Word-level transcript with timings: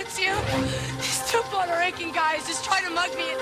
it's 0.00 0.18
you. 0.18 0.34
These 0.96 1.30
two 1.30 1.42
Puerto 1.50 1.76
Rican 1.78 2.10
guys 2.12 2.46
just 2.46 2.64
trying 2.64 2.84
to 2.84 2.90
mug 2.90 3.10
me. 3.16 3.34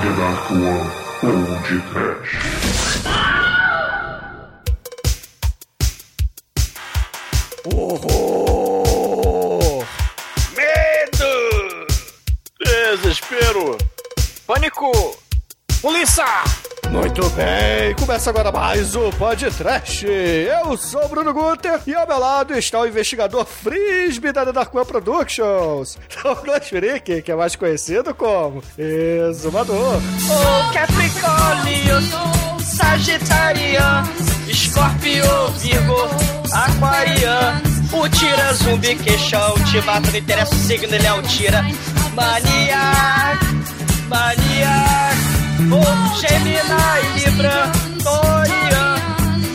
The 0.00 0.08
Dark 0.16 0.50
One 0.50 0.90
ou 1.22 1.46
começa 18.10 18.30
agora 18.30 18.50
mais 18.50 18.96
o 18.96 19.08
Podcast. 19.10 20.04
Eu 20.04 20.76
sou 20.76 21.08
Bruno 21.08 21.32
Guter 21.32 21.78
e 21.86 21.94
ao 21.94 22.08
meu 22.08 22.18
lado 22.18 22.58
está 22.58 22.80
o 22.80 22.86
investigador 22.88 23.44
Frisbee 23.44 24.32
da 24.32 24.42
Dark 24.46 24.74
One 24.74 24.84
Productions, 24.84 25.96
Douglas 26.20 26.68
Freak, 26.68 27.22
que 27.22 27.30
é 27.30 27.36
mais 27.36 27.54
conhecido 27.54 28.12
como 28.12 28.64
Exumador. 28.76 29.98
O 29.98 30.72
Capricórnio, 30.72 32.00
Sagitariano, 32.58 34.08
Escorpio, 34.48 35.48
Virgo, 35.58 36.08
Aquariano. 36.52 37.62
O 37.92 38.08
tira 38.08 38.52
zumbi 38.54 38.96
queixão, 38.96 39.54
te 39.70 39.80
mata, 39.82 40.10
não 40.10 40.18
interessa 40.18 40.52
o 40.52 40.58
signo, 40.58 40.92
ele 40.92 41.06
é 41.06 41.12
o 41.12 41.22
tira. 41.22 41.62
Maniac, 42.16 43.46
maniac. 44.08 45.40
O 45.60 46.16
Gemini, 46.16 46.60
Libra, 47.14 47.89
Torian, 48.02 48.98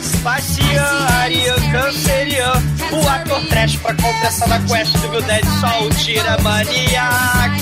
Spacian, 0.02 0.96
Arian, 1.20 1.60
Cancerian. 1.72 2.62
O 2.92 3.08
ator 3.08 3.40
trash 3.48 3.76
pra 3.78 3.94
compensar 3.94 4.48
na 4.48 4.60
quest 4.60 4.96
do 4.98 5.08
Bill 5.08 5.22
Dead, 5.22 5.44
o 5.82 5.88
tira 5.90 6.36
maniac. 6.42 7.52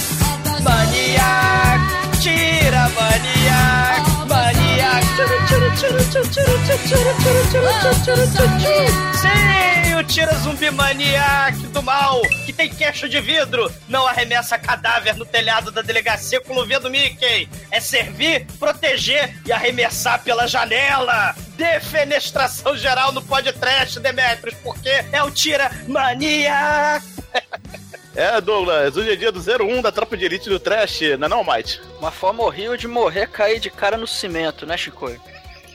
Maniac, 0.62 1.80
tira 2.20 2.88
maniac, 2.96 4.02
maniac. 4.28 5.04
Tira, 5.16 5.36
tira, 5.46 5.70
tira, 5.76 6.00
tira, 6.04 6.24
tira, 6.24 6.58
tira, 6.58 6.84
tira, 6.88 7.42
tira, 7.50 7.72
tira, 7.80 8.26
tira, 8.26 8.48
tira. 8.58 8.86
Sim, 9.14 9.28
o 9.28 9.73
tira 10.04 10.34
zumbi 10.34 10.70
maniac 10.70 11.56
do 11.68 11.82
mal, 11.82 12.20
que 12.44 12.52
tem 12.52 12.68
queixo 12.68 13.08
de 13.08 13.20
vidro, 13.20 13.70
não 13.88 14.06
arremessa 14.06 14.58
cadáver 14.58 15.16
no 15.16 15.24
telhado 15.24 15.70
da 15.70 15.82
delegacia 15.82 16.40
com 16.40 16.54
luvinha 16.54 16.80
do 16.80 16.90
Mickey. 16.90 17.48
É 17.70 17.80
servir, 17.80 18.46
proteger 18.58 19.40
e 19.46 19.52
arremessar 19.52 20.22
pela 20.22 20.46
janela. 20.46 21.34
Defenestração 21.56 22.76
geral 22.76 23.12
no 23.12 23.22
podcast, 23.22 23.98
Demetrius, 24.00 24.56
porque 24.62 24.90
é 25.12 25.22
o 25.22 25.30
tira 25.30 25.70
maniac. 25.88 27.04
É, 28.16 28.40
Douglas, 28.40 28.96
hoje 28.96 29.10
é 29.10 29.16
dia 29.16 29.32
do 29.32 29.40
01 29.40 29.82
da 29.82 29.90
tropa 29.90 30.16
de 30.16 30.24
elite 30.24 30.48
do 30.48 30.60
Trash, 30.60 31.00
não 31.18 31.26
é 31.26 31.28
não, 31.28 31.44
Mike? 31.44 31.80
Uma 31.98 32.12
forma 32.12 32.44
horrível 32.44 32.76
de 32.76 32.86
morrer 32.86 33.22
é 33.22 33.26
cair 33.26 33.58
de 33.58 33.68
cara 33.70 33.96
no 33.96 34.06
cimento, 34.06 34.64
né, 34.64 34.76
Chico? 34.76 35.10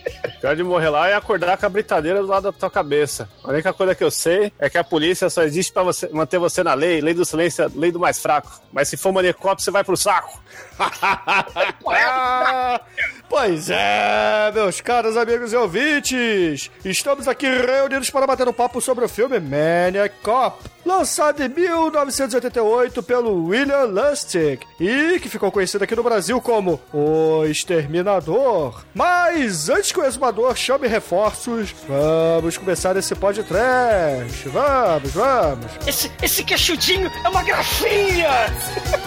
Pior 0.39 0.55
de 0.55 0.63
morrer 0.63 0.89
lá 0.89 1.09
é 1.09 1.13
acordar 1.13 1.57
com 1.57 1.65
a 1.65 1.69
britadeira 1.69 2.21
do 2.21 2.27
lado 2.27 2.43
da 2.43 2.51
tua 2.51 2.69
cabeça. 2.69 3.29
A 3.43 3.49
única 3.49 3.73
coisa 3.73 3.93
que 3.93 4.03
eu 4.03 4.11
sei 4.11 4.51
é 4.57 4.69
que 4.69 4.77
a 4.77 4.83
polícia 4.83 5.29
só 5.29 5.43
existe 5.43 5.71
pra 5.71 5.83
você, 5.83 6.09
manter 6.09 6.39
você 6.39 6.63
na 6.63 6.73
lei, 6.73 7.01
lei 7.01 7.13
do 7.13 7.25
silêncio, 7.25 7.71
lei 7.75 7.91
do 7.91 7.99
mais 7.99 8.19
fraco. 8.19 8.61
Mas 8.71 8.87
se 8.87 8.97
for 8.97 9.11
manicópio, 9.11 9.63
você 9.63 9.71
vai 9.71 9.83
pro 9.83 9.97
saco. 9.97 10.39
Pois 13.29 13.69
é, 13.69 14.51
meus 14.55 14.81
caros 14.81 15.15
amigos 15.15 15.53
e 15.53 15.55
ouvintes, 15.55 16.71
estamos 16.83 17.27
aqui 17.27 17.45
reunidos 17.45 18.09
para 18.09 18.25
bater 18.25 18.47
um 18.47 18.53
papo 18.53 18.81
sobre 18.81 19.05
o 19.05 19.09
filme 19.09 19.39
Maniac 19.39 20.15
Cop, 20.23 20.57
lançado 20.83 21.43
em 21.43 21.47
1988 21.47 23.03
pelo 23.03 23.45
William 23.45 23.83
Lustig 23.83 24.65
e 24.79 25.19
que 25.19 25.29
ficou 25.29 25.51
conhecido 25.51 25.83
aqui 25.83 25.95
no 25.95 26.01
Brasil 26.01 26.41
como 26.41 26.81
O 26.91 27.45
Exterminador. 27.45 28.83
Mas 28.95 29.69
antes 29.69 29.88
que 29.91 29.99
o 29.99 30.05
exumador 30.05 30.55
chame 30.55 30.87
reforços, 30.87 31.73
vamos 31.87 32.57
começar 32.57 32.95
esse 32.97 33.15
podcast. 33.15 34.49
Vamos, 34.49 35.11
vamos. 35.11 35.65
Esse, 35.87 36.11
esse 36.21 36.43
queixudinho 36.43 37.11
é 37.23 37.29
uma 37.29 37.43
grafinha! 37.43 38.29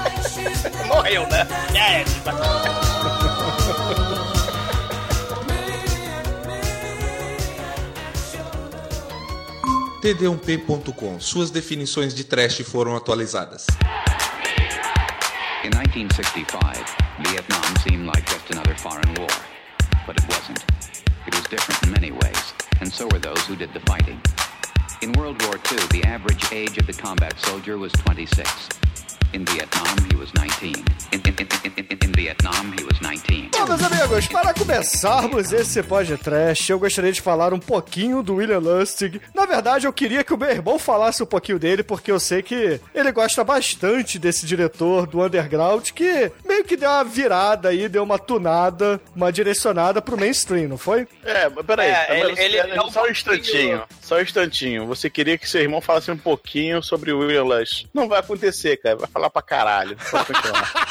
Morreu, 0.89 1.27
né? 1.29 1.47
É, 1.75 2.05
td1p.com. 10.03 11.21
Suas 11.21 11.51
definições 11.51 12.13
de 12.13 12.25
trash 12.25 12.63
foram 12.63 12.97
atualizadas. 12.97 13.67
In 15.65 15.71
1965, 15.71 16.59
Vietnam 17.21 17.63
seemed 17.85 18.07
like 18.07 18.29
just 18.29 18.51
another 18.51 18.75
foreign 18.77 19.15
war. 19.17 19.29
But 20.05 20.19
it 20.19 20.29
wasn't. 20.29 20.72
It 21.33 21.39
was 21.39 21.49
different 21.49 21.83
in 21.83 21.91
many 21.93 22.11
ways, 22.13 22.53
and 22.81 22.93
so 22.93 23.09
were 23.11 23.19
those 23.19 23.43
who 23.47 23.57
did 23.57 23.73
the 23.73 23.81
fighting. 23.81 24.21
In 25.01 25.13
World 25.13 25.43
War 25.47 25.55
II, 25.55 25.79
the 25.91 26.05
average 26.05 26.53
age 26.53 26.77
of 26.77 26.87
the 26.87 26.93
combat 26.93 27.41
soldier 27.41 27.79
was 27.79 27.91
26. 27.93 28.69
In 29.33 29.47
Vietnam, 29.47 29.97
he 30.11 30.15
was 30.15 30.31
19. 30.35 30.85
In, 31.11 31.21
in, 31.21 31.49
in, 31.65 31.99
in, 32.03 32.13
Vietnam, 32.13 32.75
he 32.79 32.85
was 32.85 33.01
19. 33.01 33.49
Bom, 33.51 33.67
meus 33.67 33.83
amigos, 33.83 34.27
para 34.29 34.53
começarmos 34.53 35.53
esse 35.53 35.83
podcast, 35.83 36.71
eu 36.71 36.79
gostaria 36.79 37.11
de 37.11 37.23
falar 37.23 37.55
um 37.55 37.59
pouquinho 37.59 38.23
do 38.23 38.35
William 38.35 38.59
Lustig. 38.59 39.23
Na 39.35 39.47
verdade, 39.47 39.87
eu 39.87 39.93
queria 39.93 40.23
que 40.23 40.35
o 40.35 40.37
meu 40.37 40.51
irmão 40.51 40.79
falasse 40.79 41.23
um 41.23 41.27
pouquinho 41.27 41.59
dele, 41.59 41.83
porque 41.83 42.13
eu 42.13 42.21
sei 42.21 42.43
que 42.43 42.79
ele 42.95 43.11
gosta 43.11 43.43
bastante 43.43 44.19
desse 44.19 44.45
diretor 44.45 45.07
do 45.07 45.25
Underground, 45.25 45.93
que 45.93 46.31
meio 46.53 46.65
que 46.65 46.77
deu 46.77 46.91
uma 46.91 47.05
virada 47.05 47.69
aí, 47.71 47.89
deu 47.89 48.03
uma 48.03 48.19
tunada, 48.19 49.01
uma 49.17 49.33
direcionada 49.33 50.01
pro 50.03 50.19
mainstream, 50.19 50.69
não 50.69 50.77
foi? 50.79 51.07
É, 51.25 51.49
mas 51.49 51.65
peraí, 51.67 51.91
É, 51.91 52.07
mas 52.09 52.19
ele- 52.19 52.37
você- 52.37 52.43
ele 52.43 52.57
é 52.59 52.65
um 52.65 52.69
só 52.69 52.85
um 52.85 52.93
pouquinho- 52.93 53.11
instantinho, 53.11 53.83
só 54.01 54.17
um 54.17 54.21
instantinho. 54.21 54.87
Você 54.87 55.09
queria 55.11 55.39
que 55.39 55.49
seu 55.49 55.61
irmão 55.63 55.81
falasse 55.81 56.11
um 56.11 56.17
pouquinho 56.17 56.83
sobre 56.83 57.13
o 57.13 57.45
Lush. 57.45 57.87
Não 57.95 58.09
vai 58.09 58.21
acontecer, 58.21 58.77
cara, 58.77 58.97
vai 58.97 59.09
falar 59.09 59.31
pra 59.31 59.43
caralho. 59.43 59.97
Pode 60.11 60.27
continuar. 60.27 60.73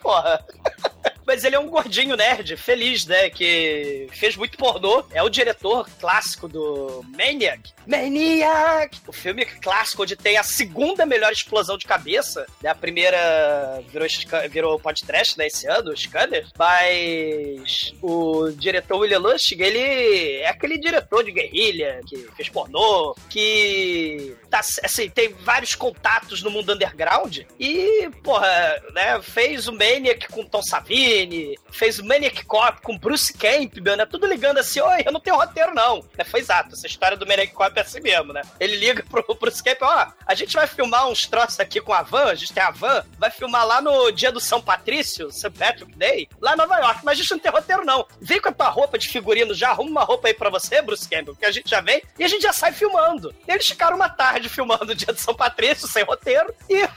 Porra. 0.00 0.44
Mas 1.30 1.44
ele 1.44 1.54
é 1.54 1.60
um 1.60 1.68
gordinho 1.68 2.16
nerd, 2.16 2.56
feliz, 2.56 3.06
né? 3.06 3.30
Que 3.30 4.08
fez 4.10 4.34
muito 4.34 4.58
pornô. 4.58 5.04
É 5.12 5.22
o 5.22 5.28
diretor 5.28 5.88
clássico 6.00 6.48
do 6.48 7.04
Maniac. 7.16 7.72
Maniac! 7.86 8.98
O 9.06 9.12
filme 9.12 9.44
clássico 9.44 10.02
onde 10.02 10.16
tem 10.16 10.36
a 10.36 10.42
segunda 10.42 11.06
melhor 11.06 11.30
explosão 11.30 11.78
de 11.78 11.86
cabeça. 11.86 12.44
Né? 12.60 12.68
A 12.68 12.74
primeira 12.74 13.80
virou, 13.88 14.08
virou 14.50 14.80
podcast, 14.80 15.38
né? 15.38 15.46
Esse 15.46 15.68
ano, 15.68 15.92
o 15.92 15.96
Scanner. 15.96 16.48
Mas 16.58 17.94
o 18.02 18.50
diretor 18.50 18.98
William 18.98 19.20
Lustig, 19.20 19.62
ele 19.62 20.38
é 20.38 20.48
aquele 20.48 20.78
diretor 20.78 21.22
de 21.22 21.30
guerrilha 21.30 22.00
que 22.08 22.16
fez 22.36 22.48
pornô, 22.48 23.14
que 23.28 24.36
tá, 24.50 24.60
assim, 24.82 25.08
tem 25.08 25.32
vários 25.32 25.76
contatos 25.76 26.42
no 26.42 26.50
mundo 26.50 26.72
underground 26.72 27.38
e, 27.58 28.10
porra, 28.24 28.82
né, 28.92 29.22
fez 29.22 29.68
o 29.68 29.72
Maniac 29.72 30.26
com 30.28 30.44
Tom 30.44 30.62
Savini, 30.62 31.19
fez 31.70 31.98
o 31.98 32.04
Maniac 32.04 32.44
Cop 32.44 32.80
com 32.82 32.98
Bruce 32.98 33.32
Campbell, 33.32 33.96
né, 33.96 34.06
tudo 34.06 34.26
ligando 34.26 34.58
assim, 34.58 34.80
oi, 34.80 35.02
eu 35.04 35.12
não 35.12 35.20
tenho 35.20 35.36
roteiro 35.36 35.74
não, 35.74 36.04
né, 36.16 36.24
foi 36.24 36.40
exato, 36.40 36.74
essa 36.74 36.86
história 36.86 37.16
do 37.16 37.26
Maniac 37.26 37.52
Cop 37.52 37.76
é 37.76 37.82
assim 37.82 38.00
mesmo, 38.00 38.32
né, 38.32 38.42
ele 38.58 38.76
liga 38.76 39.04
pro 39.08 39.34
Bruce 39.34 39.62
Campbell, 39.62 39.88
ó, 39.88 40.06
a 40.26 40.34
gente 40.34 40.54
vai 40.54 40.66
filmar 40.66 41.08
uns 41.08 41.26
troços 41.26 41.60
aqui 41.60 41.80
com 41.80 41.92
a 41.92 42.02
van, 42.02 42.26
a 42.26 42.34
gente 42.34 42.52
tem 42.52 42.62
a 42.62 42.70
van, 42.70 43.04
vai 43.18 43.30
filmar 43.30 43.66
lá 43.66 43.80
no 43.80 44.10
dia 44.10 44.32
do 44.32 44.40
São 44.40 44.60
Patrício, 44.60 45.30
St. 45.30 45.50
Patrick 45.50 45.96
Day, 45.96 46.28
lá 46.40 46.54
em 46.54 46.56
Nova 46.56 46.78
York, 46.78 47.00
mas 47.04 47.18
a 47.18 47.22
gente 47.22 47.30
não 47.30 47.38
tem 47.38 47.52
roteiro 47.52 47.84
não, 47.84 48.06
vem 48.20 48.40
com 48.40 48.48
a 48.48 48.52
tua 48.52 48.68
roupa 48.68 48.98
de 48.98 49.08
figurino 49.08 49.54
já, 49.54 49.70
arruma 49.70 49.90
uma 49.90 50.04
roupa 50.04 50.28
aí 50.28 50.34
pra 50.34 50.50
você, 50.50 50.82
Bruce 50.82 51.08
Campbell, 51.08 51.36
que 51.36 51.46
a 51.46 51.50
gente 51.50 51.68
já 51.68 51.80
vem, 51.80 52.02
e 52.18 52.24
a 52.24 52.28
gente 52.28 52.42
já 52.42 52.52
sai 52.52 52.72
filmando. 52.72 53.34
Eles 53.46 53.66
ficaram 53.66 53.96
uma 53.96 54.08
tarde 54.08 54.48
filmando 54.48 54.92
o 54.92 54.94
dia 54.94 55.12
do 55.12 55.18
São 55.18 55.34
Patrício, 55.34 55.88
sem 55.88 56.04
roteiro, 56.04 56.54
e 56.68 56.88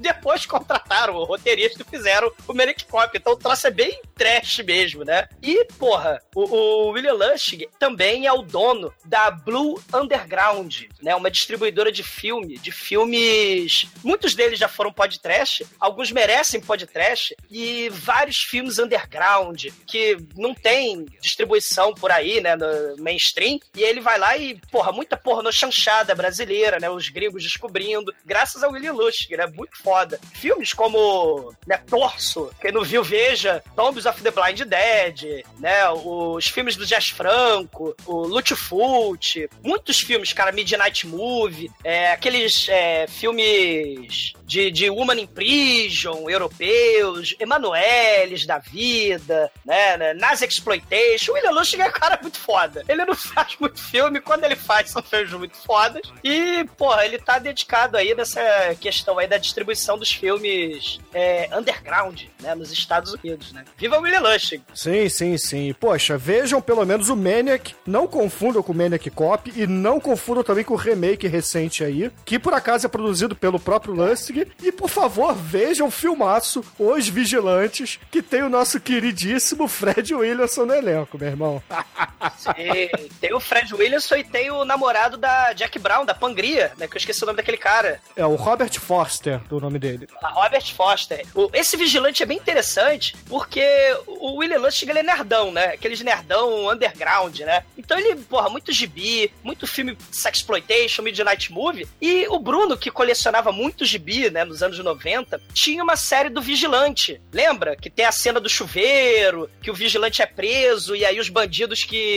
depois 0.00 0.46
contrataram 0.46 1.14
o 1.14 1.24
roteirista 1.24 1.82
e 1.82 1.90
fizeram 1.90 2.32
o 2.48 2.54
Manic 2.54 2.84
Cop. 2.86 3.16
Então 3.16 3.34
o 3.34 3.36
troço 3.36 3.66
é 3.66 3.70
bem 3.70 4.00
trash 4.16 4.58
mesmo, 4.58 5.04
né? 5.04 5.28
E, 5.42 5.64
porra, 5.78 6.20
o, 6.34 6.42
o 6.42 6.90
William 6.90 7.14
Lustig 7.14 7.68
também 7.78 8.26
é 8.26 8.32
o 8.32 8.42
dono 8.42 8.92
da 9.04 9.30
Blue 9.30 9.80
Underground, 9.94 10.82
né? 11.02 11.14
Uma 11.14 11.30
distribuidora 11.30 11.92
de 11.92 12.02
filme, 12.02 12.58
de 12.58 12.72
filmes... 12.72 13.86
Muitos 14.02 14.34
deles 14.34 14.58
já 14.58 14.68
foram 14.68 14.92
podcast, 14.92 15.66
alguns 15.78 16.10
merecem 16.10 16.60
podcast, 16.60 17.36
e 17.50 17.88
vários 17.90 18.38
filmes 18.38 18.78
underground 18.78 19.66
que 19.86 20.16
não 20.36 20.54
tem 20.54 21.06
distribuição 21.20 21.94
por 21.94 22.10
aí, 22.10 22.40
né, 22.40 22.56
no 22.56 23.02
mainstream, 23.02 23.58
e 23.74 23.82
ele 23.82 24.00
vai 24.00 24.18
lá 24.18 24.36
e, 24.36 24.60
porra, 24.70 24.92
muita 24.92 25.16
porra 25.16 25.42
no 25.42 25.52
chanchada 25.52 26.14
brasileira, 26.14 26.78
né, 26.78 26.88
os 26.88 27.08
gregos 27.08 27.42
descobrindo, 27.42 28.14
graças 28.24 28.62
ao 28.62 28.72
William 28.72 28.92
Lustig, 28.92 29.36
né, 29.36 29.46
muito 29.46 29.76
foda. 29.90 30.20
Filmes 30.32 30.72
como 30.72 31.52
né, 31.66 31.76
Torso, 31.88 32.50
quem 32.60 32.70
não 32.70 32.84
viu, 32.84 33.02
veja, 33.02 33.62
Tombs 33.74 34.06
of 34.06 34.22
the 34.22 34.30
Blind 34.30 34.60
Dead, 34.60 35.44
né? 35.58 35.88
Os 35.90 36.46
filmes 36.46 36.76
do 36.76 36.86
Jazz 36.86 37.08
Franco, 37.08 37.96
o 38.06 38.18
Lute 38.20 38.54
Fult, 38.54 39.48
muitos 39.64 39.98
filmes, 39.98 40.32
cara, 40.32 40.52
Midnight 40.52 41.08
Movie, 41.08 41.72
é, 41.82 42.12
aqueles 42.12 42.68
é, 42.68 43.08
filmes 43.08 44.32
de, 44.50 44.68
de 44.68 44.90
Woman 44.90 45.20
in 45.20 45.26
Prison, 45.28 46.28
europeus, 46.28 47.36
Emanueles 47.38 48.44
da 48.44 48.58
vida, 48.58 49.48
né, 49.64 49.96
né 49.96 50.12
Nazi 50.14 50.44
Exploitation. 50.44 51.30
O 51.30 51.34
William 51.36 51.52
Lustig 51.52 51.80
é 51.80 51.86
um 51.86 51.92
cara 51.92 52.18
muito 52.20 52.36
foda. 52.36 52.84
Ele 52.88 53.04
não 53.04 53.14
faz 53.14 53.56
muito 53.60 53.80
filme, 53.80 54.20
quando 54.20 54.42
ele 54.42 54.56
faz, 54.56 54.90
são 54.90 55.00
filmes 55.04 55.30
muito 55.32 55.56
fodas. 55.56 56.02
E, 56.24 56.64
porra, 56.76 57.06
ele 57.06 57.16
tá 57.18 57.38
dedicado 57.38 57.96
aí 57.96 58.12
nessa 58.12 58.40
questão 58.80 59.20
aí 59.20 59.28
da 59.28 59.38
distribuição 59.38 59.96
dos 59.96 60.10
filmes 60.10 60.98
é, 61.14 61.48
underground, 61.56 62.22
né, 62.40 62.52
nos 62.56 62.72
Estados 62.72 63.12
Unidos, 63.12 63.52
né. 63.52 63.64
Viva 63.78 63.98
o 63.98 64.02
William 64.02 64.20
Lustig! 64.20 64.64
Sim, 64.74 65.08
sim, 65.08 65.38
sim. 65.38 65.72
Poxa, 65.78 66.18
vejam 66.18 66.60
pelo 66.60 66.84
menos 66.84 67.08
o 67.08 67.14
Maniac, 67.14 67.72
não 67.86 68.08
confundam 68.08 68.64
com 68.64 68.72
o 68.72 68.76
Maniac 68.76 69.08
Cop 69.10 69.52
e 69.54 69.64
não 69.64 70.00
confundam 70.00 70.42
também 70.42 70.64
com 70.64 70.74
o 70.74 70.76
remake 70.76 71.28
recente 71.28 71.84
aí, 71.84 72.10
que 72.24 72.36
por 72.36 72.52
acaso 72.52 72.86
é 72.86 72.88
produzido 72.88 73.36
pelo 73.36 73.60
próprio 73.60 73.94
Lustig. 73.94 74.39
E 74.62 74.72
por 74.72 74.88
favor, 74.88 75.34
vejam 75.34 75.88
o 75.88 75.90
filmaço 75.90 76.64
Os 76.78 77.08
Vigilantes, 77.08 77.98
que 78.10 78.22
tem 78.22 78.42
o 78.42 78.48
nosso 78.48 78.80
queridíssimo 78.80 79.68
Fred 79.68 80.14
Williamson 80.14 80.66
no 80.66 80.74
elenco, 80.74 81.18
meu 81.18 81.28
irmão. 81.28 81.62
Sim, 82.36 83.08
tem 83.20 83.34
o 83.34 83.40
Fred 83.40 83.74
Williamson 83.74 84.16
e 84.16 84.24
tem 84.24 84.50
o 84.50 84.64
namorado 84.64 85.16
da 85.16 85.52
Jack 85.52 85.78
Brown, 85.78 86.04
da 86.04 86.14
Pangria, 86.14 86.72
né? 86.76 86.86
Que 86.86 86.96
eu 86.96 86.98
esqueci 86.98 87.22
o 87.22 87.26
nome 87.26 87.38
daquele 87.38 87.56
cara. 87.56 88.00
É 88.16 88.24
o 88.24 88.34
Robert 88.34 88.78
Foster, 88.78 89.38
do 89.48 89.60
nome 89.60 89.78
dele. 89.78 90.08
A 90.22 90.28
Robert 90.28 90.74
Foster. 90.74 91.26
O, 91.34 91.50
esse 91.52 91.76
vigilante 91.76 92.22
é 92.22 92.26
bem 92.26 92.36
interessante 92.36 93.16
porque 93.28 93.64
o 94.06 94.36
William 94.36 94.58
Lustig 94.58 94.90
ele 94.90 95.00
é 95.00 95.02
nerdão, 95.02 95.50
né? 95.50 95.66
Aqueles 95.66 96.00
nerdão 96.00 96.70
underground, 96.70 97.38
né? 97.40 97.64
Então 97.76 97.98
ele, 97.98 98.16
porra, 98.16 98.50
muito 98.50 98.72
gibi, 98.72 99.32
muito 99.42 99.66
filme 99.66 99.96
sexploitation, 100.12 101.02
Midnight 101.02 101.52
Movie. 101.52 101.88
E 102.00 102.26
o 102.28 102.38
Bruno, 102.38 102.76
que 102.76 102.90
colecionava 102.90 103.52
muito 103.52 103.84
gibi, 103.84 104.30
né, 104.30 104.44
nos 104.44 104.62
anos 104.62 104.78
90, 104.78 105.40
tinha 105.54 105.82
uma 105.82 105.96
série 105.96 106.28
do 106.28 106.42
Vigilante. 106.42 107.20
Lembra? 107.32 107.76
Que 107.76 107.88
tem 107.88 108.04
a 108.04 108.12
cena 108.12 108.40
do 108.40 108.48
chuveiro, 108.48 109.50
que 109.62 109.70
o 109.70 109.74
vigilante 109.74 110.22
é 110.22 110.26
preso 110.26 110.94
e 110.94 111.04
aí 111.04 111.18
os 111.18 111.28
bandidos 111.28 111.84
que 111.84 112.09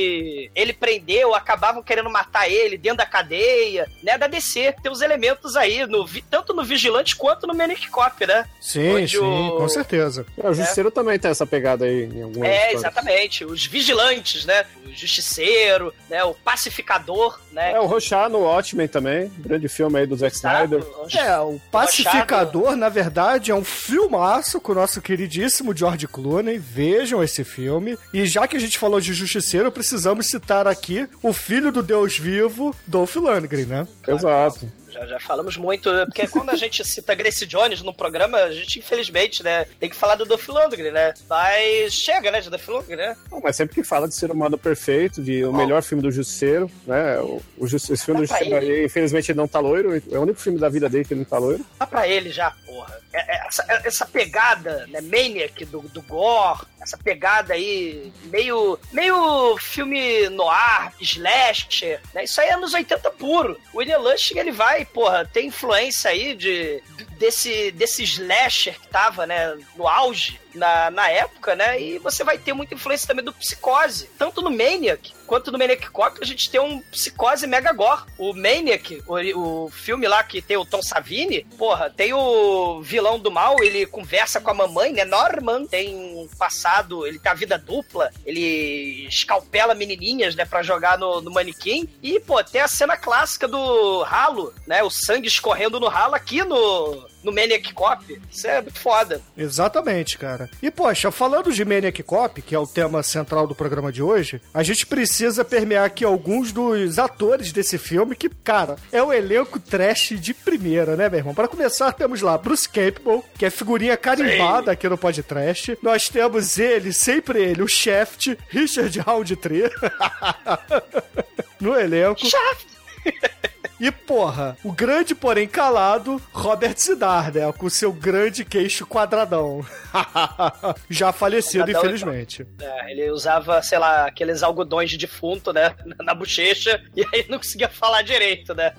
ele 0.55 0.73
prendeu 0.73 1.33
acabavam 1.35 1.81
querendo 1.83 2.09
matar 2.09 2.49
ele 2.49 2.77
dentro 2.77 2.97
da 2.99 3.05
cadeia, 3.05 3.89
né? 4.01 4.17
Da 4.17 4.27
DC. 4.27 4.75
Tem 4.81 4.91
os 4.91 5.01
elementos 5.01 5.55
aí, 5.55 5.85
no, 5.85 6.07
tanto 6.29 6.53
no 6.53 6.63
Vigilante 6.63 7.15
quanto 7.15 7.45
no 7.47 7.53
Manic 7.53 7.87
Cop, 7.89 8.25
né? 8.25 8.45
Sim, 8.61 8.95
Onde 8.95 9.17
sim, 9.17 9.49
o- 9.49 9.57
com 9.57 9.69
certeza. 9.69 10.25
É, 10.37 10.49
o 10.49 10.53
Justiceiro 10.53 10.91
também 10.91 11.17
tem 11.19 11.31
essa 11.31 11.45
pegada 11.45 11.85
aí 11.85 12.03
em 12.05 12.21
algumas 12.23 12.47
É, 12.49 12.55
histórias. 12.57 12.81
exatamente. 12.81 13.45
Os 13.45 13.65
vigilantes, 13.65 14.45
né? 14.45 14.65
O 14.85 14.89
justiceiro, 14.95 15.93
né? 16.09 16.23
O 16.23 16.33
pacificador, 16.33 17.39
né? 17.51 17.71
É, 17.73 17.79
o 17.79 17.85
Rochar 17.85 18.29
no 18.29 18.39
Watchmen 18.39 18.87
também, 18.87 19.31
grande 19.37 19.67
filme 19.67 19.99
aí 19.99 20.05
do 20.07 20.15
Zack 20.15 20.35
Snyder. 20.35 20.83
É, 21.15 21.37
o 21.39 21.59
Pacificador, 21.71 22.75
na 22.75 22.89
verdade, 22.89 23.51
é 23.51 23.55
um 23.55 23.63
filmaço 23.63 24.59
com 24.59 24.71
o 24.71 24.75
nosso 24.75 25.01
queridíssimo 25.01 25.75
George 25.75 26.07
Clooney. 26.07 26.57
Vejam 26.57 27.23
esse 27.23 27.43
filme. 27.43 27.97
E 28.13 28.25
já 28.25 28.47
que 28.47 28.55
a 28.57 28.59
gente 28.59 28.77
falou 28.77 28.99
de 28.99 29.13
Justiceiro, 29.13 29.71
precisamos 29.83 30.27
citar 30.27 30.65
aqui 30.65 31.05
o 31.21 31.33
filho 31.33 31.69
do 31.69 31.83
Deus 31.83 32.17
vivo, 32.17 32.73
Dolph 32.87 33.17
Lundgren, 33.17 33.65
né? 33.65 33.87
Exato. 34.07 34.71
Já, 34.93 35.05
já 35.05 35.19
falamos 35.19 35.57
muito, 35.57 35.91
né? 35.91 36.05
porque 36.05 36.27
quando 36.27 36.49
a 36.51 36.55
gente 36.55 36.83
cita 36.85 37.15
Grace 37.15 37.45
Jones 37.45 37.81
no 37.81 37.93
programa, 37.93 38.37
a 38.37 38.51
gente, 38.51 38.79
infelizmente, 38.79 39.43
né, 39.43 39.65
tem 39.79 39.89
que 39.89 39.95
falar 39.95 40.15
do 40.15 40.25
Dolph 40.25 40.47
Lundgren, 40.47 40.91
né? 40.91 41.13
Mas 41.27 41.93
chega, 41.93 42.29
né, 42.31 42.39
de 42.41 42.49
Lundgren, 42.49 42.95
né? 42.97 43.17
Não, 43.31 43.39
mas 43.41 43.55
sempre 43.55 43.75
que 43.75 43.83
fala 43.83 44.07
de 44.07 44.15
ser 44.15 44.29
humano 44.31 44.57
perfeito, 44.57 45.21
de 45.21 45.43
o 45.43 45.51
melhor 45.53 45.81
filme 45.81 46.01
do 46.03 46.11
Justiceiro, 46.11 46.69
né? 46.85 47.19
O, 47.19 47.41
o 47.57 47.65
esse 47.65 47.97
filme 47.97 48.21
do 48.21 48.27
Justiceiro, 48.27 48.55
aí, 48.65 48.85
infelizmente, 48.85 49.31
ele 49.31 49.37
não 49.37 49.47
tá 49.47 49.59
loiro. 49.59 49.95
É 50.11 50.17
o 50.17 50.21
único 50.21 50.39
filme 50.39 50.59
da 50.59 50.69
vida 50.69 50.87
dele 50.87 51.03
que 51.05 51.13
ele 51.13 51.21
não 51.21 51.25
tá 51.29 51.37
loiro. 51.37 51.65
Dá 51.79 51.87
pra 51.87 52.07
ele 52.07 52.29
já, 52.29 52.51
porra. 52.65 53.01
É- 53.11 53.35
é 53.35 53.47
Essa, 53.47 53.65
é- 53.69 53.87
essa 53.87 54.05
pegada, 54.05 54.87
né, 54.87 54.99
Maniac 55.01 55.65
do, 55.65 55.81
do 55.81 56.01
Gore, 56.03 56.61
essa 56.81 56.97
pegada 56.97 57.53
aí, 57.53 58.11
meio, 58.25 58.79
meio 58.91 59.55
filme 59.57 60.27
noir, 60.29 60.91
slasher, 60.99 62.01
né? 62.13 62.23
Isso 62.23 62.39
aí 62.41 62.49
é 62.49 62.53
anos 62.53 62.73
80 62.73 63.09
puro. 63.11 63.57
O 63.73 63.77
William 63.77 63.99
Lustig, 63.99 64.37
ele 64.39 64.51
vai, 64.51 64.82
porra, 64.85 65.25
tem 65.25 65.47
influência 65.47 66.11
aí 66.11 66.35
de, 66.35 66.81
desse, 67.17 67.71
desse 67.71 68.03
slasher 68.03 68.79
que 68.79 68.87
tava, 68.87 69.25
né, 69.25 69.57
no 69.75 69.87
auge 69.87 70.39
na, 70.53 70.91
na 70.91 71.09
época, 71.09 71.55
né? 71.55 71.81
E 71.81 71.99
você 71.99 72.23
vai 72.23 72.37
ter 72.37 72.53
muita 72.53 72.73
influência 72.73 73.07
também 73.07 73.23
do 73.23 73.33
Psicose. 73.33 74.09
Tanto 74.17 74.41
no 74.41 74.51
Maniac 74.51 75.13
quanto 75.33 75.51
no 75.51 75.57
Maniac 75.57 75.89
Cop, 75.89 76.19
a 76.21 76.25
gente 76.25 76.47
tem 76.47 76.61
um 76.61 76.79
Psicose 76.91 77.47
mega 77.47 77.73
gore. 77.73 78.03
O 78.19 78.33
Maniac, 78.33 79.01
o, 79.07 79.63
o 79.65 79.69
filme 79.71 80.07
lá 80.07 80.23
que 80.23 80.43
tem 80.43 80.57
o 80.57 80.65
Tom 80.65 80.81
Savini, 80.81 81.43
porra, 81.57 81.89
tem 81.89 82.13
o 82.13 82.81
vilão 82.83 83.17
do 83.17 83.31
mal, 83.31 83.55
ele 83.63 83.87
conversa 83.87 84.39
com 84.39 84.51
a 84.51 84.53
mamãe, 84.53 84.93
né? 84.93 85.03
Norman 85.03 85.65
tem 85.65 85.95
um 85.95 86.29
passado, 86.37 87.07
ele 87.07 87.17
tem 87.17 87.31
a 87.31 87.35
vida 87.35 87.57
dupla, 87.57 88.11
ele 88.23 89.07
escalpela 89.07 89.73
menininhas, 89.73 90.35
né? 90.35 90.45
Pra 90.45 90.61
jogar 90.61 90.99
no, 90.99 91.19
no 91.19 91.31
manequim. 91.31 91.89
E, 92.03 92.19
pô, 92.19 92.43
tem 92.43 92.61
a 92.61 92.67
cena 92.67 92.95
clássica 92.95 93.47
do 93.47 94.03
ralo, 94.03 94.53
né? 94.67 94.83
O 94.83 94.89
sangue 94.91 95.27
escorrendo 95.27 95.79
no 95.79 95.87
ralo 95.87 96.13
aqui 96.13 96.43
no, 96.43 97.07
no 97.23 97.31
Maniac 97.31 97.73
Cop. 97.73 98.21
Isso 98.31 98.47
é 98.47 98.61
muito 98.61 98.79
foda. 98.79 99.21
Exatamente, 99.37 100.17
cara. 100.17 100.49
E, 100.61 100.69
poxa, 100.69 101.11
falando 101.11 101.51
de 101.51 101.63
Maniac 101.63 102.03
Cop, 102.03 102.41
que 102.41 102.55
é 102.55 102.59
o 102.59 102.67
tema 102.67 103.01
central 103.03 103.47
do 103.47 103.55
programa 103.55 103.91
de 103.91 104.01
hoje, 104.01 104.41
a 104.53 104.63
gente 104.63 104.85
precisa 104.85 105.45
permear 105.45 105.85
aqui 105.85 106.03
alguns 106.03 106.51
dos 106.51 106.99
atores 106.99 107.51
desse 107.51 107.77
filme, 107.77 108.15
que, 108.15 108.29
cara, 108.29 108.75
é 108.91 109.01
o 109.01 109.13
elenco 109.13 109.59
trash 109.59 110.13
de 110.19 110.33
primeira, 110.33 110.95
né, 110.95 111.09
meu 111.09 111.19
irmão? 111.19 111.33
Para 111.33 111.47
começar, 111.47 111.91
temos 111.93 112.21
lá 112.21 112.37
Bruce 112.37 112.67
Campbell, 112.67 113.23
que 113.37 113.45
é 113.45 113.49
figurinha 113.49 113.95
carimbada 113.95 114.71
aqui 114.71 114.87
no 114.89 114.97
podcast. 114.97 115.77
Nós 115.81 116.09
temos 116.09 116.57
ele, 116.57 116.91
sempre 116.91 117.41
ele, 117.41 117.61
o 117.61 117.67
Shaft, 117.67 118.37
Richard 118.49 118.99
Roundtree. 118.99 119.63
no 121.59 121.79
elenco. 121.79 122.21
E, 123.79 123.91
porra, 123.91 124.55
o 124.63 124.71
grande, 124.71 125.13
porém 125.15 125.47
calado, 125.47 126.21
Robert 126.31 126.75
Zidar, 126.79 127.33
né? 127.33 127.51
Com 127.53 127.69
seu 127.69 127.91
grande 127.91 128.45
queixo 128.45 128.85
quadradão. 128.85 129.65
Já 130.89 131.11
falecido, 131.11 131.65
Quadradão, 131.65 131.81
infelizmente. 131.91 132.47
É, 132.61 132.91
ele 132.91 133.11
usava, 133.11 133.61
sei 133.61 133.77
lá, 133.77 134.05
aqueles 134.07 134.41
algodões 134.43 134.89
de 134.89 134.97
defunto, 134.97 135.51
né? 135.51 135.75
Na 136.03 136.13
bochecha, 136.13 136.81
e 136.95 137.05
aí 137.13 137.25
não 137.29 137.37
conseguia 137.37 137.67
falar 137.69 138.01
direito, 138.03 138.53
né? 138.53 138.73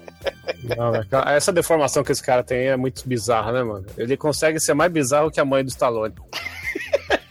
Não, 0.77 0.95
é 0.95 1.03
que- 1.05 1.29
essa 1.31 1.53
deformação 1.53 2.03
que 2.03 2.13
esse 2.13 2.23
cara 2.23 2.43
tem 2.43 2.69
é 2.69 2.77
muito 2.77 3.07
bizarra, 3.07 3.53
né, 3.53 3.63
mano? 3.63 3.87
Ele 3.99 4.17
consegue 4.17 4.59
ser 4.61 4.75
mais 4.75 4.91
bizarro 4.91 5.31
que 5.31 5.41
a 5.41 5.45
mãe 5.45 5.63
do 5.65 5.69
Stallone. 5.69 6.15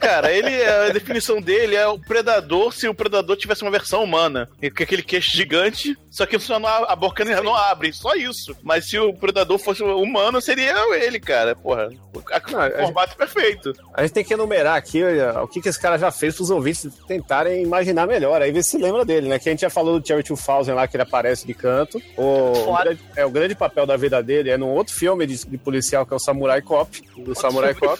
Cara, 0.03 0.31
ele, 0.33 0.63
a 0.65 0.89
definição 0.89 1.41
dele 1.41 1.75
é 1.75 1.87
o 1.87 1.97
predador 1.97 2.73
se 2.73 2.87
o 2.89 2.93
predador 2.93 3.37
tivesse 3.37 3.61
uma 3.61 3.71
versão 3.71 4.03
humana. 4.03 4.49
Com 4.59 4.83
aquele 4.83 5.01
queixo 5.01 5.31
gigante, 5.31 5.97
só 6.11 6.25
que 6.25 6.37
só 6.37 6.59
não, 6.59 6.67
a 6.67 6.95
boca 6.95 7.23
não 7.41 7.55
abre, 7.55 7.93
só 7.93 8.13
isso. 8.13 8.55
Mas 8.61 8.89
se 8.89 8.99
o 8.99 9.13
predador 9.13 9.57
fosse 9.57 9.81
humano, 9.81 10.41
seria 10.41 10.75
ele, 10.95 11.19
cara. 11.19 11.55
Porra, 11.55 11.89
o 12.13 12.19
Não, 12.51 12.85
formato 12.85 13.15
perfeito. 13.15 13.73
A 13.93 14.01
gente 14.01 14.13
tem 14.13 14.23
que 14.23 14.33
enumerar 14.33 14.75
aqui 14.75 15.01
olha, 15.03 15.41
o 15.41 15.47
que, 15.47 15.61
que 15.61 15.69
esse 15.69 15.79
cara 15.79 15.97
já 15.97 16.11
fez 16.11 16.35
pros 16.35 16.49
ouvintes 16.49 16.89
tentarem 17.07 17.63
imaginar 17.63 18.05
melhor. 18.05 18.41
Aí 18.41 18.51
ver 18.51 18.63
se 18.63 18.77
lembra 18.77 19.05
dele, 19.05 19.29
né? 19.29 19.39
Que 19.39 19.47
a 19.47 19.51
gente 19.53 19.61
já 19.61 19.69
falou 19.69 19.99
do 19.99 20.05
Cherry 20.05 20.23
2000 20.23 20.75
lá, 20.75 20.87
que 20.87 20.97
ele 20.97 21.03
aparece 21.03 21.47
de 21.47 21.53
canto. 21.53 22.01
O, 22.17 22.75
grande, 22.83 23.01
é, 23.15 23.25
o 23.25 23.31
grande 23.31 23.55
papel 23.55 23.85
da 23.85 23.95
vida 23.95 24.21
dele 24.21 24.49
é 24.49 24.57
num 24.57 24.69
outro 24.69 24.93
filme 24.93 25.25
de, 25.25 25.45
de 25.45 25.57
policial, 25.57 26.05
que 26.05 26.13
é 26.13 26.15
o 26.17 26.19
Samurai 26.19 26.61
Cop. 26.61 27.01
Do 27.17 27.33
Samurai 27.33 27.73
Cop. 27.73 27.99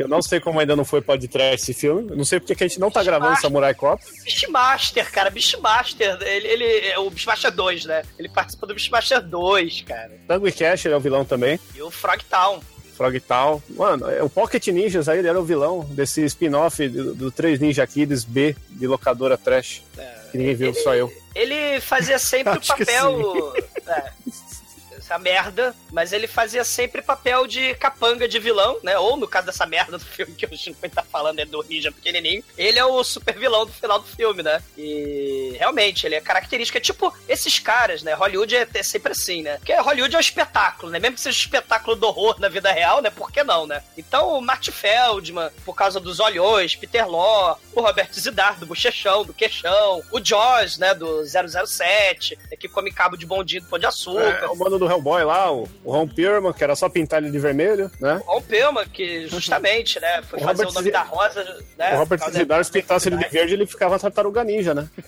Eu 0.00 0.08
não 0.08 0.22
sei 0.22 0.40
como 0.40 0.60
ainda 0.60 0.76
não 0.76 0.84
foi 0.84 1.00
podcast 1.00 1.62
esse 1.62 1.74
filme. 1.78 2.10
Eu 2.10 2.16
não 2.16 2.24
sei 2.24 2.40
porque 2.40 2.54
que 2.54 2.64
a 2.64 2.68
gente 2.68 2.80
não 2.80 2.90
tá 2.90 3.02
gravando 3.02 3.40
Samurai 3.40 3.74
Cop. 3.74 4.02
Beastmaster, 4.24 5.10
cara, 5.10 5.30
Beastmaster. 5.30 6.18
Ele, 6.22 6.48
ele 6.48 6.86
é 6.86 6.98
o 6.98 7.10
Beastmaster 7.10 7.50
2, 7.52 7.84
né? 7.84 8.02
Ele 8.18 8.28
participa 8.28 8.66
do 8.66 8.74
Beastmaster 8.74 9.20
2, 9.22 9.82
cara. 9.82 10.12
Tango 10.26 10.48
e 10.48 10.52
Cash, 10.52 10.84
ele 10.86 10.94
é 10.94 10.96
o 10.96 11.00
vilão 11.00 11.24
também. 11.24 11.58
E 11.74 11.82
o 11.82 11.90
Frogtown. 11.90 12.60
Frogtal. 12.98 13.62
Mano, 13.70 14.10
é, 14.10 14.20
o 14.22 14.28
Pocket 14.28 14.66
Ninjas 14.68 15.08
aí, 15.08 15.20
ele 15.20 15.28
era 15.28 15.40
o 15.40 15.44
vilão 15.44 15.86
desse 15.90 16.24
spin-off 16.24 16.88
do, 16.88 17.14
do 17.14 17.30
3 17.30 17.60
Ninja 17.60 17.86
Kids 17.86 18.24
B, 18.24 18.56
de 18.70 18.88
locadora 18.88 19.38
trash. 19.38 19.82
Que 20.32 20.36
ninguém 20.36 20.54
viu, 20.54 20.74
só 20.74 20.94
eu. 20.94 21.12
Ele 21.34 21.80
fazia 21.80 22.18
sempre 22.18 22.58
o 22.58 22.66
papel. 22.66 23.54
É. 23.86 24.12
essa 25.08 25.18
merda, 25.18 25.74
mas 25.90 26.12
ele 26.12 26.26
fazia 26.26 26.62
sempre 26.62 27.00
papel 27.00 27.46
de 27.46 27.74
capanga 27.76 28.28
de 28.28 28.38
vilão, 28.38 28.78
né? 28.82 28.98
Ou 28.98 29.16
no 29.16 29.26
caso 29.26 29.46
dessa 29.46 29.64
merda 29.64 29.96
do 29.96 30.04
filme 30.04 30.34
que 30.34 30.44
o 30.44 30.56
Chico 30.56 30.88
tá 30.90 31.02
falando, 31.02 31.38
é 31.38 31.46
do 31.46 31.64
Ninja 31.68 31.90
pequenininho, 31.90 32.44
ele 32.56 32.78
é 32.78 32.84
o 32.84 33.02
super 33.02 33.36
vilão 33.38 33.64
do 33.64 33.72
final 33.72 33.98
do 33.98 34.06
filme, 34.06 34.42
né? 34.42 34.62
E 34.76 35.56
realmente, 35.58 36.06
ele 36.06 36.14
é 36.14 36.20
característica, 36.20 36.80
tipo 36.80 37.12
esses 37.26 37.58
caras, 37.58 38.02
né? 38.02 38.12
Hollywood 38.14 38.54
é, 38.54 38.68
é 38.74 38.82
sempre 38.82 39.12
assim, 39.12 39.42
né? 39.42 39.56
Porque 39.56 39.74
Hollywood 39.74 40.14
é 40.14 40.18
um 40.18 40.20
espetáculo, 40.20 40.92
né? 40.92 40.98
Mesmo 40.98 41.16
que 41.16 41.22
seja 41.22 41.38
um 41.38 41.40
espetáculo 41.40 41.96
do 41.96 42.06
horror 42.06 42.38
na 42.38 42.48
vida 42.48 42.70
real, 42.70 43.00
né? 43.00 43.10
Por 43.10 43.32
que 43.32 43.42
não, 43.42 43.66
né? 43.66 43.82
Então, 43.96 44.38
o 44.38 44.40
Marty 44.40 44.70
Feldman, 44.70 45.50
por 45.64 45.74
causa 45.74 45.98
dos 45.98 46.20
olhões, 46.20 46.76
Peter 46.76 47.08
Law, 47.08 47.58
o 47.74 47.80
Robert 47.80 48.12
Zidar, 48.12 48.58
do 48.58 48.66
Bochechão, 48.66 49.24
do 49.24 49.32
Queixão, 49.32 50.02
o 50.10 50.22
Jaws, 50.22 50.78
né? 50.78 50.94
Do 50.94 51.22
007, 51.24 52.38
né, 52.50 52.56
que 52.56 52.68
come 52.68 52.90
cabo 52.90 53.16
de 53.16 53.26
bondinho 53.26 53.62
do 53.62 53.68
Pão 53.68 53.78
de 53.78 53.86
Açúcar. 53.86 54.40
É, 54.42 54.46
o 54.46 54.56
mano 54.56 54.78
do 54.78 54.86
Hellboy 54.98 55.24
lá, 55.24 55.52
o, 55.52 55.68
o 55.84 55.92
Ron 55.92 56.06
Perlman, 56.08 56.52
que 56.52 56.62
era 56.64 56.74
só 56.76 56.88
pintar 56.88 57.22
ele 57.22 57.30
de 57.30 57.38
vermelho, 57.38 57.90
né? 58.00 58.20
O 58.26 58.32
Ron 58.34 58.42
Perlman, 58.42 58.86
que 58.88 59.26
justamente, 59.28 59.98
né? 60.00 60.22
Foi 60.22 60.38
O 60.38 60.42
fazer 60.42 60.64
Robert 60.64 60.68
o 60.68 60.74
nome 60.74 60.84
Zid- 60.84 60.92
da 60.92 61.02
Rosa, 61.02 61.56
né? 61.78 61.94
o 61.94 61.98
Robert 61.98 62.20
Zidar, 62.30 62.58
da- 62.58 62.64
se 62.64 62.72
pintasse 62.72 63.08
ele 63.08 63.16
de 63.16 63.28
verde, 63.28 63.54
ele 63.54 63.66
ficava 63.66 63.98
tartaruga 63.98 64.44
ninja, 64.44 64.74
né? 64.74 64.88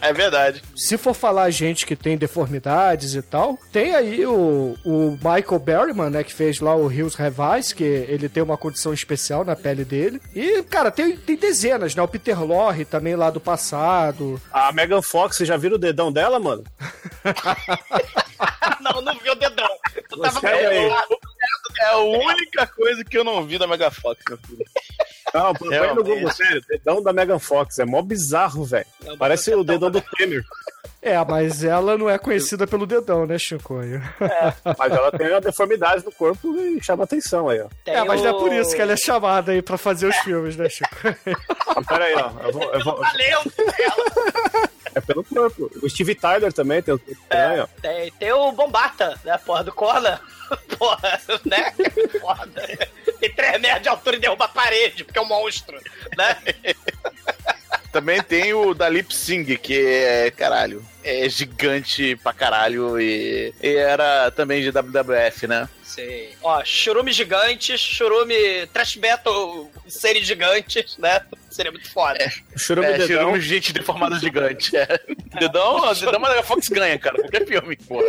É 0.00 0.12
verdade. 0.12 0.62
Se 0.74 0.96
for 0.96 1.12
falar 1.12 1.50
gente 1.50 1.84
que 1.84 1.94
tem 1.94 2.16
deformidades 2.16 3.14
e 3.14 3.20
tal, 3.20 3.58
tem 3.70 3.94
aí 3.94 4.24
o, 4.24 4.74
o 4.84 5.10
Michael 5.22 5.58
Berryman, 5.58 6.08
né, 6.08 6.24
que 6.24 6.32
fez 6.32 6.60
lá 6.60 6.74
o 6.74 6.90
Hills 6.90 7.20
Have 7.20 7.36
Eyes, 7.54 7.72
que 7.74 7.84
ele 7.84 8.28
tem 8.28 8.42
uma 8.42 8.56
condição 8.56 8.94
especial 8.94 9.44
na 9.44 9.54
pele 9.54 9.84
dele. 9.84 10.20
E, 10.34 10.62
cara, 10.62 10.90
tem, 10.90 11.16
tem 11.16 11.36
dezenas, 11.36 11.94
né? 11.94 12.02
O 12.02 12.08
Peter 12.08 12.42
Lorre 12.42 12.84
também 12.86 13.14
lá 13.16 13.28
do 13.30 13.40
passado. 13.40 14.40
A 14.50 14.72
Megan 14.72 15.02
Fox, 15.02 15.36
você 15.36 15.44
já 15.44 15.56
viu 15.58 15.74
o 15.74 15.78
dedão 15.78 16.10
dela, 16.10 16.38
mano? 16.40 16.64
não, 18.94 19.00
não 19.02 19.14
vi 19.18 19.30
o 19.30 19.34
dedão. 19.34 19.68
Eu 20.10 20.18
tava 20.20 20.48
aí. 20.48 20.58
preocupado. 20.58 21.18
É 21.80 21.86
a 21.90 21.96
única 21.98 22.66
coisa 22.66 23.04
que 23.04 23.16
eu 23.16 23.22
não 23.24 23.44
vi 23.46 23.56
da 23.58 23.66
Mega 23.66 23.90
Fox, 23.90 24.20
meu 24.28 24.38
filho. 24.38 24.64
Não, 25.32 25.52
põe 25.54 25.68
no 25.68 25.74
Realmente. 25.74 26.06
Google, 26.06 26.30
sério, 26.32 26.62
dedão 26.68 27.02
da 27.02 27.12
Megan 27.12 27.38
Fox. 27.38 27.78
É 27.78 27.84
mó 27.84 28.02
bizarro, 28.02 28.64
velho. 28.64 28.86
Parece 29.18 29.54
o 29.54 29.60
o 29.60 29.64
dedão 29.64 29.90
do 29.90 30.00
Temer. 30.00 30.42
É, 31.00 31.16
mas 31.24 31.62
ela 31.62 31.96
não 31.96 32.10
é 32.10 32.18
conhecida 32.18 32.66
pelo 32.66 32.84
dedão, 32.86 33.24
né, 33.26 33.38
Chicoio? 33.38 34.02
Mas 34.76 34.92
ela 34.92 35.12
tem 35.12 35.28
uma 35.30 35.40
deformidade 35.40 36.04
no 36.04 36.10
corpo 36.10 36.56
e 36.58 36.82
chama 36.82 37.04
atenção 37.04 37.48
aí, 37.48 37.60
ó. 37.60 37.68
Tem 37.84 37.94
É, 37.94 38.02
mas 38.02 38.20
não 38.22 38.28
é 38.30 38.32
o- 38.32 38.38
por 38.38 38.52
isso 38.52 38.74
que 38.74 38.82
ela 38.82 38.92
é 38.92 38.96
chamada 38.96 39.52
aí 39.52 39.62
pra 39.62 39.78
fazer 39.78 40.08
os 40.08 40.16
filmes, 40.24 40.56
né, 40.56 40.68
Chico? 40.68 40.90
Mas 41.76 41.86
pera 41.86 42.04
aí, 42.06 42.14
ó. 42.14 42.30
Eu 42.46 42.52
vou- 42.52 42.72
eu 42.74 42.84
vou- 42.84 42.96
Valeu! 42.96 43.38
É 44.98 45.00
pelo 45.00 45.24
corpo. 45.24 45.70
O 45.82 45.88
Steve 45.88 46.14
Tyler 46.14 46.52
também 46.52 46.82
tem 46.82 46.94
o 46.94 46.98
corpo 46.98 47.12
estranho, 47.12 47.62
ó. 47.64 47.80
Tem, 47.80 48.12
tem 48.12 48.32
o 48.32 48.52
Bombata, 48.52 49.18
né? 49.24 49.38
Porra 49.38 49.64
do 49.64 49.72
Conan. 49.72 50.18
Porra, 50.78 51.20
né? 51.44 51.74
Foda. 52.20 52.78
Tem 53.20 53.32
3 53.32 53.60
metros 53.60 53.82
de 53.82 53.88
altura 53.88 54.16
e 54.16 54.20
derruba 54.20 54.44
a 54.44 54.48
parede, 54.48 55.04
porque 55.04 55.18
é 55.18 55.22
um 55.22 55.26
monstro, 55.26 55.78
né? 56.16 56.36
Também 57.90 58.22
tem 58.22 58.52
o 58.52 58.74
da 58.74 58.88
Lip 58.88 59.14
Sing, 59.14 59.44
que 59.56 59.80
é, 59.80 60.30
caralho, 60.30 60.84
é 61.02 61.28
gigante 61.28 62.16
pra 62.16 62.34
caralho 62.34 63.00
e, 63.00 63.54
e 63.62 63.76
era 63.76 64.30
também 64.30 64.60
de 64.60 64.70
WWF, 64.70 65.46
né? 65.46 65.66
Sei. 65.88 66.36
Ó, 66.42 66.62
churume 66.64 67.10
gigantes, 67.12 67.80
churume 67.80 68.66
trash 68.74 68.96
metal, 68.96 69.70
seres 69.88 70.26
gigantes, 70.26 70.98
né? 70.98 71.20
Seria 71.50 71.72
muito 71.72 71.90
foda. 71.90 72.18
O 72.54 72.58
Churume 72.58 72.86
É, 72.88 72.92
Dedão. 72.92 73.06
tiramos 73.06 73.42
gente 73.44 73.72
deformada 73.72 74.16
gigante. 74.20 74.76
É. 74.76 74.86
Dedão, 75.40 75.80
dedão, 75.94 76.20
mas 76.20 76.36
a 76.38 76.42
Fox 76.42 76.68
ganha, 76.68 76.98
cara. 76.98 77.16
Qualquer 77.16 77.46
filme, 77.46 77.74
porra. 77.76 78.04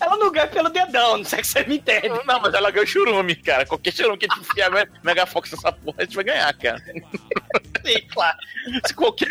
Ela 0.00 0.16
não 0.16 0.32
ganha 0.32 0.46
pelo 0.46 0.70
dedão, 0.70 1.18
não 1.18 1.24
sei 1.24 1.44
se 1.44 1.50
você 1.52 1.64
me 1.64 1.76
entende. 1.76 2.08
Não, 2.08 2.40
mas 2.40 2.54
ela 2.54 2.70
ganha 2.70 2.84
o 2.84 2.88
churume, 2.88 3.36
cara. 3.36 3.66
Qualquer 3.66 3.92
churume 3.92 4.16
que 4.16 4.26
a 4.30 4.34
gente 4.34 4.48
enfiar 4.48 4.70
Mega 5.04 5.26
Fox 5.26 5.52
nessa 5.52 5.70
porra, 5.70 5.96
a 5.98 6.04
gente 6.04 6.14
vai 6.16 6.24
ganhar, 6.24 6.54
cara. 6.54 6.82
Claro. 8.12 8.38
Se 8.86 8.94
qualquer 8.94 9.28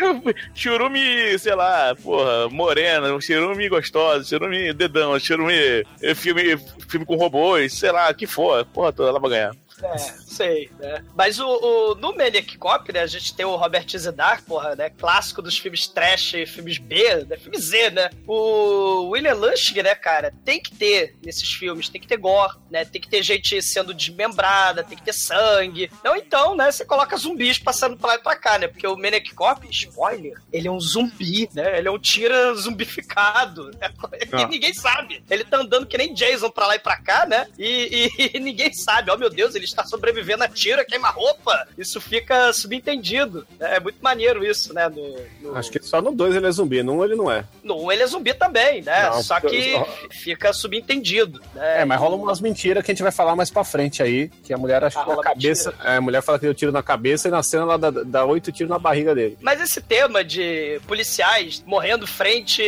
churume, 0.54 1.38
sei 1.38 1.54
lá, 1.54 1.94
porra, 1.94 2.48
morena, 2.48 3.12
um 3.12 3.20
churume 3.20 3.68
gostosa, 3.68 4.24
churume 4.24 4.72
dedão, 4.72 5.18
churume 5.18 5.84
filme, 6.16 6.56
filme 6.88 7.06
com 7.06 7.16
robôs, 7.16 7.72
sei 7.72 7.92
lá, 7.92 8.12
que 8.12 8.26
for, 8.26 8.64
porra 8.66 8.92
toda, 8.92 9.10
ela 9.10 9.20
vai 9.20 9.30
ganhar. 9.30 9.56
É, 9.82 9.98
sei, 9.98 10.70
né? 10.78 11.04
Mas 11.14 11.38
o, 11.38 11.46
o- 11.46 11.94
no 11.94 12.14
Maniac 12.16 12.56
Cop, 12.58 12.92
né, 12.92 13.00
a 13.00 13.06
gente 13.06 13.34
tem 13.34 13.46
o 13.46 13.56
Robert 13.56 13.86
Zedar, 13.96 14.42
porra, 14.44 14.74
né? 14.74 14.90
Clássico 14.90 15.40
dos 15.40 15.56
filmes 15.58 15.86
trash, 15.86 16.32
filmes 16.46 16.78
B, 16.78 17.24
né? 17.28 17.36
Filme 17.36 17.58
Z, 17.58 17.90
né? 17.90 18.10
O 18.26 19.10
William 19.10 19.34
Lustig, 19.34 19.82
né, 19.82 19.94
cara, 19.94 20.32
tem 20.44 20.60
que 20.60 20.74
ter 20.74 21.16
nesses 21.24 21.48
filmes, 21.52 21.88
tem 21.88 22.00
que 22.00 22.06
ter 22.08 22.16
gore, 22.16 22.56
né? 22.70 22.84
Tem 22.84 23.00
que 23.00 23.08
ter 23.08 23.22
gente 23.22 23.60
sendo 23.62 23.94
desmembrada, 23.94 24.82
tem 24.82 24.96
que 24.98 25.04
ter 25.04 25.12
sangue. 25.12 25.90
Não, 26.04 26.16
então, 26.16 26.56
né, 26.56 26.70
você 26.72 26.84
coloca 26.84 27.16
zumbis 27.16 27.58
passando 27.58 27.96
pra 27.96 28.08
lá 28.10 28.14
e 28.16 28.18
pra 28.18 28.36
cá, 28.36 28.58
né? 28.58 28.66
Porque 28.68 28.86
o 28.86 28.96
Maniac 28.96 29.32
Cop, 29.34 29.66
spoiler, 29.70 30.34
ele 30.52 30.68
é 30.68 30.70
um 30.70 30.80
zumbi, 30.80 31.48
né? 31.54 31.78
Ele 31.78 31.88
é 31.88 31.90
um 31.90 31.98
tira 31.98 32.52
zumbificado, 32.54 33.70
né? 33.80 33.90
E 34.32 34.42
Ah. 34.42 34.46
ninguém 34.48 34.74
sabe. 34.74 35.22
Ele 35.30 35.44
tá 35.44 35.58
andando 35.58 35.86
que 35.86 35.96
nem 35.96 36.12
Jason 36.12 36.50
pra 36.50 36.66
lá 36.66 36.74
e 36.76 36.78
pra 36.78 36.96
cá, 37.00 37.24
né? 37.26 37.46
E, 37.58 38.10
e- 38.18 38.30
e 38.36 38.40
ninguém 38.40 38.72
sabe. 38.72 39.10
Oh, 39.10 39.16
meu 39.16 39.30
Deus, 39.30 39.54
ele 39.54 39.67
está 39.68 39.84
sobrevivendo 39.84 40.44
a 40.44 40.48
tira, 40.48 40.84
queima-roupa. 40.84 41.66
Isso 41.76 42.00
fica 42.00 42.52
subentendido. 42.52 43.46
né? 43.58 43.76
É 43.76 43.80
muito 43.80 43.98
maneiro 44.00 44.44
isso, 44.44 44.72
né? 44.74 44.88
No, 44.88 45.16
no, 45.50 45.56
Acho 45.56 45.70
que 45.70 45.82
só 45.82 46.00
no 46.02 46.12
2 46.14 46.36
ele 46.36 46.46
é 46.46 46.50
zumbi, 46.50 46.82
no 46.82 46.94
1 47.00 47.04
ele 47.04 47.14
não 47.16 47.30
é. 47.30 47.44
no 47.62 47.84
um 47.84 47.92
ele 47.92 48.02
é 48.02 48.06
zumbi 48.06 48.34
também, 48.34 48.82
né? 48.82 49.08
Não, 49.10 49.22
Só 49.22 49.40
que 49.40 49.74
porque- 49.74 50.08
fica 50.16 50.52
subentendido. 50.52 51.40
Né? 51.54 51.82
É, 51.82 51.84
mas 51.84 51.98
rola 52.00 52.16
umas 52.16 52.40
mentiras 52.40 52.84
que 52.84 52.90
a 52.90 52.94
gente 52.94 53.02
vai 53.02 53.12
falar 53.12 53.36
mais 53.36 53.50
pra 53.50 53.64
frente 53.64 54.02
aí, 54.02 54.28
que 54.42 54.52
a 54.52 54.58
mulher 54.58 54.82
acha 54.84 55.00
Ah, 55.00 55.04
que 55.04 55.10
a 55.12 55.16
cabeça. 55.16 55.74
É, 55.84 55.96
a 55.96 56.00
mulher 56.00 56.22
fala 56.22 56.38
que 56.38 56.44
deu 56.46 56.54
tiro 56.54 56.72
na 56.72 56.82
cabeça 56.82 57.28
e 57.28 57.30
na 57.30 57.42
cena 57.42 57.62
ela 57.64 57.78
dá, 57.78 57.90
dá 57.90 58.24
oito 58.24 58.50
tiros 58.52 58.70
na 58.70 58.78
barriga 58.78 59.14
dele. 59.14 59.36
Mas 59.40 59.60
esse 59.60 59.80
tema 59.80 60.24
de 60.24 60.80
policiais 60.86 61.62
morrendo 61.66 62.06
frente 62.06 62.62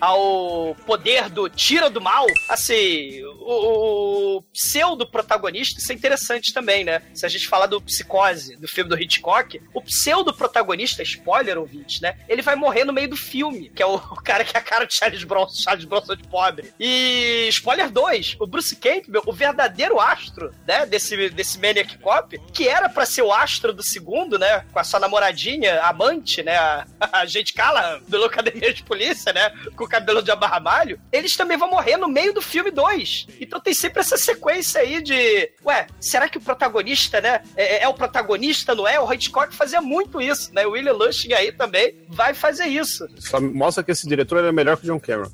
ao 0.00 0.76
poder 0.86 1.28
do 1.28 1.48
tira 1.48 1.88
do 1.90 2.00
mal, 2.00 2.26
assim, 2.48 3.22
o, 3.40 4.36
o 4.38 4.42
pseudo-protagonista, 4.52 5.80
isso 5.80 5.90
é 5.92 5.94
interessante 5.94 6.11
também, 6.52 6.84
né? 6.84 7.02
Se 7.14 7.26
a 7.26 7.28
gente 7.28 7.48
falar 7.48 7.66
do 7.66 7.80
Psicose, 7.80 8.56
do 8.56 8.68
filme 8.68 8.88
do 8.88 9.00
Hitchcock, 9.00 9.60
o 9.74 9.82
pseudo-protagonista, 9.82 11.02
spoiler, 11.02 11.58
ouvinte, 11.58 12.02
né? 12.02 12.16
Ele 12.28 12.42
vai 12.42 12.56
morrer 12.56 12.84
no 12.84 12.92
meio 12.92 13.08
do 13.08 13.16
filme, 13.16 13.68
que 13.70 13.82
é 13.82 13.86
o, 13.86 13.98
cara 14.24 14.44
que 14.44 14.56
é 14.56 14.60
a 14.60 14.62
cara 14.62 14.86
de 14.86 14.94
Charles 14.94 15.24
Bronson, 15.24 15.62
Charles 15.62 15.84
Bronson 15.84 16.16
de 16.16 16.26
pobre. 16.28 16.72
E, 16.78 17.46
spoiler 17.50 17.90
2, 17.90 18.36
o 18.40 18.46
Bruce 18.46 18.76
Campbell, 18.76 19.22
o 19.26 19.32
verdadeiro 19.32 20.00
astro, 20.00 20.52
né, 20.66 20.86
desse, 20.86 21.30
desse 21.30 21.58
Maniac 21.58 21.98
Cop, 21.98 22.38
que 22.52 22.68
era 22.68 22.88
pra 22.88 23.06
ser 23.06 23.22
o 23.22 23.32
astro 23.32 23.72
do 23.72 23.82
segundo, 23.82 24.38
né, 24.38 24.64
com 24.72 24.78
a 24.78 24.84
sua 24.84 25.00
namoradinha, 25.00 25.80
amante, 25.82 26.42
né, 26.42 26.56
a, 26.56 26.86
a 27.20 27.26
gente 27.26 27.52
cala 27.52 28.00
do 28.08 28.24
Academia 28.24 28.72
de 28.72 28.82
Polícia, 28.82 29.32
né, 29.32 29.50
com 29.76 29.84
o 29.84 29.88
cabelo 29.88 30.22
de 30.22 30.30
abarramalho, 30.30 31.00
eles 31.10 31.36
também 31.36 31.56
vão 31.56 31.70
morrer 31.70 31.96
no 31.96 32.08
meio 32.08 32.32
do 32.32 32.42
filme 32.42 32.70
2. 32.70 33.26
Então 33.40 33.60
tem 33.60 33.74
sempre 33.74 34.00
essa 34.00 34.16
sequência 34.16 34.80
aí 34.80 35.02
de, 35.02 35.50
ué, 35.64 35.86
será 36.02 36.28
que 36.28 36.38
o 36.38 36.40
protagonista, 36.40 37.20
né, 37.20 37.40
é, 37.56 37.84
é 37.84 37.88
o 37.88 37.94
protagonista, 37.94 38.74
não 38.74 38.86
é? 38.86 39.00
O 39.00 39.10
Hitchcock 39.12 39.54
fazia 39.54 39.80
muito 39.80 40.20
isso, 40.20 40.52
né, 40.52 40.66
o 40.66 40.72
William 40.72 40.92
Lustig 40.92 41.32
aí 41.32 41.52
também 41.52 41.94
vai 42.08 42.34
fazer 42.34 42.66
isso. 42.66 43.06
Só 43.18 43.40
mostra 43.40 43.82
que 43.82 43.92
esse 43.92 44.06
diretor 44.06 44.44
é 44.44 44.52
melhor 44.52 44.76
que 44.76 44.84
o 44.84 44.86
John 44.86 45.00
Cameron. 45.00 45.30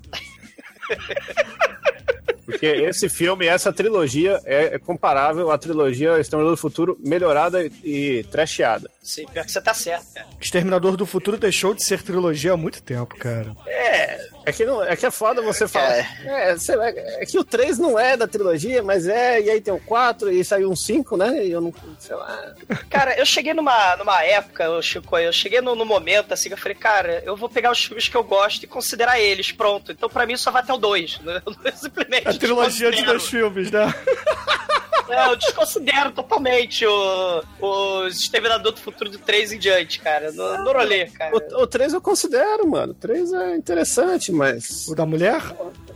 Porque 2.45 2.65
esse 2.65 3.11
filme, 3.11 3.47
essa 3.47 3.71
trilogia 3.71 4.41
é 4.47 4.75
é 4.75 4.79
comparável 4.79 5.51
à 5.51 5.59
trilogia 5.59 6.19
Exterminador 6.19 6.57
do 6.57 6.61
Futuro 6.61 6.99
melhorada 7.05 7.63
e, 7.63 7.73
e 7.85 8.25
trasheada. 8.25 8.91
Sim, 9.03 9.27
pior 9.27 9.45
que 9.45 9.53
você 9.53 9.61
tá 9.61 9.75
certo, 9.75 10.15
cara. 10.15 10.27
Exterminador 10.41 10.97
do 10.97 11.05
Futuro 11.05 11.37
deixou 11.37 11.75
de 11.75 11.85
ser 11.85 12.03
trilogia 12.03 12.55
há 12.55 12.57
muito 12.57 12.83
tempo, 12.83 13.15
cara. 13.17 13.55
É 13.67 14.28
que, 14.53 14.65
não, 14.65 14.83
é 14.83 14.97
que 14.97 15.07
é 15.07 15.11
foda 15.11 15.43
você 15.43 15.67
falar. 15.67 15.97
É, 16.25 16.57
sei 16.59 16.77
lá, 16.77 16.89
é 16.89 17.25
que 17.27 17.39
o 17.39 17.45
3 17.45 17.79
não 17.79 17.99
é 17.99 18.17
da 18.17 18.27
trilogia, 18.27 18.83
mas 18.83 19.07
é, 19.07 19.41
e 19.41 19.51
aí 19.51 19.61
tem 19.61 19.73
o 19.73 19.81
4 19.81 20.31
e 20.31 20.45
saiu 20.45 20.71
um 20.71 20.77
5, 20.77 21.17
né? 21.17 21.45
E 21.45 21.51
eu 21.51 21.61
não. 21.61 21.75
Sei 21.99 22.15
lá. 22.15 22.55
Cara, 22.89 23.19
eu 23.19 23.27
cheguei 23.27 23.55
numa, 23.55 23.97
numa 23.97 24.23
época, 24.23 24.71
ô 24.71 24.81
Chico, 24.83 25.19
eu 25.19 25.33
cheguei 25.33 25.61
no, 25.61 25.75
no 25.75 25.85
momento 25.85 26.33
assim 26.33 26.49
que 26.49 26.55
eu 26.55 26.59
falei, 26.59 26.77
cara, 26.77 27.23
eu 27.25 27.37
vou 27.37 27.49
pegar 27.49 27.71
os 27.71 27.85
filmes 27.85 28.09
que 28.09 28.17
eu 28.17 28.25
gosto 28.25 28.63
e 28.63 28.67
considerar 28.67 29.21
eles, 29.21 29.53
pronto. 29.53 29.93
Então 29.93 30.09
pra 30.09 30.27
mim 30.27 30.37
só 30.37 30.51
vai 30.51 30.63
até 30.63 30.73
o 30.73 30.79
2. 30.79 31.21
né? 31.21 31.43
Eu 31.65 31.73
simplesmente. 31.73 32.29
A 32.29 32.35
trilogia 32.35 32.91
de 32.91 33.05
dois 33.05 33.27
filmes, 33.27 33.71
né? 33.71 33.93
Eu 35.09 35.37
desconsidero 35.37 36.13
totalmente 36.13 36.87
o, 36.87 37.43
os 37.61 38.21
Exterminador 38.21 38.73
do 38.73 38.81
Futuro 38.81 39.11
do 39.11 39.19
3 39.19 39.53
em 39.53 39.59
diante, 39.59 40.01
cara. 40.01 40.33
No, 40.33 40.59
no 40.65 40.73
rolê, 40.73 41.07
cara. 41.07 41.35
O, 41.35 41.63
o 41.63 41.67
3 41.67 41.95
eu 41.95 42.01
considero, 42.01 42.67
mano. 42.67 42.93
O 42.93 42.95
3 42.95 43.33
é 43.33 43.57
interessante, 43.57 44.33
mas. 44.33 44.87
O 44.89 44.95
da 44.95 45.07
mulher? 45.07 45.43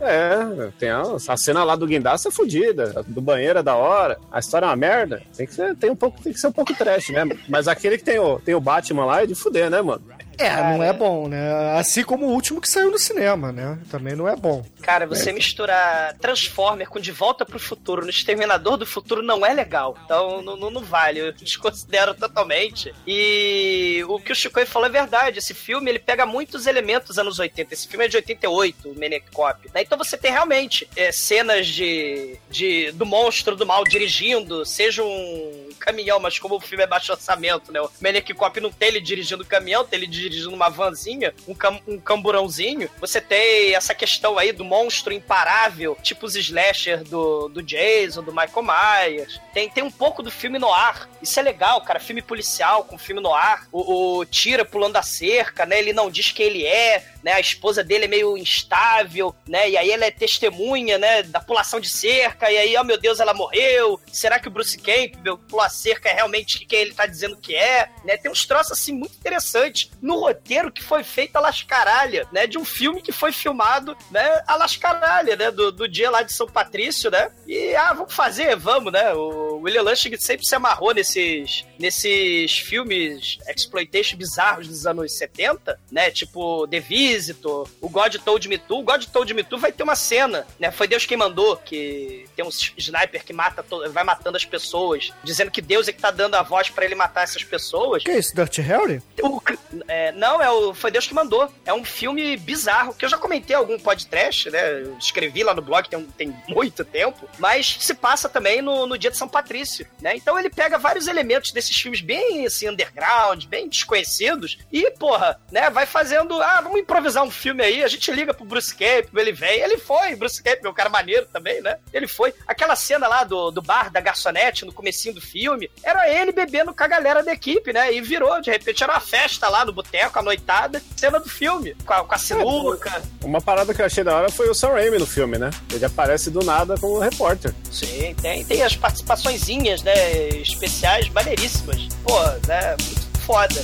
É, 0.01 0.71
tem 0.77 0.89
a, 0.89 1.01
a 1.27 1.37
cena 1.37 1.63
lá 1.63 1.75
do 1.75 1.87
guindaste 1.87 2.27
é 2.27 2.31
fodida, 2.31 2.93
a 2.97 3.01
do 3.01 3.21
banheiro 3.21 3.59
é 3.59 3.63
da 3.63 3.75
hora, 3.75 4.19
a 4.31 4.39
história 4.39 4.65
é 4.65 4.69
uma 4.69 4.75
merda. 4.75 5.23
Tem 5.35 5.47
que 5.47 5.53
ser, 5.53 5.75
tem 5.75 5.89
um 5.89 5.95
pouco, 5.95 6.21
tem 6.21 6.33
que 6.33 6.39
ser 6.39 6.47
um 6.47 6.51
pouco 6.51 6.75
trash, 6.75 7.09
né? 7.09 7.23
Mas 7.47 7.67
aquele 7.67 7.97
que 7.97 8.03
tem 8.03 8.19
o, 8.19 8.39
tem 8.39 8.53
o 8.53 8.59
Batman 8.59 9.05
lá 9.05 9.23
é 9.23 9.25
de 9.25 9.35
fuder, 9.35 9.69
né, 9.69 9.81
mano? 9.81 10.03
É, 10.37 10.55
não 10.55 10.83
é 10.83 10.91
bom, 10.91 11.27
né? 11.27 11.77
Assim 11.77 12.03
como 12.03 12.25
o 12.25 12.31
último 12.31 12.59
que 12.59 12.69
saiu 12.69 12.91
no 12.91 12.99
cinema, 12.99 13.51
né? 13.51 13.77
Também 13.89 14.15
não 14.15 14.27
é 14.27 14.35
bom. 14.35 14.65
Cara, 14.81 15.05
você 15.05 15.31
misturar 15.31 16.13
Transformer 16.17 16.89
com 16.89 16.99
De 16.99 17.11
Volta 17.11 17.45
pro 17.45 17.59
Futuro 17.59 18.03
no 18.03 18.09
Exterminador 18.09 18.77
do 18.77 18.85
Futuro 18.85 19.21
não 19.21 19.45
é 19.45 19.53
legal. 19.53 19.97
Então 20.03 20.41
não, 20.41 20.55
não, 20.55 20.71
não 20.71 20.81
vale. 20.81 21.19
Eu 21.19 21.31
desconsidero 21.31 22.13
totalmente. 22.13 22.93
E 23.05 24.03
o 24.07 24.19
que 24.19 24.31
o 24.31 24.35
Chico 24.35 24.63
falou 24.65 24.87
é 24.87 24.91
verdade. 24.91 25.39
Esse 25.39 25.53
filme 25.53 25.89
ele 25.89 25.99
pega 25.99 26.25
muitos 26.25 26.65
elementos 26.65 27.09
dos 27.09 27.19
anos 27.19 27.39
80. 27.39 27.73
Esse 27.73 27.87
filme 27.87 28.05
é 28.05 28.07
de 28.07 28.17
88, 28.17 28.89
o 28.89 28.99
Maniac 28.99 29.31
Cop. 29.31 29.69
Né? 29.73 29.81
Então 29.81 29.97
você 29.97 30.17
tem 30.17 30.31
realmente 30.31 30.87
é, 30.95 31.11
cenas 31.11 31.67
de, 31.67 32.37
de 32.49 32.91
do 32.93 33.05
monstro 33.05 33.55
do 33.55 33.65
mal 33.65 33.83
dirigindo, 33.83 34.65
seja 34.65 35.03
um 35.03 35.69
caminhão, 35.79 36.19
mas 36.19 36.39
como 36.39 36.55
o 36.55 36.59
filme 36.59 36.83
é 36.83 36.87
baixo 36.87 37.11
orçamento, 37.11 37.71
né? 37.71 37.81
O 37.81 37.89
Maniac 38.01 38.33
Cop 38.33 38.59
não 38.59 38.71
tem 38.71 38.89
ele 38.89 39.01
dirigindo 39.01 39.43
o 39.43 39.45
caminhão, 39.45 39.85
tem 39.85 39.97
ele 39.97 40.07
dirigindo 40.07 40.22
uma 40.47 40.69
vanzinha, 40.69 41.33
um, 41.47 41.53
cam 41.53 41.79
um 41.87 41.99
camburãozinho. 41.99 42.89
Você 42.99 43.19
tem 43.19 43.75
essa 43.75 43.93
questão 43.95 44.37
aí 44.37 44.51
do 44.51 44.63
monstro 44.63 45.13
imparável, 45.13 45.97
tipo 46.01 46.25
os 46.25 46.35
slasher 46.35 47.03
do, 47.03 47.49
do 47.49 47.61
Jason, 47.61 48.23
do 48.23 48.31
Michael 48.33 48.63
Myers. 48.63 49.41
Tem, 49.53 49.69
tem 49.69 49.83
um 49.83 49.91
pouco 49.91 50.23
do 50.23 50.31
filme 50.31 50.59
no 50.59 50.71
ar. 50.71 51.09
Isso 51.21 51.39
é 51.39 51.43
legal, 51.43 51.81
cara. 51.81 51.99
Filme 51.99 52.21
policial 52.21 52.83
com 52.83 52.97
filme 52.97 53.21
no 53.21 53.33
ar. 53.33 53.67
O, 53.71 54.19
o 54.19 54.25
Tira 54.25 54.65
pulando 54.65 54.97
a 54.97 55.03
cerca, 55.03 55.65
né? 55.65 55.79
Ele 55.79 55.93
não 55.93 56.09
diz 56.09 56.31
quem 56.31 56.45
ele 56.47 56.65
é, 56.65 57.05
né? 57.23 57.33
A 57.33 57.39
esposa 57.39 57.83
dele 57.83 58.05
é 58.05 58.07
meio 58.07 58.37
instável, 58.37 59.35
né? 59.47 59.69
E 59.69 59.77
aí 59.77 59.91
ela 59.91 60.05
é 60.05 60.11
testemunha, 60.11 60.97
né? 60.97 61.23
Da 61.23 61.39
pulação 61.39 61.79
de 61.79 61.89
cerca. 61.89 62.51
E 62.51 62.57
aí, 62.57 62.77
oh 62.77 62.83
meu 62.83 62.97
Deus, 62.97 63.19
ela 63.19 63.33
morreu. 63.33 63.99
Será 64.11 64.39
que 64.39 64.47
o 64.47 64.51
Bruce 64.51 64.77
Campbell 64.77 65.37
pulou 65.37 65.63
a 65.63 65.69
cerca 65.69 66.09
é 66.09 66.13
realmente 66.13 66.65
quem 66.65 66.79
ele 66.79 66.93
tá 66.93 67.05
dizendo 67.05 67.37
que 67.37 67.55
é, 67.55 67.89
né? 68.03 68.17
Tem 68.17 68.31
uns 68.31 68.45
troços 68.45 68.73
assim 68.73 68.93
muito 68.93 69.15
interessantes 69.15 69.89
no 70.01 70.12
roteiro 70.19 70.71
que 70.71 70.83
foi 70.83 71.03
feito 71.03 71.35
a 71.35 71.39
lascaralha, 71.39 72.27
né? 72.31 72.47
De 72.47 72.57
um 72.57 72.65
filme 72.65 73.01
que 73.01 73.11
foi 73.11 73.31
filmado, 73.31 73.95
né? 74.11 74.43
A 74.47 74.55
lascaralha, 74.55 75.35
né? 75.35 75.51
Do, 75.51 75.71
do 75.71 75.87
dia 75.87 76.09
lá 76.09 76.21
de 76.21 76.33
São 76.33 76.47
Patrício, 76.47 77.09
né? 77.11 77.31
E, 77.47 77.75
ah, 77.75 77.93
vamos 77.93 78.13
fazer, 78.13 78.55
vamos, 78.55 78.91
né? 78.91 79.13
O 79.13 79.57
William 79.57 79.83
Lustig 79.83 80.17
sempre 80.19 80.45
se 80.45 80.55
amarrou 80.55 80.93
nesses, 80.93 81.65
nesses 81.79 82.57
filmes 82.57 83.37
exploitation 83.47 84.17
bizarros 84.17 84.67
dos 84.67 84.85
anos 84.85 85.17
70, 85.17 85.79
né? 85.91 86.11
Tipo 86.11 86.67
The 86.67 86.79
Visitor, 86.79 87.67
o 87.81 87.89
God 87.89 88.15
Told 88.17 88.47
Me 88.47 88.57
To. 88.57 88.79
O 88.79 88.83
God 88.83 89.05
Told 89.05 89.33
Me 89.33 89.43
To 89.43 89.57
vai 89.57 89.71
ter 89.71 89.83
uma 89.83 89.95
cena, 89.95 90.45
né? 90.59 90.71
Foi 90.71 90.87
Deus 90.87 91.05
quem 91.05 91.17
mandou, 91.17 91.57
que 91.57 92.25
tem 92.35 92.45
um 92.45 92.49
sniper 92.49 93.23
que 93.23 93.33
mata, 93.33 93.63
vai 93.89 94.03
matando 94.03 94.37
as 94.37 94.45
pessoas, 94.45 95.11
dizendo 95.23 95.51
que 95.51 95.61
Deus 95.61 95.87
é 95.87 95.93
que 95.93 96.01
tá 96.01 96.11
dando 96.11 96.35
a 96.35 96.41
voz 96.41 96.69
para 96.69 96.85
ele 96.85 96.95
matar 96.95 97.23
essas 97.23 97.43
pessoas. 97.43 98.03
Que 98.03 98.11
é 98.11 98.19
isso, 98.19 98.35
Dirty 98.35 98.61
Harry? 98.61 99.01
O, 99.21 99.41
é, 99.87 100.02
não, 100.11 100.41
é 100.41 100.49
o, 100.49 100.73
foi 100.73 100.91
Deus 100.91 101.07
que 101.07 101.13
mandou. 101.13 101.51
É 101.65 101.73
um 101.73 101.83
filme 101.83 102.37
bizarro, 102.37 102.93
que 102.93 103.05
eu 103.05 103.09
já 103.09 103.17
comentei 103.17 103.55
algum 103.55 103.79
podcast, 103.79 104.49
né? 104.49 104.83
Escrevi 104.99 105.43
lá 105.43 105.53
no 105.53 105.61
blog 105.61 105.87
tem, 105.89 106.03
tem 106.17 106.35
muito 106.47 106.83
tempo, 106.83 107.27
mas 107.39 107.77
se 107.79 107.93
passa 107.93 108.27
também 108.27 108.61
no, 108.61 108.85
no 108.85 108.97
dia 108.97 109.11
de 109.11 109.17
São 109.17 109.27
Patrício, 109.27 109.87
né? 110.01 110.15
Então 110.15 110.37
ele 110.37 110.49
pega 110.49 110.77
vários 110.77 111.07
elementos 111.07 111.51
desses 111.51 111.75
filmes 111.75 112.01
bem, 112.01 112.45
assim, 112.45 112.69
underground, 112.69 113.45
bem 113.45 113.67
desconhecidos, 113.67 114.57
e, 114.71 114.89
porra, 114.91 115.39
né, 115.51 115.69
vai 115.69 115.85
fazendo, 115.85 116.41
ah, 116.41 116.61
vamos 116.61 116.79
improvisar 116.79 117.23
um 117.23 117.31
filme 117.31 117.63
aí, 117.63 117.83
a 117.83 117.87
gente 117.87 118.11
liga 118.11 118.33
pro 118.33 118.45
Bruce 118.45 118.73
Campbell, 118.73 119.21
ele 119.21 119.31
vem, 119.31 119.59
ele 119.59 119.77
foi, 119.77 120.15
Bruce 120.15 120.41
Campbell, 120.41 120.71
um 120.71 120.73
cara 120.73 120.89
maneiro 120.89 121.27
também, 121.31 121.61
né? 121.61 121.77
Ele 121.91 122.07
foi. 122.07 122.33
Aquela 122.47 122.75
cena 122.75 123.07
lá 123.07 123.23
do, 123.23 123.51
do 123.51 123.61
bar 123.61 123.91
da 123.91 123.99
garçonete, 123.99 124.65
no 124.65 124.73
comecinho 124.73 125.15
do 125.15 125.21
filme, 125.21 125.69
era 125.83 126.09
ele 126.09 126.31
bebendo 126.31 126.73
com 126.73 126.83
a 126.83 126.87
galera 126.87 127.23
da 127.23 127.33
equipe, 127.33 127.73
né? 127.73 127.93
E 127.93 128.01
virou, 128.01 128.41
de 128.41 128.51
repente 128.51 128.83
era 128.83 128.93
uma 128.93 128.99
festa 128.99 129.49
lá 129.49 129.65
no 129.65 129.73
boteco, 129.73 129.92
a 130.01 130.21
noitada, 130.21 130.81
cena 130.95 131.19
do 131.19 131.29
filme, 131.29 131.75
com 131.85 131.93
a, 131.93 132.03
com 132.03 132.15
a 132.15 132.17
sinuca. 132.17 133.01
Uma 133.23 133.41
parada 133.41 133.73
que 133.73 133.81
eu 133.81 133.85
achei 133.85 134.03
da 134.03 134.15
hora 134.15 134.29
foi 134.29 134.49
o 134.49 134.53
Sam 134.53 134.69
Raimi 134.69 134.97
no 134.97 135.05
filme, 135.05 135.37
né? 135.37 135.49
Ele 135.71 135.85
aparece 135.85 136.29
do 136.29 136.43
nada 136.43 136.75
como 136.77 136.99
repórter. 136.99 137.53
Sim, 137.71 138.15
tem, 138.21 138.43
tem 138.43 138.63
as 138.63 138.75
participaçõezinhas, 138.75 139.83
né, 139.83 140.29
especiais 140.29 141.09
maneiríssimas. 141.09 141.87
Pô, 142.03 142.19
né, 142.47 142.75
muito 142.81 143.19
foda. 143.19 143.63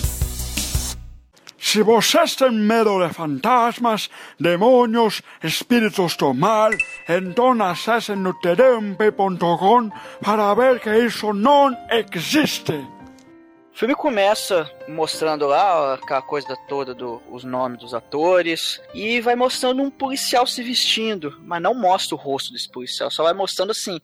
Se 1.57 1.83
vocês 1.83 2.35
têm 2.35 2.51
medo 2.51 3.05
de 3.05 3.13
fantasmas, 3.13 4.09
demônios, 4.39 5.21
espíritos 5.43 6.15
do 6.15 6.33
mal, 6.33 6.71
então 7.07 7.61
acessem 7.61 8.15
no 8.15 8.33
tdmp.com 8.33 9.91
para 10.23 10.53
ver 10.55 10.79
que 10.79 10.89
isso 10.89 11.31
não 11.33 11.75
existe. 11.91 12.73
O 13.79 13.87
filme 13.87 13.95
começa 13.95 14.69
mostrando 14.89 15.47
lá 15.47 15.93
aquela 15.93 16.21
coisa 16.21 16.53
toda 16.67 16.93
dos 16.93 17.21
do, 17.43 17.47
nomes 17.47 17.79
dos 17.79 17.93
atores 17.93 18.81
e 18.93 19.21
vai 19.21 19.37
mostrando 19.37 19.81
um 19.81 19.89
policial 19.89 20.45
se 20.45 20.61
vestindo, 20.61 21.39
mas 21.45 21.61
não 21.61 21.73
mostra 21.73 22.13
o 22.13 22.17
rosto 22.17 22.51
desse 22.51 22.69
policial, 22.69 23.09
só 23.09 23.23
vai 23.23 23.33
mostrando 23.33 23.71
assim 23.71 24.01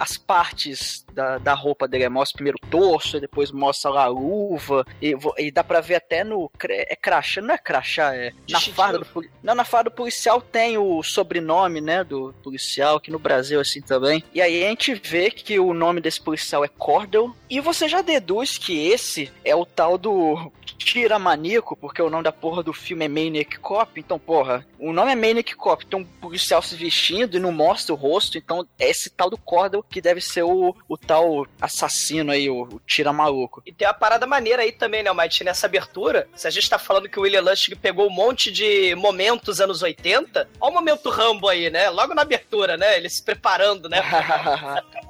as 0.00 0.16
partes 0.16 1.04
da, 1.12 1.36
da 1.36 1.52
roupa 1.52 1.86
dele. 1.86 2.08
Mostra 2.08 2.36
primeiro 2.36 2.56
o 2.62 2.66
torso, 2.68 3.20
depois 3.20 3.50
mostra 3.50 3.90
lá 3.90 4.04
a 4.04 4.08
luva 4.08 4.86
e, 5.02 5.14
e 5.36 5.50
dá 5.50 5.62
pra 5.62 5.80
ver 5.80 5.96
até 5.96 6.24
no 6.24 6.50
é 6.66 6.96
crachá, 6.96 7.42
não 7.42 7.54
é 7.54 7.58
crachá, 7.58 8.14
é 8.14 8.32
na 8.48 8.60
farda 8.60 9.00
do 9.00 9.06
não 9.42 9.54
na 9.54 9.64
farda 9.64 9.90
do 9.90 9.96
policial 9.96 10.40
tem 10.40 10.78
o 10.78 11.02
sobrenome, 11.02 11.80
né, 11.80 12.02
do 12.02 12.32
policial 12.42 12.96
aqui 12.96 13.10
no 13.10 13.18
Brasil 13.18 13.60
assim 13.60 13.82
também. 13.82 14.24
E 14.32 14.40
aí 14.40 14.64
a 14.64 14.68
gente 14.68 14.94
vê 14.94 15.30
que 15.30 15.58
o 15.58 15.74
nome 15.74 16.00
desse 16.00 16.20
policial 16.20 16.64
é 16.64 16.68
Cordell 16.68 17.34
e 17.50 17.60
você 17.60 17.88
já 17.88 18.00
deduz 18.00 18.56
que 18.56 18.88
esse 18.88 19.17
é 19.44 19.54
o 19.54 19.64
tal 19.64 19.96
do 19.96 20.52
tira 20.78 21.18
maníaco, 21.18 21.76
porque 21.76 22.00
o 22.00 22.08
nome 22.08 22.24
da 22.24 22.32
porra 22.32 22.62
do 22.62 22.72
filme 22.72 23.04
é 23.04 23.08
Maniac 23.08 23.58
Cop, 23.58 23.98
então, 23.98 24.18
porra, 24.18 24.64
o 24.78 24.92
nome 24.92 25.12
é 25.12 25.16
Maniac 25.16 25.54
Cop, 25.54 25.84
tem 25.84 25.98
um 25.98 26.04
policial 26.04 26.62
se 26.62 26.76
vestindo 26.76 27.36
e 27.36 27.40
não 27.40 27.52
mostra 27.52 27.92
o 27.92 27.96
rosto, 27.96 28.38
então 28.38 28.66
é 28.78 28.88
esse 28.88 29.10
tal 29.10 29.28
do 29.28 29.36
Cordel 29.36 29.82
que 29.82 30.00
deve 30.00 30.20
ser 30.20 30.44
o, 30.44 30.74
o 30.88 30.96
tal 30.96 31.46
assassino 31.60 32.32
aí, 32.32 32.48
o, 32.48 32.62
o 32.62 32.80
tira 32.86 33.12
maluco. 33.12 33.62
E 33.66 33.72
tem 33.72 33.86
uma 33.86 33.94
parada 33.94 34.26
maneira 34.26 34.62
aí 34.62 34.72
também, 34.72 35.02
né, 35.02 35.12
Mike, 35.12 35.44
nessa 35.44 35.66
abertura, 35.66 36.28
se 36.34 36.46
a 36.46 36.50
gente 36.50 36.70
tá 36.70 36.78
falando 36.78 37.08
que 37.08 37.18
o 37.18 37.22
William 37.22 37.42
Lustig 37.42 37.76
pegou 37.76 38.06
um 38.06 38.14
monte 38.14 38.50
de 38.50 38.94
momentos 38.94 39.60
anos 39.60 39.82
80, 39.82 40.48
olha 40.60 40.70
o 40.70 40.74
momento 40.74 41.10
Rambo 41.10 41.48
aí, 41.48 41.70
né, 41.70 41.90
logo 41.90 42.14
na 42.14 42.22
abertura, 42.22 42.76
né, 42.76 42.96
ele 42.96 43.10
se 43.10 43.22
preparando, 43.22 43.88
né, 43.88 44.00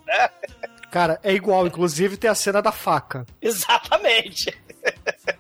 Cara, 0.90 1.20
é 1.22 1.32
igual, 1.32 1.66
inclusive 1.66 2.16
tem 2.16 2.30
a 2.30 2.34
cena 2.34 2.62
da 2.62 2.72
faca. 2.72 3.26
Exatamente. 3.40 4.56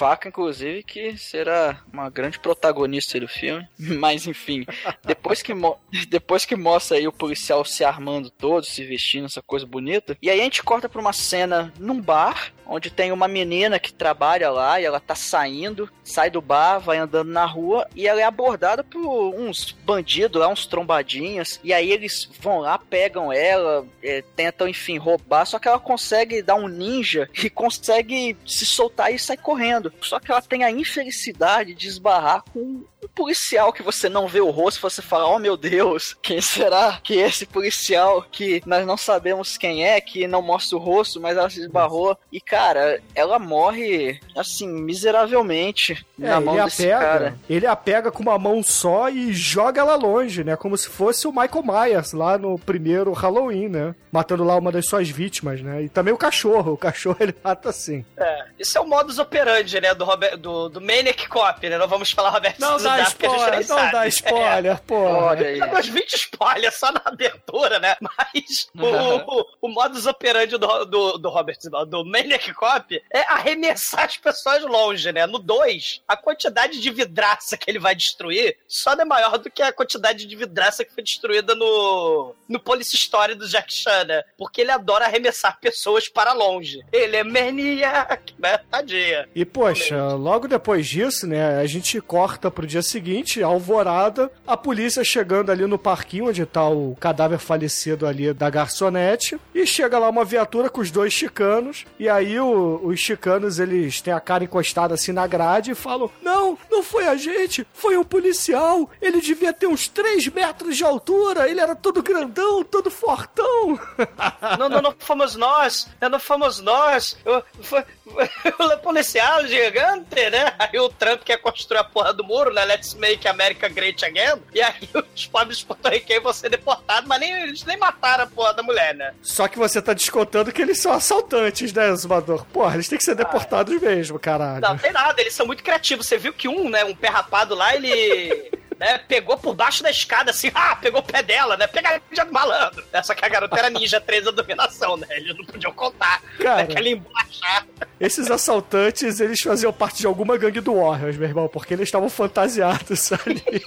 Faca, 0.00 0.30
inclusive, 0.30 0.82
que 0.82 1.14
será 1.18 1.78
uma 1.92 2.08
grande 2.08 2.38
protagonista 2.38 3.20
do 3.20 3.28
filme. 3.28 3.68
Mas 3.78 4.26
enfim, 4.26 4.64
depois 5.04 5.42
que, 5.42 5.52
depois 6.08 6.46
que 6.46 6.56
mostra 6.56 6.96
aí 6.96 7.06
o 7.06 7.12
policial 7.12 7.62
se 7.66 7.84
armando 7.84 8.30
todo, 8.30 8.64
se 8.64 8.82
vestindo, 8.82 9.26
essa 9.26 9.42
coisa 9.42 9.66
bonita. 9.66 10.16
E 10.22 10.30
aí 10.30 10.40
a 10.40 10.44
gente 10.44 10.62
corta 10.62 10.88
pra 10.88 11.02
uma 11.02 11.12
cena 11.12 11.70
num 11.78 12.00
bar, 12.00 12.50
onde 12.66 12.88
tem 12.88 13.12
uma 13.12 13.28
menina 13.28 13.78
que 13.78 13.92
trabalha 13.92 14.48
lá 14.48 14.80
e 14.80 14.84
ela 14.84 15.00
tá 15.00 15.14
saindo, 15.14 15.90
sai 16.04 16.30
do 16.30 16.40
bar, 16.40 16.78
vai 16.78 16.98
andando 16.98 17.30
na 17.30 17.44
rua 17.44 17.86
e 17.94 18.06
ela 18.06 18.20
é 18.20 18.24
abordada 18.24 18.84
por 18.84 19.34
uns 19.34 19.72
bandidos 19.84 20.40
lá, 20.40 20.48
uns 20.48 20.66
trombadinhos. 20.66 21.60
E 21.64 21.74
aí 21.74 21.90
eles 21.90 22.30
vão 22.40 22.60
lá, 22.60 22.78
pegam 22.78 23.32
ela, 23.32 23.84
é, 24.02 24.22
tentam, 24.36 24.68
enfim, 24.68 24.98
roubar. 24.98 25.44
Só 25.44 25.58
que 25.58 25.68
ela 25.68 25.80
consegue 25.80 26.40
dar 26.42 26.54
um 26.54 26.68
ninja 26.68 27.28
e 27.42 27.50
consegue 27.50 28.36
se 28.46 28.64
soltar 28.64 29.12
e 29.12 29.18
sair 29.18 29.38
correndo. 29.38 29.89
Só 30.00 30.18
que 30.18 30.30
ela 30.30 30.42
tem 30.42 30.64
a 30.64 30.70
infelicidade 30.70 31.74
de 31.74 31.88
esbarrar 31.88 32.42
com 32.52 32.84
um 33.02 33.08
policial 33.08 33.72
que 33.72 33.82
você 33.82 34.08
não 34.08 34.28
vê 34.28 34.40
o 34.40 34.50
rosto, 34.50 34.80
você 34.80 35.02
fala, 35.02 35.28
oh 35.28 35.38
meu 35.38 35.56
Deus, 35.56 36.16
quem 36.22 36.40
será 36.40 36.98
que 37.02 37.20
é 37.20 37.26
esse 37.26 37.46
policial 37.46 38.22
que 38.30 38.62
nós 38.66 38.86
não 38.86 38.96
sabemos 38.96 39.56
quem 39.56 39.84
é, 39.84 40.00
que 40.00 40.26
não 40.26 40.42
mostra 40.42 40.76
o 40.76 40.80
rosto, 40.80 41.20
mas 41.20 41.36
ela 41.36 41.50
se 41.50 41.60
esbarrou. 41.60 42.16
E, 42.30 42.40
cara, 42.40 43.00
ela 43.14 43.38
morre, 43.38 44.20
assim, 44.36 44.68
miseravelmente 44.68 46.04
é, 46.20 46.28
na 46.28 46.40
mão 46.40 46.54
desse 46.64 46.90
apega, 46.90 46.98
cara. 46.98 47.38
Ele 47.48 47.66
a 47.66 47.76
pega 47.76 48.10
com 48.10 48.22
uma 48.22 48.38
mão 48.38 48.62
só 48.62 49.08
e 49.08 49.32
joga 49.32 49.80
ela 49.80 49.96
longe, 49.96 50.44
né? 50.44 50.56
Como 50.56 50.76
se 50.76 50.88
fosse 50.88 51.26
o 51.26 51.32
Michael 51.32 51.64
Myers 51.64 52.12
lá 52.12 52.36
no 52.36 52.58
primeiro 52.58 53.12
Halloween, 53.12 53.68
né? 53.68 53.94
Matando 54.12 54.44
lá 54.44 54.56
uma 54.56 54.72
das 54.72 54.86
suas 54.86 55.08
vítimas, 55.08 55.62
né? 55.62 55.82
E 55.82 55.88
também 55.88 56.12
o 56.12 56.18
cachorro. 56.18 56.72
O 56.72 56.76
cachorro 56.76 57.16
ele 57.20 57.34
mata 57.42 57.70
assim. 57.70 58.04
É, 58.16 58.44
isso 58.58 58.76
é 58.76 58.80
o 58.80 58.86
modus 58.86 59.18
operandi, 59.18 59.80
né? 59.80 59.94
Do, 59.94 60.04
Robert, 60.04 60.36
do, 60.36 60.68
do 60.68 60.80
Maniac 60.80 61.28
Cop, 61.28 61.68
né? 61.68 61.78
Não 61.78 61.88
vamos 61.88 62.10
falar 62.10 62.30
Robert 62.30 62.56
Não, 62.58 62.78
não, 62.78 62.89
dá 62.96 63.10
porque 63.10 63.26
a 63.26 63.28
gente 63.28 63.38
spoiler, 63.38 63.58
nem 63.58 63.68
não 63.68 63.76
sabe. 63.76 63.92
dá 63.92 64.06
spoiler, 64.06 64.82
pô. 64.82 64.94
Olha 64.96 65.46
aí. 65.46 65.60
É, 65.60 65.64
umas 65.64 65.86
20 65.86 66.12
spoilers 66.14 66.74
só 66.76 66.92
na 66.92 67.02
abertura, 67.04 67.78
né? 67.78 67.96
Mas 68.00 68.68
o, 68.74 69.40
o, 69.40 69.46
o 69.62 69.68
modus 69.68 70.06
operandi 70.06 70.56
do, 70.56 70.84
do, 70.84 71.18
do 71.18 71.28
Robert, 71.28 71.58
do 71.88 72.04
Maniac 72.04 72.52
Cop 72.54 73.02
é 73.12 73.20
arremessar 73.32 74.04
as 74.04 74.16
pessoas 74.16 74.62
longe, 74.62 75.12
né? 75.12 75.26
No 75.26 75.38
2, 75.38 76.02
a 76.06 76.16
quantidade 76.16 76.80
de 76.80 76.90
vidraça 76.90 77.56
que 77.56 77.70
ele 77.70 77.78
vai 77.78 77.94
destruir 77.94 78.56
só 78.68 78.94
não 78.94 79.02
é 79.02 79.04
maior 79.04 79.38
do 79.38 79.50
que 79.50 79.62
a 79.62 79.72
quantidade 79.72 80.26
de 80.26 80.36
vidraça 80.36 80.84
que 80.84 80.94
foi 80.94 81.02
destruída 81.02 81.54
no, 81.54 82.34
no 82.48 82.60
Police 82.60 82.94
Story 82.96 83.34
do 83.34 83.48
Jack 83.48 83.72
Chan, 83.72 84.04
né? 84.04 84.22
Porque 84.36 84.60
ele 84.60 84.70
adora 84.70 85.06
arremessar 85.06 85.58
pessoas 85.60 86.08
para 86.08 86.32
longe. 86.32 86.84
Ele 86.92 87.16
é 87.16 87.24
Maniac, 87.24 88.34
né? 88.38 88.58
Tadinha. 88.70 89.28
E, 89.34 89.44
poxa, 89.44 90.14
logo 90.14 90.48
depois 90.48 90.86
disso, 90.86 91.26
né, 91.26 91.58
a 91.58 91.66
gente 91.66 92.00
corta 92.00 92.50
pro 92.50 92.66
dia 92.66 92.79
seguinte, 92.82 93.42
alvorada, 93.42 94.30
a 94.46 94.56
polícia 94.56 95.02
chegando 95.04 95.50
ali 95.50 95.66
no 95.66 95.78
parquinho 95.78 96.28
onde 96.28 96.44
tá 96.46 96.68
o 96.68 96.96
cadáver 97.00 97.38
falecido 97.38 98.06
ali 98.06 98.32
da 98.32 98.48
garçonete, 98.50 99.40
e 99.54 99.66
chega 99.66 99.98
lá 99.98 100.08
uma 100.08 100.24
viatura 100.24 100.68
com 100.70 100.80
os 100.80 100.90
dois 100.90 101.12
chicanos, 101.12 101.84
e 101.98 102.08
aí 102.08 102.38
o- 102.40 102.80
os 102.84 102.98
chicanos, 103.00 103.58
eles 103.58 104.00
têm 104.00 104.12
a 104.12 104.20
cara 104.20 104.44
encostada 104.44 104.94
assim 104.94 105.12
na 105.12 105.26
grade 105.26 105.70
e 105.70 105.74
falam, 105.74 106.10
não, 106.22 106.58
não 106.70 106.82
foi 106.82 107.06
a 107.06 107.16
gente, 107.16 107.66
foi 107.72 107.96
um 107.96 108.04
policial, 108.04 108.88
ele 109.00 109.20
devia 109.20 109.52
ter 109.52 109.66
uns 109.66 109.88
3 109.88 110.26
metros 110.28 110.76
de 110.76 110.84
altura, 110.84 111.48
ele 111.48 111.60
era 111.60 111.74
todo 111.74 112.02
grandão, 112.02 112.62
todo 112.64 112.90
fortão. 112.90 113.78
Não, 114.58 114.68
não, 114.68 114.82
não 114.82 114.94
fomos 114.98 115.36
nós, 115.36 115.88
não 116.00 116.18
fomos 116.18 116.60
nós. 116.60 117.16
O, 117.24 117.62
foi, 117.62 117.84
policial 118.82 119.46
gigante, 119.46 120.30
né? 120.30 120.52
Aí 120.58 120.78
o 120.78 120.88
Trump 120.88 121.22
quer 121.22 121.38
construir 121.38 121.78
a 121.78 121.84
porra 121.84 122.12
do 122.12 122.24
muro, 122.24 122.52
né? 122.52 122.64
Let's 122.64 122.94
make 122.94 123.26
America 123.26 123.68
great 123.68 124.04
again. 124.04 124.40
E 124.54 124.60
aí 124.60 124.88
os 125.14 125.26
pobres 125.26 125.62
porto-riquenhos 125.62 126.22
vão 126.22 126.32
ser 126.32 126.48
deportados, 126.48 127.08
mas 127.08 127.20
nem, 127.20 127.32
eles 127.42 127.64
nem 127.64 127.76
mataram 127.76 128.24
a 128.24 128.26
porra 128.26 128.54
da 128.54 128.62
mulher, 128.62 128.94
né? 128.94 129.14
Só 129.22 129.48
que 129.48 129.58
você 129.58 129.80
tá 129.80 129.92
descontando 129.92 130.52
que 130.52 130.62
eles 130.62 130.78
são 130.78 130.92
assaltantes, 130.92 131.72
né, 131.72 131.94
Zumador? 131.94 132.44
Porra, 132.46 132.74
eles 132.74 132.88
têm 132.88 132.98
que 132.98 133.04
ser 133.04 133.14
deportados 133.14 133.80
mesmo, 133.80 134.18
caralho. 134.18 134.60
Não, 134.60 134.76
tem 134.76 134.92
nada, 134.92 135.20
eles 135.20 135.34
são 135.34 135.46
muito 135.46 135.62
criativos. 135.62 136.06
Você 136.06 136.16
viu 136.16 136.32
que 136.32 136.48
um, 136.48 136.68
né, 136.68 136.84
um 136.84 136.94
pé 136.94 137.08
rapado 137.08 137.54
lá, 137.54 137.74
ele. 137.74 138.50
Né, 138.80 138.96
pegou 138.96 139.36
por 139.36 139.54
baixo 139.54 139.82
da 139.82 139.90
escada, 139.90 140.30
assim, 140.30 140.50
ah, 140.54 140.74
pegou 140.74 141.00
o 141.00 141.02
pé 141.04 141.22
dela, 141.22 141.54
né? 141.54 141.66
Pegadinha 141.66 142.24
do 142.24 142.32
malandro. 142.32 142.82
Né, 142.90 143.02
Só 143.02 143.14
que 143.14 143.22
a 143.22 143.28
garota 143.28 143.54
era 143.58 143.68
ninja 143.68 144.00
3 144.00 144.24
da 144.24 144.30
dominação, 144.30 144.96
né? 144.96 145.06
Eles 145.10 145.36
não 145.36 145.44
podiam 145.44 145.70
contar. 145.74 146.22
Cara. 146.38 146.62
Aquela 146.62 146.88
embaixada. 146.88 147.66
Esses 148.00 148.30
assaltantes, 148.30 149.20
eles 149.20 149.38
faziam 149.42 149.70
parte 149.70 149.98
de 149.98 150.06
alguma 150.06 150.38
gangue 150.38 150.60
do 150.62 150.76
Warriors, 150.76 151.18
meu 151.18 151.28
irmão, 151.28 151.46
porque 151.46 151.74
eles 151.74 151.88
estavam 151.88 152.08
fantasiados 152.08 153.12
ali. 153.26 153.62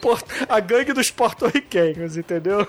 Por- 0.00 0.20
A 0.48 0.58
gangue 0.58 0.92
dos 0.92 1.08
porto-riquenhos, 1.10 2.16
entendeu? 2.16 2.66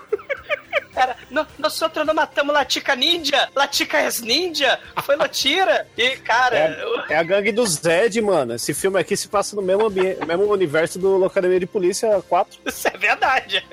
"No- 1.29 1.45
nós 1.57 1.81
outros 1.81 2.05
não 2.05 2.13
matamos 2.13 2.53
Latica 2.53 2.95
Ninja, 2.95 3.49
Latica 3.55 4.01
es 4.01 4.21
Ninja, 4.21 4.79
foi 5.03 5.15
Lotira. 5.15 5.87
E, 5.97 6.17
cara, 6.17 6.77
eu- 6.79 6.99
É 7.09 7.17
a 7.17 7.23
gangue 7.23 7.51
do 7.51 7.65
Zed, 7.65 8.21
mano. 8.21 8.53
Esse 8.55 8.73
filme 8.73 8.99
aqui 8.99 9.15
se 9.17 9.27
passa 9.27 9.55
no 9.55 9.61
mesmo, 9.61 9.85
ambiente, 9.85 10.25
mesmo 10.25 10.45
universo 10.51 10.99
do 10.99 11.17
Locademia 11.17 11.59
de 11.59 11.65
Polícia 11.65 12.21
4. 12.29 12.59
isso 12.65 12.87
é 12.87 12.97
verdade. 12.97 13.65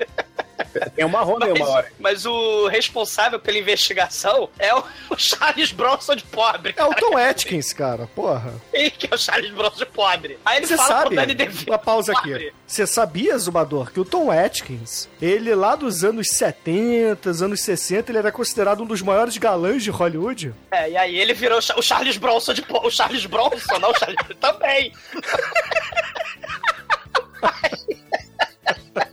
Tem 0.95 1.05
uma 1.05 1.21
Honda 1.23 1.49
em 1.49 1.53
uma 1.53 1.69
hora. 1.69 1.91
Mas 1.99 2.25
o 2.25 2.67
responsável 2.67 3.39
pela 3.39 3.57
investigação 3.57 4.49
é 4.57 4.73
o, 4.73 4.83
Charles 5.17 5.71
Bronson 5.71 6.15
de 6.15 6.23
pobre. 6.23 6.73
É 6.77 6.83
o 6.83 6.93
Tom 6.93 7.17
Atkins, 7.17 7.73
cara, 7.73 8.07
porra. 8.15 8.53
E 8.73 8.89
que 8.91 9.07
é 9.11 9.15
o 9.15 9.17
Charles 9.17 9.51
Bronson 9.51 9.77
de 9.77 9.85
pobre. 9.85 10.39
Aí 10.45 10.57
ele 10.57 10.67
Você 10.67 10.77
fala 10.77 10.87
sabe, 10.89 11.05
pro 11.07 11.15
Danny 11.15 11.33
DeVito. 11.33 11.71
uma 11.71 11.77
pausa 11.77 12.13
pobre. 12.13 12.33
aqui. 12.35 12.53
Você 12.65 12.87
sabia, 12.87 13.37
Zumador, 13.37 13.91
que 13.91 13.99
o 13.99 14.05
Tom 14.05 14.31
Atkins, 14.31 15.09
ele 15.21 15.53
lá 15.53 15.75
dos 15.75 16.03
anos 16.03 16.27
70, 16.29 17.29
anos 17.43 17.61
60, 17.61 18.11
ele 18.11 18.17
era 18.19 18.31
considerado 18.31 18.83
um 18.83 18.85
dos 18.85 19.01
maiores 19.01 19.37
galãs 19.37 19.83
de 19.83 19.89
Hollywood? 19.89 20.53
É, 20.71 20.89
e 20.91 20.97
aí 20.97 21.17
ele 21.19 21.33
virou 21.33 21.59
o 21.59 21.81
Charles 21.81 22.17
Bronson 22.17 22.53
de 22.53 22.61
pobre. 22.61 22.87
O 22.87 22.91
Charles 22.91 23.25
Bronson, 23.25 23.79
não 23.79 23.91
o 23.91 23.97
Charles 23.97 24.17
também. 24.39 24.93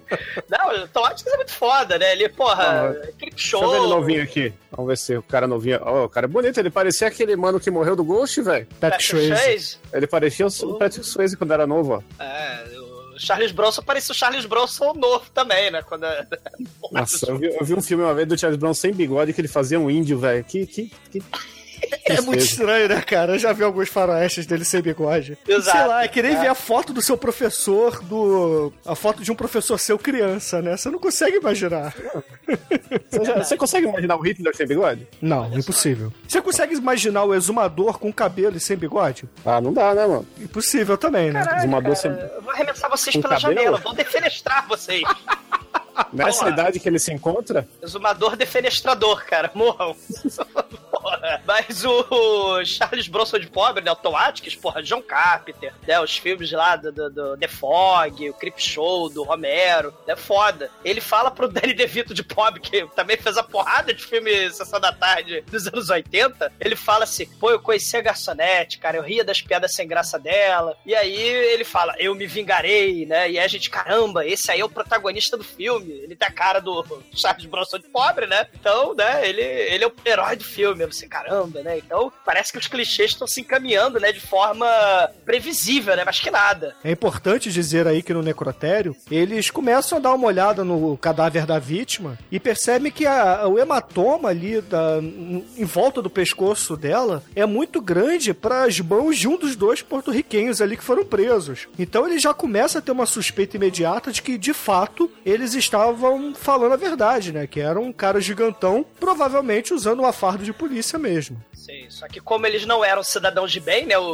Não, 0.48 0.84
o 0.84 0.88
Tom 0.88 1.04
Atkins 1.04 1.32
é 1.32 1.36
muito 1.36 1.52
foda, 1.52 1.98
né? 1.98 2.12
Ele, 2.12 2.28
porra, 2.28 2.94
clip 3.18 3.34
Deixa 3.34 3.56
eu 3.56 3.60
ver 3.60 3.66
ele 3.66 3.76
show. 3.76 3.88
novinho 3.88 4.22
aqui. 4.22 4.52
Vamos 4.70 4.88
ver 4.88 4.98
se 4.98 5.16
o 5.16 5.22
cara 5.22 5.46
novinho. 5.46 5.80
Ó, 5.82 6.04
o 6.04 6.08
cara 6.08 6.26
é 6.26 6.28
bonito. 6.28 6.58
Ele 6.58 6.70
parecia 6.70 7.08
aquele 7.08 7.36
mano 7.36 7.60
que 7.60 7.70
morreu 7.70 7.96
do 7.96 8.04
Ghost, 8.04 8.40
velho. 8.40 8.66
Patrick 8.80 9.04
Swayze. 9.04 9.36
Swayze. 9.36 9.78
Ele 9.92 10.06
parecia 10.06 10.46
o 10.46 10.74
Patrick 10.78 11.06
Swayze 11.06 11.36
quando 11.36 11.52
era 11.52 11.66
novo, 11.66 11.94
ó. 11.94 12.22
É, 12.22 12.64
o 13.14 13.18
Charles 13.18 13.52
Bronson 13.52 13.82
parecia 13.82 14.12
o 14.12 14.16
Charles 14.16 14.46
Bronson 14.46 14.94
novo 14.94 15.24
também, 15.34 15.70
né? 15.70 15.82
Quando... 15.82 16.06
Nossa, 16.92 17.30
eu 17.30 17.38
vi, 17.38 17.46
eu 17.46 17.64
vi 17.64 17.74
um 17.74 17.82
filme 17.82 18.04
uma 18.04 18.14
vez 18.14 18.28
do 18.28 18.38
Charles 18.38 18.58
Brown 18.58 18.74
sem 18.74 18.92
bigode 18.92 19.32
que 19.32 19.40
ele 19.40 19.48
fazia 19.48 19.78
um 19.78 19.90
índio, 19.90 20.18
velho. 20.18 20.44
Que, 20.44 20.66
que, 20.66 20.92
que... 21.10 21.22
É 22.04 22.20
muito 22.22 22.42
estranho, 22.42 22.88
né, 22.88 23.00
cara? 23.02 23.34
Eu 23.34 23.38
já 23.38 23.52
vi 23.52 23.62
alguns 23.62 23.88
faroestes 23.88 24.46
dele 24.46 24.64
sem 24.64 24.80
bigode. 24.80 25.36
Exato. 25.46 25.76
Sei 25.78 25.86
lá, 25.86 26.04
é 26.04 26.08
que 26.08 26.22
nem 26.22 26.34
É. 26.34 26.40
ver 26.40 26.46
a 26.48 26.54
foto 26.54 26.92
do 26.92 27.02
seu 27.02 27.16
professor, 27.18 28.02
do. 28.02 28.72
A 28.86 28.94
foto 28.94 29.22
de 29.22 29.30
um 29.30 29.34
professor 29.34 29.78
seu 29.78 29.98
criança, 29.98 30.62
né? 30.62 30.76
Você 30.76 30.90
não 30.90 30.98
consegue 30.98 31.36
imaginar. 31.36 31.94
Você, 33.10 33.24
já- 33.24 33.44
você 33.44 33.56
consegue 33.56 33.86
imaginar 33.86 34.16
o 34.16 34.20
Hitler 34.22 34.56
sem 34.56 34.66
bigode? 34.66 35.06
Não, 35.20 35.52
impossível. 35.56 36.12
Você 36.26 36.40
consegue 36.40 36.74
imaginar 36.74 37.24
o 37.24 37.34
exumador 37.34 37.98
com 37.98 38.12
cabelo 38.12 38.56
e 38.56 38.60
sem 38.60 38.76
bigode? 38.76 39.24
Ah, 39.44 39.60
não 39.60 39.72
dá, 39.72 39.94
né, 39.94 40.06
mano? 40.06 40.26
Impossível 40.38 40.96
também, 40.96 41.30
né? 41.30 41.44
Exumador 41.58 41.94
sem... 41.96 42.10
Eu 42.10 42.42
vou 42.42 42.52
arremessar 42.52 42.90
vocês 42.90 43.14
Com 43.14 43.22
pela 43.22 43.34
cabelo? 43.34 43.54
janela, 43.54 43.78
vou 43.78 43.94
defenestrar 43.94 44.66
vocês. 44.66 45.02
Nessa 46.12 46.44
lá. 46.44 46.50
idade 46.50 46.80
que 46.80 46.88
ele 46.88 46.98
se 46.98 47.12
encontra, 47.12 47.66
Exumador 47.82 48.36
defenestrador, 48.36 49.24
cara, 49.24 49.50
morram. 49.54 49.96
Porra. 50.90 51.42
Mas 51.46 51.84
o 51.84 52.64
Charles 52.64 53.08
Bronson 53.08 53.38
de 53.38 53.46
pobre, 53.46 53.82
né? 53.82 53.90
O 53.90 53.96
Tom 53.96 54.16
Atkins, 54.16 54.54
porra, 54.54 54.82
John 54.82 55.02
Carpenter, 55.02 55.72
né? 55.86 56.00
Os 56.00 56.16
filmes 56.16 56.50
lá 56.50 56.76
do, 56.76 56.90
do, 56.92 57.10
do 57.10 57.36
The 57.36 57.48
Fog, 57.48 58.28
o 58.28 58.34
Creep 58.34 58.58
Show, 58.58 59.08
do 59.08 59.22
Romero, 59.22 59.94
é 60.06 60.16
foda. 60.16 60.70
Ele 60.84 61.00
fala 61.00 61.30
pro 61.30 61.48
Danny 61.48 61.72
DeVito 61.74 62.12
de 62.12 62.22
pobre, 62.22 62.60
que 62.60 62.86
também 62.94 63.16
fez 63.16 63.36
a 63.36 63.42
porrada 63.42 63.94
de 63.94 64.04
filme 64.04 64.50
Sessão 64.50 64.80
da 64.80 64.92
Tarde 64.92 65.42
dos 65.50 65.66
anos 65.66 65.88
80. 65.88 66.52
Ele 66.60 66.76
fala 66.76 67.04
assim, 67.04 67.26
pô, 67.38 67.50
eu 67.50 67.60
conheci 67.60 67.96
a 67.96 68.02
garçonete, 68.02 68.78
cara, 68.78 68.96
eu 68.96 69.02
ria 69.02 69.24
das 69.24 69.40
piadas 69.40 69.74
sem 69.74 69.86
graça 69.86 70.18
dela. 70.18 70.76
E 70.84 70.94
aí 70.94 71.16
ele 71.16 71.64
fala, 71.64 71.94
eu 71.98 72.14
me 72.14 72.26
vingarei, 72.26 73.06
né? 73.06 73.30
E 73.30 73.38
aí 73.38 73.44
a 73.44 73.48
gente, 73.48 73.70
caramba, 73.70 74.26
esse 74.26 74.50
aí 74.50 74.60
é 74.60 74.64
o 74.64 74.70
protagonista 74.70 75.36
do 75.36 75.44
filme. 75.44 75.87
Ele 75.90 76.16
tem 76.16 76.28
a 76.28 76.32
cara 76.32 76.60
do 76.60 76.84
Charles 77.14 77.46
Bronson 77.46 77.78
de 77.78 77.88
pobre, 77.88 78.26
né? 78.26 78.46
Então, 78.58 78.94
né, 78.94 79.28
ele, 79.28 79.42
ele 79.42 79.84
é 79.84 79.86
o 79.86 79.92
herói 80.04 80.36
do 80.36 80.44
filme. 80.44 80.84
Você, 80.86 81.06
caramba, 81.06 81.62
né? 81.62 81.78
Então, 81.78 82.12
parece 82.24 82.52
que 82.52 82.58
os 82.58 82.66
clichês 82.66 83.10
estão 83.12 83.26
se 83.26 83.40
encaminhando, 83.40 83.98
né, 84.00 84.12
de 84.12 84.20
forma 84.20 84.66
previsível, 85.24 85.96
né? 85.96 86.04
Mas 86.04 86.20
que 86.20 86.30
nada. 86.30 86.74
É 86.84 86.90
importante 86.90 87.50
dizer 87.52 87.86
aí 87.86 88.02
que 88.02 88.14
no 88.14 88.22
necrotério, 88.22 88.96
eles 89.10 89.50
começam 89.50 89.98
a 89.98 90.00
dar 90.00 90.14
uma 90.14 90.26
olhada 90.26 90.64
no 90.64 90.96
cadáver 90.96 91.44
da 91.46 91.58
vítima 91.58 92.18
e 92.30 92.38
percebem 92.40 92.90
que 92.92 93.06
a- 93.06 93.46
o 93.46 93.58
hematoma 93.58 94.28
ali 94.28 94.60
da- 94.60 94.98
em 95.00 95.64
volta 95.64 96.00
do 96.02 96.10
pescoço 96.10 96.76
dela 96.76 97.22
é 97.34 97.44
muito 97.46 97.80
grande 97.80 98.32
para 98.34 98.64
as 98.64 98.78
mãos 98.80 99.18
de 99.18 99.28
um 99.28 99.36
dos 99.36 99.54
dois 99.56 99.82
porto-riquenhos 99.82 100.60
ali 100.60 100.76
que 100.76 100.84
foram 100.84 101.04
presos. 101.04 101.68
Então 101.78 102.06
ele 102.06 102.18
já 102.18 102.32
começa 102.34 102.78
a 102.78 102.82
ter 102.82 102.92
uma 102.92 103.06
suspeita 103.06 103.56
imediata 103.56 104.10
de 104.12 104.22
que, 104.22 104.36
de 104.38 104.52
fato, 104.52 105.10
eles 105.24 105.54
estavam 105.54 105.77
falando 106.34 106.72
a 106.72 106.76
verdade, 106.76 107.32
né? 107.32 107.46
Que 107.46 107.60
era 107.60 107.78
um 107.78 107.92
cara 107.92 108.20
gigantão, 108.20 108.84
provavelmente 108.98 109.74
usando 109.74 110.00
uma 110.00 110.12
farda 110.12 110.44
de 110.44 110.52
polícia 110.52 110.98
mesmo. 110.98 111.42
Sim, 111.68 111.86
só 111.90 112.08
que 112.08 112.18
como 112.20 112.46
eles 112.46 112.64
não 112.64 112.82
eram 112.82 113.02
cidadãos 113.02 113.52
de 113.52 113.60
bem, 113.60 113.84
né? 113.84 113.98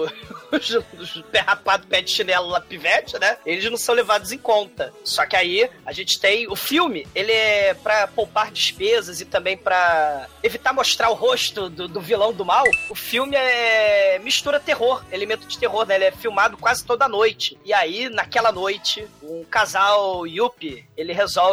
Os, 0.54 0.70
os 1.00 1.22
pé 1.32 1.40
rapado, 1.40 1.86
pé 1.88 2.00
de 2.00 2.10
chinelo 2.10 2.48
lá, 2.48 2.60
pivete, 2.60 3.18
né? 3.18 3.36
Eles 3.44 3.68
não 3.68 3.76
são 3.76 3.92
levados 3.92 4.30
em 4.30 4.38
conta. 4.38 4.92
Só 5.02 5.26
que 5.26 5.34
aí 5.34 5.68
a 5.84 5.92
gente 5.92 6.20
tem 6.20 6.46
o 6.48 6.54
filme, 6.54 7.06
ele 7.12 7.32
é 7.32 7.74
pra 7.74 8.06
poupar 8.06 8.52
despesas 8.52 9.20
e 9.20 9.24
também 9.24 9.56
pra 9.56 10.28
evitar 10.44 10.72
mostrar 10.72 11.10
o 11.10 11.14
rosto 11.14 11.68
do, 11.68 11.88
do 11.88 12.00
vilão 12.00 12.32
do 12.32 12.44
mal. 12.44 12.64
O 12.88 12.94
filme 12.94 13.34
é 13.36 14.20
mistura 14.20 14.60
terror, 14.60 15.04
elemento 15.10 15.46
de 15.46 15.58
terror, 15.58 15.86
né? 15.86 15.96
Ele 15.96 16.04
é 16.04 16.12
filmado 16.12 16.56
quase 16.56 16.84
toda 16.84 17.08
noite. 17.08 17.58
E 17.64 17.72
aí, 17.72 18.08
naquela 18.08 18.52
noite, 18.52 19.06
um 19.22 19.44
casal 19.44 20.24
Yuppie, 20.26 20.84
ele 20.96 21.12
resolve 21.12 21.43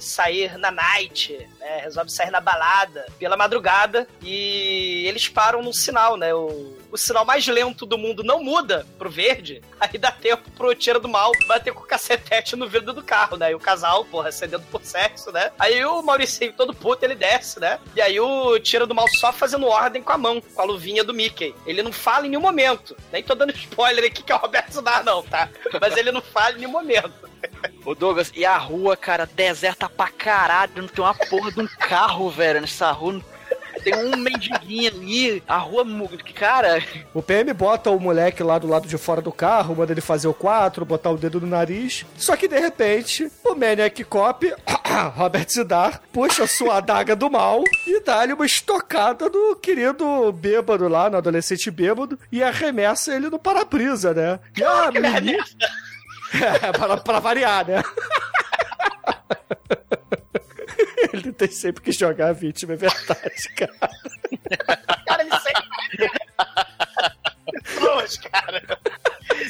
sair 0.00 0.56
na 0.58 0.70
night, 0.70 1.48
né? 1.58 1.80
Resolve 1.82 2.10
sair 2.10 2.30
na 2.30 2.40
balada 2.40 3.06
pela 3.18 3.36
madrugada 3.36 4.06
e 4.22 5.04
eles 5.06 5.28
param 5.28 5.62
num 5.62 5.72
sinal, 5.72 6.16
né? 6.16 6.34
O, 6.34 6.76
o 6.90 6.96
sinal 6.96 7.24
mais 7.24 7.46
lento 7.46 7.84
do 7.84 7.98
mundo 7.98 8.22
não 8.22 8.42
muda 8.42 8.86
pro 8.98 9.10
verde, 9.10 9.62
aí 9.78 9.98
dá 9.98 10.10
tempo 10.10 10.50
pro 10.52 10.74
tira 10.74 10.98
do 10.98 11.08
mal 11.08 11.32
bater 11.46 11.72
com 11.72 11.82
o 11.82 11.86
cacetete 11.86 12.56
no 12.56 12.68
vidro 12.68 12.92
do 12.92 13.02
carro, 13.02 13.36
né? 13.36 13.52
E 13.52 13.54
o 13.54 13.60
casal, 13.60 14.04
porra, 14.04 14.32
cedendo 14.32 14.64
por 14.70 14.82
sexo, 14.84 15.30
né? 15.30 15.50
Aí 15.58 15.84
o 15.84 16.02
Mauricinho 16.02 16.52
todo 16.52 16.74
puto, 16.74 17.04
ele 17.04 17.14
desce, 17.14 17.60
né? 17.60 17.78
E 17.94 18.00
aí 18.00 18.18
o 18.20 18.58
tira 18.58 18.86
do 18.86 18.94
mal 18.94 19.06
só 19.18 19.32
fazendo 19.32 19.66
ordem 19.66 20.02
com 20.02 20.12
a 20.12 20.18
mão, 20.18 20.40
com 20.40 20.62
a 20.62 20.64
luvinha 20.64 21.04
do 21.04 21.14
Mickey. 21.14 21.54
Ele 21.66 21.82
não 21.82 21.92
fala 21.92 22.26
em 22.26 22.30
nenhum 22.30 22.42
momento. 22.42 22.96
Nem 23.12 23.22
tô 23.22 23.34
dando 23.34 23.52
spoiler 23.56 24.04
aqui 24.04 24.22
que 24.22 24.32
é 24.32 24.34
o 24.34 24.38
Roberto 24.38 24.72
Sudar, 24.72 25.04
não, 25.04 25.22
tá? 25.22 25.48
Mas 25.80 25.96
ele 25.96 26.12
não 26.12 26.22
fala 26.22 26.52
em 26.52 26.58
nenhum 26.58 26.72
momento. 26.72 27.27
Ô 27.84 27.94
Douglas, 27.94 28.32
e 28.34 28.44
a 28.44 28.56
rua, 28.56 28.96
cara, 28.96 29.26
deserta 29.26 29.88
pra 29.88 30.08
caralho, 30.08 30.72
não 30.76 30.88
tem 30.88 31.04
uma 31.04 31.14
porra 31.14 31.50
de 31.50 31.60
um 31.60 31.66
carro, 31.66 32.28
velho, 32.30 32.60
nessa 32.60 32.90
rua. 32.90 33.20
Tem 33.82 33.94
um 33.94 34.16
mendiguinho 34.16 34.90
ali, 34.90 35.42
a 35.46 35.56
rua, 35.56 35.86
cara, 36.34 36.82
O 37.14 37.22
PM 37.22 37.52
bota 37.52 37.90
o 37.90 38.00
moleque 38.00 38.42
lá 38.42 38.58
do 38.58 38.66
lado 38.66 38.88
de 38.88 38.98
fora 38.98 39.22
do 39.22 39.32
carro, 39.32 39.76
manda 39.76 39.92
ele 39.92 40.00
fazer 40.00 40.28
o 40.28 40.34
4, 40.34 40.84
botar 40.84 41.10
o 41.10 41.16
dedo 41.16 41.40
no 41.40 41.46
nariz. 41.46 42.04
Só 42.16 42.36
que 42.36 42.48
de 42.48 42.58
repente, 42.58 43.30
o 43.44 43.54
Maniac 43.54 44.02
Cop, 44.04 44.52
Robert 45.16 45.48
Zidar, 45.48 46.02
puxa 46.12 46.46
sua 46.46 46.78
adaga 46.78 47.14
do 47.14 47.30
mal 47.30 47.62
e 47.86 48.00
dá-lhe 48.00 48.32
uma 48.32 48.46
estocada 48.46 49.28
no 49.28 49.54
querido 49.56 50.32
bêbado 50.32 50.88
lá, 50.88 51.08
no 51.08 51.16
adolescente 51.16 51.70
bêbado, 51.70 52.18
e 52.32 52.42
arremessa 52.42 53.14
ele 53.14 53.30
no 53.30 53.38
para-brisa, 53.38 54.12
né? 54.12 54.40
E 54.56 54.64
a 54.64 54.90
que 54.90 54.98
ele 54.98 55.08
menina... 55.08 55.44
É, 56.34 56.72
pra, 56.76 56.96
pra 56.98 57.20
variar, 57.20 57.66
né? 57.66 57.82
Ele 61.12 61.32
tem 61.32 61.50
sempre 61.50 61.82
que 61.82 61.92
jogar 61.92 62.28
a 62.28 62.32
vítima, 62.32 62.74
é 62.74 62.76
verdade, 62.76 63.48
cara. 63.56 63.72
Cara, 65.06 65.22
ele 65.22 65.30
sempre. 65.30 66.27
Pessoas, 67.88 68.16
cara. 68.18 68.62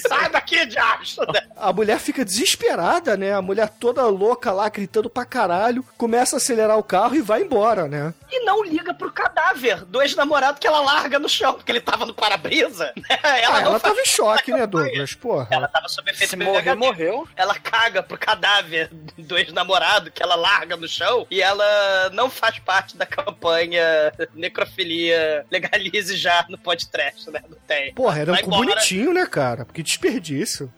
Sai 0.06 0.28
daqui, 0.30 0.66
diacho! 0.66 1.20
A 1.56 1.72
mulher 1.72 1.98
fica 1.98 2.24
desesperada, 2.24 3.16
né? 3.16 3.32
A 3.32 3.42
mulher 3.42 3.68
toda 3.68 4.06
louca 4.06 4.52
lá, 4.52 4.68
gritando 4.68 5.08
pra 5.08 5.24
caralho, 5.24 5.84
começa 5.96 6.36
a 6.36 6.38
acelerar 6.38 6.78
o 6.78 6.82
carro 6.82 7.14
e 7.14 7.20
vai 7.20 7.42
embora, 7.42 7.88
né? 7.88 8.14
E 8.30 8.44
não 8.44 8.62
liga 8.62 8.92
pro 8.92 9.10
cadáver 9.10 9.84
do 9.84 10.02
ex-namorado 10.02 10.60
que 10.60 10.66
ela 10.66 10.80
larga 10.80 11.18
no 11.18 11.28
chão, 11.28 11.54
porque 11.54 11.72
ele 11.72 11.80
tava 11.80 12.04
no 12.04 12.14
para-brisa. 12.14 12.92
Né? 12.96 13.18
Ela 13.22 13.58
ah, 13.58 13.60
não 13.60 13.70
ela 13.70 13.80
faz- 13.80 13.94
tava 13.94 14.00
em 14.00 14.04
choque, 14.04 14.52
né, 14.52 14.66
Douglas? 14.66 15.14
Porra. 15.14 15.48
Ela 15.50 15.68
tava 15.68 15.88
sob 15.88 16.10
efeito 16.10 16.30
se 16.30 16.36
de 16.36 16.44
morrer, 16.44 16.74
morreu. 16.74 17.28
Ela 17.36 17.54
caga 17.54 18.02
pro 18.02 18.18
cadáver 18.18 18.90
do 19.16 19.38
ex-namorado 19.38 20.10
que 20.10 20.22
ela 20.22 20.34
larga 20.34 20.76
no 20.76 20.88
chão 20.88 21.26
e 21.30 21.40
ela 21.40 22.10
não 22.12 22.28
faz 22.28 22.58
parte 22.58 22.96
da 22.96 23.06
campanha 23.06 24.12
necrofilia 24.34 25.46
legalize 25.50 26.16
já 26.16 26.44
no 26.48 26.58
podcast, 26.58 27.30
né? 27.30 27.42
Não 27.48 27.58
tem. 27.66 27.94
Porra, 27.94 28.20
era 28.28 28.40
Vai 28.40 28.44
um 28.44 28.46
embora. 28.54 28.74
bonitinho, 28.74 29.12
né, 29.12 29.26
cara? 29.26 29.64
Porque 29.64 29.82
desperdício. 29.82 30.72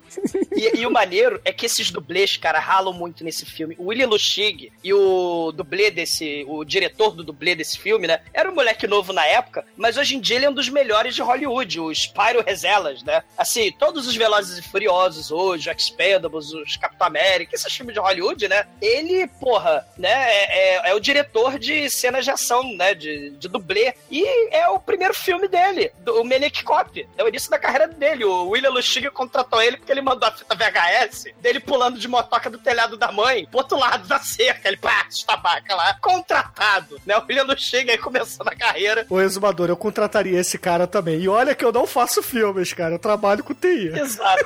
E, 0.56 0.80
e 0.80 0.86
o 0.86 0.90
maneiro 0.90 1.40
é 1.44 1.52
que 1.52 1.66
esses 1.66 1.90
dublês, 1.90 2.36
cara, 2.36 2.58
ralam 2.58 2.92
muito 2.92 3.24
nesse 3.24 3.46
filme. 3.46 3.74
O 3.78 3.86
William 3.86 4.08
Lustig 4.08 4.72
e 4.82 4.92
o 4.92 5.52
dublê 5.52 5.90
desse. 5.90 6.44
O 6.48 6.64
diretor 6.64 7.10
do 7.12 7.22
dublê 7.24 7.54
desse 7.54 7.78
filme, 7.78 8.06
né? 8.06 8.20
Era 8.32 8.50
um 8.50 8.54
moleque 8.54 8.86
novo 8.86 9.12
na 9.12 9.24
época, 9.26 9.64
mas 9.76 9.96
hoje 9.96 10.16
em 10.16 10.20
dia 10.20 10.36
ele 10.36 10.46
é 10.46 10.50
um 10.50 10.54
dos 10.54 10.68
melhores 10.68 11.14
de 11.14 11.22
Hollywood, 11.22 11.80
o 11.80 11.90
Spyro 11.94 12.42
Rezelas, 12.44 13.02
né? 13.02 13.22
Assim, 13.36 13.72
todos 13.72 14.06
os 14.06 14.16
Velozes 14.16 14.58
e 14.58 14.62
Furiosos 14.68 15.30
hoje, 15.30 15.68
o 15.68 15.72
Expendables, 15.72 16.52
os 16.52 16.76
Capitão 16.76 17.06
América, 17.06 17.54
esses 17.54 17.72
filmes 17.72 17.94
de 17.94 18.00
Hollywood, 18.00 18.48
né? 18.48 18.66
Ele, 18.80 19.26
porra, 19.40 19.86
né? 19.96 20.10
É, 20.10 20.76
é- 20.86 20.90
é 20.90 20.94
o 20.94 21.00
diretor 21.00 21.58
de 21.58 21.88
cenas 21.90 22.24
de 22.24 22.30
ação, 22.30 22.62
né? 22.76 22.94
De, 22.94 23.30
de 23.30 23.48
dublê. 23.48 23.94
E 24.10 24.24
é 24.54 24.68
o 24.68 24.78
primeiro 24.78 25.14
filme 25.14 25.48
dele, 25.48 25.90
do, 26.00 26.20
o 26.20 26.24
Maniac 26.24 26.62
Cop. 26.64 27.06
É 27.16 27.24
o 27.24 27.28
início 27.28 27.50
da 27.50 27.58
carreira 27.58 27.86
dele. 27.88 28.24
O 28.24 28.48
William 28.48 28.70
Lustig 28.70 29.08
contratou 29.10 29.60
ele 29.62 29.76
porque 29.76 29.92
ele 29.92 29.99
mandou 30.00 30.28
a 30.28 30.32
fita 30.32 30.54
VHS 30.54 31.24
dele 31.40 31.60
pulando 31.60 31.98
de 31.98 32.06
motoca 32.06 32.50
do 32.50 32.58
telhado 32.58 32.96
da 32.96 33.10
mãe 33.10 33.46
pro 33.46 33.58
outro 33.58 33.78
lado 33.78 34.06
da 34.06 34.18
cerca. 34.18 34.68
Ele, 34.68 34.76
pá, 34.76 35.06
tabaca 35.26 35.74
lá. 35.74 35.94
Contratado, 36.00 37.00
né? 37.06 37.16
O 37.16 37.24
William 37.26 37.44
Lustig 37.44 37.90
aí 37.90 37.98
começando 37.98 38.48
a 38.48 38.56
carreira. 38.56 39.06
O 39.08 39.20
exumador, 39.20 39.68
eu 39.68 39.76
contrataria 39.76 40.38
esse 40.38 40.58
cara 40.58 40.86
também. 40.86 41.20
E 41.20 41.28
olha 41.28 41.54
que 41.54 41.64
eu 41.64 41.72
não 41.72 41.86
faço 41.86 42.22
filmes, 42.22 42.72
cara. 42.72 42.94
Eu 42.94 42.98
trabalho 42.98 43.42
com 43.42 43.54
TI. 43.54 43.88
Exato. 43.98 44.44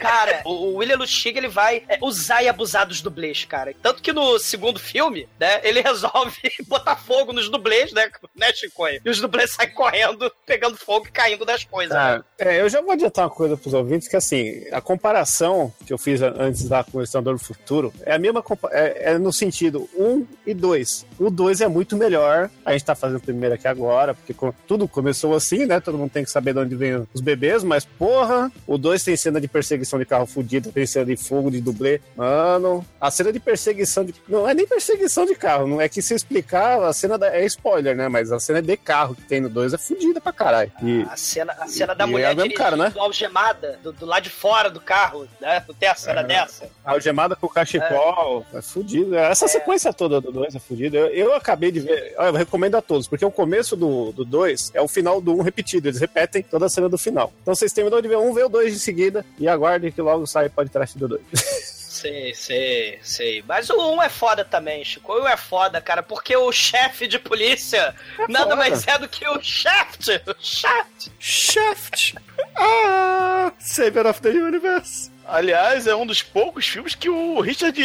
Cara, 0.00 0.42
o 0.44 0.62
o 0.62 0.76
William 0.76 0.96
Lustig, 0.96 1.36
ele 1.36 1.48
vai 1.48 1.82
é, 1.88 1.98
usar 2.00 2.42
e 2.42 2.48
abusar 2.48 2.86
dos 2.86 3.00
dublês, 3.00 3.44
cara. 3.44 3.74
Tanto 3.82 4.02
que 4.02 4.12
no 4.12 4.38
segundo 4.38 4.78
filme, 4.78 5.28
né, 5.38 5.60
ele 5.62 5.80
resolve 5.82 6.36
botar 6.66 6.96
fogo 6.96 7.32
nos 7.32 7.48
dublês, 7.48 7.92
né, 7.92 8.10
né, 8.34 8.52
Chicoio? 8.52 9.00
E 9.04 9.10
os 9.10 9.20
dublês 9.20 9.52
saem 9.52 9.70
correndo, 9.70 10.32
pegando 10.46 10.76
fogo 10.76 11.06
e 11.06 11.10
caindo 11.10 11.44
das 11.44 11.64
coisas. 11.64 11.94
né? 11.94 12.22
Ah, 12.22 12.24
é, 12.38 12.60
eu 12.60 12.68
já 12.68 12.80
vou 12.80 12.92
adiantar 12.92 13.24
uma 13.24 13.30
coisa 13.30 13.56
pros 13.56 13.74
ouvintes, 13.74 14.08
que 14.08 14.16
assim, 14.16 14.64
a 14.72 14.80
comparação 14.82 15.72
que 15.86 15.92
eu 15.92 15.98
fiz 15.98 16.20
antes 16.22 16.68
da 16.68 16.82
com 16.84 16.98
o 16.98 17.02
Exterminador 17.02 17.38
do 17.38 17.44
Futuro 17.44 17.92
é 18.02 18.14
a 18.14 18.18
mesma, 18.18 18.42
é, 18.70 19.12
é 19.12 19.18
no 19.18 19.32
sentido 19.32 19.88
1 19.96 20.26
e 20.46 20.54
2. 20.54 21.06
O 21.18 21.30
2 21.30 21.60
é 21.60 21.68
muito 21.68 21.96
melhor, 21.96 22.50
a 22.64 22.72
gente 22.72 22.84
tá 22.84 22.94
fazendo 22.94 23.18
o 23.18 23.20
primeiro 23.20 23.54
aqui 23.54 23.66
agora, 23.68 24.14
porque 24.14 24.34
tudo 24.66 24.86
começou 24.88 25.34
assim, 25.34 25.66
né, 25.66 25.80
todo 25.80 25.96
mundo 25.98 26.10
tem 26.10 26.24
que 26.24 26.30
saber 26.30 26.52
de 26.54 26.60
onde 26.60 26.74
vem 26.74 27.06
os 27.14 27.20
bebês, 27.20 27.62
mas 27.64 27.84
porra, 27.84 28.50
o 28.66 28.76
2 28.76 29.02
tem 29.04 29.16
cena 29.16 29.40
de 29.40 29.48
perseguição 29.48 29.98
de 29.98 30.04
carro 30.04 30.26
fudido, 30.26 30.72
tem 30.72 30.86
cena 30.86 31.06
de 31.06 31.16
fogo, 31.16 31.50
de 31.50 31.60
dublê, 31.60 32.00
mano, 32.16 32.84
a 33.00 33.10
cena 33.10 33.32
de 33.32 33.38
perseguição 33.40 34.04
de... 34.04 34.14
não 34.28 34.48
é 34.48 34.54
nem 34.54 34.66
perseguição 34.66 35.24
de 35.26 35.34
carro, 35.34 35.66
não 35.66 35.80
é 35.80 35.88
que 35.88 36.00
se 36.02 36.14
explicar, 36.14 36.82
a 36.82 36.92
cena 36.92 37.16
da- 37.18 37.28
é 37.34 37.44
spoiler, 37.46 37.96
né, 37.96 38.08
mas 38.08 38.32
a 38.32 38.40
cena 38.40 38.60
de 38.62 38.76
carro 38.76 39.14
que 39.14 39.22
tem 39.22 39.40
no 39.40 39.48
2 39.48 39.74
é 39.74 39.78
fudida 39.78 40.20
pra 40.20 40.32
caralho. 40.32 40.72
E, 40.82 41.02
A 41.08 41.16
cena, 41.16 41.52
a 41.58 41.66
cena 41.68 41.94
da 41.94 42.04
E 42.04 42.08
é 42.08 42.10
mulher 42.10 42.32
o 42.34 42.36
mesmo 42.36 42.54
cara, 42.54 42.76
né? 42.76 42.92
algemada, 42.96 43.78
do, 43.82 43.92
do 43.92 44.06
lado 44.06 44.22
de 44.24 44.30
fora 44.30 44.70
do 44.72 44.80
carro, 44.80 45.28
né? 45.40 45.62
Não 45.68 45.74
tem 45.74 45.88
a 45.88 45.94
cena 45.94 46.20
É. 46.20 46.24
dessa? 46.24 46.68
Algemada 46.84 47.36
com 47.36 47.46
o 47.46 47.50
cachecol, 47.50 48.44
é, 48.52 48.60
fudido. 48.62 49.14
Essa 49.16 49.46
sequência 49.46 49.92
toda 49.92 50.20
do 50.20 50.32
2 50.32 50.54
é 50.54 50.58
fudida. 50.58 50.96
Eu, 50.96 51.06
eu 51.08 51.34
acabei 51.34 51.70
de 51.70 51.80
ver, 51.80 52.14
eu 52.16 52.32
recomendo 52.32 52.76
a 52.76 52.82
todos, 52.82 53.06
porque 53.06 53.24
o 53.24 53.30
começo 53.30 53.76
do 53.76 54.12
2 54.12 54.14
do 54.16 54.24
dois 54.24 54.70
é 54.74 54.80
o 54.80 54.88
final 54.88 55.20
do 55.20 55.34
1 55.34 55.38
um 55.38 55.42
repetido, 55.42 55.88
eles 55.88 56.00
repetem 56.00 56.42
toda 56.42 56.66
a 56.66 56.68
cena 56.68 56.88
do 56.88 56.96
final. 56.98 57.32
Então 57.42 57.54
vocês 57.54 57.72
terminam 57.72 58.00
de 58.00 58.08
ver 58.08 58.16
um, 58.16 58.32
vê 58.32 58.44
o 58.44 58.48
2 58.48 58.72
de 58.72 58.78
seguida 58.78 59.24
e 59.38 59.46
aguardem 59.48 59.90
que 59.92 60.00
logo 60.00 60.26
sai 60.26 60.48
podcast 60.48 60.96
do 60.98 61.08
2. 61.08 61.22
Sei, 62.02 62.34
sei, 62.34 62.98
sei. 63.00 63.44
Mas 63.46 63.70
o 63.70 63.94
1 63.94 64.02
é 64.02 64.08
foda 64.08 64.44
também, 64.44 64.84
Chico. 64.84 65.12
O 65.12 65.22
1 65.22 65.28
é 65.28 65.36
foda, 65.36 65.80
cara, 65.80 66.02
porque 66.02 66.36
o 66.36 66.50
chefe 66.50 67.06
de 67.06 67.16
polícia 67.16 67.94
nada 68.28 68.44
foda. 68.46 68.56
mais 68.56 68.88
é 68.88 68.98
do 68.98 69.08
que 69.08 69.24
o 69.28 69.40
Shaft. 69.40 70.08
O 70.26 70.34
Shaft. 70.40 71.12
Shaft! 71.20 72.14
Ah! 72.56 73.52
Savior 73.56 74.06
of 74.06 74.20
the 74.20 74.30
Universe! 74.30 75.11
Aliás, 75.26 75.86
é 75.86 75.94
um 75.94 76.04
dos 76.04 76.22
poucos 76.22 76.66
filmes 76.66 76.94
que 76.94 77.08
o 77.08 77.40
Richard 77.40 77.80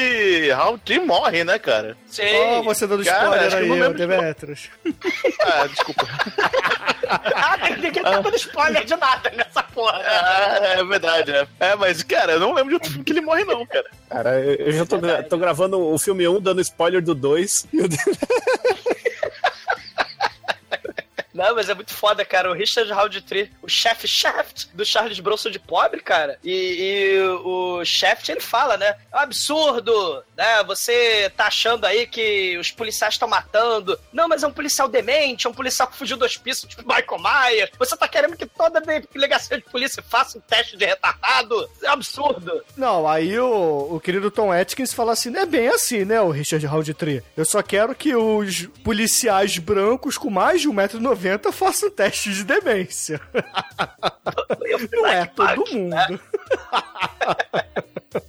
Roundtree 0.52 1.00
morre, 1.00 1.44
né, 1.44 1.58
cara? 1.60 1.96
Sim. 2.08 2.24
Ó, 2.36 2.62
você 2.64 2.88
dando 2.88 3.04
Cara, 3.06 3.24
spoiler 3.26 3.50
que 3.50 3.54
eu 3.56 3.60
aí, 3.60 3.68
não 3.68 3.76
ô 3.76 3.80
lembro 3.80 3.98
de 3.98 4.08
Demetrius. 4.08 4.70
Ah, 5.46 5.68
desculpa. 5.68 6.08
Ah, 7.36 7.58
ninguém 7.70 7.92
tá 8.04 8.20
dando 8.20 8.36
spoiler 8.36 8.84
de 8.84 8.96
nada 8.96 9.30
nessa 9.36 9.64
porra. 9.64 9.98
né? 10.00 10.06
Ah, 10.08 10.60
é 10.80 10.84
verdade, 10.84 11.32
né? 11.32 11.48
É, 11.60 11.76
mas, 11.76 12.04
cara, 12.04 12.34
eu 12.34 12.40
não 12.40 12.54
lembro 12.54 12.70
de 12.70 12.74
outro 12.76 12.90
filme 12.90 13.04
que 13.06 13.14
ele 13.14 13.22
morre, 13.22 13.44
não, 13.46 13.66
cara. 13.66 13.86
Cara, 14.10 14.40
eu, 14.42 14.56
eu 14.56 14.72
já 14.74 14.86
tô, 14.86 14.98
gra- 14.98 15.24
tô 15.24 15.38
gravando 15.38 15.80
o 15.80 15.98
filme 15.98 16.28
1, 16.28 16.36
um, 16.36 16.42
dando 16.42 16.60
spoiler 16.62 17.02
do 17.02 17.16
2. 17.16 17.68
E 17.72 17.82
o 17.82 17.88
Não, 21.38 21.54
mas 21.54 21.70
é 21.70 21.76
muito 21.76 21.94
foda, 21.94 22.26
cara. 22.26 22.50
O 22.50 22.54
Richard 22.54 22.92
Roundtree, 22.92 23.52
o 23.62 23.70
chefe 23.70 24.08
Shaft 24.08 24.70
do 24.74 24.84
Charles 24.84 25.20
Bronson 25.20 25.52
de 25.52 25.60
pobre, 25.60 26.02
cara. 26.02 26.40
E, 26.44 26.52
e 26.52 27.20
o 27.46 27.86
Shaft, 27.86 28.28
ele 28.30 28.42
fala, 28.42 28.76
né? 28.76 28.96
É 29.14 29.18
um 29.18 29.20
absurdo, 29.20 30.24
né? 30.36 30.64
Você 30.64 31.32
tá 31.38 31.46
achando 31.46 31.86
aí 31.86 32.08
que 32.08 32.58
os 32.58 32.72
policiais 32.72 33.14
estão 33.14 33.28
matando. 33.28 34.00
Não, 34.12 34.28
mas 34.28 34.42
é 34.42 34.48
um 34.48 34.52
policial 34.52 34.88
demente, 34.88 35.46
é 35.46 35.50
um 35.50 35.54
policial 35.54 35.88
que 35.88 35.96
fugiu 35.96 36.18
do 36.18 36.26
hospício, 36.26 36.68
tipo 36.68 36.82
Michael 36.82 37.22
Myers. 37.22 37.72
Você 37.78 37.96
tá 37.96 38.08
querendo 38.08 38.36
que 38.36 38.48
toda 38.48 38.82
delegacia 38.82 39.58
de 39.58 39.64
polícia 39.64 40.02
faça 40.02 40.40
um 40.40 40.42
teste 40.42 40.76
de 40.76 40.86
retardado? 40.86 41.70
É 41.84 41.90
um 41.90 41.94
absurdo. 41.94 42.64
Não, 42.76 43.08
aí 43.08 43.40
o, 43.40 43.96
o 43.96 44.00
querido 44.00 44.32
Tom 44.32 44.52
Atkins 44.52 44.92
fala 44.92 45.12
assim: 45.12 45.36
é 45.38 45.46
bem 45.46 45.68
assim, 45.68 46.04
né, 46.04 46.20
o 46.20 46.32
Richard 46.32 46.66
Roundtree? 46.66 47.22
Eu 47.36 47.46
só 47.46 47.62
quero 47.62 47.94
que 47.94 48.16
os 48.16 48.68
policiais 48.84 49.60
brancos 49.60 50.18
com 50.18 50.32
mais 50.32 50.62
de 50.62 50.68
1,90m 50.68 51.27
façam 51.52 51.90
teste 51.90 52.32
de 52.34 52.44
demência. 52.44 53.20
Não 54.92 55.08
é 55.08 55.26
todo 55.26 55.66
mundo. 55.74 56.20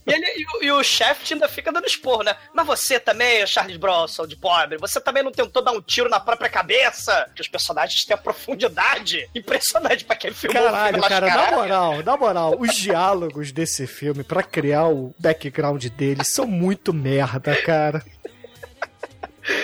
E, 0.07 0.13
ele- 0.13 0.27
e 0.37 0.45
o- 0.45 0.63
e 0.65 0.73
o 0.73 0.83
chefe 0.83 1.33
ainda 1.33 1.49
fica 1.49 1.73
dando 1.73 1.87
esporro, 1.87 2.23
né? 2.23 2.35
Mas 2.53 2.67
você 2.67 2.99
também, 2.99 3.47
Charles 3.47 3.77
Bronson, 3.77 4.27
de 4.27 4.37
pobre, 4.37 4.77
você 4.77 5.01
também 5.01 5.23
não 5.23 5.31
tentou 5.33 5.63
dar 5.63 5.73
um 5.73 5.81
tiro 5.81 6.11
na 6.11 6.19
própria 6.21 6.51
cabeça? 6.51 7.31
Que 7.35 7.41
os 7.41 7.49
personagens 7.49 8.05
têm 8.05 8.15
a 8.15 8.19
profundidade 8.19 9.29
impressionante 9.35 10.05
pra 10.05 10.17
quem 10.17 10.33
filmou 10.33 10.61
o 10.61 10.65
Caralho, 10.67 10.95
filme. 10.95 11.09
cara, 11.09 11.27
na 11.27 11.33
Caralho. 11.35 11.57
moral, 11.57 12.03
na 12.03 12.17
moral, 12.17 12.57
os 12.59 12.75
diálogos 12.75 13.53
desse 13.53 13.87
filme, 13.87 14.25
pra 14.25 14.43
criar 14.43 14.89
o 14.89 15.15
background 15.19 15.85
dele, 15.87 16.25
são 16.25 16.47
muito 16.47 16.93
merda, 16.93 17.55
cara. 17.63 18.05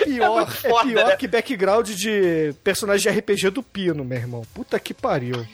Pior, 0.03 0.35
muito 0.35 0.51
é, 0.65 0.69
foda, 0.69 0.87
pior 0.87 1.07
né? 1.07 1.15
que 1.15 1.27
background 1.27 1.89
de 1.89 2.53
personagem 2.63 3.11
de 3.11 3.19
RPG 3.19 3.49
do 3.49 3.63
Pino, 3.63 4.03
meu 4.03 4.17
irmão. 4.17 4.45
Puta 4.53 4.79
que 4.79 4.93
pariu. 4.93 5.45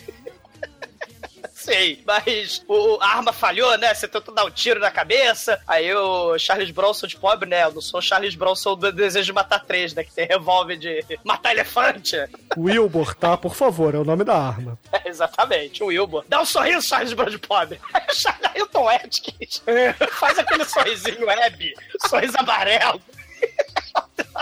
Sei, 1.61 2.01
mas 2.07 2.63
o, 2.67 2.97
a 2.99 3.17
arma 3.17 3.31
falhou, 3.31 3.77
né? 3.77 3.93
Você 3.93 4.07
tentou 4.07 4.33
dar 4.33 4.45
um 4.45 4.49
tiro 4.49 4.79
na 4.79 4.89
cabeça. 4.89 5.61
Aí 5.67 5.93
o 5.93 6.35
Charles 6.39 6.71
Bronson 6.71 7.05
de 7.05 7.15
pobre, 7.17 7.47
né? 7.47 7.63
Eu 7.65 7.71
não 7.71 7.81
sou 7.81 7.99
o 7.99 8.01
Charles 8.01 8.33
Bronson 8.33 8.75
do 8.75 8.91
Desejo 8.91 9.27
de 9.27 9.33
Matar 9.33 9.63
Três, 9.63 9.93
né? 9.93 10.03
Que 10.03 10.11
tem 10.11 10.25
revólver 10.25 10.75
de 10.75 11.05
matar 11.23 11.51
elefante. 11.51 12.17
Wilbur, 12.57 13.13
tá? 13.13 13.37
Por 13.37 13.53
favor, 13.53 13.93
é 13.93 13.99
o 13.99 14.03
nome 14.03 14.23
da 14.23 14.35
arma. 14.35 14.77
É, 14.91 15.07
exatamente, 15.07 15.83
o 15.83 15.87
Wilbur. 15.87 16.25
Dá 16.27 16.41
um 16.41 16.45
sorriso, 16.45 16.87
Charles 16.87 17.13
Bronson 17.13 17.31
de 17.31 17.39
pobre. 17.39 17.79
Aí 17.93 18.03
o 18.09 18.13
Charles 18.13 18.51
Hilton 18.55 18.89
Atkins 18.89 19.63
faz 20.11 20.37
aquele 20.37 20.65
sorrisinho 20.65 21.27
web, 21.27 21.73
sorriso 22.07 22.37
amarelo. 22.37 23.01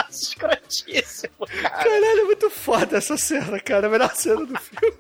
Escrotíssimo, 0.09 1.47
cara. 1.61 1.83
Caralho, 1.83 2.21
é 2.21 2.23
muito 2.23 2.49
foda 2.49 2.97
essa 2.97 3.17
cena, 3.17 3.59
cara. 3.59 3.87
A 3.87 3.89
melhor 3.89 4.15
cena 4.15 4.45
do 4.45 4.59
filme. 4.59 4.97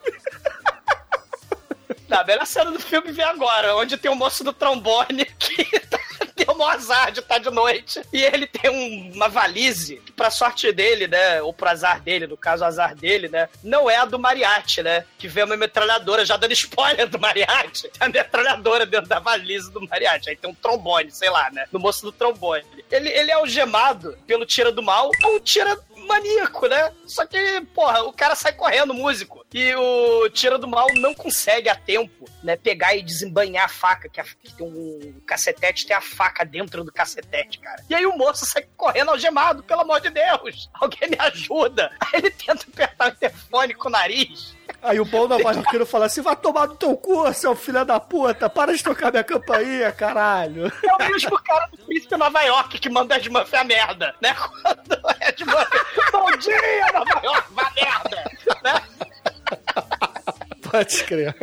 Na 2.07 2.23
melhor 2.23 2.45
cena 2.47 2.71
do 2.71 2.79
filme 2.79 3.11
vem 3.11 3.25
agora, 3.25 3.75
onde 3.75 3.95
tem 3.97 4.09
o 4.09 4.15
moço 4.15 4.43
do 4.43 4.51
trombone 4.51 5.25
que 5.37 5.68
tá- 6.59 6.65
um 6.65 6.67
azar 6.69 7.11
de 7.11 7.19
estar 7.19 7.37
de 7.39 7.49
noite. 7.49 8.01
E 8.11 8.23
ele 8.23 8.45
tem 8.47 8.69
um- 8.69 9.11
uma 9.15 9.27
valise, 9.29 9.97
que 9.97 10.11
pra 10.11 10.29
sorte 10.29 10.71
dele, 10.71 11.07
né? 11.07 11.41
Ou 11.41 11.53
pro 11.53 11.69
azar 11.69 12.01
dele, 12.01 12.27
no 12.27 12.37
caso, 12.37 12.63
azar 12.65 12.93
dele, 12.95 13.27
né? 13.29 13.47
Não 13.63 13.89
é 13.89 13.97
a 13.97 14.05
do 14.05 14.19
Mariachi, 14.19 14.83
né? 14.83 15.05
Que 15.17 15.27
vem 15.27 15.43
uma 15.43 15.55
metralhadora, 15.57 16.25
já 16.25 16.37
dando 16.37 16.51
spoiler 16.53 17.07
do 17.07 17.19
Mariachi. 17.19 17.89
Tem 17.97 18.07
a 18.07 18.09
metralhadora 18.09 18.85
dentro 18.85 19.07
da 19.09 19.19
valise 19.19 19.71
do 19.71 19.81
Mariachi. 19.87 20.29
Aí 20.29 20.35
tem 20.35 20.49
um 20.49 20.53
trombone, 20.53 21.11
sei 21.11 21.29
lá, 21.29 21.49
né? 21.51 21.65
No 21.71 21.79
moço 21.79 22.01
do 22.03 22.11
trombone. 22.11 22.63
Ele, 22.91 23.09
ele 23.09 23.31
é 23.31 23.33
algemado 23.35 24.17
pelo 24.27 24.45
tira 24.45 24.71
do 24.71 24.81
mal 24.83 25.09
ou 25.23 25.39
tira 25.39 25.77
maníaco, 26.09 26.67
né? 26.67 26.91
Só 27.05 27.25
que, 27.25 27.61
porra, 27.73 28.03
o 28.03 28.11
cara 28.11 28.35
sai 28.35 28.51
correndo, 28.51 28.93
músico. 28.93 29.45
E 29.53 29.73
o 29.75 30.29
Tira 30.29 30.57
do 30.57 30.67
Mal 30.67 30.87
não 30.95 31.13
consegue 31.13 31.69
a 31.69 31.75
tempo, 31.75 32.25
né? 32.43 32.55
Pegar 32.57 32.95
e 32.95 33.01
desembanhar 33.01 33.65
a 33.65 33.69
faca, 33.69 34.09
que, 34.09 34.19
a- 34.19 34.23
que 34.25 34.53
tem 34.53 34.65
um 34.67 35.21
cacetete, 35.25 35.85
tem 35.87 35.95
a 35.95 36.01
faca 36.01 36.43
dentro 36.43 36.83
do 36.83 36.91
cacetete, 36.91 37.59
cara. 37.59 37.83
E 37.89 37.95
aí 37.95 38.05
o 38.05 38.17
moço 38.17 38.45
sai 38.45 38.65
correndo 38.75 39.11
algemado, 39.11 39.63
pelo 39.63 39.81
amor 39.81 40.01
de 40.01 40.09
Deus! 40.09 40.69
Alguém 40.73 41.09
me 41.09 41.17
ajuda! 41.19 41.91
Aí 41.99 42.19
ele 42.19 42.31
tenta 42.31 42.65
apertar 42.71 43.09
o 43.09 43.15
telefone 43.15 43.73
com 43.73 43.87
o 43.87 43.91
nariz. 43.91 44.55
Aí 44.81 44.99
o 44.99 45.05
bom 45.05 45.27
nova-iorquino 45.27 45.85
fala 45.85 46.05
assim: 46.05 46.21
vai 46.21 46.35
tomar 46.35 46.67
no 46.67 46.75
teu 46.75 46.95
cu, 46.95 47.31
seu 47.33 47.55
filho 47.55 47.83
da 47.85 47.99
puta, 47.99 48.49
para 48.49 48.75
de 48.75 48.83
tocar 48.83 49.11
minha 49.11 49.23
campainha, 49.23 49.91
caralho. 49.91 50.71
É 50.83 50.93
o 50.93 51.11
mesmo 51.11 51.41
cara 51.43 51.67
do 51.71 51.85
Príncipe 51.85 52.17
Nova 52.17 52.41
York 52.41 52.79
que 52.79 52.89
manda 52.89 53.17
Ed 53.17 53.29
Murphy 53.29 53.55
a 53.55 53.63
merda, 53.63 54.15
né? 54.21 54.35
Quando 54.63 54.99
Ed 55.21 55.45
Murphy, 55.45 55.79
bom 56.11 56.31
dia, 56.37 56.91
Nova 56.93 57.25
York, 57.25 57.47
vá 57.51 57.71
merda! 57.75 58.31
Né? 58.63 58.81
Pode 60.69 61.03
crer. 61.03 61.35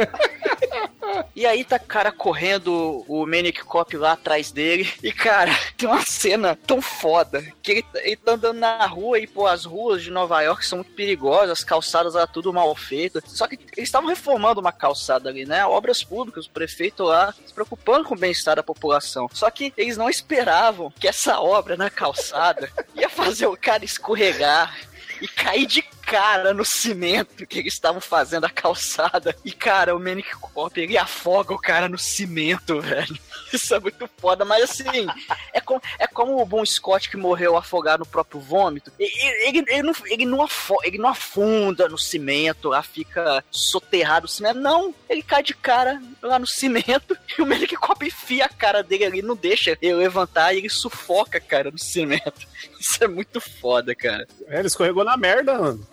E 1.35 1.47
aí 1.47 1.65
tá 1.65 1.79
cara 1.79 2.11
correndo, 2.11 3.05
o 3.07 3.27
Manic 3.27 3.63
Cop 3.65 3.97
lá 3.97 4.13
atrás 4.13 4.51
dele. 4.51 4.89
E, 5.03 5.13
cara, 5.13 5.53
tem 5.77 5.89
uma 5.89 6.05
cena 6.05 6.57
tão 6.67 6.81
foda 6.81 7.43
que 7.63 7.73
ele, 7.73 7.85
ele 7.97 8.17
tá 8.17 8.33
andando 8.33 8.59
na 8.59 8.87
rua 8.87 9.19
e, 9.19 9.27
pô, 9.27 9.47
as 9.47 9.65
ruas 9.65 10.03
de 10.03 10.11
Nova 10.11 10.41
York 10.43 10.65
são 10.65 10.79
muito 10.79 10.93
perigosas, 10.93 11.51
as 11.51 11.65
calçadas 11.65 12.15
lá 12.15 12.27
tudo 12.27 12.53
mal 12.53 12.75
feitas. 12.75 13.23
Só 13.27 13.47
que 13.47 13.59
eles 13.77 13.89
estavam 13.89 14.09
reformando 14.09 14.61
uma 14.61 14.73
calçada 14.73 15.29
ali, 15.29 15.45
né? 15.45 15.65
Obras 15.67 16.03
públicas, 16.03 16.47
o 16.47 16.51
prefeito 16.51 17.05
lá 17.05 17.33
se 17.33 17.53
preocupando 17.53 18.05
com 18.05 18.15
o 18.15 18.19
bem-estar 18.19 18.57
da 18.57 18.63
população. 18.63 19.29
Só 19.33 19.51
que 19.51 19.73
eles 19.77 19.97
não 19.97 20.09
esperavam 20.09 20.93
que 20.99 21.09
essa 21.09 21.41
obra 21.41 21.77
na 21.77 21.91
calçada 21.91 22.71
ia 22.97 23.09
fazer 23.09 23.47
o 23.47 23.57
cara 23.57 23.85
escorregar 23.85 24.77
e 25.21 25.29
cair 25.29 25.67
de 25.67 25.83
cara 26.07 26.55
no 26.55 26.65
cimento 26.65 27.45
que 27.47 27.59
eles 27.59 27.75
estavam 27.75 28.01
fazendo 28.01 28.45
a 28.47 28.51
calçada. 28.51 29.37
E, 29.45 29.51
cara, 29.53 29.95
o 29.95 29.99
Manic 29.99 30.31
Cop, 30.37 30.81
ele 30.81 30.97
afoga 30.97 31.53
o 31.53 31.59
cara 31.59 31.89
no 31.89 31.99
cimento, 31.99 32.81
velho. 32.81 33.19
Isso 33.53 33.75
é 33.75 33.81
muito 33.81 34.09
foda, 34.19 34.45
mas 34.45 34.63
assim, 34.71 35.07
é, 35.53 35.61
com, 35.61 35.81
é 35.99 36.07
como 36.07 36.41
o 36.41 36.47
Bon 36.47 36.65
Scott 36.65 37.09
que 37.11 37.17
morreu 37.17 37.57
afogado 37.57 38.01
no 38.01 38.07
próprio 38.07 38.41
vômito. 38.41 38.93
E- 38.99 39.05
e- 39.05 39.49
Ele, 39.49 39.65
ele, 39.69 39.83
não, 39.83 39.93
ele, 40.07 40.25
não 40.27 40.43
afo, 40.43 40.77
ele 40.85 40.99
não 40.99 41.09
afunda 41.09 41.89
no 41.89 41.99
cimento, 41.99 42.69
lá 42.69 42.83
fica 42.83 43.45
soterrado 43.51 44.25
no 44.25 44.29
cimento. 44.29 44.59
Não, 44.61 44.95
ele 45.09 45.23
cai 45.23 45.43
de 45.43 45.55
cara 45.55 46.01
lá 46.23 46.39
no 46.39 46.47
cimento 46.47 47.17
e 47.39 47.43
o 47.43 47.47
Manic 47.47 47.75
Cop 47.77 48.05
enfia 48.07 48.45
a 48.47 48.49
cara 48.49 48.83
dele 48.83 49.05
ali, 49.05 49.23
não 49.23 49.37
deixa 49.37 49.77
ele 49.81 49.95
levantar 49.95 50.53
e 50.53 50.59
ele 50.59 50.69
sufoca, 50.71 51.41
cara, 51.41 51.71
no 51.71 51.79
cimento. 51.79 52.47
Isso 52.81 53.03
é 53.03 53.09
muito 53.09 53.41
foda, 53.41 53.95
cara. 53.95 54.27
É, 54.49 54.59
ele 54.59 54.69
escorregou 54.69 55.05
na 55.05 55.17
merda, 55.17 55.59
mano. 55.59 55.87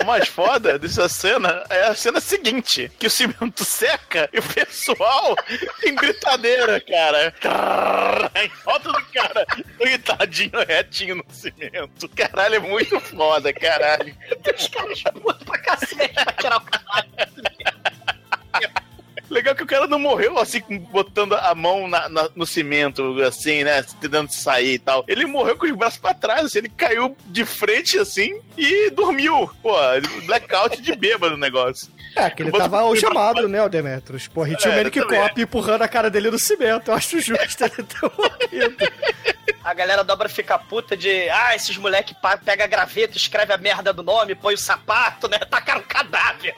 O 0.00 0.04
mais 0.04 0.28
foda 0.28 0.78
dessa 0.78 1.08
cena 1.08 1.64
é 1.70 1.84
a 1.86 1.94
cena 1.94 2.20
seguinte: 2.20 2.90
que 2.98 3.06
o 3.06 3.10
cimento 3.10 3.64
seca 3.64 4.28
e 4.32 4.38
o 4.38 4.42
pessoal 4.42 5.36
tem 5.80 5.94
britadeira, 5.94 6.80
cara. 6.80 7.32
Em 8.34 8.48
volta 8.64 8.92
do 8.92 9.04
cara, 9.06 9.46
deitadinho 9.78 10.58
retinho 10.66 11.16
no 11.16 11.24
cimento. 11.30 12.08
Caralho, 12.08 12.56
é 12.56 12.58
muito 12.58 13.00
foda, 13.00 13.52
caralho. 13.52 14.14
Os 14.56 14.68
caras 14.68 15.02
putos 15.02 15.44
pra 15.44 15.58
cacete 15.58 16.14
pra 16.14 16.32
tirar 16.32 16.56
o 16.56 16.60
caralho. 16.60 17.08
Legal 19.30 19.54
que 19.54 19.62
o 19.62 19.66
cara 19.66 19.86
não 19.86 19.98
morreu 19.98 20.38
assim, 20.38 20.60
botando 20.90 21.34
a 21.34 21.54
mão 21.54 21.88
na- 21.88 22.08
na- 22.08 22.28
no 22.36 22.46
cimento, 22.46 23.20
assim, 23.22 23.64
né? 23.64 23.82
Tentando 24.00 24.30
sair 24.30 24.74
e 24.74 24.78
tal. 24.78 25.04
Ele 25.08 25.24
morreu 25.26 25.56
com 25.56 25.66
os 25.66 25.72
braços 25.72 25.98
pra 25.98 26.12
trás, 26.14 26.44
assim, 26.44 26.58
ele 26.58 26.68
caiu 26.68 27.16
de 27.26 27.44
frente, 27.44 27.98
assim, 27.98 28.38
e 28.56 28.90
dormiu. 28.90 29.50
Pô, 29.62 29.74
blackout 30.26 30.80
de 30.82 30.94
bêbado 30.94 31.34
o 31.34 31.38
negócio. 31.38 31.88
É, 32.14 32.30
que 32.30 32.42
ele 32.42 32.52
tava 32.52 32.80
algemado, 32.80 33.48
né, 33.48 33.60
o 33.62 33.68
Demetrius? 33.68 34.28
Porra, 34.28 34.50
e 34.50 34.56
tinha 34.56 34.70
o 34.70 34.74
É, 34.74 34.76
Manic 34.78 35.00
também. 35.00 35.20
Cop 35.20 35.40
empurrando 35.42 35.82
a 35.82 35.88
cara 35.88 36.08
dele 36.10 36.30
no 36.30 36.38
cimento. 36.38 36.90
Eu 36.90 36.94
acho 36.94 37.18
justo 37.20 37.64
ele 37.64 37.70
ter 37.82 38.02
morrido. 38.16 38.76
A 39.64 39.72
galera 39.74 40.04
dobra 40.04 40.28
fica 40.28 40.58
puta 40.58 40.96
de. 40.96 41.28
Ah, 41.30 41.56
esses 41.56 41.76
moleque 41.76 42.14
pega 42.44 42.64
a 42.64 42.66
graveta, 42.68 43.16
escreve 43.16 43.52
a 43.52 43.58
merda 43.58 43.92
do 43.92 44.02
nome, 44.02 44.34
põe 44.34 44.54
o 44.54 44.58
sapato, 44.58 45.26
né? 45.28 45.38
Tacaram 45.38 45.80
um 45.80 45.84
cadáver. 45.84 46.54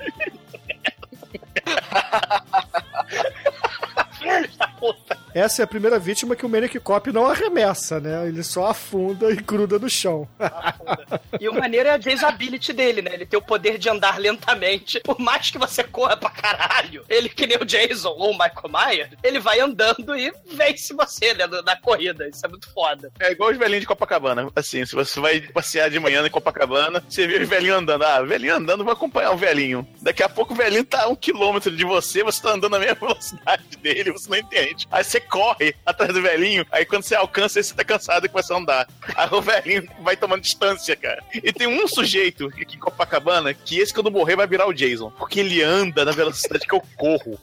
Filhos 4.19 4.57
da 4.57 4.69
puta. 4.69 5.26
Essa 5.37 5.61
é 5.61 5.65
a 5.65 5.67
primeira 5.67 5.99
vítima 5.99 6.35
que 6.35 6.47
o 6.47 6.49
Manic 6.49 6.81
Cop 6.81 7.13
não 7.13 7.27
arremessa, 7.27 8.01
né? 8.01 8.27
Ele 8.27 8.43
só 8.43 8.69
afunda 8.69 9.31
e 9.31 9.37
gruda 9.37 9.79
no 9.79 9.91
chão. 9.91 10.27
E 11.39 11.49
o 11.51 11.55
maneiro 11.55 11.89
é 11.89 11.93
a 11.93 11.97
disability 11.99 12.73
dele, 12.73 13.03
né? 13.03 13.13
Ele 13.13 13.27
tem 13.27 13.39
o 13.39 13.43
poder 13.43 13.77
de 13.77 13.91
andar 13.91 14.19
lentamente. 14.19 15.01
Por 15.01 15.19
mais 15.19 15.51
que 15.51 15.59
você 15.59 15.85
corra 15.85 16.17
pra 16.17 16.31
caralho, 16.31 17.05
ele, 17.11 17.29
que 17.29 17.47
nem 17.47 17.59
o 17.59 17.65
Jason 17.65 18.09
ou 18.09 18.31
o 18.31 18.33
Michael 18.33 18.71
Myers, 18.71 19.11
ele 19.23 19.39
vai 19.39 19.61
andando 19.61 20.17
e 20.17 20.33
vence 20.47 20.95
você, 20.95 21.35
né? 21.35 21.47
Na 21.63 21.77
corrida. 21.77 22.27
Isso 22.27 22.47
é 22.47 22.49
muito 22.49 22.73
foda. 22.73 23.13
É 23.21 23.33
igual 23.33 23.51
os 23.51 23.59
velhinhos 23.59 23.83
de 23.83 23.87
Copacabana. 23.87 24.51
Assim, 24.57 24.87
se 24.87 24.95
você 24.95 25.21
vai 25.21 25.41
passear 25.41 25.91
de 25.91 26.01
manhã 26.01 26.27
em 26.27 26.31
Copacabana, 26.31 27.05
você 27.07 27.27
vê 27.27 27.43
os 27.43 27.49
velhinhos 27.49 27.77
andando. 27.77 28.05
Ah, 28.05 28.23
o 28.23 28.27
velhinho 28.27 28.55
andando, 28.55 28.85
vai 28.85 28.95
acompanhar 28.95 29.33
o 29.33 29.37
velhinho. 29.37 29.87
Daqui 30.01 30.23
a 30.23 30.29
pouco 30.29 30.55
o 30.55 30.57
velhinho 30.57 30.85
tá 30.85 31.03
a 31.03 31.09
um 31.09 31.17
quilômetro 31.17 31.77
de 31.77 31.85
você, 31.85 32.23
você 32.23 32.41
tá 32.41 32.53
andando 32.53 32.73
na 32.73 32.79
mesma 32.79 32.95
velocidade 33.07 33.77
dele, 33.83 34.13
você 34.13 34.31
não 34.31 34.39
entende. 34.39 34.87
Aí 34.91 35.05
você 35.05 35.21
corre 35.27 35.75
atrás 35.85 36.13
do 36.13 36.23
velhinho, 36.23 36.67
aí 36.71 36.85
quando 36.85 37.03
você 37.03 37.15
alcança, 37.15 37.59
aí 37.59 37.65
você 37.65 37.75
tá 37.75 37.85
cansado 37.85 38.27
e 38.27 38.29
começa 38.29 38.55
a 38.55 38.59
andar. 38.59 38.89
Aí 39.15 39.29
o 39.31 39.43
velhinho 39.43 39.89
vai 40.01 40.17
tomando 40.17 40.43
distância, 40.43 40.97
cara. 40.97 41.23
E 41.35 41.53
tem 41.53 41.67
um 41.67 41.87
sujeito 41.87 42.47
aqui 42.47 42.77
em 42.77 42.79
Copacabana 42.79 43.53
que 43.53 43.79
esse 43.79 43.93
quando 43.93 44.11
morrer 44.11 44.37
vai 44.37 44.47
virar 44.47 44.67
o 44.67 44.73
Jason. 44.73 45.11
Porque 45.11 45.41
ele 45.41 45.63
anda 45.63 46.05
na 46.05 46.13
velocidade 46.13 46.67
que 46.67 46.75
eu 46.75 46.83
corro. 46.97 47.39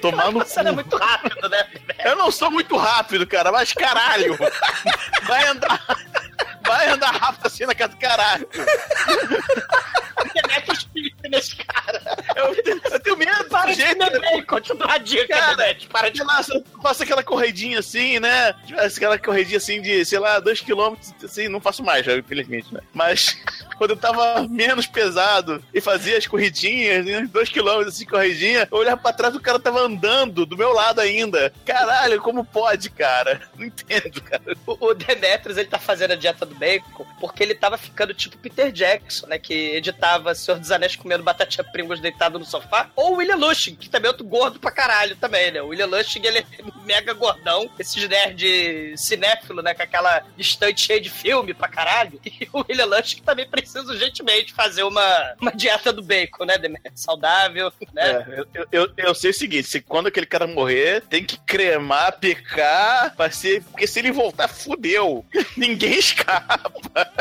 Tomar 0.00 0.30
no 0.30 0.40
é 0.40 0.72
muito 0.72 0.96
rápido, 0.96 1.48
né? 1.48 1.66
Eu 2.04 2.16
não 2.16 2.30
sou 2.30 2.50
muito 2.50 2.76
rápido, 2.76 3.26
cara, 3.26 3.50
mas 3.50 3.72
caralho! 3.72 4.38
Vai 5.24 5.46
andar. 5.48 5.82
Vai 6.62 6.88
andar 6.88 7.10
rápido 7.10 7.46
assim 7.46 7.66
na 7.66 7.74
casa 7.74 7.94
do 7.94 7.98
caralho. 7.98 8.48
Nesse 11.28 11.56
cara. 11.56 12.00
Eu, 12.36 12.54
eu 12.92 13.00
tenho 13.00 13.16
medo 13.16 13.44
Para 13.48 13.66
do 13.70 13.76
de 13.76 13.82
jeito. 13.82 13.98
comer 13.98 14.20
bem, 14.20 14.42
continua 14.44 14.92
a 14.92 14.98
dica, 14.98 15.28
Cara, 15.28 15.54
Demet. 15.54 15.86
Para 15.88 16.10
de 16.10 16.20
eu 16.20 16.64
faço 16.82 17.02
aquela 17.02 17.22
corridinha 17.22 17.78
assim, 17.78 18.18
né? 18.18 18.54
Aquela 18.78 19.18
corridinha 19.18 19.58
assim 19.58 19.80
de, 19.80 20.04
sei 20.04 20.18
lá, 20.18 20.40
2km, 20.40 20.96
assim, 21.22 21.48
não 21.48 21.60
faço 21.60 21.82
mais, 21.82 22.04
já, 22.04 22.16
infelizmente, 22.16 22.72
né? 22.72 22.80
Mas 22.92 23.36
quando 23.76 23.90
eu 23.90 23.96
tava 23.96 24.46
menos 24.48 24.86
pesado 24.86 25.62
e 25.72 25.80
fazia 25.80 26.18
as 26.18 26.26
corridinhas, 26.26 27.04
né? 27.04 27.28
2km 27.32 27.86
assim, 27.86 28.06
corridinha, 28.06 28.68
eu 28.70 28.78
olhava 28.78 29.00
pra 29.00 29.12
trás 29.12 29.34
o 29.34 29.40
cara 29.40 29.58
tava 29.58 29.80
andando 29.80 30.46
do 30.46 30.56
meu 30.56 30.72
lado 30.72 31.00
ainda. 31.00 31.52
Caralho, 31.64 32.20
como 32.20 32.44
pode, 32.44 32.90
cara? 32.90 33.40
Não 33.56 33.66
entendo, 33.66 34.20
cara. 34.22 34.42
O, 34.66 34.86
o 34.88 34.94
Demetrius, 34.94 35.58
ele 35.58 35.68
tá 35.68 35.78
fazendo 35.78 36.12
a 36.12 36.16
dieta 36.16 36.46
do 36.46 36.54
bacon 36.54 37.06
porque 37.20 37.42
ele 37.42 37.54
tava 37.54 37.76
ficando 37.76 38.14
tipo 38.14 38.38
Peter 38.38 38.70
Jackson, 38.72 39.26
né? 39.26 39.38
Que 39.38 39.54
editava 39.76 40.34
Senhor 40.34 40.58
dos 40.58 40.70
Anéis 40.70 40.96
comendo 41.10 41.24
batatinha 41.24 41.64
Pringles 41.64 42.00
deitado 42.00 42.38
no 42.38 42.44
sofá. 42.44 42.88
Ou 42.94 43.16
William 43.16 43.34
Lush, 43.34 43.50
Lustig, 43.50 43.76
que 43.76 43.90
também 43.90 44.06
é 44.06 44.12
outro 44.12 44.24
gordo 44.24 44.60
pra 44.60 44.70
caralho 44.70 45.16
também, 45.16 45.50
né? 45.50 45.60
O 45.60 45.68
William 45.68 45.86
Lustig, 45.86 46.24
ele 46.24 46.38
é 46.38 46.44
mega 46.86 47.12
gordão, 47.12 47.68
esses 47.78 48.08
nerd 48.08 48.94
cinéfilo, 48.96 49.60
né? 49.60 49.74
Com 49.74 49.82
aquela 49.82 50.24
estante 50.38 50.86
cheia 50.86 51.00
de 51.00 51.10
filme 51.10 51.52
pra 51.52 51.68
caralho. 51.68 52.20
E 52.40 52.48
o 52.52 52.64
William 52.66 52.86
Lustig 52.86 53.22
também 53.22 53.46
precisa 53.46 53.82
urgentemente 53.82 54.52
fazer 54.54 54.82
uma, 54.82 55.34
uma 55.40 55.50
dieta 55.50 55.92
do 55.92 56.00
bacon, 56.00 56.44
né? 56.44 56.54
Saudável, 56.94 57.72
né? 57.92 58.24
É, 58.28 58.40
eu, 58.54 58.66
eu, 58.70 58.92
eu 58.96 59.14
sei 59.14 59.30
o 59.30 59.34
seguinte: 59.34 59.68
se 59.68 59.80
quando 59.80 60.06
aquele 60.06 60.26
cara 60.26 60.46
morrer, 60.46 61.02
tem 61.02 61.24
que 61.24 61.38
cremar, 61.40 62.18
picar, 62.18 63.14
pra 63.16 63.30
ser, 63.30 63.62
porque 63.64 63.86
se 63.86 63.98
ele 63.98 64.12
voltar, 64.12 64.48
fudeu. 64.48 65.26
Ninguém 65.56 65.98
escapa. 65.98 67.12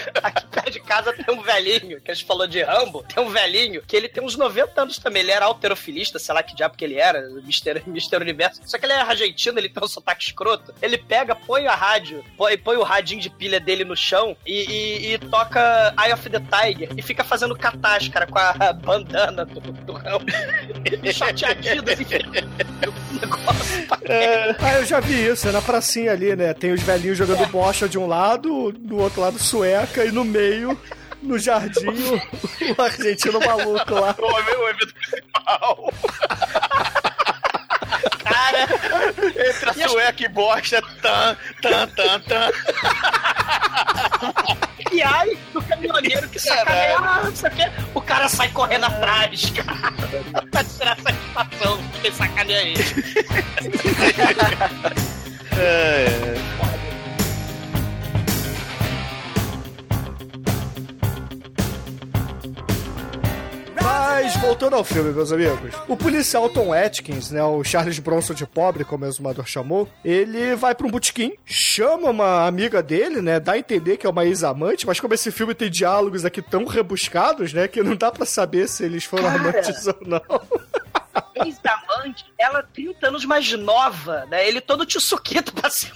Aqui 0.22 0.46
perto 0.46 0.70
de 0.70 0.80
casa 0.80 1.12
tem 1.12 1.34
um 1.34 1.42
velhinho, 1.42 2.00
que 2.00 2.10
a 2.10 2.14
gente 2.14 2.26
falou 2.26 2.46
de 2.46 2.62
Rambo, 2.62 3.04
tem 3.04 3.22
um 3.22 3.28
velhinho 3.28 3.82
que 3.86 3.96
ele 3.96 4.08
tem 4.08 4.22
uns 4.22 4.36
90 4.36 4.80
anos 4.82 4.98
também. 4.98 5.22
Ele 5.22 5.30
era 5.32 5.44
alterofilista, 5.46 6.18
sei 6.18 6.34
lá 6.34 6.42
que 6.42 6.54
diabo 6.54 6.76
que 6.76 6.84
ele 6.84 6.96
era, 6.96 7.20
Mister, 7.42 7.82
Mister 7.88 8.20
Universo. 8.20 8.60
Só 8.64 8.78
que 8.78 8.86
ele 8.86 8.92
é 8.92 9.00
argentino, 9.00 9.58
ele 9.58 9.68
tem 9.68 9.82
um 9.82 9.88
sotaque 9.88 10.24
escroto. 10.24 10.74
Ele 10.80 10.98
pega, 10.98 11.34
põe 11.34 11.66
a 11.66 11.74
rádio, 11.74 12.24
põe, 12.36 12.56
põe 12.58 12.76
o 12.76 12.82
radinho 12.82 13.20
de 13.20 13.30
pilha 13.30 13.60
dele 13.60 13.84
no 13.84 13.96
chão 13.96 14.36
e, 14.46 14.64
e- 14.70 15.14
e 15.14 15.18
toca 15.18 15.94
Eye 16.02 16.12
of 16.12 16.28
the 16.28 16.40
Tiger 16.40 16.90
e 16.96 17.02
fica 17.02 17.22
fazendo 17.24 17.56
catás, 17.56 18.08
cara, 18.08 18.26
com 18.26 18.38
a 18.38 18.72
bandana 18.72 19.44
do, 19.44 19.60
do 19.60 19.92
Rambo. 19.92 20.26
Short 21.12 21.44
Adidas, 21.44 22.00
enfim. 22.00 22.18
Pra 23.88 23.98
Ah, 24.60 24.74
eu 24.78 24.84
já 24.86 25.00
vi 25.00 25.26
isso, 25.26 25.48
é 25.48 25.52
na 25.52 25.60
pracinha 25.62 26.12
ali, 26.12 26.34
né? 26.36 26.54
Tem 26.54 26.72
os 26.72 26.82
velhinhos 26.82 27.18
jogando 27.18 27.46
bocha 27.48 27.88
de 27.88 27.98
um 27.98 28.06
lado, 28.06 28.72
do 28.72 28.98
outro 28.98 29.20
lado 29.20 29.38
sueca, 29.90 30.04
e 30.04 30.12
no 30.12 30.24
meio, 30.24 30.80
no 31.22 31.38
jardim, 31.38 31.88
o, 32.78 32.82
argentino 32.82 33.40
maluco 33.40 33.94
lá. 33.94 34.14
O 34.18 34.68
evento 34.68 34.94
principal. 34.94 35.92
cara. 38.24 38.68
Entre 39.48 39.70
a 39.70 39.88
sueca 39.88 40.24
e 40.24 40.28
bosta, 40.28 40.82
tan, 41.02 41.36
tan, 41.60 41.88
tan, 41.88 42.20
tan. 42.20 42.50
E 44.92 45.02
ai 45.02 45.38
do 45.52 45.62
caminhoneiro 45.62 46.28
que 46.28 46.38
sacaneia. 46.38 46.96
O 47.94 48.00
cara 48.00 48.28
sai 48.28 48.48
correndo 48.50 48.86
atrás, 48.86 49.50
cara. 49.50 49.92
Pra 50.50 50.64
tirar 50.64 50.96
satisfação 51.00 51.76
de 51.78 52.00
quem 52.00 52.12
sacaneia 52.12 52.62
ele. 52.62 52.84
É, 55.62 56.69
Mas, 64.02 64.34
voltando 64.38 64.76
ao 64.76 64.82
filme, 64.82 65.12
meus 65.12 65.30
amigos, 65.30 65.74
o 65.86 65.94
policial 65.94 66.48
Tom 66.48 66.72
Atkins, 66.72 67.30
né, 67.30 67.42
o 67.44 67.62
Charles 67.62 67.98
Bronson 67.98 68.32
de 68.32 68.46
pobre, 68.46 68.82
como 68.82 69.04
o 69.04 69.08
exumador 69.08 69.46
chamou, 69.46 69.86
ele 70.02 70.56
vai 70.56 70.74
pra 70.74 70.86
um 70.86 70.90
botequim, 70.90 71.34
chama 71.44 72.08
uma 72.08 72.46
amiga 72.46 72.82
dele, 72.82 73.20
né, 73.20 73.38
dá 73.38 73.52
a 73.52 73.58
entender 73.58 73.98
que 73.98 74.06
é 74.06 74.10
uma 74.10 74.24
ex-amante, 74.24 74.86
mas 74.86 74.98
como 74.98 75.12
esse 75.12 75.30
filme 75.30 75.54
tem 75.54 75.70
diálogos 75.70 76.24
aqui 76.24 76.40
tão 76.40 76.64
rebuscados, 76.64 77.52
né, 77.52 77.68
que 77.68 77.82
não 77.82 77.94
dá 77.94 78.10
pra 78.10 78.24
saber 78.24 78.68
se 78.68 78.82
eles 78.84 79.04
foram 79.04 79.24
Cara. 79.24 79.38
amantes 79.38 79.86
ou 79.86 79.98
não. 80.06 80.22
Ex-amante, 81.44 82.24
ela 82.38 82.62
30 82.62 83.06
anos 83.06 83.24
mais 83.26 83.52
nova, 83.52 84.24
né? 84.30 84.46
Ele 84.46 84.60
todo 84.60 84.86
tio-suquito 84.86 85.52
pra 85.52 85.68
cima. 85.68 85.92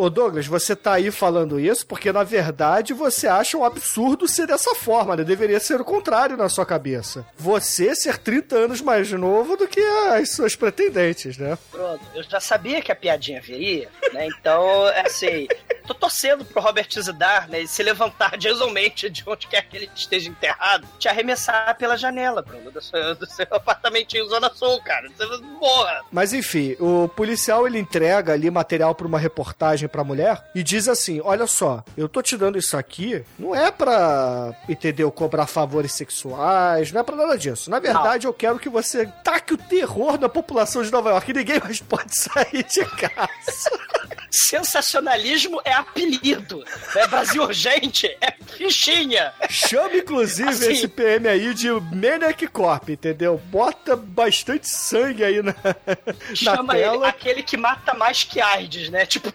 Ô 0.00 0.08
Douglas, 0.08 0.46
você 0.46 0.74
tá 0.74 0.94
aí 0.94 1.10
falando 1.10 1.60
isso 1.60 1.86
porque, 1.86 2.10
na 2.10 2.24
verdade, 2.24 2.94
você 2.94 3.28
acha 3.28 3.58
um 3.58 3.66
absurdo 3.66 4.26
ser 4.26 4.46
dessa 4.46 4.74
forma, 4.74 5.14
né? 5.14 5.22
Deveria 5.22 5.60
ser 5.60 5.78
o 5.78 5.84
contrário 5.84 6.38
na 6.38 6.48
sua 6.48 6.64
cabeça. 6.64 7.26
Você 7.36 7.94
ser 7.94 8.16
30 8.16 8.56
anos 8.56 8.80
mais 8.80 9.12
novo 9.12 9.58
do 9.58 9.68
que 9.68 9.78
as 9.78 10.30
suas 10.30 10.56
pretendentes, 10.56 11.36
né? 11.36 11.58
Pronto, 11.70 12.00
eu 12.14 12.22
já 12.22 12.40
sabia 12.40 12.80
que 12.80 12.90
a 12.90 12.96
piadinha 12.96 13.42
viria, 13.42 13.90
né? 14.14 14.26
Então, 14.26 14.88
é 14.88 15.02
assim, 15.02 15.46
tô 15.86 15.94
torcendo 15.94 16.44
pro 16.44 16.62
Robert 16.62 16.88
Zidar, 16.98 17.50
né? 17.50 17.66
Se 17.66 17.82
levantar 17.82 18.38
diazomente 18.38 19.10
de 19.10 19.22
onde 19.26 19.48
quer 19.48 19.62
que 19.68 19.76
ele 19.76 19.90
esteja 19.94 20.30
enterrado, 20.30 20.86
te 20.98 21.08
arremessar 21.08 21.76
pela 21.76 21.96
janela, 21.96 22.40
Bruno, 22.40 22.70
do 22.70 22.80
seu, 22.80 23.14
do 23.16 23.26
seu 23.26 23.46
apartamentinho 23.50 24.26
Zona 24.28 24.50
Sul, 24.54 24.80
cara. 24.82 25.08
Você 25.10 25.26
morra. 25.60 26.00
Mas 26.10 26.32
enfim, 26.32 26.76
o 26.78 27.08
policial 27.08 27.66
ele 27.66 27.78
entrega 27.78 28.32
ali 28.32 28.50
material 28.50 28.94
pra 28.94 29.06
uma 29.06 29.18
reportagem 29.18 29.89
pra 29.90 30.04
mulher 30.04 30.42
e 30.54 30.62
diz 30.62 30.88
assim: 30.88 31.20
Olha 31.24 31.46
só, 31.46 31.84
eu 31.96 32.08
tô 32.08 32.22
te 32.22 32.36
dando 32.36 32.58
isso 32.58 32.76
aqui, 32.76 33.24
não 33.38 33.54
é 33.54 33.70
pra, 33.70 34.54
entendeu, 34.68 35.10
cobrar 35.10 35.46
favores 35.46 35.92
sexuais, 35.92 36.92
não 36.92 37.00
é 37.00 37.04
pra 37.04 37.16
nada 37.16 37.36
disso. 37.36 37.70
Na 37.70 37.78
verdade, 37.78 38.26
eu 38.26 38.32
quero 38.32 38.58
que 38.58 38.68
você 38.68 39.06
taque 39.24 39.54
o 39.54 39.58
terror 39.58 40.18
na 40.18 40.28
população 40.28 40.82
de 40.82 40.90
Nova 40.90 41.10
York 41.10 41.30
e 41.30 41.34
ninguém 41.34 41.60
mais 41.60 41.80
pode 41.80 42.16
sair 42.18 42.64
de 42.64 42.84
casa. 42.96 43.70
Sensacionalismo 44.30 45.60
é 45.64 45.72
apelido. 45.72 46.64
Né? 46.94 47.06
Brasil 47.08 47.42
Urgente 47.42 48.06
é 48.20 48.32
fichinha. 48.56 49.32
Chama, 49.48 49.96
inclusive, 49.96 50.48
Assim. 50.48 50.70
esse 50.72 50.86
PM 50.88 51.26
aí 51.28 51.52
de 51.52 51.68
Maniac 51.70 52.46
Corp, 52.48 52.90
entendeu? 52.90 53.40
Bota 53.46 53.96
bastante 53.96 54.68
sangue 54.68 55.24
aí 55.24 55.42
na, 55.42 55.52
na 55.64 56.34
Chama 56.34 56.74
ele 56.78 56.84
tela. 56.90 57.08
aquele 57.08 57.42
que 57.42 57.56
mata 57.56 57.92
mais 57.94 58.22
que 58.22 58.40
AIDS, 58.40 58.88
né? 58.90 59.04
Tipo 59.04 59.32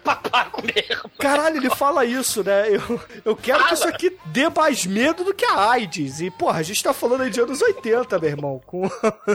mesmo. 0.62 1.10
Caralho, 1.18 1.56
ele 1.56 1.70
fala 1.70 2.04
isso, 2.04 2.44
né? 2.44 2.68
Eu, 2.68 3.00
eu 3.24 3.36
quero 3.36 3.58
que 3.58 3.64
Fala. 3.64 3.74
isso 3.74 3.88
aqui 3.88 4.16
dê 4.26 4.48
mais 4.48 4.86
medo 4.86 5.24
do 5.24 5.34
que 5.34 5.44
a 5.44 5.70
AIDS. 5.70 6.20
E, 6.20 6.30
porra, 6.30 6.60
a 6.60 6.62
gente 6.62 6.82
tá 6.82 6.92
falando 6.92 7.22
aí 7.22 7.30
de 7.30 7.40
anos 7.40 7.60
80, 7.62 8.18
meu 8.18 8.30
irmão, 8.30 8.60
com 8.66 8.88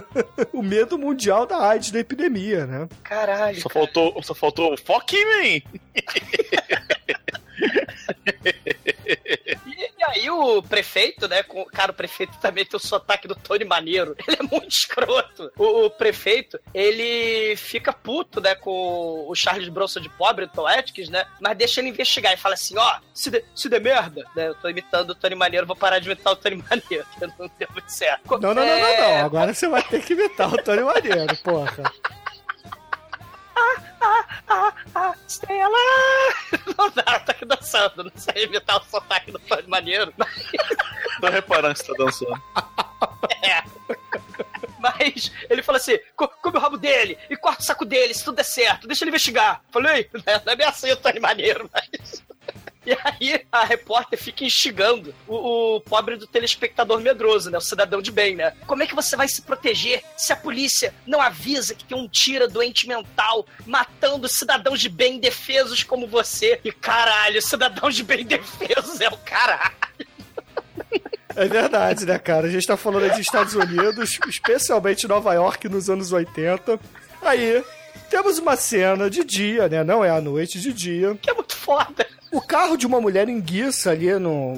o 0.53 0.61
medo 0.61 0.97
mundial 0.97 1.45
da 1.45 1.67
AIDS, 1.69 1.91
da 1.91 1.99
epidemia, 1.99 2.65
né? 2.65 2.87
Caralho. 3.03 3.59
Só 3.61 3.69
faltou, 3.69 4.21
só 4.23 4.33
faltou 4.33 4.75
fuck 4.77 5.15
man. 5.25 5.61
E, 9.65 9.91
e 9.99 10.03
aí 10.07 10.29
o 10.29 10.61
prefeito, 10.61 11.27
né? 11.27 11.43
Com, 11.43 11.65
cara, 11.65 11.91
o 11.91 11.95
prefeito 11.95 12.37
também 12.39 12.65
tem 12.65 12.77
o 12.77 12.79
sotaque 12.79 13.27
do 13.27 13.35
Tony 13.35 13.65
Maneiro. 13.65 14.15
Ele 14.27 14.37
é 14.39 14.43
muito 14.43 14.69
escroto. 14.69 15.51
O, 15.57 15.85
o 15.85 15.89
prefeito, 15.89 16.59
ele 16.73 17.55
fica 17.57 17.91
puto, 17.93 18.39
né? 18.39 18.55
Com 18.55 19.25
o 19.27 19.35
Charles 19.35 19.69
Bronson 19.69 19.99
de 19.99 20.09
pobre, 20.09 20.45
o 20.45 20.47
Tom 20.47 20.67
Atkins, 20.67 21.09
né? 21.09 21.25
Mas 21.39 21.57
deixa 21.57 21.81
ele 21.81 21.89
investigar 21.89 22.33
e 22.33 22.37
fala 22.37 22.55
assim, 22.55 22.77
ó, 22.77 22.99
se 23.13 23.29
der 23.29 23.43
se 23.55 23.69
der 23.69 23.81
merda, 23.81 24.23
né? 24.35 24.47
Eu 24.47 24.55
tô 24.55 24.69
imitando 24.69 25.11
o 25.11 25.15
Tony 25.15 25.35
Maneiro, 25.35 25.67
vou 25.67 25.75
parar 25.75 25.99
de 25.99 26.07
imitar 26.07 26.33
o 26.33 26.35
Tony 26.35 26.57
Maneiro, 26.57 27.05
que 27.17 27.27
não 27.39 27.51
deu 27.57 27.67
muito 27.71 27.89
certo. 27.89 28.21
Não, 28.39 28.53
não, 28.53 28.53
não, 28.53 28.65
não, 28.65 28.71
É, 28.71 29.17
não. 29.19 29.25
Agora 29.25 29.53
você 29.53 29.67
vai 29.67 29.83
ter 29.83 30.01
que 30.03 30.13
imitar 30.13 30.53
o 30.53 30.57
Tony 30.57 30.81
Maneiro, 30.81 31.35
porra. 31.43 31.83
Ah, 34.47 34.73
ah, 34.95 35.15
Stella! 35.27 35.77
Não 36.77 36.89
dá, 36.91 37.19
tá 37.19 37.31
aqui 37.31 37.45
dançando, 37.45 38.03
não 38.03 38.11
sei 38.15 38.45
imitar 38.45 38.81
o 38.81 38.83
sotaque 38.85 39.31
do 39.31 39.39
Tony 39.39 39.67
Maneiro. 39.67 40.13
Tô 41.19 41.27
reparando 41.27 41.75
que 41.75 41.85
você 41.85 41.93
tá 41.95 42.03
dançando. 42.03 42.41
É. 43.43 43.63
Mas 44.79 45.31
ele 45.49 45.61
fala 45.63 45.77
assim: 45.77 45.97
"Co- 46.15 46.27
come 46.27 46.57
o 46.57 46.59
rabo 46.59 46.77
dele 46.77 47.17
e 47.29 47.35
corta 47.37 47.61
o 47.61 47.65
saco 47.65 47.85
dele, 47.85 48.13
se 48.13 48.23
tudo 48.23 48.35
der 48.35 48.43
certo, 48.43 48.87
deixa 48.87 49.03
ele 49.03 49.09
investigar. 49.09 49.61
Falei, 49.71 50.09
não 50.45 50.51
é 50.53 50.55
bem 50.55 50.65
assim, 50.67 50.95
Tony 50.95 51.19
Maneiro, 51.19 51.69
mas. 51.73 52.23
E 52.85 52.97
aí 53.03 53.45
a 53.51 53.63
repórter 53.63 54.17
fica 54.17 54.43
instigando 54.43 55.13
o, 55.27 55.75
o 55.75 55.81
pobre 55.81 56.15
do 56.15 56.25
telespectador 56.25 56.99
medroso, 56.99 57.51
né? 57.51 57.57
O 57.57 57.61
cidadão 57.61 58.01
de 58.01 58.11
bem, 58.11 58.35
né? 58.35 58.53
Como 58.65 58.81
é 58.81 58.87
que 58.87 58.95
você 58.95 59.15
vai 59.15 59.27
se 59.27 59.43
proteger 59.43 60.03
se 60.17 60.33
a 60.33 60.35
polícia 60.35 60.93
não 61.05 61.21
avisa 61.21 61.75
que 61.75 61.85
tem 61.85 61.95
um 61.97 62.07
tira 62.07 62.47
doente 62.47 62.87
mental 62.87 63.45
matando 63.65 64.27
cidadãos 64.27 64.79
de 64.79 64.89
bem 64.89 65.17
indefesos 65.17 65.83
como 65.83 66.07
você? 66.07 66.59
E 66.63 66.71
caralho, 66.71 67.41
cidadãos 67.41 67.95
de 67.95 68.03
bem 68.03 68.21
indefesos 68.21 68.99
é 68.99 69.09
o 69.09 69.17
caralho. 69.17 69.75
É 71.35 71.47
verdade, 71.47 72.05
né, 72.05 72.19
cara? 72.19 72.47
A 72.47 72.49
gente 72.49 72.67
tá 72.67 72.75
falando 72.75 73.03
aí 73.03 73.11
de 73.11 73.21
Estados 73.21 73.53
Unidos, 73.53 74.19
especialmente 74.27 75.07
Nova 75.07 75.33
York 75.33 75.69
nos 75.69 75.89
anos 75.89 76.11
80. 76.11 76.79
Aí, 77.21 77.63
temos 78.09 78.37
uma 78.37 78.57
cena 78.57 79.09
de 79.09 79.23
dia, 79.23 79.69
né? 79.69 79.83
Não 79.83 80.03
é 80.03 80.09
à 80.09 80.19
noite, 80.19 80.59
de 80.59 80.73
dia. 80.73 81.17
Que 81.21 81.29
é 81.29 81.33
muito 81.33 81.55
foda. 81.55 82.05
O 82.31 82.41
carro 82.41 82.77
de 82.77 82.87
uma 82.87 83.01
mulher 83.01 83.27
enguiça 83.27 83.91
ali 83.91 84.11
no, 84.13 84.55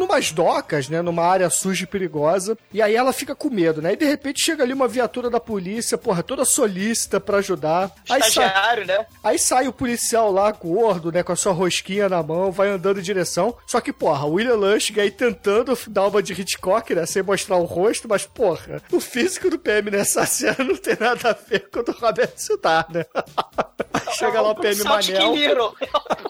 numas 0.00 0.32
docas, 0.32 0.88
né? 0.88 1.02
Numa 1.02 1.24
área 1.24 1.50
suja 1.50 1.84
e 1.84 1.86
perigosa. 1.86 2.56
E 2.72 2.80
aí 2.80 2.96
ela 2.96 3.12
fica 3.12 3.34
com 3.34 3.50
medo, 3.50 3.82
né? 3.82 3.92
E 3.92 3.96
de 3.96 4.06
repente 4.06 4.42
chega 4.42 4.64
ali 4.64 4.72
uma 4.72 4.88
viatura 4.88 5.28
da 5.28 5.38
polícia, 5.38 5.98
porra, 5.98 6.22
toda 6.22 6.44
solícita 6.44 7.20
pra 7.20 7.38
ajudar. 7.38 7.92
Aí 8.08 8.20
sai, 8.22 8.28
Estagiário, 8.28 8.86
né? 8.86 9.06
aí 9.22 9.38
sai 9.38 9.68
o 9.68 9.72
policial 9.72 10.32
lá, 10.32 10.50
gordo, 10.50 11.12
né? 11.12 11.22
Com 11.22 11.32
a 11.32 11.36
sua 11.36 11.52
rosquinha 11.52 12.08
na 12.08 12.22
mão, 12.22 12.50
vai 12.50 12.68
andando 12.68 12.98
em 12.98 13.02
direção. 13.02 13.54
Só 13.66 13.80
que, 13.80 13.92
porra, 13.92 14.24
o 14.24 14.32
William 14.32 14.56
Lustig 14.56 14.98
aí 14.98 15.10
tentando 15.10 15.78
dar 15.88 16.06
uma 16.06 16.22
de 16.22 16.32
Hitchcock, 16.32 16.94
né? 16.94 17.04
Sem 17.04 17.22
mostrar 17.22 17.56
o 17.56 17.64
rosto, 17.64 18.08
mas, 18.08 18.24
porra, 18.24 18.82
o 18.90 19.00
físico 19.00 19.50
do 19.50 19.58
PM 19.58 19.90
nessa 19.90 20.24
cena 20.26 20.64
não 20.64 20.76
tem 20.76 20.96
nada 20.98 21.30
a 21.30 21.32
ver 21.32 21.68
com 21.70 21.80
o 21.80 21.82
do 21.82 21.92
Robert 21.92 22.32
Zidar, 22.38 22.86
né? 22.90 23.04
Chega 24.12 24.40
lá 24.40 24.50
o 24.50 24.54
PM 24.54 24.76
de 24.76 24.84
Manel. 24.84 25.74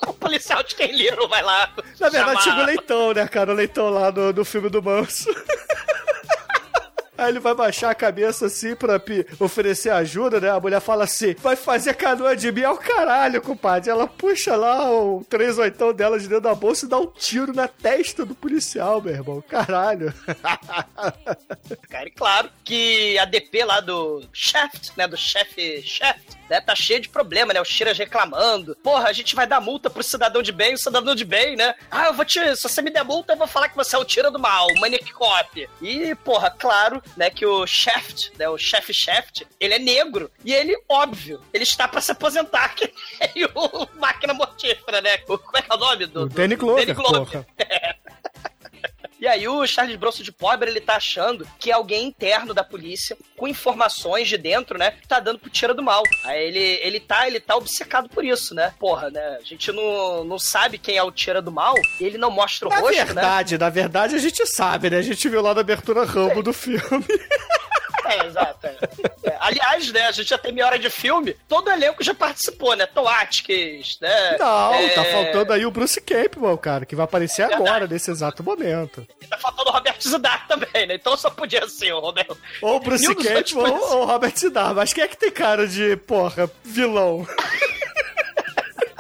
O 0.07 0.13
policial 0.13 0.63
de 0.63 0.75
Ken 0.81 0.93
Little 0.97 1.29
vai 1.29 1.43
lá. 1.43 1.71
Na 2.01 2.09
verdade, 2.09 2.43
chamar- 2.43 2.43
chega 2.43 2.63
o 2.63 2.65
leitão, 2.65 3.13
né, 3.13 3.29
cara? 3.29 3.51
O 3.53 3.55
leitão 3.55 3.91
lá 3.91 4.11
do, 4.11 4.33
do 4.33 4.45
filme 4.47 4.71
do 4.71 4.83
Manso. 4.83 5.29
Aí 7.21 7.29
ele 7.29 7.39
vai 7.39 7.55
baixar 7.55 7.91
a 7.91 7.95
cabeça 7.95 8.47
assim 8.47 8.75
pra 8.75 9.01
oferecer 9.39 9.91
ajuda, 9.91 10.41
né? 10.41 10.51
A 10.51 10.59
mulher 10.59 10.81
fala 10.81 11.05
assim: 11.05 11.35
vai 11.35 11.55
fazer 11.55 11.93
canoa 11.95 12.35
de 12.35 12.51
mim 12.51 12.65
ao 12.65 12.79
caralho, 12.79 13.43
compadre. 13.43 13.91
Ela 13.91 14.07
puxa 14.07 14.57
lá 14.57 14.91
o 14.91 15.23
3 15.29 15.59
oitão 15.59 15.93
dela 15.93 16.19
de 16.19 16.27
dentro 16.27 16.45
da 16.45 16.55
bolsa 16.55 16.87
e 16.87 16.89
dá 16.89 16.99
um 16.99 17.07
tiro 17.07 17.53
na 17.53 17.69
testa 17.69 18.25
do 18.25 18.35
policial, 18.35 19.03
meu 19.03 19.13
irmão. 19.13 19.43
Caralho. 19.43 20.15
Cara, 21.91 22.09
e 22.09 22.11
claro 22.11 22.51
que 22.65 23.19
a 23.19 23.27
DP 23.27 23.65
lá 23.65 23.81
do 23.81 24.27
Shaft, 24.33 24.93
né, 24.97 25.07
do 25.07 25.17
chefe 25.17 25.83
Shaft, 25.83 26.39
né, 26.49 26.61
tá 26.61 26.75
cheio 26.75 27.01
de 27.01 27.09
problema, 27.09 27.53
né, 27.53 27.61
os 27.61 27.69
tiras 27.69 27.99
reclamando. 27.99 28.77
Porra, 28.83 29.09
a 29.09 29.13
gente 29.13 29.35
vai 29.35 29.47
dar 29.47 29.61
multa 29.61 29.91
pro 29.91 30.03
cidadão 30.03 30.43
de 30.43 30.53
bem, 30.53 30.75
o 30.75 30.79
cidadão 30.79 31.15
de 31.15 31.25
bem, 31.25 31.55
né? 31.55 31.75
Ah, 31.91 32.07
eu 32.07 32.15
vou 32.15 32.25
te, 32.25 32.57
se 32.57 32.63
você 32.63 32.81
me 32.81 32.91
der 32.91 33.05
multa, 33.05 33.35
eu 33.35 33.37
vou 33.37 33.47
falar 33.47 33.69
que 33.69 33.77
você 33.77 33.95
é 33.95 33.99
o 33.99 34.05
tira 34.05 34.31
do 34.31 34.39
mal, 34.39 34.67
o 34.67 34.81
Maniac 34.81 35.13
Cop. 35.13 35.69
E, 35.83 36.15
porra, 36.17 36.51
claro, 36.51 37.03
né, 37.17 37.31
que 37.31 37.45
o 37.47 37.67
Shaft, 37.67 38.31
né, 38.39 38.49
o 38.49 38.57
chefe 38.59 38.93
Shaft, 38.95 39.43
ele 39.59 39.75
é 39.75 39.79
negro. 39.79 40.31
E 40.45 40.53
ele, 40.53 40.77
óbvio, 40.89 41.41
ele 41.53 41.65
está 41.65 41.87
pra 41.89 42.01
se 42.01 42.13
aposentar, 42.13 42.69
que 42.77 42.93
nem 43.35 43.45
o 43.55 43.89
Máquina 43.99 44.33
Mortífera, 44.35 45.01
né? 45.01 45.19
O- 45.29 45.39
Como 45.39 45.57
é 45.57 45.63
que 45.63 45.71
é 45.73 45.75
o 45.75 45.79
nome 45.79 46.07
do... 46.07 46.23
O 46.23 46.29
Danny 46.29 46.57
Glover, 46.57 46.87
Danny 46.87 46.97
Glover. 46.97 47.27
porra. 47.27 47.47
E 49.21 49.27
aí 49.27 49.47
o 49.47 49.67
Charles 49.67 49.97
Bronson 49.97 50.23
de 50.23 50.33
pobre, 50.33 50.71
ele 50.71 50.81
tá 50.81 50.97
achando 50.97 51.47
que 51.59 51.71
alguém 51.71 52.07
interno 52.07 52.55
da 52.55 52.65
polícia, 52.65 53.17
com 53.37 53.47
informações 53.47 54.29
de 54.29 54.39
dentro, 54.39 54.79
né, 54.79 54.95
tá 55.07 55.21
dando 55.21 55.39
pro 55.39 55.51
tira 55.51 55.75
do 55.75 55.83
mal. 55.83 56.03
Aí 56.25 56.43
ele, 56.43 56.79
ele 56.83 57.01
tá, 57.01 57.27
ele 57.27 57.39
tá 57.39 57.55
obcecado 57.55 58.09
por 58.09 58.25
isso, 58.25 58.55
né? 58.55 58.73
Porra, 58.79 59.11
né? 59.11 59.39
A 59.41 59.45
gente 59.45 59.71
não, 59.73 60.25
não 60.25 60.39
sabe 60.39 60.79
quem 60.79 60.97
é 60.97 61.03
o 61.03 61.11
tira 61.13 61.43
do 61.43 61.53
mal, 61.53 61.75
ele 62.01 62.17
não 62.17 62.31
mostra 62.31 62.67
o 62.67 62.71
Na 62.71 62.79
rosto, 62.79 62.97
né? 62.97 63.05
verdade, 63.05 63.59
na 63.59 63.69
verdade, 63.69 64.15
a 64.15 64.19
gente 64.19 64.47
sabe, 64.47 64.89
né? 64.89 64.97
A 64.97 65.03
gente 65.03 65.29
viu 65.29 65.43
lá 65.43 65.55
na 65.55 65.61
abertura 65.61 66.05
Rambo 66.05 66.43
do 66.43 66.53
filme. 66.53 66.81
É, 68.11 68.27
exato. 68.27 68.67
é. 68.67 68.79
É, 69.25 69.37
Aliás, 69.41 69.91
né, 69.93 70.07
a 70.07 70.13
gente 70.13 70.29
já 70.29 70.39
tem 70.39 70.53
meia 70.53 70.67
hora 70.67 70.79
de 70.79 70.91
filme, 70.91 71.37
todo 71.49 71.69
o 71.69 71.71
elenco 71.71 72.03
já 72.03 72.15
participou, 72.15 72.75
né? 72.77 72.87
Tom 72.87 73.07
Atkins, 73.09 73.99
né? 74.01 74.37
Não, 74.39 74.75
É, 74.75 74.89
tá 74.91 75.05
faltando 75.05 75.53
aí 75.53 75.65
o 75.67 75.71
Bruce 75.71 76.01
Campbell, 76.01 76.57
cara, 76.59 76.85
que 76.87 76.97
vai 76.97 77.05
aparecer 77.05 77.43
agora, 77.43 77.87
nesse 77.87 78.11
exato 78.11 78.43
momento. 78.43 79.07
Tá 79.29 79.39
faltando 79.39 79.71
o 79.71 79.73
Robert 79.73 79.97
Zidar 80.03 80.47
também, 80.49 80.87
né? 80.87 80.95
Então 80.95 81.17
só 81.17 81.31
podia 81.31 81.69
ser 81.69 81.93
o 81.93 82.01
Roberto. 82.01 82.37
Ou 82.63 82.77
o 82.77 82.81
Bruce 82.81 83.15
Campbell 83.15 83.75
ou 83.75 84.03
o 84.03 84.05
Robert 84.07 84.37
Zidar. 84.37 84.75
Mas 84.75 84.93
quem 84.93 85.05
é 85.05 85.09
que 85.09 85.17
tem 85.17 85.31
cara 85.31 85.67
de, 85.67 85.97
porra, 85.97 86.51
vilão? 86.65 87.27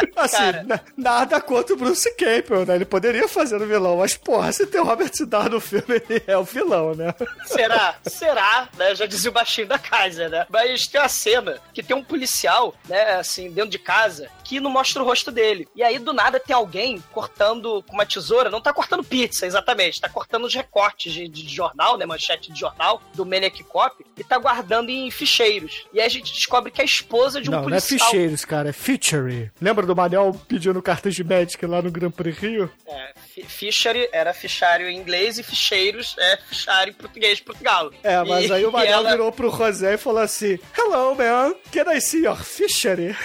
Assim, 0.16 0.36
Cara. 0.36 0.62
na- 0.64 0.80
nada 0.96 1.40
contra 1.40 1.74
o 1.74 1.76
Bruce 1.78 2.14
Campbell, 2.16 2.66
né? 2.66 2.74
Ele 2.76 2.84
poderia 2.84 3.26
fazer 3.28 3.56
o 3.60 3.66
vilão, 3.66 3.96
mas, 3.98 4.16
porra, 4.16 4.52
se 4.52 4.66
tem 4.66 4.80
o 4.80 4.84
Robert 4.84 5.10
Zidar 5.14 5.50
no 5.50 5.60
filme, 5.60 6.02
ele 6.08 6.22
é 6.26 6.36
o 6.36 6.44
vilão, 6.44 6.94
né? 6.94 7.14
Será? 7.46 7.96
Será? 8.06 8.68
Né? 8.76 8.94
Já 8.94 9.06
dizia 9.06 9.30
o 9.30 9.34
baixinho 9.34 9.66
da 9.66 9.78
casa, 9.78 10.28
né? 10.28 10.46
Mas 10.50 10.86
tem 10.86 11.00
uma 11.00 11.08
cena 11.08 11.58
que 11.72 11.82
tem 11.82 11.96
um 11.96 12.04
policial, 12.04 12.74
né, 12.88 13.14
assim, 13.14 13.50
dentro 13.50 13.70
de 13.70 13.78
casa, 13.78 14.28
que 14.44 14.60
não 14.60 14.70
mostra 14.70 15.02
o 15.02 15.06
rosto 15.06 15.30
dele. 15.30 15.68
E 15.74 15.82
aí, 15.82 15.98
do 15.98 16.12
nada, 16.12 16.40
tem 16.40 16.54
alguém 16.54 17.02
cortando 17.12 17.82
com 17.86 17.94
uma 17.94 18.04
tesoura, 18.06 18.50
não 18.50 18.60
tá 18.60 18.72
cortando 18.72 19.04
pizza, 19.04 19.46
exatamente, 19.46 20.00
tá 20.00 20.08
cortando 20.08 20.44
os 20.44 20.54
recortes 20.54 21.12
de, 21.12 21.28
de 21.28 21.48
jornal, 21.48 21.96
né, 21.96 22.04
manchete 22.04 22.52
de 22.52 22.58
jornal, 22.58 23.00
do 23.14 23.24
Maniac 23.24 23.62
Cop, 23.64 24.04
e 24.18 24.24
tá 24.24 24.38
guardando 24.38 24.90
em 24.90 25.10
ficheiros. 25.10 25.86
E 25.92 26.00
aí 26.00 26.06
a 26.06 26.10
gente 26.10 26.32
descobre 26.32 26.70
que 26.72 26.80
é 26.80 26.82
a 26.82 26.84
esposa 26.84 27.40
de 27.40 27.48
um 27.48 27.52
não, 27.52 27.58
não 27.60 27.68
é 27.68 27.70
policial. 27.80 28.08
ficheiros, 28.10 28.44
cara, 28.44 28.70
é 28.70 28.72
feature. 28.72 29.50
Lembra 29.60 29.86
do 29.86 29.89
Manel 29.94 30.38
pedindo 30.48 30.80
cartas 30.82 31.14
de 31.14 31.22
Magic 31.24 31.64
lá 31.66 31.80
no 31.82 31.90
Grand 31.90 32.10
Prix 32.10 32.38
Rio? 32.38 32.70
É, 32.86 33.12
fi- 33.34 33.42
Fishery 33.44 34.08
era 34.12 34.32
fichário 34.32 34.88
em 34.88 34.96
inglês 34.96 35.38
e 35.38 35.42
ficheiros 35.42 36.14
é 36.18 36.36
fichário 36.48 36.90
em 36.90 36.94
português 36.94 37.38
de 37.38 37.42
Portugal. 37.44 37.90
É, 38.02 38.22
mas 38.24 38.46
E- 38.46 38.52
aí 38.52 38.64
o 38.64 38.72
Manel 38.72 38.92
ela- 39.00 39.10
virou 39.10 39.32
pro 39.32 39.50
José 39.50 39.94
e 39.94 39.98
falou 39.98 40.20
assim: 40.22 40.58
Hello, 40.76 41.14
man, 41.14 41.54
can 41.72 41.90
I 41.92 42.00
see 42.00 42.24
your 42.24 42.36
fishery? 42.42 43.16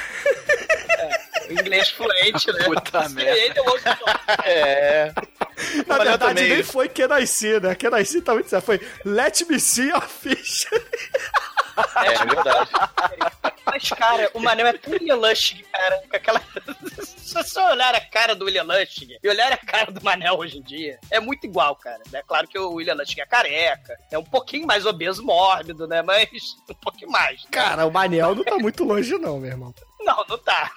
O 1.49 1.53
inglês 1.53 1.89
fluente, 1.89 2.51
né? 2.51 2.63
Puta 2.65 3.07
merda. 3.09 3.61
não. 3.63 3.75
É. 4.45 5.11
Na 5.87 5.97
Manel 5.97 6.05
verdade, 6.11 6.35
também. 6.35 6.49
nem 6.55 6.63
foi 6.63 6.89
Can 6.89 7.17
I 7.19 7.25
see, 7.27 7.59
né? 7.59 7.75
Can 7.75 7.97
I 7.97 8.05
see 8.05 8.21
tá 8.21 8.33
muito 8.33 8.49
certo. 8.49 8.65
Foi 8.65 8.79
Let 9.05 9.41
me 9.49 9.59
see 9.59 9.87
your 9.89 10.01
fishery. 10.01 10.83
É 11.95 12.25
verdade. 12.25 12.71
Mas, 13.65 13.89
cara, 13.89 14.29
o 14.33 14.39
Manel 14.39 14.67
é 14.67 14.73
tão 14.73 14.93
William 14.93 15.15
Lustig, 15.15 15.63
cara, 15.63 16.03
com 16.09 16.15
aquela... 16.15 16.41
Se 17.03 17.33
você 17.33 17.59
olhar 17.59 17.93
a 17.95 18.01
cara 18.01 18.35
do 18.35 18.45
William 18.45 18.63
Lustig 18.63 19.17
e 19.21 19.27
olhar 19.27 19.51
a 19.51 19.57
cara 19.57 19.91
do 19.91 20.03
Manel 20.03 20.37
hoje 20.37 20.59
em 20.59 20.61
dia, 20.61 20.99
é 21.11 21.19
muito 21.19 21.45
igual, 21.45 21.75
cara. 21.75 22.01
É 22.13 22.21
claro 22.21 22.47
que 22.47 22.57
o 22.57 22.73
William 22.73 22.95
Lustig 22.95 23.19
é 23.19 23.25
careca, 23.25 23.97
é 24.11 24.17
um 24.17 24.23
pouquinho 24.23 24.65
mais 24.67 24.85
obeso, 24.85 25.23
mórbido, 25.23 25.87
né? 25.87 26.01
Mas 26.01 26.55
um 26.69 26.73
pouquinho 26.75 27.11
mais. 27.11 27.43
né? 27.43 27.49
Cara, 27.51 27.85
o 27.85 27.91
Manel 27.91 28.35
não 28.35 28.43
tá 28.43 28.57
muito 28.57 28.83
longe, 28.83 29.17
não, 29.17 29.39
meu 29.39 29.51
irmão. 29.51 29.73
Não, 29.99 30.23
não 30.29 30.37
tá. 30.37 30.71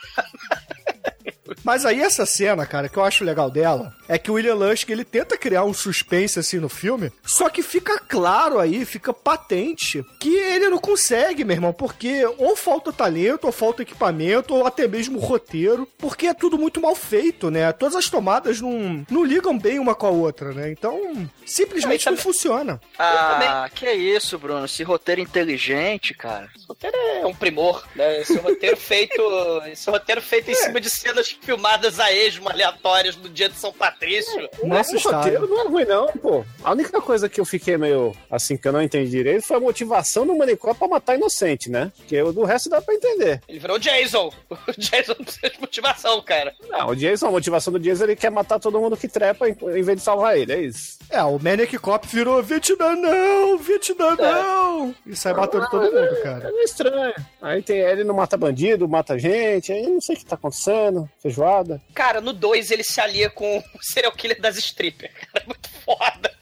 Mas 1.64 1.84
aí 1.84 2.00
essa 2.00 2.26
cena, 2.26 2.66
cara, 2.66 2.88
que 2.88 2.96
eu 2.96 3.04
acho 3.04 3.24
legal 3.24 3.50
dela, 3.50 3.94
é 4.08 4.18
que 4.18 4.30
o 4.30 4.34
William 4.34 4.54
Lustig, 4.54 4.92
ele 4.92 5.04
tenta 5.04 5.36
criar 5.36 5.64
um 5.64 5.74
suspense 5.74 6.38
assim 6.38 6.58
no 6.58 6.68
filme, 6.68 7.12
só 7.24 7.48
que 7.48 7.62
fica 7.62 7.98
claro 7.98 8.58
aí, 8.58 8.84
fica 8.84 9.12
patente, 9.12 10.04
que 10.18 10.34
ele 10.34 10.68
não 10.68 10.78
consegue, 10.78 11.44
meu 11.44 11.56
irmão, 11.56 11.72
porque 11.72 12.24
ou 12.38 12.56
falta 12.56 12.92
talento, 12.92 13.44
ou 13.44 13.52
falta 13.52 13.82
equipamento, 13.82 14.54
ou 14.54 14.66
até 14.66 14.86
mesmo 14.86 15.18
roteiro, 15.18 15.88
porque 15.98 16.26
é 16.26 16.34
tudo 16.34 16.58
muito 16.58 16.80
mal 16.80 16.94
feito, 16.94 17.50
né? 17.50 17.72
Todas 17.72 17.96
as 17.96 18.08
tomadas 18.08 18.60
não, 18.60 19.04
não 19.10 19.24
ligam 19.24 19.58
bem 19.58 19.78
uma 19.78 19.94
com 19.94 20.06
a 20.06 20.10
outra, 20.10 20.52
né? 20.52 20.70
Então, 20.70 21.28
simplesmente 21.44 22.06
Não, 22.06 22.12
não 22.12 22.18
e 22.18 22.22
funciona. 22.22 22.80
Ah, 22.98 23.68
que 23.74 23.90
isso, 23.90 24.38
Bruno? 24.38 24.64
Esse 24.64 24.82
roteiro 24.82 25.20
inteligente, 25.20 26.14
cara. 26.14 26.48
Esse 26.54 26.66
roteiro 26.66 26.96
é 26.96 27.26
um 27.26 27.34
primor, 27.34 27.86
né? 27.94 28.20
Esse 28.20 28.36
roteiro 28.38 28.76
feito, 28.78 29.22
esse 29.70 29.90
roteiro 29.90 30.20
feito 30.20 30.50
em 30.50 30.54
cima 30.54 30.80
de 30.80 30.90
cenas 30.90 31.37
filmadas 31.40 31.98
a 31.98 32.12
esmo, 32.12 32.48
aleatórias 32.48 33.16
no 33.16 33.28
dia 33.28 33.48
de 33.48 33.56
São 33.56 33.72
Patrício. 33.72 34.48
Nossa, 34.62 34.96
o 34.96 35.00
roteiro 35.00 35.48
não 35.48 35.60
é 35.60 35.68
ruim, 35.68 35.84
não, 35.84 36.06
pô. 36.08 36.44
A 36.62 36.72
única 36.72 37.00
coisa 37.00 37.28
que 37.28 37.40
eu 37.40 37.44
fiquei 37.44 37.76
meio 37.76 38.14
assim, 38.30 38.56
que 38.56 38.68
eu 38.68 38.72
não 38.72 38.82
entendi 38.82 39.10
direito, 39.10 39.46
foi 39.46 39.56
a 39.56 39.60
motivação 39.60 40.26
do 40.26 40.36
Manicó 40.36 40.74
pra 40.74 40.88
matar 40.88 41.16
inocente, 41.16 41.70
né? 41.70 41.92
Porque 41.96 42.20
o 42.20 42.32
do 42.32 42.44
resto 42.44 42.68
dá 42.68 42.80
pra 42.80 42.94
entender. 42.94 43.40
Ele 43.48 43.58
virou 43.58 43.78
Jason. 43.78 44.32
O 44.68 44.72
Jason 44.80 45.14
não 45.18 45.24
precisa 45.24 45.50
de 45.50 45.60
motivação, 45.60 46.20
cara. 46.22 46.54
Não, 46.68 46.88
o 46.88 46.96
Jason, 46.96 47.26
a 47.28 47.30
motivação 47.30 47.72
do 47.72 47.78
Jason, 47.78 48.04
ele 48.04 48.16
quer 48.16 48.30
matar 48.30 48.58
todo 48.58 48.78
mundo 48.78 48.96
que 48.96 49.08
trepa 49.08 49.48
em 49.48 49.54
vez 49.54 49.98
de 49.98 50.00
salvar 50.00 50.36
ele, 50.36 50.52
é 50.52 50.60
isso. 50.60 50.97
É, 51.10 51.22
o 51.22 51.38
Maniac 51.38 51.76
Cop 51.78 52.06
virou 52.06 52.42
Vietnã 52.42 52.94
não, 52.94 53.58
Vietnã 53.58 54.14
não, 54.16 54.94
e 55.06 55.16
sai 55.16 55.32
matando 55.32 55.68
todo 55.70 55.84
mundo, 55.84 56.22
cara. 56.22 56.50
É 56.50 56.64
estranho. 56.64 57.14
Aí 57.40 57.62
tem 57.62 57.78
ele 57.78 58.04
não 58.04 58.14
mata 58.14 58.36
bandido, 58.36 58.88
mata 58.88 59.18
gente, 59.18 59.72
aí 59.72 59.84
eu 59.84 59.90
não 59.90 60.00
sei 60.00 60.16
o 60.16 60.18
que 60.18 60.26
tá 60.26 60.34
acontecendo, 60.34 61.08
feijoada. 61.20 61.80
Cara, 61.94 62.20
no 62.20 62.32
2 62.32 62.70
ele 62.70 62.84
se 62.84 63.00
alia 63.00 63.30
com 63.30 63.58
o 63.58 63.62
serial 63.80 64.12
killer 64.12 64.40
das 64.40 64.58
strippers. 64.58 65.12
Cara, 65.14 65.44
é 65.44 65.46
muito 65.46 65.68
foda. 65.84 66.37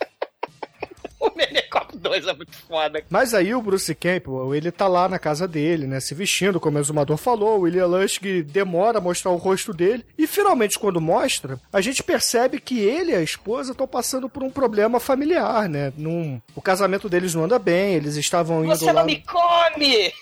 O 1.19 1.31
Menecop 1.35 1.97
2 1.97 2.27
é 2.27 2.35
muito 2.35 2.57
foda. 2.57 3.03
Mas 3.09 3.33
aí 3.35 3.55
o 3.55 3.63
Bruce 3.63 3.95
Campbell, 3.95 4.55
ele 4.55 4.71
tá 4.71 4.87
lá 4.87 5.09
na 5.09 5.19
casa 5.19 5.49
dele, 5.49 5.87
né, 5.87 5.99
se 6.01 6.15
vestindo, 6.15 6.61
como 6.61 6.77
o 6.77 6.81
exumador 6.81 7.17
falou, 7.17 7.59
o 7.59 7.61
William 7.63 7.87
Lustig 7.87 8.43
demora 8.43 8.99
a 8.99 9.01
mostrar 9.01 9.31
o 9.31 9.37
rosto 9.37 9.73
dele, 9.73 10.05
e 10.19 10.27
finalmente 10.27 10.79
quando 10.79 11.01
mostra, 11.01 11.59
a 11.73 11.81
gente 11.81 12.03
percebe 12.03 12.61
que 12.61 12.81
ele 12.81 13.13
e 13.13 13.17
a 13.17 13.23
esposa 13.23 13.73
estão 13.73 13.87
passando 13.87 14.29
por 14.29 14.43
um 14.43 14.51
problema 14.51 15.01
familiar, 15.01 15.69
né, 15.69 15.93
Num, 15.97 16.41
o 16.55 16.61
casamento 16.61 17.09
deles 17.09 17.35
não 17.35 17.45
anda 17.45 17.59
bem, 17.59 17.95
eles 17.95 18.17
estavam 18.17 18.65
indo 18.65 18.77
Você 18.77 18.87
lá... 18.87 19.01
não 19.01 19.07
me 19.07 19.23
come! 19.23 20.13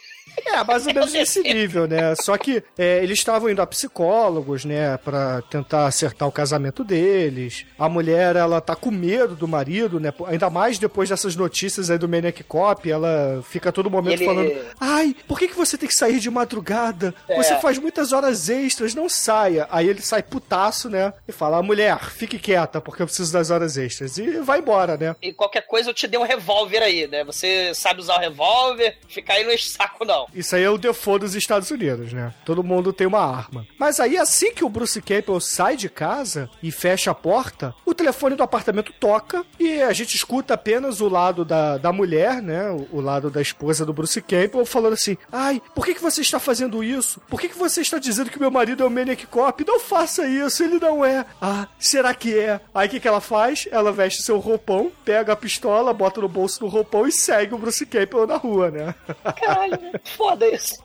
É, 0.46 0.62
mais 0.64 0.86
ou 0.86 0.92
menos 0.94 1.12
nesse 1.12 1.40
nível, 1.42 1.86
né? 1.86 2.14
Só 2.20 2.36
que 2.36 2.62
é, 2.78 2.98
eles 3.02 3.18
estavam 3.18 3.48
indo 3.50 3.60
a 3.62 3.66
psicólogos, 3.66 4.64
né? 4.64 4.96
Pra 4.98 5.42
tentar 5.42 5.86
acertar 5.86 6.28
o 6.28 6.32
casamento 6.32 6.84
deles. 6.84 7.64
A 7.78 7.88
mulher, 7.88 8.36
ela 8.36 8.60
tá 8.60 8.74
com 8.76 8.90
medo 8.90 9.34
do 9.34 9.48
marido, 9.48 9.98
né? 10.00 10.12
Ainda 10.26 10.50
mais 10.50 10.78
depois 10.78 11.08
dessas 11.08 11.34
notícias 11.36 11.90
aí 11.90 11.98
do 11.98 12.08
Maniac 12.08 12.42
Cop, 12.44 12.88
ela 12.90 13.42
fica 13.48 13.68
a 13.68 13.72
todo 13.72 13.90
momento 13.90 14.20
Ele- 14.20 14.26
falando: 14.26 14.52
Ai, 14.80 15.16
por 15.26 15.38
que, 15.38 15.48
que 15.48 15.56
você 15.56 15.76
tem 15.78 15.88
que 15.88 15.94
sair 15.94 16.18
de 16.20 16.30
madrugada? 16.30 17.14
É. 17.28 17.36
Você 17.36 17.56
faz 17.60 17.78
muitas 17.78 18.12
horas 18.12 18.48
extras, 18.48 18.94
não 18.94 19.08
saia. 19.08 19.66
Aí 19.70 19.88
ele 19.88 20.02
sai 20.02 20.22
putaço, 20.22 20.88
né? 20.88 21.12
E 21.26 21.32
fala: 21.32 21.62
mulher, 21.62 21.98
fique 22.10 22.38
quieta, 22.38 22.80
porque 22.80 23.02
eu 23.02 23.06
preciso 23.06 23.32
das 23.32 23.50
horas 23.50 23.76
extras. 23.76 24.18
E 24.18 24.38
vai 24.40 24.58
embora, 24.60 24.96
né? 24.96 25.14
E 25.22 25.32
qualquer 25.32 25.62
coisa 25.66 25.90
eu 25.90 25.94
te 25.94 26.06
dei 26.06 26.18
um 26.18 26.24
revólver 26.24 26.82
aí, 26.82 27.06
né? 27.06 27.24
Você 27.24 27.72
sabe 27.74 28.00
usar 28.00 28.16
o 28.16 28.20
revólver, 28.20 28.96
fica 29.08 29.32
aí 29.32 29.44
no 29.44 29.56
saco 29.58 30.04
não. 30.04 30.23
Isso 30.34 30.56
aí 30.56 30.62
é 30.62 30.70
o 30.70 30.78
default 30.78 31.20
dos 31.20 31.34
Estados 31.34 31.70
Unidos, 31.70 32.12
né? 32.12 32.32
Todo 32.44 32.62
mundo 32.62 32.92
tem 32.92 33.06
uma 33.06 33.20
arma. 33.20 33.66
Mas 33.78 34.00
aí, 34.00 34.16
assim 34.16 34.52
que 34.52 34.64
o 34.64 34.68
Bruce 34.68 35.00
Campbell 35.00 35.40
sai 35.40 35.76
de 35.76 35.88
casa 35.88 36.48
e 36.62 36.70
fecha 36.70 37.10
a 37.10 37.14
porta, 37.14 37.74
o 37.84 37.94
telefone 37.94 38.36
do 38.36 38.42
apartamento 38.42 38.92
toca 38.92 39.44
e 39.58 39.82
a 39.82 39.92
gente 39.92 40.16
escuta 40.16 40.54
apenas 40.54 41.00
o 41.00 41.08
lado 41.08 41.44
da, 41.44 41.78
da 41.78 41.92
mulher, 41.92 42.42
né? 42.42 42.70
O, 42.70 42.98
o 42.98 43.00
lado 43.00 43.30
da 43.30 43.40
esposa 43.40 43.84
do 43.84 43.92
Bruce 43.92 44.20
Campbell 44.20 44.64
falando 44.64 44.94
assim: 44.94 45.16
Ai, 45.30 45.60
por 45.74 45.84
que, 45.84 45.94
que 45.94 46.02
você 46.02 46.20
está 46.20 46.38
fazendo 46.38 46.82
isso? 46.82 47.20
Por 47.28 47.40
que, 47.40 47.48
que 47.48 47.58
você 47.58 47.80
está 47.80 47.98
dizendo 47.98 48.30
que 48.30 48.40
meu 48.40 48.50
marido 48.50 48.82
é 48.82 48.86
o 48.86 48.90
Maniac 48.90 49.26
Cop? 49.26 49.64
Não 49.66 49.80
faça 49.80 50.26
isso, 50.26 50.62
ele 50.62 50.78
não 50.78 51.04
é. 51.04 51.24
Ah, 51.40 51.66
será 51.78 52.14
que 52.14 52.38
é? 52.38 52.60
Aí 52.74 52.86
o 52.86 52.90
que, 52.90 53.00
que 53.00 53.08
ela 53.08 53.20
faz? 53.20 53.68
Ela 53.70 53.92
veste 53.92 54.22
seu 54.22 54.38
roupão, 54.38 54.90
pega 55.04 55.32
a 55.32 55.36
pistola, 55.36 55.92
bota 55.92 56.20
no 56.20 56.28
bolso 56.28 56.60
do 56.60 56.66
roupão 56.66 57.06
e 57.06 57.12
segue 57.12 57.54
o 57.54 57.58
Bruce 57.58 57.84
Campbell 57.86 58.26
na 58.26 58.36
rua, 58.36 58.70
né? 58.70 58.94
Caralho, 59.36 59.78
foda 60.14 60.46
isso. 60.46 60.82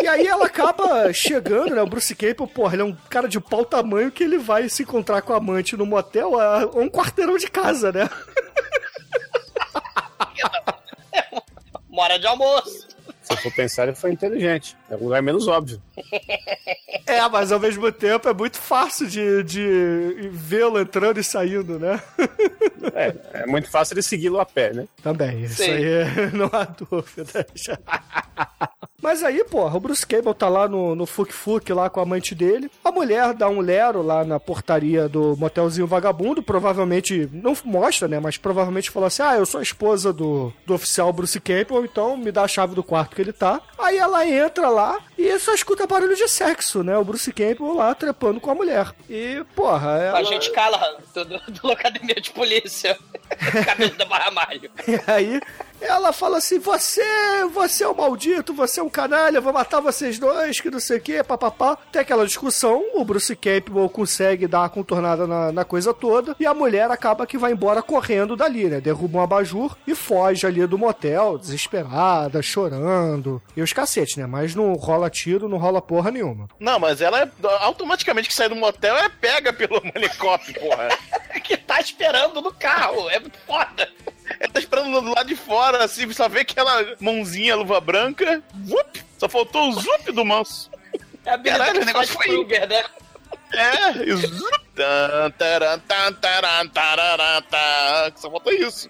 E 0.00 0.06
aí 0.06 0.26
ela 0.26 0.46
acaba 0.46 1.12
chegando, 1.12 1.74
né? 1.74 1.82
O 1.82 1.86
Bruce 1.86 2.14
Campbell, 2.14 2.46
porra, 2.46 2.74
ele 2.74 2.82
é 2.82 2.84
um 2.84 2.96
cara 3.08 3.28
de 3.28 3.40
pau 3.40 3.64
tamanho 3.64 4.10
que 4.10 4.24
ele 4.24 4.38
vai 4.38 4.68
se 4.68 4.82
encontrar 4.82 5.22
com 5.22 5.32
a 5.32 5.36
amante 5.36 5.76
no 5.76 5.86
motel 5.86 6.38
a 6.38 6.66
um 6.74 6.88
quarteirão 6.88 7.36
de 7.36 7.48
casa, 7.48 7.92
né? 7.92 8.08
Mora 11.88 12.18
de 12.18 12.26
almoço. 12.26 12.88
Se 13.22 13.36
for 13.36 13.52
pensar, 13.54 13.84
ele 13.84 13.94
foi 13.94 14.10
inteligente. 14.10 14.76
É 14.90 14.96
um 14.96 15.04
lugar 15.04 15.22
menos 15.22 15.46
óbvio. 15.46 15.80
É, 17.06 17.26
mas 17.28 17.52
ao 17.52 17.60
mesmo 17.60 17.90
tempo 17.92 18.28
é 18.28 18.34
muito 18.34 18.58
fácil 18.58 19.06
de, 19.06 19.42
de 19.44 20.28
vê-lo 20.32 20.80
entrando 20.80 21.20
e 21.20 21.24
saindo, 21.24 21.78
né? 21.78 22.02
É, 22.94 23.42
é 23.42 23.46
muito 23.46 23.70
fácil 23.70 23.94
ele 23.94 24.02
segui-lo 24.02 24.40
a 24.40 24.46
pé, 24.46 24.72
né? 24.72 24.88
Também, 25.02 25.42
isso 25.44 25.62
Sim. 25.62 25.70
aí 25.70 25.84
é- 25.84 26.30
não 26.34 26.50
há 26.52 26.64
dúvida. 26.64 27.46
Mas 29.02 29.24
aí, 29.24 29.42
porra, 29.42 29.76
o 29.76 29.80
Bruce 29.80 30.06
Campbell 30.06 30.32
tá 30.32 30.48
lá 30.48 30.68
no, 30.68 30.94
no 30.94 31.06
Fuk 31.06 31.32
Fuk 31.32 31.72
lá 31.72 31.90
com 31.90 31.98
a 31.98 32.04
amante 32.04 32.36
dele. 32.36 32.70
A 32.84 32.92
mulher 32.92 33.34
dá 33.34 33.48
um 33.48 33.60
lero 33.60 34.00
lá 34.00 34.24
na 34.24 34.38
portaria 34.38 35.08
do 35.08 35.36
motelzinho 35.36 35.88
vagabundo. 35.88 36.40
Provavelmente, 36.40 37.28
não 37.32 37.56
mostra, 37.64 38.06
né? 38.06 38.20
Mas 38.20 38.36
provavelmente 38.36 38.90
falou 38.90 39.08
assim: 39.08 39.22
Ah, 39.22 39.36
eu 39.36 39.44
sou 39.44 39.58
a 39.58 39.62
esposa 39.62 40.12
do, 40.12 40.52
do 40.64 40.74
oficial 40.74 41.12
Bruce 41.12 41.40
Campbell, 41.40 41.84
então 41.84 42.16
me 42.16 42.30
dá 42.30 42.44
a 42.44 42.48
chave 42.48 42.76
do 42.76 42.84
quarto 42.84 43.16
que 43.16 43.22
ele 43.22 43.32
tá. 43.32 43.60
Aí 43.76 43.98
ela 43.98 44.24
entra 44.24 44.68
lá 44.68 45.00
e 45.22 45.38
só 45.38 45.54
escuta 45.54 45.86
barulho 45.86 46.16
de 46.16 46.28
sexo, 46.28 46.82
né? 46.82 46.96
O 46.96 47.04
Bruce 47.04 47.32
Campbell 47.32 47.74
lá 47.74 47.94
trepando 47.94 48.40
com 48.40 48.50
a 48.50 48.54
mulher. 48.54 48.92
E, 49.08 49.44
porra, 49.54 49.98
ela... 49.98 50.18
A 50.18 50.22
gente 50.22 50.50
cala 50.50 50.98
do, 51.14 51.24
do, 51.24 51.38
do 51.50 51.66
locademia 51.66 52.20
de 52.20 52.30
polícia. 52.30 52.98
Cabelo 53.64 53.94
da 53.96 54.04
Barra 54.04 54.30
Malho. 54.30 54.70
E 54.86 55.10
aí 55.10 55.40
ela 55.82 56.12
fala 56.12 56.38
assim: 56.38 56.58
Você, 56.58 57.02
você 57.52 57.84
é 57.84 57.88
um 57.88 57.94
maldito, 57.94 58.54
você 58.54 58.80
é 58.80 58.82
um 58.82 58.88
canalha, 58.88 59.40
vou 59.40 59.52
matar 59.52 59.80
vocês 59.80 60.18
dois, 60.18 60.60
que 60.60 60.70
não 60.70 60.80
sei 60.80 60.98
o 60.98 61.00
que, 61.00 61.22
papapá. 61.22 61.76
Tem 61.90 62.02
aquela 62.02 62.26
discussão, 62.26 62.82
o 62.94 63.04
Bruce 63.04 63.34
Campbell 63.36 63.88
consegue 63.88 64.46
dar 64.46 64.60
uma 64.60 64.68
contornada 64.68 65.26
na, 65.26 65.52
na 65.52 65.64
coisa 65.64 65.92
toda, 65.92 66.36
e 66.38 66.46
a 66.46 66.54
mulher 66.54 66.90
acaba 66.90 67.26
que 67.26 67.38
vai 67.38 67.52
embora 67.52 67.82
correndo 67.82 68.36
dali, 68.36 68.66
né? 68.68 68.80
Derruba 68.80 69.18
um 69.18 69.22
abajur 69.22 69.76
e 69.86 69.94
foge 69.94 70.46
ali 70.46 70.66
do 70.66 70.78
motel, 70.78 71.36
desesperada, 71.38 72.42
chorando. 72.42 73.42
E 73.56 73.62
os 73.62 73.72
cacetes, 73.72 74.16
né? 74.16 74.26
Mas 74.26 74.54
não 74.54 74.72
rola 74.74 75.10
tiro, 75.12 75.48
não 75.48 75.58
rola 75.58 75.80
porra 75.82 76.10
nenhuma. 76.10 76.48
Não, 76.58 76.78
mas 76.78 77.00
ela 77.00 77.20
é, 77.22 77.28
automaticamente 77.60 78.28
que 78.28 78.34
sai 78.34 78.48
do 78.48 78.56
motel 78.56 78.96
é 78.96 79.08
pega 79.08 79.52
pelo 79.52 79.80
manicópio, 79.94 80.54
porra. 80.58 80.88
que 81.44 81.56
tá 81.56 81.80
esperando 81.80 82.40
no 82.40 82.52
carro. 82.52 83.08
É 83.10 83.18
muito 83.20 83.38
foda. 83.46 83.88
Ela 84.40 84.52
tá 84.52 84.60
esperando 84.60 85.00
do 85.00 85.14
lado 85.14 85.26
de 85.28 85.36
fora, 85.36 85.84
assim, 85.84 86.10
só 86.12 86.28
vê 86.28 86.40
aquela 86.40 86.96
mãozinha, 87.00 87.54
luva 87.56 87.80
branca. 87.80 88.42
Vup, 88.54 88.96
só 89.18 89.28
faltou 89.28 89.68
o 89.68 89.72
zup 89.80 90.10
do 90.12 90.24
manso. 90.24 90.70
É 91.24 91.38
Caralho, 91.38 91.82
o 91.82 91.84
negócio 91.84 92.14
foi- 92.14 92.26
Krueger, 92.26 92.68
né? 92.68 92.84
É, 93.52 94.08
e 94.08 94.12
zup. 94.16 94.62
Tá. 94.74 95.32
Só 98.16 98.30
falta 98.30 98.52
isso. 98.54 98.88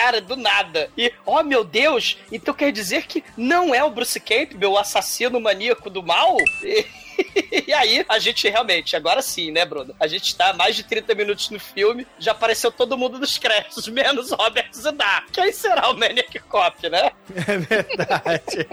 Cara, 0.00 0.18
do 0.18 0.34
nada. 0.34 0.90
E, 0.96 1.12
oh 1.26 1.42
meu 1.42 1.62
Deus, 1.62 2.16
então 2.32 2.54
quer 2.54 2.72
dizer 2.72 3.06
que 3.06 3.22
não 3.36 3.74
é 3.74 3.84
o 3.84 3.90
Bruce 3.90 4.18
Campbell 4.18 4.72
o 4.72 4.78
assassino 4.78 5.38
maníaco 5.38 5.90
do 5.90 6.02
mal? 6.02 6.38
E, 6.62 6.86
e 7.68 7.72
aí, 7.74 8.02
a 8.08 8.18
gente 8.18 8.48
realmente, 8.48 8.96
agora 8.96 9.20
sim, 9.20 9.50
né, 9.50 9.62
Bruno? 9.66 9.94
A 10.00 10.06
gente 10.06 10.34
tá 10.34 10.54
mais 10.54 10.74
de 10.74 10.84
30 10.84 11.14
minutos 11.14 11.50
no 11.50 11.60
filme, 11.60 12.06
já 12.18 12.32
apareceu 12.32 12.72
todo 12.72 12.96
mundo 12.96 13.18
nos 13.18 13.36
créditos, 13.36 13.88
menos 13.92 14.30
Robert 14.30 14.70
Zidar. 14.72 15.26
Quem 15.30 15.52
será 15.52 15.90
o 15.90 15.94
Maniac 15.94 16.38
Cop, 16.40 16.88
né? 16.88 17.12
É 17.36 17.58
verdade. 17.58 18.68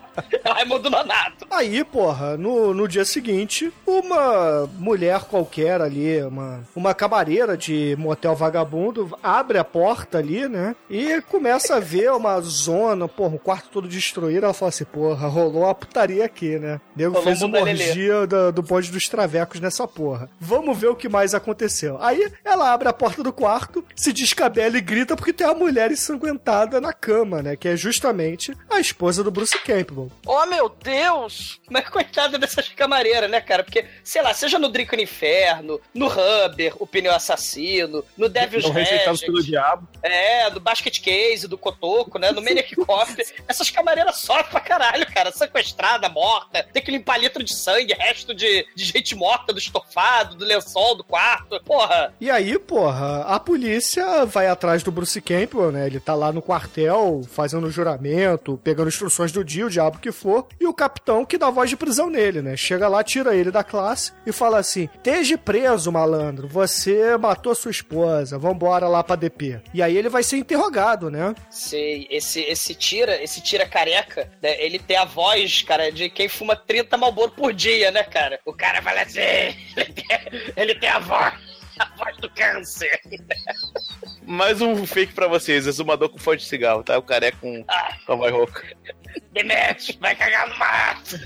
É 0.46 0.52
Raimundo 0.52 0.88
Nonato. 0.88 1.46
Aí, 1.50 1.82
porra, 1.82 2.36
no, 2.36 2.72
no 2.72 2.86
dia 2.86 3.04
seguinte, 3.04 3.72
uma 3.84 4.68
mulher 4.78 5.22
qualquer 5.22 5.80
ali, 5.80 6.22
uma, 6.22 6.62
uma 6.74 6.94
camareira 6.94 7.56
de 7.56 7.96
motel 7.98 8.34
vagabundo, 8.34 9.18
abre 9.22 9.58
a 9.58 9.64
porta 9.64 10.18
ali, 10.18 10.48
né? 10.48 10.76
E 10.88 11.20
começa 11.22 11.76
a 11.76 11.80
ver 11.80 12.12
uma 12.12 12.40
zona, 12.40 13.08
porra, 13.08 13.34
um 13.34 13.38
quarto 13.38 13.70
todo 13.70 13.88
destruído. 13.88 14.44
Ela 14.44 14.54
fala 14.54 14.68
assim, 14.68 14.84
porra, 14.84 15.26
rolou 15.26 15.64
uma 15.64 15.74
putaria 15.74 16.24
aqui, 16.24 16.58
né? 16.58 16.80
O 16.94 16.98
nego 16.98 17.14
Rolou 17.14 17.24
fez 17.24 17.42
um 17.42 17.46
uma 17.46 17.60
orgia 17.60 18.26
do, 18.26 18.52
do 18.52 18.62
bonde 18.62 18.90
dos 18.90 19.08
travecos 19.08 19.60
nessa 19.60 19.86
porra. 19.88 20.28
Vamos 20.38 20.78
ver 20.78 20.88
o 20.88 20.96
que 20.96 21.08
mais 21.08 21.34
aconteceu. 21.34 21.98
Aí 22.00 22.30
ela 22.44 22.72
abre 22.72 22.88
a 22.88 22.92
porta 22.92 23.22
do 23.22 23.32
quarto, 23.32 23.84
se 23.94 24.12
descabela 24.12 24.78
e 24.78 24.80
grita 24.80 25.16
porque 25.16 25.32
tem 25.32 25.46
uma 25.46 25.54
mulher 25.54 25.90
ensanguentada 25.90 26.80
na 26.80 26.92
cama, 26.92 27.42
né? 27.42 27.56
Que 27.56 27.68
é 27.68 27.76
justamente 27.76 28.56
a 28.70 28.78
esposa 28.78 29.24
do 29.24 29.30
Bruce 29.30 29.58
Campbell. 29.64 30.05
Oh, 30.26 30.46
meu 30.46 30.68
Deus! 30.68 31.60
Mas 31.70 31.88
coitada 31.88 32.38
dessas 32.38 32.68
camareiras, 32.68 33.30
né, 33.30 33.40
cara? 33.40 33.62
Porque, 33.64 33.84
sei 34.04 34.22
lá, 34.22 34.32
seja 34.34 34.58
no 34.58 34.68
Drink 34.68 34.94
no 34.94 35.02
Inferno, 35.02 35.80
no 35.94 36.08
Rubber, 36.08 36.74
o 36.78 36.86
pneu 36.86 37.12
assassino, 37.14 38.04
no 38.16 38.28
Devil's 38.28 38.64
Não 38.64 38.72
rejeitados 38.72 39.20
pelo 39.20 39.42
diabo. 39.42 39.88
é, 40.02 40.50
no 40.50 40.60
Basket 40.60 41.00
Case, 41.00 41.48
do 41.48 41.58
Cotoco, 41.58 42.18
né, 42.18 42.30
no 42.32 42.42
Maniac 42.42 42.74
Cop, 42.76 43.10
essas 43.48 43.70
camareiras 43.70 44.16
sofrem 44.16 44.46
pra 44.50 44.60
caralho, 44.60 45.06
cara, 45.12 45.32
sequestrada, 45.32 46.08
morta, 46.08 46.66
tem 46.72 46.82
que 46.82 46.90
limpar 46.90 47.18
litro 47.18 47.42
de 47.42 47.54
sangue, 47.54 47.94
resto 47.94 48.34
de, 48.34 48.66
de 48.74 48.84
gente 48.84 49.14
morta 49.14 49.52
do 49.52 49.58
estofado, 49.58 50.36
do 50.36 50.44
lençol, 50.44 50.94
do 50.94 51.04
quarto, 51.04 51.60
porra. 51.64 52.12
E 52.20 52.30
aí, 52.30 52.58
porra, 52.58 53.22
a 53.22 53.40
polícia 53.40 54.24
vai 54.24 54.46
atrás 54.46 54.82
do 54.82 54.92
Bruce 54.92 55.20
Campbell, 55.20 55.72
né? 55.72 55.86
Ele 55.86 56.00
tá 56.00 56.14
lá 56.14 56.32
no 56.32 56.42
quartel, 56.42 57.22
fazendo 57.30 57.66
o 57.66 57.70
juramento, 57.70 58.60
pegando 58.62 58.88
instruções 58.88 59.32
do 59.32 59.44
dia, 59.44 59.66
o 59.66 59.70
diabo 59.70 59.95
que 59.98 60.12
for, 60.12 60.46
e 60.60 60.66
o 60.66 60.74
capitão 60.74 61.24
que 61.24 61.38
dá 61.38 61.50
voz 61.50 61.70
de 61.70 61.76
prisão 61.76 62.10
nele, 62.10 62.42
né? 62.42 62.56
Chega 62.56 62.88
lá, 62.88 63.02
tira 63.02 63.34
ele 63.34 63.50
da 63.50 63.64
classe 63.64 64.12
e 64.26 64.32
fala 64.32 64.58
assim: 64.58 64.88
Esteja 64.94 65.38
preso, 65.38 65.92
malandro, 65.92 66.48
você 66.48 67.16
matou 67.16 67.54
sua 67.54 67.70
esposa, 67.70 68.38
vambora 68.38 68.88
lá 68.88 69.02
pra 69.02 69.16
DP. 69.16 69.60
E 69.72 69.82
aí 69.82 69.96
ele 69.96 70.08
vai 70.08 70.22
ser 70.22 70.36
interrogado, 70.36 71.10
né? 71.10 71.34
Sei, 71.50 72.06
esse, 72.10 72.40
esse 72.40 72.74
tira, 72.74 73.22
esse 73.22 73.40
tira 73.40 73.66
careca, 73.66 74.30
né, 74.42 74.62
ele 74.62 74.78
tem 74.78 74.96
a 74.96 75.04
voz, 75.04 75.62
cara, 75.62 75.90
de 75.90 76.08
quem 76.10 76.28
fuma 76.28 76.56
30 76.56 76.96
Malboro 76.96 77.32
por 77.32 77.52
dia, 77.52 77.90
né, 77.90 78.02
cara? 78.02 78.40
O 78.44 78.52
cara 78.52 78.82
fala 78.82 79.02
assim, 79.02 79.20
ele 79.76 79.92
tem, 79.92 80.52
ele 80.56 80.74
tem 80.74 80.88
a 80.88 80.98
voz, 80.98 81.34
a 81.78 81.96
voz 81.96 82.16
do 82.18 82.30
câncer. 82.30 83.00
Mais 84.26 84.60
um 84.60 84.84
fake 84.84 85.12
pra 85.12 85.28
vocês, 85.28 85.66
exumador 85.66 86.08
com 86.08 86.18
fonte 86.18 86.42
de 86.42 86.48
cigarro, 86.48 86.82
tá? 86.82 86.98
O 86.98 87.02
careca 87.02 87.38
com, 87.40 87.64
com 87.64 88.12
a 88.12 88.16
voz 88.16 88.32
rouca. 88.32 88.76
Demetrius, 89.32 89.96
vai 90.00 90.16
cagar 90.16 90.48
no 90.48 90.58
mato. 90.58 91.16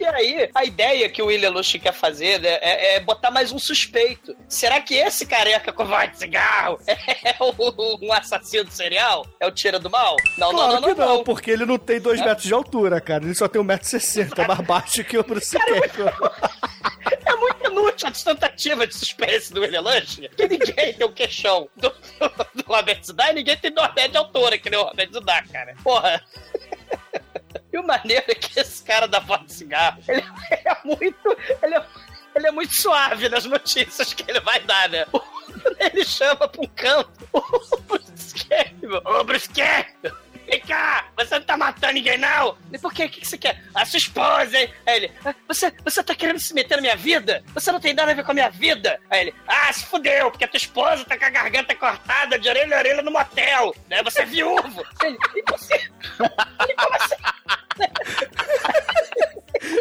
E 0.00 0.04
aí, 0.06 0.50
a 0.54 0.64
ideia 0.64 1.10
que 1.10 1.20
o 1.20 1.26
William 1.26 1.50
Lush 1.50 1.78
quer 1.78 1.92
fazer 1.92 2.40
né, 2.40 2.48
é, 2.62 2.96
é 2.96 3.00
botar 3.00 3.30
mais 3.30 3.52
um 3.52 3.58
suspeito. 3.58 4.34
Será 4.48 4.80
que 4.80 4.94
esse 4.94 5.26
careca 5.26 5.74
com 5.74 5.84
voz 5.84 6.10
de 6.12 6.18
cigarro 6.18 6.80
é 6.88 7.36
o, 7.38 8.06
um 8.06 8.10
assassino 8.10 8.70
serial? 8.70 9.26
É 9.38 9.46
o 9.46 9.50
tira 9.50 9.78
do 9.78 9.90
mal? 9.90 10.16
Não, 10.38 10.52
claro 10.52 10.72
não, 10.72 10.80
não, 10.80 10.88
que 10.88 11.00
não, 11.00 11.06
não, 11.06 11.16
não. 11.16 11.24
porque 11.24 11.50
ele 11.50 11.66
não 11.66 11.76
tem 11.76 12.00
dois 12.00 12.18
metros 12.18 12.46
de 12.46 12.54
altura, 12.54 12.98
cara. 12.98 13.24
Ele 13.24 13.34
só 13.34 13.46
tem 13.46 13.60
1,60m, 13.60 14.38
é 14.38 14.46
mais 14.46 14.60
baixo 14.60 15.04
que 15.04 15.18
o 15.18 15.22
Bruce 15.22 15.58
Campbell. 15.58 16.12
Inútil 17.70 18.08
a 18.08 18.10
tentativa 18.10 18.86
de 18.86 18.94
suspense 18.94 19.52
do 19.52 19.60
William 19.60 19.80
Lush, 19.80 20.20
que 20.36 20.48
ninguém 20.48 20.94
tem 20.94 21.06
o 21.06 21.12
queixão 21.12 21.68
do, 21.76 21.90
do, 21.90 22.62
do 22.62 22.64
Robert 22.66 23.02
Zidar 23.02 23.30
e 23.30 23.34
ninguém 23.34 23.56
tem 23.56 23.72
metros 23.72 24.10
de 24.10 24.16
altura, 24.16 24.58
que 24.58 24.70
nem 24.70 24.78
o 24.78 24.84
Robert 24.84 25.12
Zidar, 25.12 25.48
cara. 25.48 25.74
Porra. 25.82 26.24
E 27.72 27.78
o 27.78 27.86
maneiro 27.86 28.24
é 28.28 28.34
que 28.34 28.58
esse 28.58 28.82
cara 28.82 29.06
da 29.06 29.20
voz 29.20 29.44
de 29.46 29.52
cigarro, 29.52 30.02
ele 30.08 30.24
é 30.50 30.76
muito. 30.84 31.36
Ele 31.62 31.74
é, 31.74 31.86
ele 32.34 32.46
é 32.46 32.50
muito 32.50 32.74
suave 32.74 33.28
nas 33.28 33.44
notícias 33.44 34.12
que 34.12 34.28
ele 34.28 34.40
vai 34.40 34.60
dar, 34.60 34.88
né? 34.88 35.06
Ele 35.78 36.04
chama 36.04 36.48
pra 36.48 36.60
um 36.60 36.66
canto 36.66 37.28
o 37.32 39.24
Bruce 39.24 39.48
Campbell! 39.48 40.29
Vem 40.50 40.60
cá! 40.62 41.06
Você 41.16 41.36
não 41.36 41.44
tá 41.44 41.56
matando 41.56 41.92
ninguém, 41.92 42.18
não! 42.18 42.58
E 42.72 42.78
por 42.78 42.92
quê? 42.92 43.04
O 43.04 43.08
que, 43.08 43.20
que 43.20 43.28
você 43.28 43.38
quer? 43.38 43.62
A 43.72 43.86
sua 43.86 43.98
esposa, 43.98 44.58
hein? 44.58 44.74
Aí 44.84 44.96
ele, 44.96 45.12
ah, 45.24 45.32
você, 45.46 45.72
você 45.84 46.02
tá 46.02 46.12
querendo 46.12 46.40
se 46.40 46.52
meter 46.52 46.74
na 46.74 46.80
minha 46.82 46.96
vida? 46.96 47.44
Você 47.54 47.70
não 47.70 47.78
tem 47.78 47.94
nada 47.94 48.10
a 48.10 48.14
ver 48.14 48.24
com 48.24 48.32
a 48.32 48.34
minha 48.34 48.50
vida! 48.50 48.98
Aí 49.08 49.20
ele, 49.20 49.34
ah, 49.46 49.72
se 49.72 49.84
fudeu, 49.86 50.28
porque 50.28 50.44
a 50.44 50.48
tua 50.48 50.56
esposa 50.56 51.04
tá 51.04 51.16
com 51.16 51.24
a 51.24 51.30
garganta 51.30 51.72
cortada 51.76 52.36
de 52.36 52.48
orelha 52.48 52.74
a 52.76 52.80
orelha 52.80 53.00
no 53.00 53.12
motel, 53.12 53.72
né? 53.88 54.02
Você 54.02 54.22
é 54.22 54.26
viúvo! 54.26 54.84
Ele, 55.04 55.16
e 55.36 55.44
você? 55.48 55.74
Ele, 55.74 56.74
como 56.74 56.96
assim? 56.96 57.14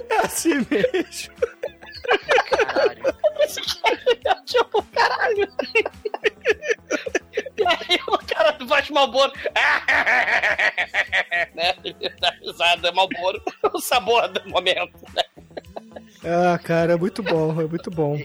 É 0.10 0.18
assim 0.26 0.68
mesmo. 0.70 1.34
Caralho. 2.50 3.16
Esse 3.40 3.62
cara 3.82 4.00
é 4.26 4.36
tipo, 4.46 4.84
caralho. 4.84 5.48
Malboro. 8.92 9.32
né? 11.56 11.76
Ele 11.84 12.10
dá 12.20 12.32
risada, 12.42 12.92
Malboro. 12.92 13.42
O 13.74 13.80
sabor 13.80 14.28
do 14.30 14.50
momento, 14.50 14.94
né? 15.14 15.24
Ah, 16.24 16.60
cara, 16.62 16.94
é 16.94 16.98
muito 16.98 17.24
bom, 17.24 17.52
é 17.62 17.66
muito 17.66 17.90
bom. 17.90 18.18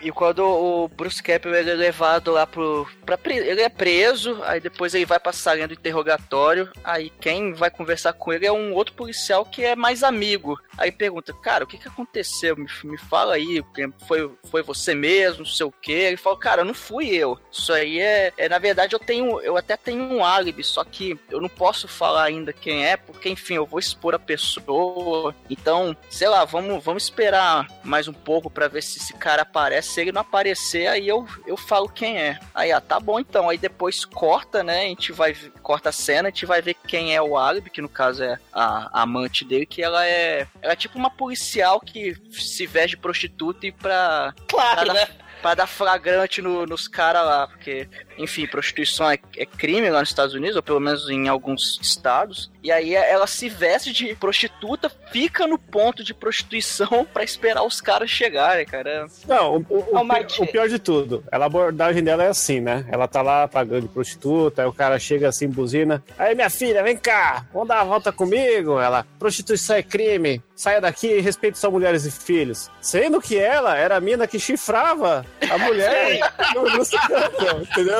E 0.00 0.10
quando 0.12 0.40
o 0.44 0.88
Bruce 0.88 1.22
Campbell 1.22 1.54
ele 1.54 1.70
é 1.70 1.74
levado 1.74 2.30
lá 2.30 2.46
pro. 2.46 2.86
Pra, 3.06 3.18
ele 3.26 3.62
é 3.62 3.68
preso, 3.68 4.38
aí 4.44 4.60
depois 4.60 4.94
ele 4.94 5.06
vai 5.06 5.18
pra 5.18 5.32
salinha 5.32 5.68
do 5.68 5.74
interrogatório. 5.74 6.70
Aí 6.82 7.10
quem 7.20 7.52
vai 7.52 7.70
conversar 7.70 8.12
com 8.12 8.32
ele 8.32 8.46
é 8.46 8.52
um 8.52 8.74
outro 8.74 8.94
policial 8.94 9.44
que 9.44 9.64
é 9.64 9.74
mais 9.74 10.02
amigo. 10.02 10.58
Aí 10.76 10.90
pergunta, 10.90 11.32
cara, 11.32 11.64
o 11.64 11.66
que 11.66 11.78
que 11.78 11.88
aconteceu? 11.88 12.56
Me, 12.56 12.66
me 12.84 12.98
fala 12.98 13.34
aí, 13.34 13.62
foi, 14.06 14.30
foi 14.50 14.62
você 14.62 14.94
mesmo, 14.94 15.40
não 15.40 15.46
sei 15.46 15.66
o 15.66 15.72
quê. 15.72 15.92
Ele 15.92 16.16
fala, 16.16 16.38
cara, 16.38 16.64
não 16.64 16.74
fui 16.74 17.08
eu. 17.08 17.38
Isso 17.50 17.72
aí 17.72 18.00
é, 18.00 18.32
é. 18.36 18.48
Na 18.48 18.58
verdade, 18.58 18.94
eu 18.94 18.98
tenho. 18.98 19.40
Eu 19.40 19.56
até 19.56 19.76
tenho 19.76 20.02
um 20.02 20.24
álibi, 20.24 20.62
só 20.62 20.84
que 20.84 21.18
eu 21.30 21.40
não 21.40 21.48
posso 21.48 21.86
falar 21.86 22.24
ainda 22.24 22.52
quem 22.52 22.86
é, 22.86 22.96
porque, 22.96 23.28
enfim, 23.28 23.54
eu 23.54 23.66
vou 23.66 23.78
expor 23.78 24.14
a 24.14 24.18
pessoa. 24.18 25.34
Então, 25.48 25.96
sei 26.10 26.28
lá, 26.28 26.44
vamos, 26.44 26.82
vamos 26.82 27.04
esperar 27.04 27.66
mais 27.82 28.08
um 28.08 28.12
pouco 28.12 28.50
pra 28.50 28.68
ver 28.68 28.82
se 28.82 28.98
esse 28.98 29.14
cara 29.14 29.42
aparece. 29.42 29.90
Se 29.90 30.00
ele 30.00 30.12
não 30.12 30.22
aparecer, 30.22 30.86
aí 30.86 31.06
eu, 31.06 31.26
eu 31.46 31.56
falo 31.56 31.88
quem 31.88 32.18
é. 32.18 32.38
Aí, 32.54 32.72
ah, 32.72 32.80
tá 32.80 32.98
bom 32.98 33.20
então. 33.20 33.48
Aí 33.48 33.58
depois 33.58 34.04
corta, 34.04 34.62
né? 34.62 34.80
A 34.80 34.88
gente 34.88 35.12
vai. 35.12 35.34
Corta 35.62 35.88
a 35.88 35.92
cena, 35.92 36.28
a 36.28 36.30
gente 36.30 36.46
vai 36.46 36.60
ver 36.60 36.74
quem 36.86 37.14
é 37.14 37.22
o 37.22 37.36
álibi, 37.36 37.70
que 37.70 37.82
no 37.82 37.88
caso 37.88 38.22
é 38.22 38.38
a, 38.52 39.00
a 39.00 39.02
amante 39.02 39.44
dele, 39.44 39.66
que 39.66 39.82
ela 39.82 40.04
é. 40.06 40.46
Ela 40.64 40.72
é 40.72 40.76
tipo 40.76 40.98
uma 40.98 41.10
policial 41.10 41.78
que 41.78 42.16
se 42.32 42.66
veste 42.66 42.96
de 42.96 42.96
prostituta 42.96 43.66
e 43.66 43.72
pra. 43.72 44.32
Claro, 44.48 44.86
pra 44.86 44.94
né? 44.94 45.06
Pra 45.42 45.54
dar 45.54 45.66
flagrante 45.66 46.40
no- 46.40 46.64
nos 46.66 46.88
caras 46.88 47.24
lá, 47.24 47.46
porque, 47.46 47.86
enfim, 48.18 48.46
prostituição 48.46 49.10
é, 49.10 49.18
é 49.36 49.44
crime 49.44 49.90
lá 49.90 50.00
nos 50.00 50.08
Estados 50.08 50.34
Unidos, 50.34 50.56
ou 50.56 50.62
pelo 50.62 50.80
menos 50.80 51.08
em 51.10 51.28
alguns 51.28 51.78
estados. 51.82 52.50
E 52.62 52.72
aí 52.72 52.94
ela 52.94 53.26
se 53.26 53.48
veste 53.50 53.92
de 53.92 54.14
prostituta, 54.14 54.90
fica 55.12 55.46
no 55.46 55.58
ponto 55.58 56.02
de 56.02 56.14
prostituição 56.14 57.04
pra 57.12 57.22
esperar 57.22 57.62
os 57.62 57.80
caras 57.80 58.08
chegarem, 58.08 58.64
cara. 58.64 59.06
Não, 59.28 59.56
o, 59.56 59.66
o- 59.68 59.96
o 59.96 59.98
Ô, 59.98 60.00
pi- 60.08 60.18
Mike. 60.18 60.42
o 60.42 60.46
pior 60.46 60.68
de 60.68 60.78
tudo, 60.78 61.22
ela, 61.30 61.44
a 61.44 61.46
abordagem 61.46 62.02
dela 62.02 62.24
é 62.24 62.28
assim, 62.28 62.60
né? 62.60 62.86
Ela 62.90 63.06
tá 63.06 63.20
lá 63.20 63.46
pagando 63.46 63.82
de 63.82 63.88
prostituta, 63.88 64.62
aí 64.62 64.68
o 64.68 64.72
cara 64.72 64.98
chega 64.98 65.28
assim, 65.28 65.46
buzina. 65.48 66.02
Aí, 66.18 66.34
minha 66.34 66.48
filha, 66.50 66.82
vem 66.82 66.96
cá, 66.96 67.44
vamos 67.52 67.68
dar 67.68 67.76
uma 67.82 67.84
volta 67.84 68.10
comigo. 68.10 68.80
Ela, 68.80 69.06
prostituição 69.18 69.76
é 69.76 69.82
crime, 69.82 70.42
saia 70.56 70.80
daqui 70.80 71.08
e 71.08 71.20
respeite 71.20 71.58
suas 71.58 71.72
mulheres 71.72 72.06
e 72.06 72.10
filhos. 72.10 72.70
Sendo 72.80 73.20
que 73.20 73.38
ela 73.38 73.76
era 73.76 73.96
a 73.96 74.00
mina 74.00 74.26
que 74.26 74.38
chifrava 74.38 75.23
a 75.50 75.58
mulher 75.58 76.18
no, 76.54 76.62
no 76.62 76.84
canto, 76.86 77.62
entendeu? 77.70 77.98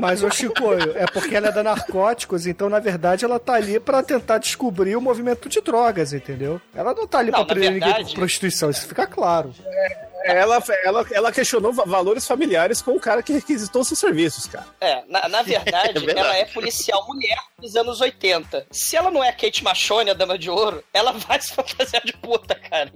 Mas, 0.00 0.22
ô 0.22 0.30
Chico, 0.30 0.72
é 0.94 1.06
porque 1.06 1.34
ela 1.36 1.48
é 1.48 1.52
da 1.52 1.62
narcóticos, 1.62 2.46
então, 2.46 2.68
na 2.68 2.78
verdade, 2.78 3.24
ela 3.24 3.38
tá 3.38 3.54
ali 3.54 3.78
pra 3.80 4.02
tentar 4.02 4.38
descobrir 4.38 4.96
o 4.96 5.00
movimento 5.00 5.48
de 5.48 5.60
drogas, 5.60 6.12
entendeu? 6.12 6.60
Ela 6.74 6.94
não 6.94 7.06
tá 7.06 7.18
ali 7.18 7.30
Não, 7.30 7.44
pra 7.44 7.54
prender 7.54 7.72
ninguém 7.72 7.88
verdade- 7.88 8.10
por 8.14 8.20
prostituição, 8.20 8.70
isso 8.70 8.86
fica 8.86 9.06
claro. 9.06 9.52
Ela, 10.26 10.62
ela, 10.84 11.06
ela 11.10 11.32
questionou 11.32 11.72
va- 11.72 11.84
valores 11.84 12.26
familiares 12.26 12.82
com 12.82 12.92
o 12.92 13.00
cara 13.00 13.22
que 13.22 13.32
requisitou 13.32 13.84
seus 13.84 13.98
serviços, 13.98 14.46
cara. 14.46 14.66
É, 14.80 15.02
na, 15.08 15.28
na 15.28 15.42
verdade, 15.44 15.90
É 15.98 16.00
verdade. 16.00 16.18
ela 16.18 16.36
é 16.36 16.44
policial 16.46 17.06
mulher 17.06 17.38
dos 17.58 17.76
anos 17.76 18.00
80. 18.00 18.66
Se 18.70 18.96
ela 18.96 19.10
não 19.10 19.22
é 19.22 19.32
Kate 19.32 19.62
Machone, 19.64 20.10
a 20.10 20.14
Dama 20.14 20.38
de 20.38 20.50
Ouro, 20.50 20.82
ela 20.92 21.12
vai 21.12 21.40
se 21.40 21.52
fantasiar 21.54 22.02
de 22.04 22.12
puta, 22.14 22.54
cara. 22.54 22.92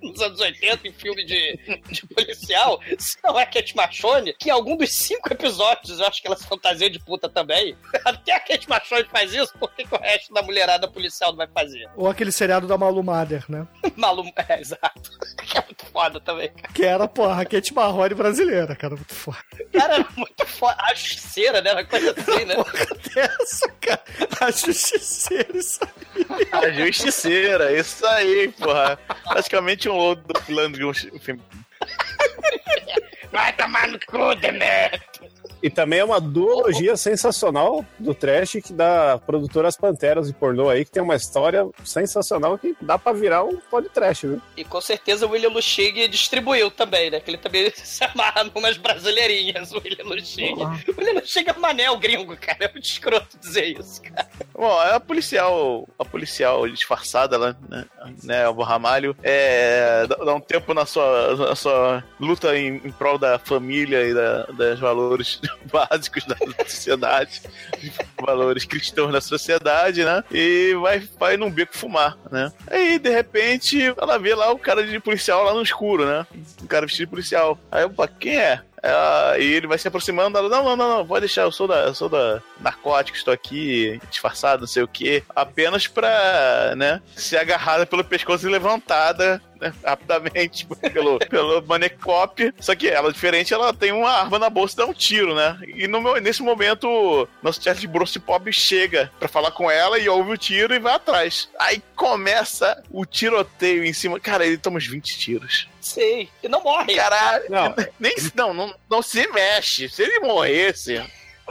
Nos 0.00 0.20
anos 0.20 0.38
80, 0.40 0.86
em 0.86 0.92
filme 0.92 1.24
de, 1.24 1.56
de 1.90 2.06
policial, 2.06 2.78
se 2.98 3.16
não 3.24 3.38
é 3.38 3.44
Kate 3.46 3.74
Machone, 3.76 4.34
que 4.38 4.48
em 4.48 4.52
algum 4.52 4.76
dos 4.76 4.92
cinco 4.92 5.32
episódios 5.32 5.98
eu 5.98 6.06
acho 6.06 6.20
que 6.20 6.26
ela 6.28 6.36
se 6.36 6.46
fantasia 6.46 6.88
de 6.88 6.98
puta 7.00 7.28
também. 7.28 7.76
Até 8.04 8.32
a 8.34 8.40
Kate 8.40 8.68
Machone 8.68 9.04
faz 9.10 9.32
isso, 9.34 9.52
por 9.58 9.72
que, 9.74 9.84
que 9.84 9.94
o 9.94 9.98
resto 9.98 10.32
da 10.32 10.42
mulherada 10.42 10.86
policial 10.86 11.30
não 11.30 11.36
vai 11.38 11.48
fazer? 11.48 11.88
Ou 11.96 12.08
aquele 12.08 12.30
seriado 12.30 12.66
da 12.66 12.78
Malu 12.78 13.02
Mader, 13.02 13.44
né? 13.48 13.66
Malu... 13.96 14.22
É, 14.48 14.60
exato. 14.60 15.10
Que 15.44 15.58
é 15.58 15.62
muito 15.62 15.84
foda 15.86 16.20
também, 16.20 16.48
cara. 16.52 16.71
Que 16.74 16.84
era, 16.84 17.06
porra, 17.06 17.42
a 17.42 17.44
Kate 17.44 17.74
Marrone 17.74 18.14
brasileira, 18.14 18.74
cara, 18.74 18.96
muito 18.96 19.14
foda. 19.14 19.38
Cara, 19.72 19.94
era 19.96 20.08
muito 20.16 20.46
foda. 20.46 20.76
A 20.78 20.94
justiceira, 20.94 21.60
né? 21.60 21.72
Uma 21.72 21.84
coisa 21.84 22.14
assim, 22.16 22.44
né? 22.44 22.54
Essa, 23.16 23.68
cara, 23.80 24.02
a 24.40 24.50
justiceira, 24.50 25.56
isso 25.56 25.80
aí. 25.82 26.48
A 26.52 26.70
justiceira, 26.70 27.72
isso 27.72 28.06
aí, 28.06 28.48
porra. 28.52 28.98
Praticamente 29.28 29.88
um 29.88 29.94
outro 29.94 30.42
plano 30.44 30.74
de 30.76 30.84
um 30.84 30.94
filme. 30.94 31.42
Vai 33.30 33.52
tomar 33.54 33.88
no 33.88 33.98
cu, 34.06 34.34
Demetrio. 34.36 35.31
E 35.62 35.70
também 35.70 36.00
é 36.00 36.04
uma 36.04 36.20
duologia 36.20 36.96
sensacional 36.96 37.84
do 37.98 38.14
trash 38.14 38.58
que 38.64 38.72
da 38.72 39.18
produtora 39.24 39.68
As 39.68 39.76
Panteras 39.76 40.26
de 40.26 40.32
pornô 40.32 40.68
aí, 40.68 40.84
que 40.84 40.90
tem 40.90 41.02
uma 41.02 41.14
história 41.14 41.68
sensacional 41.84 42.58
que 42.58 42.74
dá 42.80 42.98
pra 42.98 43.12
virar 43.12 43.44
um 43.44 43.56
podcast, 43.70 44.26
viu? 44.26 44.42
E 44.56 44.64
com 44.64 44.80
certeza 44.80 45.26
o 45.26 45.30
William 45.30 45.50
Lustig 45.50 46.08
distribuiu 46.08 46.70
também, 46.70 47.10
né? 47.10 47.20
Que 47.20 47.30
ele 47.30 47.38
também 47.38 47.70
se 47.76 48.02
amarra 48.04 48.44
numas 48.44 48.76
brasileirinhas, 48.76 49.72
o 49.72 49.78
William 49.78 50.04
Lustig. 50.04 50.54
O 50.54 50.98
William 50.98 51.20
Lustig 51.20 51.48
é 51.48 51.52
manel 51.52 51.96
gringo, 51.96 52.36
cara. 52.36 52.64
É 52.64 52.72
muito 52.72 52.84
escroto 52.84 53.38
dizer 53.38 53.78
isso, 53.78 54.02
cara. 54.02 54.28
Bom, 54.52 54.82
é 54.82 54.94
a 54.94 55.00
policial, 55.00 55.88
a 55.98 56.04
policial 56.04 56.68
disfarçada 56.68 57.38
lá, 57.38 57.56
né? 57.68 57.84
né 58.22 58.48
o 58.48 58.62
Ramalho, 58.62 59.16
é, 59.22 60.06
dá, 60.08 60.16
dá 60.16 60.34
um 60.34 60.40
tempo 60.40 60.74
na 60.74 60.86
sua, 60.86 61.36
na 61.36 61.54
sua 61.54 62.04
luta 62.18 62.56
em, 62.56 62.76
em 62.84 62.90
prol 62.90 63.16
da 63.16 63.38
família 63.38 64.04
e 64.04 64.14
da, 64.14 64.42
dos 64.44 64.80
valores 64.80 65.40
básicos 65.72 66.24
da 66.24 66.36
sociedade, 66.66 67.42
valores 68.20 68.64
cristãos 68.64 69.12
da 69.12 69.20
sociedade, 69.20 70.04
né? 70.04 70.22
E 70.30 70.74
vai, 70.80 71.00
vai 71.18 71.36
num 71.36 71.50
beco 71.50 71.76
fumar, 71.76 72.16
né? 72.30 72.52
Aí, 72.70 72.98
de 72.98 73.10
repente, 73.10 73.94
ela 74.00 74.18
vê 74.18 74.34
lá 74.34 74.50
o 74.52 74.58
cara 74.58 74.86
de 74.86 74.98
policial 75.00 75.44
lá 75.44 75.54
no 75.54 75.62
escuro, 75.62 76.06
né? 76.06 76.26
Um 76.62 76.66
cara 76.66 76.86
vestido 76.86 77.06
de 77.06 77.10
policial. 77.10 77.58
Aí, 77.70 77.84
opa, 77.84 78.06
quem 78.08 78.38
é? 78.38 78.60
Ela- 78.82 79.38
e 79.38 79.44
ele 79.44 79.68
vai 79.68 79.78
se 79.78 79.86
aproximando, 79.86 80.36
ela, 80.36 80.48
não, 80.48 80.64
não, 80.64 80.76
não, 80.76 80.88
não, 80.98 81.06
pode 81.06 81.20
deixar, 81.20 81.42
eu 81.42 81.52
sou 81.52 81.68
da, 81.68 81.84
eu 81.84 81.94
sou 81.94 82.08
da 82.08 82.42
narcótico, 82.60 83.16
estou 83.16 83.32
aqui, 83.32 84.00
disfarçado, 84.10 84.62
não 84.62 84.66
sei 84.66 84.82
o 84.82 84.88
que, 84.88 85.22
apenas 85.36 85.86
pra, 85.86 86.74
né, 86.76 87.00
ser 87.14 87.36
agarrada 87.36 87.86
pelo 87.86 88.02
pescoço 88.02 88.44
e 88.48 88.50
levantada, 88.50 89.40
né, 89.62 89.72
rapidamente, 89.84 90.66
pelo, 90.92 91.18
pelo 91.18 91.62
manecop, 91.66 92.52
só 92.60 92.74
que 92.74 92.88
ela, 92.88 93.12
diferente, 93.12 93.54
ela 93.54 93.72
tem 93.72 93.92
uma 93.92 94.10
arma 94.10 94.38
na 94.38 94.50
bolsa 94.50 94.74
e 94.74 94.76
dá 94.78 94.86
um 94.86 94.92
tiro, 94.92 95.34
né, 95.34 95.58
e 95.76 95.86
no 95.86 96.00
meu- 96.00 96.20
nesse 96.20 96.42
momento, 96.42 97.28
nosso 97.42 97.62
chefe 97.62 97.82
de 97.82 97.86
Bruce 97.88 98.18
Pop 98.18 98.50
chega 98.52 99.10
pra 99.18 99.28
falar 99.28 99.52
com 99.52 99.70
ela 99.70 99.98
e 99.98 100.08
ouve 100.08 100.32
o 100.32 100.36
tiro 100.36 100.74
e 100.74 100.78
vai 100.78 100.94
atrás. 100.94 101.48
Aí 101.58 101.82
começa 101.94 102.82
o 102.90 103.04
tiroteio 103.06 103.84
em 103.84 103.92
cima, 103.92 104.18
cara, 104.20 104.44
ele 104.46 104.58
toma 104.58 104.78
uns 104.78 104.86
20 104.86 105.18
tiros. 105.18 105.68
Sei. 105.80 106.28
E 106.42 106.48
não 106.48 106.62
morre. 106.62 106.94
Caralho, 106.94 107.44
Não. 107.48 107.74
nem, 107.98 108.14
não, 108.34 108.54
não, 108.54 108.74
não 108.90 109.02
se 109.02 109.26
mexe. 109.32 109.88
Se 109.88 110.02
ele 110.02 110.20
morresse, 110.20 111.02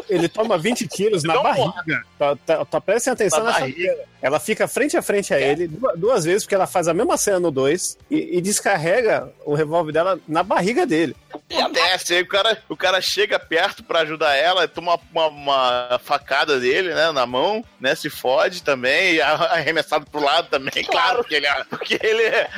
Ele 0.10 0.28
toma 0.28 0.58
20 0.58 0.88
quilos 0.88 1.24
na 1.24 1.36
Não, 1.36 1.44
barriga. 1.44 2.04
Tá, 2.18 2.36
tá, 2.46 2.66
tá, 2.66 2.82
prestem 2.82 3.14
atenção 3.14 3.40
Na 3.40 3.46
nessa 3.48 3.60
barriga. 3.62 3.98
Ela 4.22 4.40
fica 4.40 4.68
frente 4.68 4.96
a 4.98 5.02
frente 5.02 5.34
a 5.34 5.40
ele 5.40 5.68
duas, 5.68 5.98
duas 6.00 6.24
vezes, 6.26 6.44
porque 6.44 6.56
ela 6.56 6.68
faz 6.68 6.88
a 6.88 6.94
mesma 6.94 7.18
cena 7.18 7.40
no 7.40 7.52
2 7.52 7.98
e, 8.10 8.38
e 8.38 8.42
descarrega 8.42 9.32
o 9.46 9.54
revólver 9.54 9.92
dela 9.92 10.20
na 10.28 10.44
barriga 10.44 10.86
dele. 10.86 11.16
acontece. 11.52 12.14
Aí 12.16 12.22
o 12.22 12.28
cara, 12.28 12.62
o 12.70 12.76
cara 12.76 13.02
chega 13.02 13.40
perto 13.40 13.84
pra 13.84 14.02
ajudar 14.02 14.36
ela, 14.36 14.68
toma 14.68 15.00
uma, 15.12 15.28
uma 15.28 16.00
facada 16.04 16.60
dele, 16.60 16.94
né, 16.94 17.12
na 17.12 17.26
mão, 17.26 17.64
né, 17.80 17.96
se 17.96 18.10
fode 18.10 18.62
também, 18.64 19.16
e 19.16 19.22
arre- 19.22 19.46
arremessado 19.60 20.06
pro 20.10 20.24
lado 20.24 20.48
também, 20.50 20.84
claro, 20.86 21.18
porque 21.20 21.36
ele, 21.36 21.48
porque 21.70 22.00
ele, 22.02 22.24
é- 22.24 22.50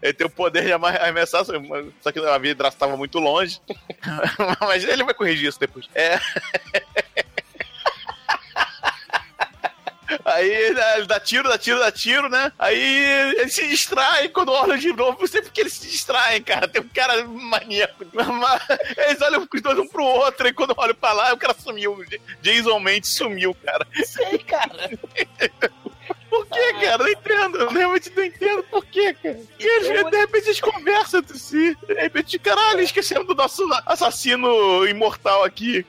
ele 0.00 0.12
tem 0.12 0.26
o 0.26 0.30
poder 0.30 0.64
de 0.64 0.72
arremessar, 0.72 1.44
só 1.44 2.12
que 2.12 2.18
a 2.20 2.38
vidraça 2.38 2.76
estava 2.76 2.96
muito 2.96 3.18
longe. 3.18 3.60
Mas 4.60 4.84
ele 4.84 5.04
vai 5.04 5.14
corrigir 5.14 5.48
isso 5.48 5.60
depois. 5.60 5.88
É. 5.94 6.18
Aí 10.24 10.48
ele 10.48 11.06
dá 11.06 11.20
tiro, 11.20 11.48
dá 11.48 11.58
tiro, 11.58 11.78
dá 11.78 11.92
tiro, 11.92 12.28
né? 12.28 12.52
Aí 12.58 13.34
ele 13.36 13.50
se 13.50 13.66
distrai 13.68 14.28
quando 14.28 14.52
olha 14.52 14.78
de 14.78 14.92
novo. 14.92 15.18
Não 15.20 15.26
sei 15.26 15.42
porque 15.42 15.60
eles 15.60 15.74
se 15.74 15.86
distraem, 15.88 16.42
cara. 16.42 16.66
Tem 16.66 16.80
um 16.80 16.88
cara 16.88 17.24
maníaco. 17.26 18.04
Eles 18.96 19.20
olham 19.20 19.46
os 19.52 19.62
dois 19.62 19.78
um 19.78 19.86
pro 19.86 20.04
outro 20.04 20.48
e 20.48 20.52
quando 20.52 20.74
olham 20.76 20.94
pra 20.94 21.12
lá, 21.12 21.32
o 21.32 21.36
cara 21.36 21.54
sumiu. 21.54 21.98
Jason 22.40 22.78
Mendes 22.80 23.14
sumiu, 23.14 23.54
cara. 23.64 23.86
Sei, 24.04 24.38
cara. 24.38 24.90
Por 26.28 26.46
que, 26.46 26.72
cara? 26.74 26.98
Não 26.98 27.08
entendo. 27.08 27.58
Eu 27.58 27.68
realmente 27.68 28.12
não 28.14 28.24
entendo 28.24 28.62
por 28.64 28.84
que, 28.84 29.14
cara. 29.14 29.40
E 29.58 29.66
eles, 29.66 30.10
de 30.10 30.16
repente 30.16 30.46
eles 30.46 30.60
conversam 30.60 31.20
entre 31.20 31.38
si. 31.38 31.76
De 31.86 31.94
repente, 31.94 32.38
caralho, 32.38 32.80
esquecemos 32.80 33.26
do 33.26 33.34
nosso 33.34 33.66
assassino 33.86 34.86
imortal 34.86 35.44
aqui. 35.44 35.84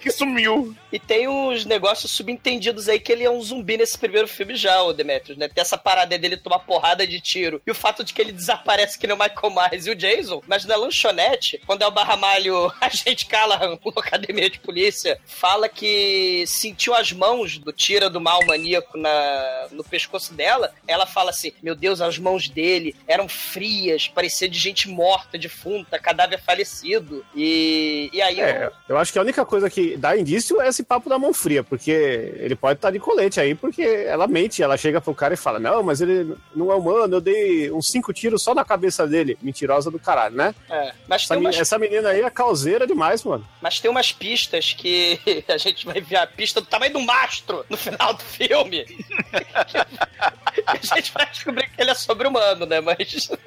Que 0.00 0.10
sumiu. 0.10 0.74
E 0.92 0.98
tem 0.98 1.28
uns 1.28 1.64
negócios 1.64 2.10
subentendidos 2.10 2.88
aí 2.88 2.98
que 2.98 3.12
ele 3.12 3.24
é 3.24 3.30
um 3.30 3.40
zumbi 3.40 3.76
nesse 3.76 3.98
primeiro 3.98 4.26
filme 4.26 4.56
já, 4.56 4.82
o 4.82 4.92
Demetrius, 4.92 5.38
né? 5.38 5.48
Tem 5.48 5.62
essa 5.62 5.78
parada 5.78 6.18
dele 6.18 6.36
tomar 6.36 6.60
porrada 6.60 7.06
de 7.06 7.20
tiro. 7.20 7.62
E 7.66 7.70
o 7.70 7.74
fato 7.74 8.02
de 8.02 8.12
que 8.12 8.20
ele 8.20 8.32
desaparece 8.32 8.98
que 8.98 9.06
nem 9.06 9.16
o 9.16 9.18
Michael 9.18 9.54
Myers 9.54 9.86
e 9.86 9.90
o 9.90 9.94
Jason. 9.94 10.42
Mas 10.46 10.64
na 10.64 10.76
lanchonete, 10.76 11.60
quando 11.66 11.82
é 11.82 11.86
o 11.86 11.90
Barramalho, 11.90 12.72
a 12.80 12.88
gente 12.88 13.26
cala 13.26 13.58
na 13.58 13.78
academia 13.96 14.50
de 14.50 14.60
polícia, 14.60 15.20
fala 15.24 15.68
que 15.68 16.44
sentiu 16.46 16.94
as 16.94 17.12
mãos 17.12 17.58
do 17.58 17.72
tira 17.72 18.10
do 18.10 18.20
mal 18.20 18.44
maníaco 18.46 18.98
na, 18.98 19.68
no 19.72 19.84
pescoço 19.84 20.34
dela. 20.34 20.72
Ela 20.86 21.06
fala 21.06 21.30
assim: 21.30 21.52
Meu 21.62 21.74
Deus, 21.74 22.00
as 22.00 22.18
mãos 22.18 22.48
dele 22.48 22.94
eram 23.06 23.28
frias, 23.28 24.08
parecia 24.08 24.48
de 24.48 24.58
gente 24.58 24.88
morta, 24.88 25.38
defunta, 25.38 25.98
cadáver 25.98 26.40
falecido. 26.40 27.24
E, 27.34 28.10
e 28.12 28.22
aí. 28.22 28.40
É, 28.40 28.70
eu 28.88 28.98
acho 28.98 29.12
que 29.12 29.18
a 29.18 29.22
única 29.22 29.44
coisa 29.44 29.70
que 29.70 29.96
dá 29.96 30.16
indício 30.16 30.60
é 30.60 30.68
esse 30.68 30.82
papo 30.82 31.08
da 31.08 31.18
mão 31.18 31.32
fria, 31.32 31.62
porque 31.62 31.90
ele 31.90 32.54
pode 32.54 32.78
estar 32.78 32.90
de 32.90 32.98
colete 32.98 33.40
aí, 33.40 33.54
porque 33.54 33.82
ela 33.82 34.26
mente, 34.26 34.62
ela 34.62 34.76
chega 34.76 35.00
pro 35.00 35.14
cara 35.14 35.34
e 35.34 35.36
fala: 35.36 35.58
Não, 35.58 35.82
mas 35.82 36.00
ele 36.00 36.36
não 36.54 36.70
é 36.70 36.74
humano, 36.74 37.16
eu 37.16 37.20
dei 37.20 37.70
uns 37.70 37.88
cinco 37.88 38.12
tiros 38.12 38.42
só 38.42 38.54
na 38.54 38.64
cabeça 38.64 39.06
dele. 39.06 39.38
Mentirosa 39.42 39.90
do 39.90 39.98
caralho, 39.98 40.36
né? 40.36 40.54
É, 40.68 40.92
mas 41.08 41.22
Essa, 41.22 41.36
umas 41.36 41.56
essa 41.56 41.78
menina 41.78 42.10
aí 42.10 42.22
é 42.22 42.30
causeira 42.30 42.86
demais, 42.86 43.24
mano. 43.24 43.46
Mas 43.60 43.80
tem 43.80 43.90
umas 43.90 44.12
pistas 44.12 44.72
que 44.72 45.20
a 45.48 45.56
gente 45.56 45.86
vai 45.86 46.00
ver 46.00 46.16
a 46.16 46.26
pista 46.26 46.60
do 46.60 46.66
tamanho 46.66 46.92
do 46.92 47.00
mastro 47.00 47.64
no 47.68 47.76
final 47.76 48.14
do 48.14 48.22
filme. 48.22 48.84
a 50.66 50.76
gente 50.96 51.12
vai 51.12 51.26
descobrir 51.26 51.68
que 51.70 51.80
ele 51.80 51.90
é 51.90 51.94
sobre-humano, 51.94 52.66
né? 52.66 52.80
Mas. 52.80 53.30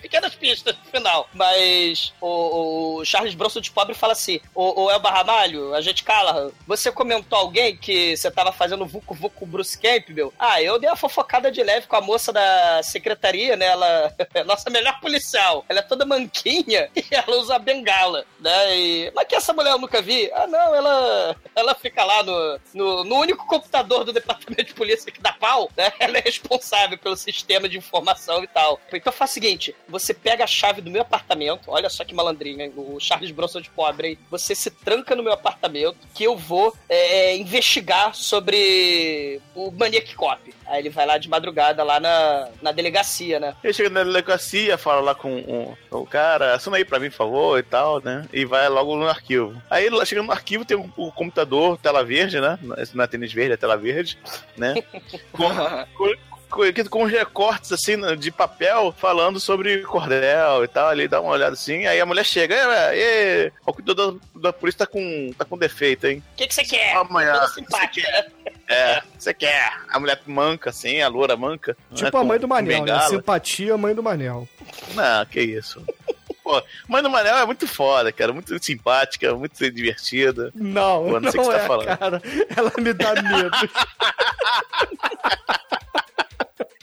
Pequenas 0.00 0.34
pistas 0.36 0.76
no 0.76 0.90
final. 0.90 1.28
Mas 1.34 2.12
o, 2.20 2.98
o 2.98 3.04
Charles 3.04 3.34
Bronson 3.34 3.60
de 3.60 3.70
pobre 3.70 3.94
fala 3.94 4.12
assim: 4.12 4.40
O, 4.54 4.84
o 4.84 4.90
Elba 4.90 5.10
Ramalho, 5.10 5.74
a 5.74 5.80
gente 5.80 6.04
cala. 6.04 6.52
Você 6.68 6.92
comentou 6.92 7.36
alguém 7.38 7.76
que 7.76 8.16
você 8.16 8.30
tava 8.30 8.52
fazendo 8.52 8.86
Vucu 8.86 9.14
Vucu 9.14 9.44
Bruce 9.44 9.76
Campbell? 9.76 10.32
Ah, 10.38 10.62
eu 10.62 10.78
dei 10.78 10.88
uma 10.88 10.96
fofocada 10.96 11.50
de 11.50 11.62
leve 11.62 11.88
com 11.88 11.96
a 11.96 12.00
moça 12.00 12.32
da 12.32 12.80
secretaria, 12.82 13.56
né? 13.56 13.66
Ela 13.66 14.14
é 14.34 14.44
nossa 14.44 14.70
melhor 14.70 15.00
policial. 15.00 15.64
Ela 15.68 15.80
é 15.80 15.82
toda 15.82 16.06
manquinha 16.06 16.88
e 16.94 17.04
ela 17.10 17.36
usa 17.38 17.58
bengala, 17.58 18.24
né? 18.38 18.76
E, 18.76 19.12
mas 19.14 19.26
que 19.26 19.34
essa 19.34 19.52
mulher 19.52 19.70
eu 19.70 19.78
nunca 19.78 20.00
vi? 20.00 20.30
Ah, 20.32 20.46
não, 20.46 20.74
ela, 20.74 21.36
ela 21.56 21.74
fica 21.74 22.04
lá 22.04 22.22
no, 22.22 22.60
no, 22.72 23.04
no 23.04 23.16
único 23.16 23.46
computador 23.46 24.04
do 24.04 24.12
departamento 24.12 24.64
de 24.64 24.74
polícia 24.74 25.10
que 25.10 25.20
dá 25.20 25.32
né? 25.76 25.92
Ela 25.98 26.18
é 26.18 26.20
responsável 26.20 26.96
pelo 26.96 27.16
sistema 27.16 27.68
de 27.68 27.76
informação 27.76 28.42
e 28.42 28.46
tal. 28.46 28.80
Então 28.92 29.12
faz 29.12 29.30
o 29.30 29.34
seguinte: 29.34 29.74
você 29.88 30.14
pega 30.14 30.44
a 30.44 30.46
chave 30.46 30.80
do 30.80 30.90
meu 30.90 31.02
apartamento, 31.02 31.70
olha 31.70 31.90
só 31.90 32.04
que 32.04 32.14
malandrinho, 32.14 32.62
hein? 32.62 32.72
o 32.76 32.98
Charles 33.00 33.30
Bronson 33.30 33.60
de 33.60 33.70
pobre. 33.70 34.18
Você 34.30 34.54
se 34.54 34.70
tranca 34.70 35.16
no 35.16 35.22
meu 35.22 35.32
apartamento 35.32 35.96
que 36.14 36.24
eu 36.24 36.36
vou 36.36 36.74
é, 36.88 37.36
investigar 37.36 38.14
sobre 38.14 39.40
o 39.54 39.70
Maniac 39.70 40.14
Cop. 40.14 40.54
Aí 40.72 40.80
ele 40.80 40.88
vai 40.88 41.04
lá 41.04 41.18
de 41.18 41.28
madrugada, 41.28 41.84
lá 41.84 42.00
na, 42.00 42.48
na 42.62 42.72
delegacia, 42.72 43.38
né? 43.38 43.54
Ele 43.62 43.74
chega 43.74 43.90
na 43.90 44.02
delegacia, 44.02 44.78
fala 44.78 45.02
lá 45.02 45.14
com 45.14 45.36
o, 45.40 45.76
o 45.90 46.06
cara, 46.06 46.54
assina 46.54 46.78
aí 46.78 46.84
pra 46.84 46.98
mim, 46.98 47.10
por 47.10 47.16
favor, 47.16 47.58
e 47.58 47.62
tal, 47.62 48.00
né? 48.02 48.24
E 48.32 48.46
vai 48.46 48.66
logo 48.70 48.96
no 48.96 49.06
arquivo. 49.06 49.60
Aí 49.68 49.90
lá 49.90 50.02
chega 50.06 50.22
no 50.22 50.32
arquivo, 50.32 50.64
tem 50.64 50.78
o, 50.78 50.90
o 50.96 51.12
computador, 51.12 51.76
tela 51.76 52.02
verde, 52.02 52.40
né? 52.40 52.58
Esse 52.78 52.96
não 52.96 53.04
é 53.04 53.06
tênis 53.06 53.34
verde, 53.34 53.52
é 53.52 53.56
tela 53.58 53.76
verde, 53.76 54.16
né? 54.56 54.76
com, 55.30 55.46
com, 55.94 56.14
com, 56.90 57.04
recortes 57.04 57.72
assim 57.72 57.96
né, 57.96 58.14
de 58.14 58.30
papel 58.30 58.94
falando 58.96 59.40
sobre 59.40 59.78
cordel 59.82 60.64
e 60.64 60.68
tal. 60.68 60.88
Ali 60.88 61.08
dá 61.08 61.20
uma 61.20 61.32
olhada 61.32 61.54
assim. 61.54 61.86
Aí 61.86 62.00
a 62.00 62.06
mulher 62.06 62.24
chega, 62.24 62.54
e, 62.94 63.46
e, 63.46 63.52
o 63.66 63.72
cuidador 63.72 64.18
da, 64.34 64.40
da 64.40 64.52
polícia 64.52 64.80
tá 64.80 64.86
com, 64.86 65.32
tá 65.36 65.44
com 65.44 65.56
defeito, 65.56 66.06
hein? 66.06 66.22
O 66.34 66.36
que 66.36 66.46
que 66.46 66.54
você 66.54 66.64
quer? 66.64 66.96
Amanhã. 66.96 67.34
Toda 67.34 67.48
simpática, 67.48 68.10
né? 68.10 68.24
É, 68.68 69.02
você 69.18 69.34
quer. 69.34 69.72
A 69.88 69.98
mulher 69.98 70.20
manca, 70.26 70.70
assim, 70.70 71.00
a 71.00 71.08
loura 71.08 71.36
manca. 71.36 71.76
Tipo 71.94 72.02
né, 72.02 72.08
a 72.08 72.12
com- 72.12 72.24
mãe 72.24 72.38
do 72.38 72.48
com 72.48 72.54
Manel, 72.54 72.84
né? 72.84 73.00
Simpatia, 73.08 73.76
mãe 73.76 73.94
do 73.94 74.02
Manel. 74.02 74.48
Não, 74.94 75.26
que 75.26 75.40
isso. 75.40 75.82
Pô, 76.42 76.60
Mãe 76.88 77.02
do 77.02 77.08
Manel 77.08 77.36
é 77.36 77.46
muito 77.46 77.68
foda, 77.68 78.10
cara. 78.10 78.32
Muito 78.32 78.62
simpática, 78.62 79.32
muito 79.34 79.58
divertida. 79.70 80.50
Não, 80.54 81.04
Pô, 81.04 81.10
não 81.12 81.20
não, 81.20 81.30
sei 81.30 81.40
o 81.40 81.44
que 81.44 81.50
você 81.50 81.56
é, 81.56 81.60
tá 81.60 81.66
falando. 81.66 81.98
cara. 81.98 82.22
Ela 82.56 82.72
me 82.78 82.92
dá 82.92 83.22
medo. 83.22 83.50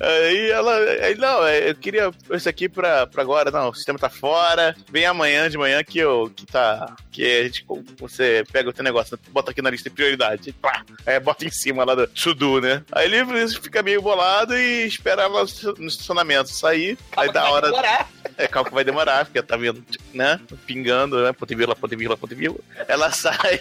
Aí 0.02 0.50
ela. 0.50 0.78
Aí, 0.78 1.16
não, 1.16 1.46
é, 1.46 1.70
eu 1.70 1.76
queria 1.76 2.12
isso 2.32 2.48
aqui 2.48 2.70
pra, 2.70 3.06
pra 3.06 3.22
agora. 3.22 3.52
Não, 3.52 3.70
o 3.70 3.76
sistema 3.76 4.00
tá 4.00 4.10
fora. 4.10 4.76
Vem 4.92 5.06
amanhã 5.06 5.50
de 5.50 5.58
manhã 5.58 5.84
que 5.84 6.00
eu. 6.00 6.32
Que 6.36 6.46
tá. 6.46 6.96
Que 7.12 7.40
a 7.40 7.44
gente. 7.44 7.66
Você 8.00 8.44
pega 8.52 8.70
o 8.70 8.74
teu 8.74 8.84
negócio, 8.84 9.20
bota 9.30 9.52
aqui 9.52 9.62
na 9.62 9.70
lista 9.70 9.90
de 9.90 9.96
prioridade. 9.96 10.54
Pá, 10.54 10.84
aí 11.06 11.20
bota 11.20 11.46
em 11.46 11.52
cima 11.52 11.84
lá 11.84 11.96
do 11.96 12.08
to-do, 12.08 12.62
né? 12.62 12.84
Aí 12.92 13.06
ele 13.12 13.48
fica 13.50 13.84
meio 13.84 14.02
bolado 14.02 14.56
e 14.56 14.88
espera 14.88 15.24
ela 15.24 15.46
no 15.78 15.88
estacionamento 15.88 16.50
sair. 16.50 16.98
Calma 17.12 17.30
aí 17.30 17.34
da 17.34 17.42
vai 17.42 17.52
hora. 17.52 17.68
demorar. 17.68 18.10
É, 18.38 18.48
calma 18.48 18.70
que 18.70 18.76
vai 18.76 18.84
demorar, 18.86 19.26
porque 19.26 19.42
tá 19.42 19.58
vendo, 19.58 19.84
né? 20.14 20.40
Pingando, 20.66 21.22
né? 21.22 21.34
Ponto 21.34 21.52
e 21.52 21.56
vírgula, 21.56 21.76
ponto 21.76 21.94
e 21.94 21.98
vírgula, 21.98 22.18
ponto 22.18 22.34
e 22.34 22.38
vírgula. 22.38 22.64
Ela 22.88 23.12
sai. 23.12 23.60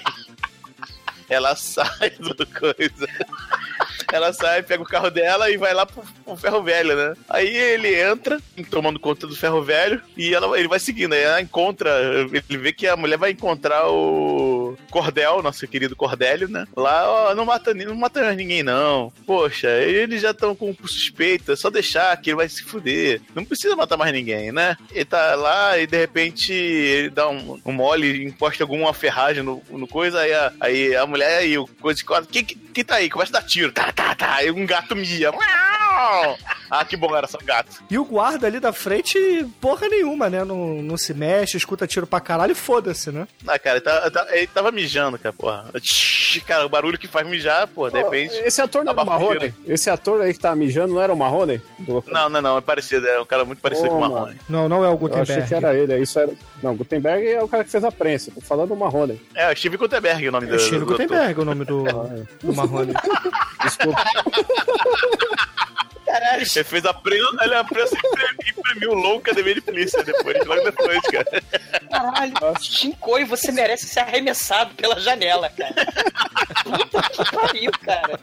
Ela 1.28 1.56
sai 1.56 2.10
do 2.10 2.46
coisa. 2.46 3.08
Ela 4.12 4.32
sai, 4.32 4.62
pega 4.62 4.82
o 4.82 4.86
carro 4.86 5.10
dela 5.10 5.50
e 5.50 5.56
vai 5.56 5.74
lá 5.74 5.84
pro, 5.84 6.02
pro 6.24 6.36
ferro 6.36 6.62
velho, 6.62 6.96
né? 6.96 7.14
Aí 7.28 7.54
ele 7.54 7.94
entra, 8.00 8.40
tomando 8.70 8.98
conta 8.98 9.26
do 9.26 9.36
ferro 9.36 9.62
velho, 9.62 10.00
e 10.16 10.34
ela, 10.34 10.58
ele 10.58 10.68
vai 10.68 10.78
seguindo. 10.78 11.12
Aí 11.12 11.20
ela 11.20 11.40
encontra, 11.40 11.90
ele 12.48 12.58
vê 12.58 12.72
que 12.72 12.86
a 12.86 12.96
mulher 12.96 13.18
vai 13.18 13.32
encontrar 13.32 13.86
o 13.88 14.57
Cordel, 14.90 15.42
nosso 15.42 15.66
querido 15.66 15.96
Cordélio, 15.96 16.48
né? 16.48 16.66
Lá, 16.76 17.08
ó, 17.08 17.34
não 17.34 17.44
mata, 17.44 17.72
não 17.74 17.94
mata 17.94 18.22
mais 18.22 18.36
ninguém, 18.36 18.62
não. 18.62 19.12
Poxa, 19.26 19.68
eles 19.68 20.22
já 20.22 20.30
estão 20.30 20.54
com 20.54 20.74
suspeita, 20.82 21.52
é 21.52 21.56
só 21.56 21.70
deixar 21.70 22.16
que 22.16 22.30
ele 22.30 22.36
vai 22.36 22.48
se 22.48 22.62
fuder. 22.62 23.20
Não 23.34 23.44
precisa 23.44 23.76
matar 23.76 23.96
mais 23.96 24.12
ninguém, 24.12 24.52
né? 24.52 24.76
Ele 24.92 25.04
tá 25.04 25.34
lá 25.34 25.78
e 25.78 25.86
de 25.86 25.96
repente 25.96 26.52
ele 26.52 27.10
dá 27.10 27.28
um, 27.28 27.60
um 27.64 27.72
mole, 27.72 28.24
encosta 28.24 28.64
alguma 28.64 28.92
ferragem 28.94 29.42
no, 29.42 29.62
no 29.70 29.86
coisa, 29.86 30.20
aí 30.20 30.32
a, 30.32 30.52
aí 30.60 30.96
a 30.96 31.06
mulher 31.06 31.46
e 31.46 31.58
o 31.58 31.66
coisa 31.80 31.98
de 31.98 32.28
quem, 32.28 32.44
quem 32.44 32.84
tá 32.84 32.96
aí? 32.96 33.10
Começa 33.10 33.36
a 33.36 33.40
dar 33.40 33.46
tiro, 33.46 33.72
tá, 33.72 33.92
tá, 33.92 34.14
tá. 34.14 34.36
Aí 34.36 34.50
um 34.50 34.66
gato 34.66 34.94
mia. 34.96 35.30
Uau! 35.30 35.87
Ah, 36.70 36.84
que 36.84 36.96
bom 36.96 37.16
era 37.16 37.26
só 37.26 37.38
gato. 37.44 37.82
E 37.90 37.98
o 37.98 38.04
guarda 38.04 38.46
ali 38.46 38.60
da 38.60 38.72
frente, 38.72 39.18
porra 39.60 39.88
nenhuma, 39.88 40.28
né? 40.30 40.44
Não, 40.44 40.82
não 40.82 40.96
se 40.96 41.12
mexe, 41.14 41.56
escuta 41.56 41.86
tiro 41.86 42.06
pra 42.06 42.20
caralho 42.20 42.52
e 42.52 42.54
foda-se, 42.54 43.10
né? 43.10 43.26
Ah, 43.46 43.58
cara, 43.58 43.76
ele, 43.78 43.84
tá- 43.84 44.10
tá- 44.10 44.26
ele 44.36 44.46
tava 44.46 44.70
mijando, 44.70 45.18
cara, 45.18 45.32
porra. 45.32 45.66
Cara, 46.46 46.66
o 46.66 46.68
barulho 46.68 46.98
que 46.98 47.08
faz 47.08 47.26
mijar, 47.26 47.66
pô, 47.68 47.88
de 47.90 47.96
repente. 48.02 48.34
Esse 48.44 48.60
ator 48.60 48.84
não 48.84 48.92
era 48.92 48.98
o 48.98 49.02
abafa 49.02 49.18
o 49.18 49.28
Marrone? 49.28 49.54
Esse 49.66 49.90
ator 49.90 50.20
aí 50.20 50.32
que 50.34 50.38
tá 50.40 50.54
mijando 50.54 50.94
não 50.94 51.00
era 51.02 51.12
o 51.12 51.16
Marrone? 51.16 51.60
Não, 52.06 52.28
não, 52.28 52.40
não, 52.42 52.58
é 52.58 52.60
parecido, 52.60 53.06
é 53.08 53.20
um 53.20 53.24
cara 53.26 53.44
muito 53.44 53.60
parecido 53.60 53.88
Ô, 53.88 53.90
com 53.90 53.96
o. 53.96 54.00
Marrone. 54.10 54.36
Não, 54.48 54.68
não 54.68 54.84
é 54.84 54.88
o 54.88 54.92
Eu 54.92 54.98
Gutenberg. 54.98 55.32
achei 55.32 55.46
que 55.46 55.54
era 55.54 55.74
ele. 55.74 55.92
é 55.94 55.98
Isso 56.00 56.18
era... 56.18 56.30
Não, 56.62 56.76
Gutenberg 56.76 57.26
é 57.26 57.42
o 57.42 57.48
cara 57.48 57.64
que 57.64 57.70
fez 57.70 57.82
a 57.84 57.90
prensa. 57.90 58.30
Tô 58.32 58.40
falando 58.40 58.68
do 58.68 58.76
Marrone. 58.76 59.20
É, 59.34 59.50
o 59.52 59.56
Steve 59.56 59.76
Gutenberg 59.76 60.28
o 60.28 60.32
nome 60.32 60.46
É 60.46 60.50
do, 60.50 60.58
Steve. 60.58 60.84
Gutenberg 60.84 61.40
o 61.40 61.44
nome 61.44 61.64
do, 61.64 61.84
do 62.42 62.54
Marrone. 62.54 62.92
Desculpa. 63.62 64.04
Caralho, 66.08 66.42
Ele 66.42 66.64
fez 66.64 66.84
a 66.86 66.94
prensa, 66.94 67.44
ele 67.44 67.54
a 67.54 67.64
prensa 67.64 67.94
e 67.94 68.50
imprimiu 68.50 68.94
logo 68.94 69.18
academia 69.18 69.54
de 69.54 69.60
polícia 69.60 70.02
depois, 70.02 70.42
logo 70.46 70.62
depois, 70.62 71.00
cara. 71.02 71.42
caralho. 71.90 72.32
Chincoi, 72.62 73.24
você 73.26 73.52
merece 73.52 73.86
ser 73.86 74.00
arremessado 74.00 74.74
pela 74.74 74.98
janela, 74.98 75.50
cara. 75.50 75.74
Puta 76.64 77.02
que 77.10 77.30
pariu, 77.30 77.70
cara. 77.72 78.18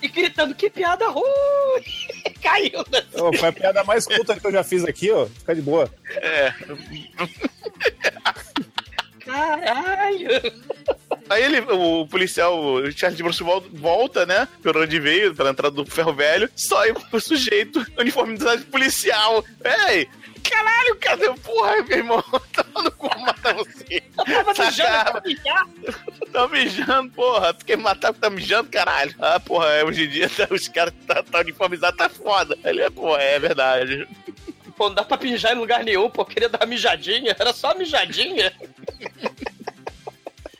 E 0.00 0.06
gritando, 0.06 0.54
que 0.54 0.70
piada 0.70 1.08
ruim. 1.08 1.24
Caiu, 2.40 2.84
né? 2.90 3.04
Ô, 3.14 3.36
foi 3.36 3.48
a 3.48 3.52
piada 3.52 3.82
mais 3.82 4.06
culta 4.06 4.38
que 4.38 4.46
eu 4.46 4.52
já 4.52 4.62
fiz 4.62 4.84
aqui, 4.84 5.10
ó. 5.10 5.26
Fica 5.26 5.54
de 5.56 5.62
boa. 5.62 5.90
É. 6.16 6.54
Caralho. 9.32 10.28
Aí 11.30 11.42
ele, 11.42 11.60
o 11.60 12.06
policial, 12.06 12.58
o 12.62 12.92
Charles 12.92 13.20
Bronson 13.20 13.44
vol- 13.44 13.64
volta, 13.72 14.26
né? 14.26 14.46
Pelo 14.62 14.82
onde 14.82 14.98
veio, 15.00 15.34
pela 15.34 15.50
entrada 15.50 15.74
do 15.74 15.86
ferro 15.86 16.12
velho, 16.12 16.50
só 16.54 16.82
o 17.12 17.20
sujeito, 17.20 17.84
uniformidade 17.98 18.62
policial. 18.64 19.44
Ei! 19.88 20.08
Caralho, 20.42 20.96
cadê? 21.00 21.30
Porra, 21.40 21.82
meu 21.84 21.98
irmão, 21.98 22.22
tá 22.52 22.64
no 22.82 22.90
cu 22.90 23.08
matar 23.20 23.54
você. 23.54 24.02
Tava 24.16 24.50
mijando, 24.52 24.72
Saca- 24.74 25.12
pra 25.12 25.22
mijar. 25.24 25.66
Tá 26.32 26.48
mijando, 26.48 27.10
porra. 27.12 27.54
Tu 27.54 27.64
quer 27.64 27.76
me 27.76 27.84
matar 27.84 28.08
porque 28.12 28.20
tá 28.26 28.28
mijando, 28.30 28.68
caralho. 28.68 29.14
Ah, 29.20 29.38
porra, 29.38 29.66
é, 29.68 29.84
hoje 29.84 30.04
em 30.04 30.08
dia 30.08 30.28
tá- 30.28 30.48
os 30.52 30.66
caras 30.68 30.92
que 30.92 31.06
tá, 31.06 31.22
tá 31.22 31.38
uniformizado 31.40 31.96
tá 31.96 32.08
foda. 32.08 32.58
Ele 32.64 32.82
é, 32.82 32.90
porra, 32.90 33.22
é 33.22 33.38
verdade. 33.38 34.06
Pô, 34.76 34.88
não 34.88 34.94
dá 34.94 35.04
pra 35.04 35.16
mijar 35.16 35.52
em 35.52 35.58
lugar 35.58 35.84
nenhum, 35.84 36.10
pô. 36.10 36.24
Queria 36.24 36.48
dar 36.48 36.60
uma 36.60 36.66
mijadinha. 36.66 37.34
Era 37.38 37.52
só 37.52 37.74
mijadinha. 37.74 38.52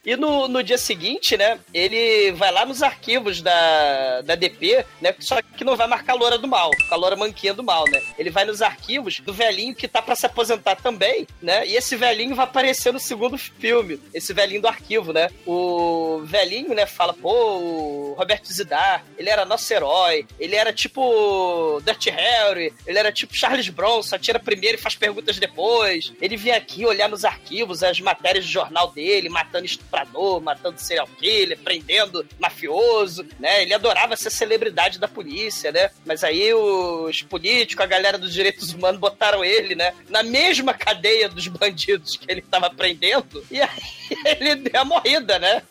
E 0.04 0.16
no, 0.16 0.48
no 0.48 0.62
dia 0.64 0.78
seguinte, 0.78 1.36
né, 1.36 1.60
ele 1.72 2.32
vai 2.32 2.50
lá 2.50 2.66
nos 2.66 2.82
arquivos 2.82 3.40
da, 3.40 4.20
da 4.22 4.34
DP, 4.34 4.84
né, 5.00 5.14
só 5.20 5.40
que 5.40 5.64
não 5.64 5.76
vai 5.76 5.86
marcar 5.86 6.14
a 6.14 6.16
loura 6.16 6.36
do 6.36 6.48
mal, 6.48 6.70
a 6.90 6.96
loura 6.96 7.14
manquinha 7.14 7.54
do 7.54 7.62
mal, 7.62 7.84
né? 7.88 8.02
Ele 8.18 8.30
vai 8.30 8.44
nos 8.44 8.60
arquivos 8.60 9.20
do 9.20 9.32
velhinho 9.32 9.74
que 9.74 9.86
tá 9.86 10.02
para 10.02 10.16
se 10.16 10.26
aposentar 10.26 10.76
também, 10.76 11.26
né? 11.40 11.66
E 11.66 11.76
esse 11.76 11.94
velhinho 11.94 12.34
vai 12.34 12.44
aparecer 12.44 12.92
no 12.92 12.98
segundo 12.98 13.38
filme, 13.38 14.00
esse 14.12 14.32
velhinho 14.32 14.60
do 14.60 14.68
arquivo, 14.68 15.12
né? 15.12 15.28
O 15.46 16.22
velhinho, 16.24 16.74
né, 16.74 16.84
fala, 16.84 17.14
pô, 17.14 17.30
o 17.30 18.14
Roberto 18.14 18.52
Zidar, 18.52 19.04
ele 19.16 19.30
era 19.30 19.44
nosso 19.44 19.72
herói, 19.72 20.26
ele 20.40 20.56
era 20.56 20.72
tipo 20.72 21.80
Dirty 21.84 22.10
Harry, 22.10 22.72
ele 22.86 22.98
era 22.98 23.12
tipo 23.12 23.36
Charles 23.36 23.68
Bronson, 23.68 24.16
atira 24.16 24.40
primeiro 24.40 24.78
e 24.78 24.80
faz 24.80 24.96
perguntas 24.96 25.38
depois. 25.38 26.12
Ele 26.20 26.36
vinha 26.36 26.56
aqui 26.56 26.84
olhar 26.84 27.08
nos 27.08 27.24
arquivos 27.24 27.82
as 27.84 28.00
matérias 28.00 28.44
de 28.44 28.50
jornal 28.50 28.90
dele, 28.90 29.28
matando 29.28 29.66
estuprador, 29.92 30.40
matando 30.40 30.80
serial 30.80 31.06
killer, 31.18 31.58
prendendo 31.58 32.26
mafioso, 32.38 33.24
né? 33.38 33.62
Ele 33.62 33.74
adorava 33.74 34.16
ser 34.16 34.30
celebridade 34.30 34.98
da 34.98 35.06
polícia, 35.06 35.70
né? 35.70 35.90
Mas 36.06 36.24
aí 36.24 36.52
os 36.54 37.22
políticos, 37.22 37.84
a 37.84 37.88
galera 37.88 38.18
dos 38.18 38.32
direitos 38.32 38.72
humanos 38.72 38.98
botaram 38.98 39.44
ele, 39.44 39.74
né? 39.74 39.92
Na 40.08 40.22
mesma 40.22 40.72
cadeia 40.72 41.28
dos 41.28 41.46
bandidos 41.46 42.16
que 42.16 42.30
ele 42.30 42.40
tava 42.40 42.70
prendendo, 42.70 43.44
e 43.50 43.60
aí 43.60 43.68
ele 44.40 44.54
deu 44.56 44.80
a 44.80 44.84
morrida, 44.84 45.38
né? 45.38 45.62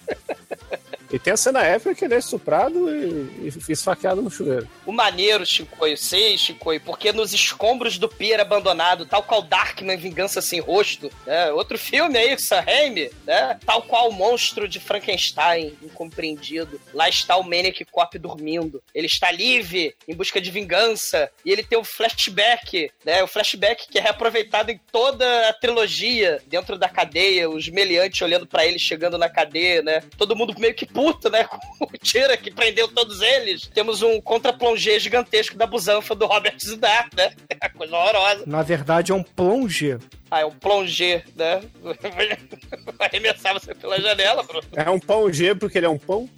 E 1.11 1.19
tem 1.19 1.33
a 1.33 1.37
cena 1.37 1.61
épica 1.63 1.93
que 1.93 2.05
ele 2.05 2.15
é 2.15 2.19
estuprado 2.19 2.89
e, 2.89 3.51
e 3.67 3.71
esfaqueado 3.71 4.21
no 4.21 4.31
chuveiro. 4.31 4.67
O 4.85 4.91
maneiro, 4.91 5.45
Chicoio, 5.45 5.97
sei, 5.97 6.37
Chicoio, 6.37 6.79
porque 6.81 7.11
nos 7.11 7.33
escombros 7.33 7.97
do 7.97 8.07
pier 8.07 8.39
abandonado, 8.39 9.05
tal 9.05 9.23
qual 9.23 9.41
Darkman 9.41 9.97
Vingança 9.97 10.41
Sem 10.41 10.59
Rosto, 10.59 11.11
né? 11.25 11.51
Outro 11.51 11.77
filme 11.77 12.17
aí, 12.17 12.39
Sam 12.39 12.61
Raimi, 12.61 13.09
né? 13.25 13.59
Tal 13.65 13.81
qual 13.83 14.09
o 14.09 14.13
monstro 14.13 14.67
de 14.67 14.79
Frankenstein, 14.79 15.73
incompreendido. 15.83 16.79
Lá 16.93 17.09
está 17.09 17.35
o 17.35 17.43
Maniac 17.43 17.83
Cop 17.85 18.17
dormindo. 18.17 18.81
Ele 18.95 19.07
está 19.07 19.31
livre, 19.31 19.93
em 20.07 20.15
busca 20.15 20.39
de 20.39 20.49
vingança, 20.49 21.29
e 21.45 21.51
ele 21.51 21.63
tem 21.63 21.77
o 21.77 21.83
flashback, 21.83 22.91
né? 23.05 23.21
O 23.23 23.27
flashback 23.27 23.87
que 23.89 23.97
é 23.97 24.01
reaproveitado 24.01 24.71
em 24.71 24.79
toda 24.91 25.49
a 25.49 25.53
trilogia, 25.53 26.41
dentro 26.47 26.77
da 26.77 26.87
cadeia, 26.87 27.49
os 27.49 27.67
meliantes 27.67 28.21
olhando 28.21 28.47
para 28.47 28.65
ele 28.65 28.79
chegando 28.79 29.17
na 29.17 29.29
cadeia, 29.29 29.81
né? 29.81 30.03
Todo 30.17 30.35
mundo 30.35 30.55
meio 30.57 30.73
que 30.73 30.85
puto, 31.01 31.29
né? 31.29 31.43
Com 31.45 31.57
o 31.85 31.97
Tira 31.97 32.37
que 32.37 32.51
prendeu 32.51 32.87
todos 32.87 33.21
eles. 33.21 33.67
Temos 33.73 34.03
um 34.03 34.21
contra-plongé 34.21 34.99
gigantesco 34.99 35.57
da 35.57 35.65
busanfa 35.65 36.13
do 36.13 36.27
Robert 36.27 36.57
Zidar, 36.59 37.09
né? 37.15 37.33
É 37.61 37.69
coisa 37.69 37.95
horrorosa. 37.95 38.43
Na 38.47 38.63
verdade, 38.63 39.11
é 39.11 39.15
um 39.15 39.21
plongé. 39.21 39.99
Ah, 40.31 40.39
é 40.39 40.45
um 40.45 40.51
plongé, 40.51 41.25
né? 41.35 41.61
Vai 42.97 43.09
arremessar 43.09 43.53
você 43.53 43.75
pela 43.75 43.99
janela, 43.99 44.41
Bruno. 44.43 44.65
É 44.73 44.89
um 44.89 44.97
pão 44.97 45.31
G 45.31 45.53
porque 45.53 45.77
ele 45.77 45.85
é 45.85 45.89
um 45.89 45.97
pão. 45.97 46.29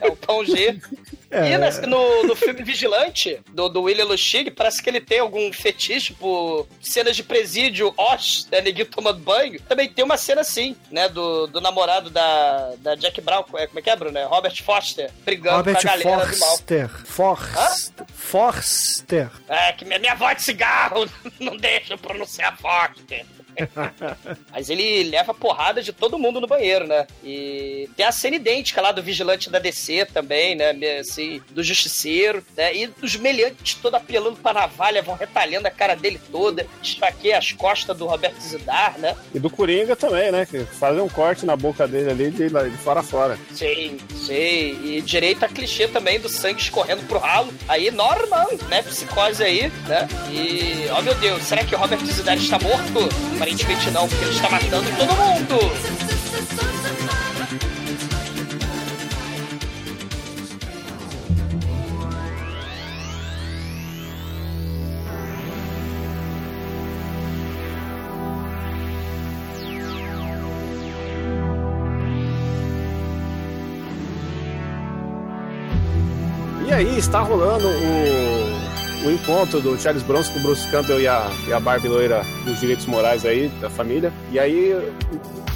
É 0.00 0.06
um 0.06 0.14
pão 0.14 0.44
G. 0.44 0.78
É. 1.28 1.52
E 1.52 1.86
no, 1.86 2.22
no 2.22 2.36
filme 2.36 2.62
Vigilante, 2.62 3.40
do, 3.52 3.68
do 3.68 3.82
William 3.82 4.04
Lustig, 4.04 4.50
parece 4.52 4.82
que 4.82 4.88
ele 4.88 5.00
tem 5.00 5.18
algum 5.18 5.52
fetiche 5.52 6.14
por 6.14 6.68
cenas 6.80 7.16
de 7.16 7.22
presídio, 7.22 7.92
Osh, 7.96 8.46
né, 8.50 8.60
neguinho 8.60 8.86
tomando 8.86 9.18
banho. 9.18 9.60
Também 9.62 9.88
tem 9.88 10.04
uma 10.04 10.16
cena 10.16 10.42
assim, 10.42 10.76
né, 10.90 11.08
do, 11.08 11.46
do 11.48 11.60
namorado 11.60 12.10
da, 12.10 12.74
da 12.78 12.94
Jack 12.94 13.20
Brown, 13.20 13.44
é, 13.54 13.66
como 13.66 13.78
é 13.78 13.82
que 13.82 13.90
é, 13.90 13.96
Bruno? 13.96 14.16
É 14.16 14.24
Robert 14.24 14.62
Foster, 14.62 15.10
brigando 15.24 15.56
Robert 15.56 15.74
com 15.74 15.80
a 15.80 15.96
galera 15.96 16.26
do 16.26 16.38
mal. 16.38 16.48
Forster. 16.48 16.90
Forster. 17.04 18.06
Forster. 18.14 19.30
É, 19.48 19.72
que 19.72 19.84
minha, 19.84 19.98
minha 19.98 20.14
voz 20.14 20.36
de 20.36 20.42
cigarro 20.44 21.10
não 21.40 21.56
deixa 21.56 21.94
eu 21.94 21.98
pronunciar 21.98 22.56
Foster. 23.16 23.45
Mas 24.50 24.70
ele 24.70 25.04
leva 25.04 25.34
porrada 25.34 25.82
de 25.82 25.92
todo 25.92 26.18
mundo 26.18 26.40
no 26.40 26.46
banheiro, 26.46 26.86
né? 26.86 27.06
E 27.24 27.88
tem 27.96 28.06
a 28.06 28.12
cena 28.12 28.36
idêntica 28.36 28.80
lá 28.80 28.92
do 28.92 29.02
vigilante 29.02 29.50
da 29.50 29.58
DC 29.58 30.06
também, 30.06 30.54
né? 30.54 30.70
Assim, 30.98 31.40
do 31.50 31.62
justiceiro, 31.62 32.44
né? 32.56 32.74
E 32.74 32.90
os 33.02 33.16
meliantes 33.16 33.74
todo 33.74 33.94
apelando 33.94 34.36
pra 34.36 34.52
navalha, 34.52 35.02
vão 35.02 35.14
retalhando 35.14 35.68
a 35.68 35.70
cara 35.70 35.94
dele 35.94 36.20
toda, 36.30 36.66
esfaqueia 36.82 37.38
as 37.38 37.52
costas 37.52 37.96
do 37.96 38.06
Roberto 38.06 38.40
Zidar, 38.40 38.98
né? 38.98 39.16
E 39.34 39.38
do 39.38 39.50
Coringa 39.50 39.96
também, 39.96 40.30
né? 40.30 40.46
Que 40.46 40.64
fazem 40.64 41.02
um 41.02 41.08
corte 41.08 41.46
na 41.46 41.56
boca 41.56 41.86
dele 41.86 42.10
ali 42.10 42.30
de, 42.30 42.48
de 42.48 42.76
fora 42.78 43.00
a 43.00 43.02
fora. 43.02 43.38
Sei, 43.52 43.98
sei. 44.26 44.78
E 44.82 45.02
direito 45.02 45.44
a 45.44 45.48
clichê 45.48 45.88
também 45.88 46.18
do 46.20 46.28
sangue 46.28 46.60
escorrendo 46.60 47.02
pro 47.04 47.18
ralo. 47.18 47.52
Aí, 47.68 47.90
normal, 47.90 48.48
né? 48.68 48.82
Psicose 48.82 49.42
aí, 49.42 49.72
né? 49.86 50.08
E, 50.30 50.88
ó 50.90 51.02
meu 51.02 51.14
Deus, 51.14 51.42
será 51.42 51.64
que 51.64 51.74
o 51.74 51.78
Robert 51.78 52.04
Zidane 52.04 52.42
está 52.42 52.58
morto? 52.58 53.08
Aparentemente 53.46 53.92
não, 53.92 54.08
porque 54.08 54.24
ele 54.24 54.34
está 54.34 54.50
matando 54.50 54.90
todo 54.98 55.14
mundo. 55.14 55.56
E 76.66 76.72
aí 76.72 76.98
está 76.98 77.20
rolando 77.20 77.68
o, 77.68 78.65
o 79.06 79.12
encontro 79.12 79.60
do 79.60 79.78
Charles 79.80 80.02
Bronson 80.02 80.32
com 80.32 80.38
o 80.40 80.42
Bruce 80.42 80.68
Campbell 80.68 81.00
e 81.00 81.06
a, 81.06 81.30
e 81.46 81.52
a 81.52 81.60
Barbie 81.60 81.88
loira 81.88 82.24
dos 82.44 82.58
direitos 82.58 82.86
morais 82.86 83.24
aí 83.24 83.48
da 83.60 83.70
família. 83.70 84.12
E 84.32 84.38
aí 84.38 84.74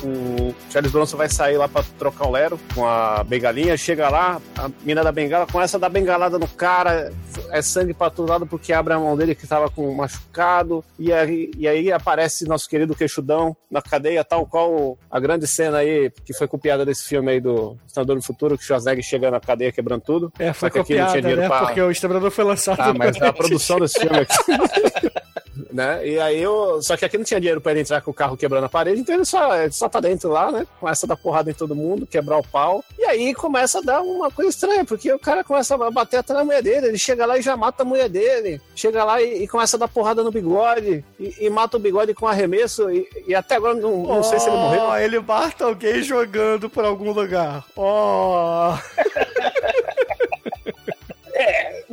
o, 0.03 0.07
o 0.51 0.55
Charles 0.71 0.91
Bronson 0.93 1.17
vai 1.17 1.29
sair 1.29 1.57
lá 1.57 1.69
para 1.69 1.85
trocar 1.99 2.27
um 2.27 2.31
lero 2.31 2.59
com 2.75 2.87
a 2.87 3.23
bengalinha. 3.25 3.77
Chega 3.77 4.09
lá, 4.09 4.41
a 4.59 4.71
mina 4.83 5.03
da 5.03 5.13
bengala 5.13 5.47
começa 5.47 5.77
a 5.77 5.81
dar 5.81 5.89
bengalada 5.89 6.39
no 6.39 6.49
cara. 6.49 7.13
É 7.51 7.63
sangue 7.63 7.95
para 7.95 8.11
todo 8.11 8.29
lado 8.29 8.47
porque 8.47 8.73
abre 8.73 8.95
a 8.95 8.99
mão 8.99 9.17
dele 9.17 9.35
que 9.35 9.45
estava 9.45 9.71
com 9.71 9.93
machucado. 9.95 10.85
E 10.99 11.13
aí, 11.13 11.51
e 11.57 11.67
aí 11.69 11.93
aparece 11.93 12.47
nosso 12.47 12.69
querido 12.69 12.95
queixudão 12.95 13.57
na 13.71 13.81
cadeia, 13.83 14.25
tal 14.25 14.47
qual 14.47 14.99
a 15.11 15.21
grande 15.21 15.47
cena 15.47 15.79
aí 15.79 16.11
que 16.25 16.33
foi 16.35 16.47
copiada 16.49 16.85
desse 16.85 17.05
filme 17.05 17.31
aí 17.33 17.41
do 17.41 17.77
Estador 17.87 18.17
do 18.17 18.23
Futuro, 18.23 18.57
que 18.57 18.63
o 18.65 18.67
Schwarzenegger 18.67 19.05
chega 19.05 19.31
na 19.31 19.41
cadeia 19.41 19.73
quebrando 19.73 20.03
tudo. 20.03 20.33
É, 20.39 20.53
foi 20.53 20.71
Só 20.71 20.79
copiada, 20.79 21.21
né? 21.21 21.47
pra- 21.49 21.61
Porque 21.67 21.81
o 21.81 21.91
Exterminador 21.91 22.31
foi 22.31 22.45
lançado. 22.45 22.81
ah, 22.81 22.95
mas 22.95 23.21
a 23.21 23.33
produção 23.33 23.79
desse 23.79 24.01
filme 24.01 24.19
aqui. 24.19 24.35
né? 25.73 26.07
E 26.07 26.19
aí 26.19 26.43
eu. 26.43 26.81
Só 26.83 26.97
que 26.97 27.05
aqui 27.05 27.19
não 27.19 27.25
tinha 27.25 27.41
dinheiro 27.41 27.61
pra 27.61 27.73
ele 27.73 27.81
entrar 27.81 28.01
com 28.01 28.11
o 28.11 28.15
carro 28.15 28.37
quebrando 28.37 28.65
a 28.65 28.69
parede, 28.69 29.01
então 29.01 29.15
ele 29.15 29.25
só, 29.25 29.57
ele 29.57 29.73
só 29.73 29.89
tá 29.89 30.01
dentro 30.01 30.31
lá, 30.31 30.51
né? 30.51 30.67
Começa 30.79 31.07
a 31.07 31.09
dar 31.09 31.17
porrada 31.17 31.51
em 31.51 31.55
todo 31.55 31.75
mundo, 31.75 32.07
quebrar 32.07 32.39
o 32.39 32.47
pau. 32.47 32.85
E 32.99 33.05
aí 33.05 33.35
começa 33.35 33.79
a 33.79 33.83
dar 33.83 34.01
uma 34.03 34.31
coisa 34.31 34.51
estranha, 34.51 34.85
porque 34.85 35.13
o 35.13 35.19
cara 35.19 35.45
começa 35.45 35.75
a 35.75 35.91
bater 35.91 36.19
até 36.19 36.33
na 36.33 36.45
mulher 36.45 36.63
dele, 36.63 36.89
ele 36.89 36.99
chega 36.99 37.27
lá 37.27 37.39
e 37.39 37.43
já 37.43 37.57
mata 37.57 37.83
a 37.83 37.87
mulher 37.87 38.09
dele. 38.09 38.61
Chega 38.75 39.05
lá 39.05 39.21
e, 39.23 39.45
e 39.45 39.49
começa 39.49 39.77
a 39.77 39.81
dar 39.81 39.89
porrada 39.89 40.23
no 40.23 40.31
bigode, 40.31 41.05
e, 41.19 41.47
e 41.47 41.51
mata 41.51 41.77
o 41.77 41.81
bigode 41.81 42.15
com 42.15 42.27
arremesso, 42.27 42.91
e, 42.91 43.09
e 43.27 43.35
até 43.35 43.57
agora 43.57 43.75
não, 43.75 44.03
não 44.03 44.23
sei 44.23 44.39
se 44.39 44.49
ele 44.49 44.57
morreu. 44.57 44.83
Ó, 44.83 44.99
ele 44.99 45.21
mata 45.21 45.65
alguém 45.65 46.03
jogando 46.03 46.69
por 46.69 46.85
algum 46.85 47.13
lugar. 47.13 47.65
Ó. 47.77 48.77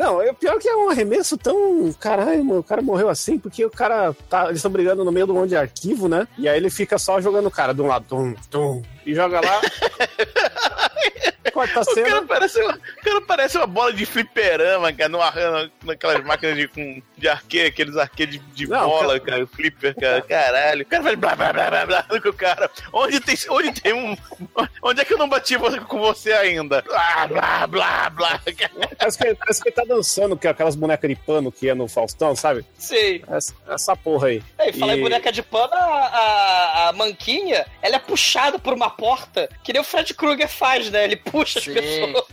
Não, 0.08 0.22
é 0.22 0.32
pior 0.32 0.58
que 0.58 0.70
é 0.70 0.76
um 0.76 0.90
arremesso 0.90 1.38
tão. 1.38 1.92
Caralho, 2.00 2.42
mano, 2.44 2.60
o 2.62 2.64
cara 2.64 2.82
morreu 2.82 3.10
assim, 3.10 3.38
porque 3.38 3.66
o 3.66 3.70
cara. 3.70 4.16
Tá, 4.30 4.46
eles 4.46 4.58
estão 4.58 4.72
brigando 4.72 5.04
no 5.04 5.12
meio 5.12 5.26
de 5.26 5.32
um 5.34 5.36
monte 5.36 5.50
de 5.50 5.58
arquivo, 5.58 6.08
né? 6.08 6.26
E 6.38 6.48
aí 6.48 6.56
ele 6.58 6.70
fica 6.70 6.98
só 6.98 7.20
jogando 7.20 7.48
o 7.48 7.52
cara 7.52 7.74
de 7.74 7.82
um 7.82 7.88
lado, 7.88 8.06
tum, 8.08 8.34
tum, 8.50 8.82
e 9.06 9.14
joga 9.14 9.42
lá. 9.42 9.62
Corta 11.54 11.80
a 11.80 11.82
O 11.82 11.86
cara, 11.86 12.06
cena. 12.08 12.22
parece 12.28 12.62
uma, 12.62 12.74
o 12.74 13.04
cara 13.04 13.22
parece 13.22 13.58
uma 13.58 13.66
bola 13.68 13.92
de 13.92 14.06
fliperama, 14.06 14.94
cara, 14.94 15.10
numa, 15.10 15.34
naquelas 15.84 16.24
máquinas 16.24 16.56
de, 16.56 16.68
com, 16.68 17.02
de 17.18 17.28
arcade, 17.28 17.66
aqueles 17.66 17.98
arcades 17.98 18.34
de, 18.40 18.40
de 18.54 18.68
Não, 18.68 18.88
bola, 18.88 19.20
cara- 19.20 19.38
cara, 19.38 19.48
flipper, 19.48 19.96
cara, 19.96 20.22
caralho. 20.22 20.84
O 20.84 20.86
cara 20.86 21.04
faz 21.04 21.16
blá 21.18 21.36
blá 21.36 21.54
blá 21.54 21.70
blá 21.70 21.86
blá 21.86 22.04
com 22.04 22.30
o 22.30 22.34
cara. 22.34 22.70
Onde 22.94 23.20
tem, 23.20 23.36
onde 23.50 23.72
tem 23.82 23.94
um. 23.94 24.16
Onde 24.82 25.02
é 25.02 25.06
que 25.06 25.14
eu 25.14 25.18
não 25.18 25.28
bati 25.28 25.56
com 25.88 26.00
você 26.00 26.32
ainda? 26.34 26.82
Blá 26.84 27.28
blá 27.28 27.68
blá 27.68 28.10
blá. 28.10 28.42
Parece 28.98 29.18
que, 29.18 29.36
parece 29.36 29.62
que 29.62 29.70
ele 29.70 29.76
tá 29.76 29.84
dançando 29.88 30.38
com 30.38 30.48
aquelas 30.48 30.76
bonecas 30.76 31.10
de 31.10 31.16
pano 31.16 31.52
que 31.52 31.70
é 31.70 31.74
no 31.74 31.88
Faustão, 31.88 32.36
sabe? 32.36 32.66
Sei. 32.78 33.24
Essa, 33.28 33.54
essa 33.70 33.96
porra 33.96 34.28
aí. 34.28 34.44
É, 34.58 34.70
e 34.70 34.74
falar 34.74 34.96
em 34.98 35.02
boneca 35.02 35.32
de 35.32 35.42
pano, 35.42 35.74
a, 35.74 35.78
a, 35.78 36.90
a 36.90 36.94
manquinha, 36.94 37.66
ela 37.82 37.96
é 37.96 38.00
puxada 38.00 38.60
por 38.60 38.74
uma 38.74 38.90
porta, 38.90 39.50
que 39.64 39.74
nem 39.74 39.82
o 39.82 39.86
Fred 39.86 40.14
Krueger 40.14 40.48
faz, 40.50 40.90
né? 40.90 41.04
Ele 41.06 41.16
puxa 41.16 41.60
as 41.60 41.66
Sim. 41.66 41.74
pessoas. 41.74 42.26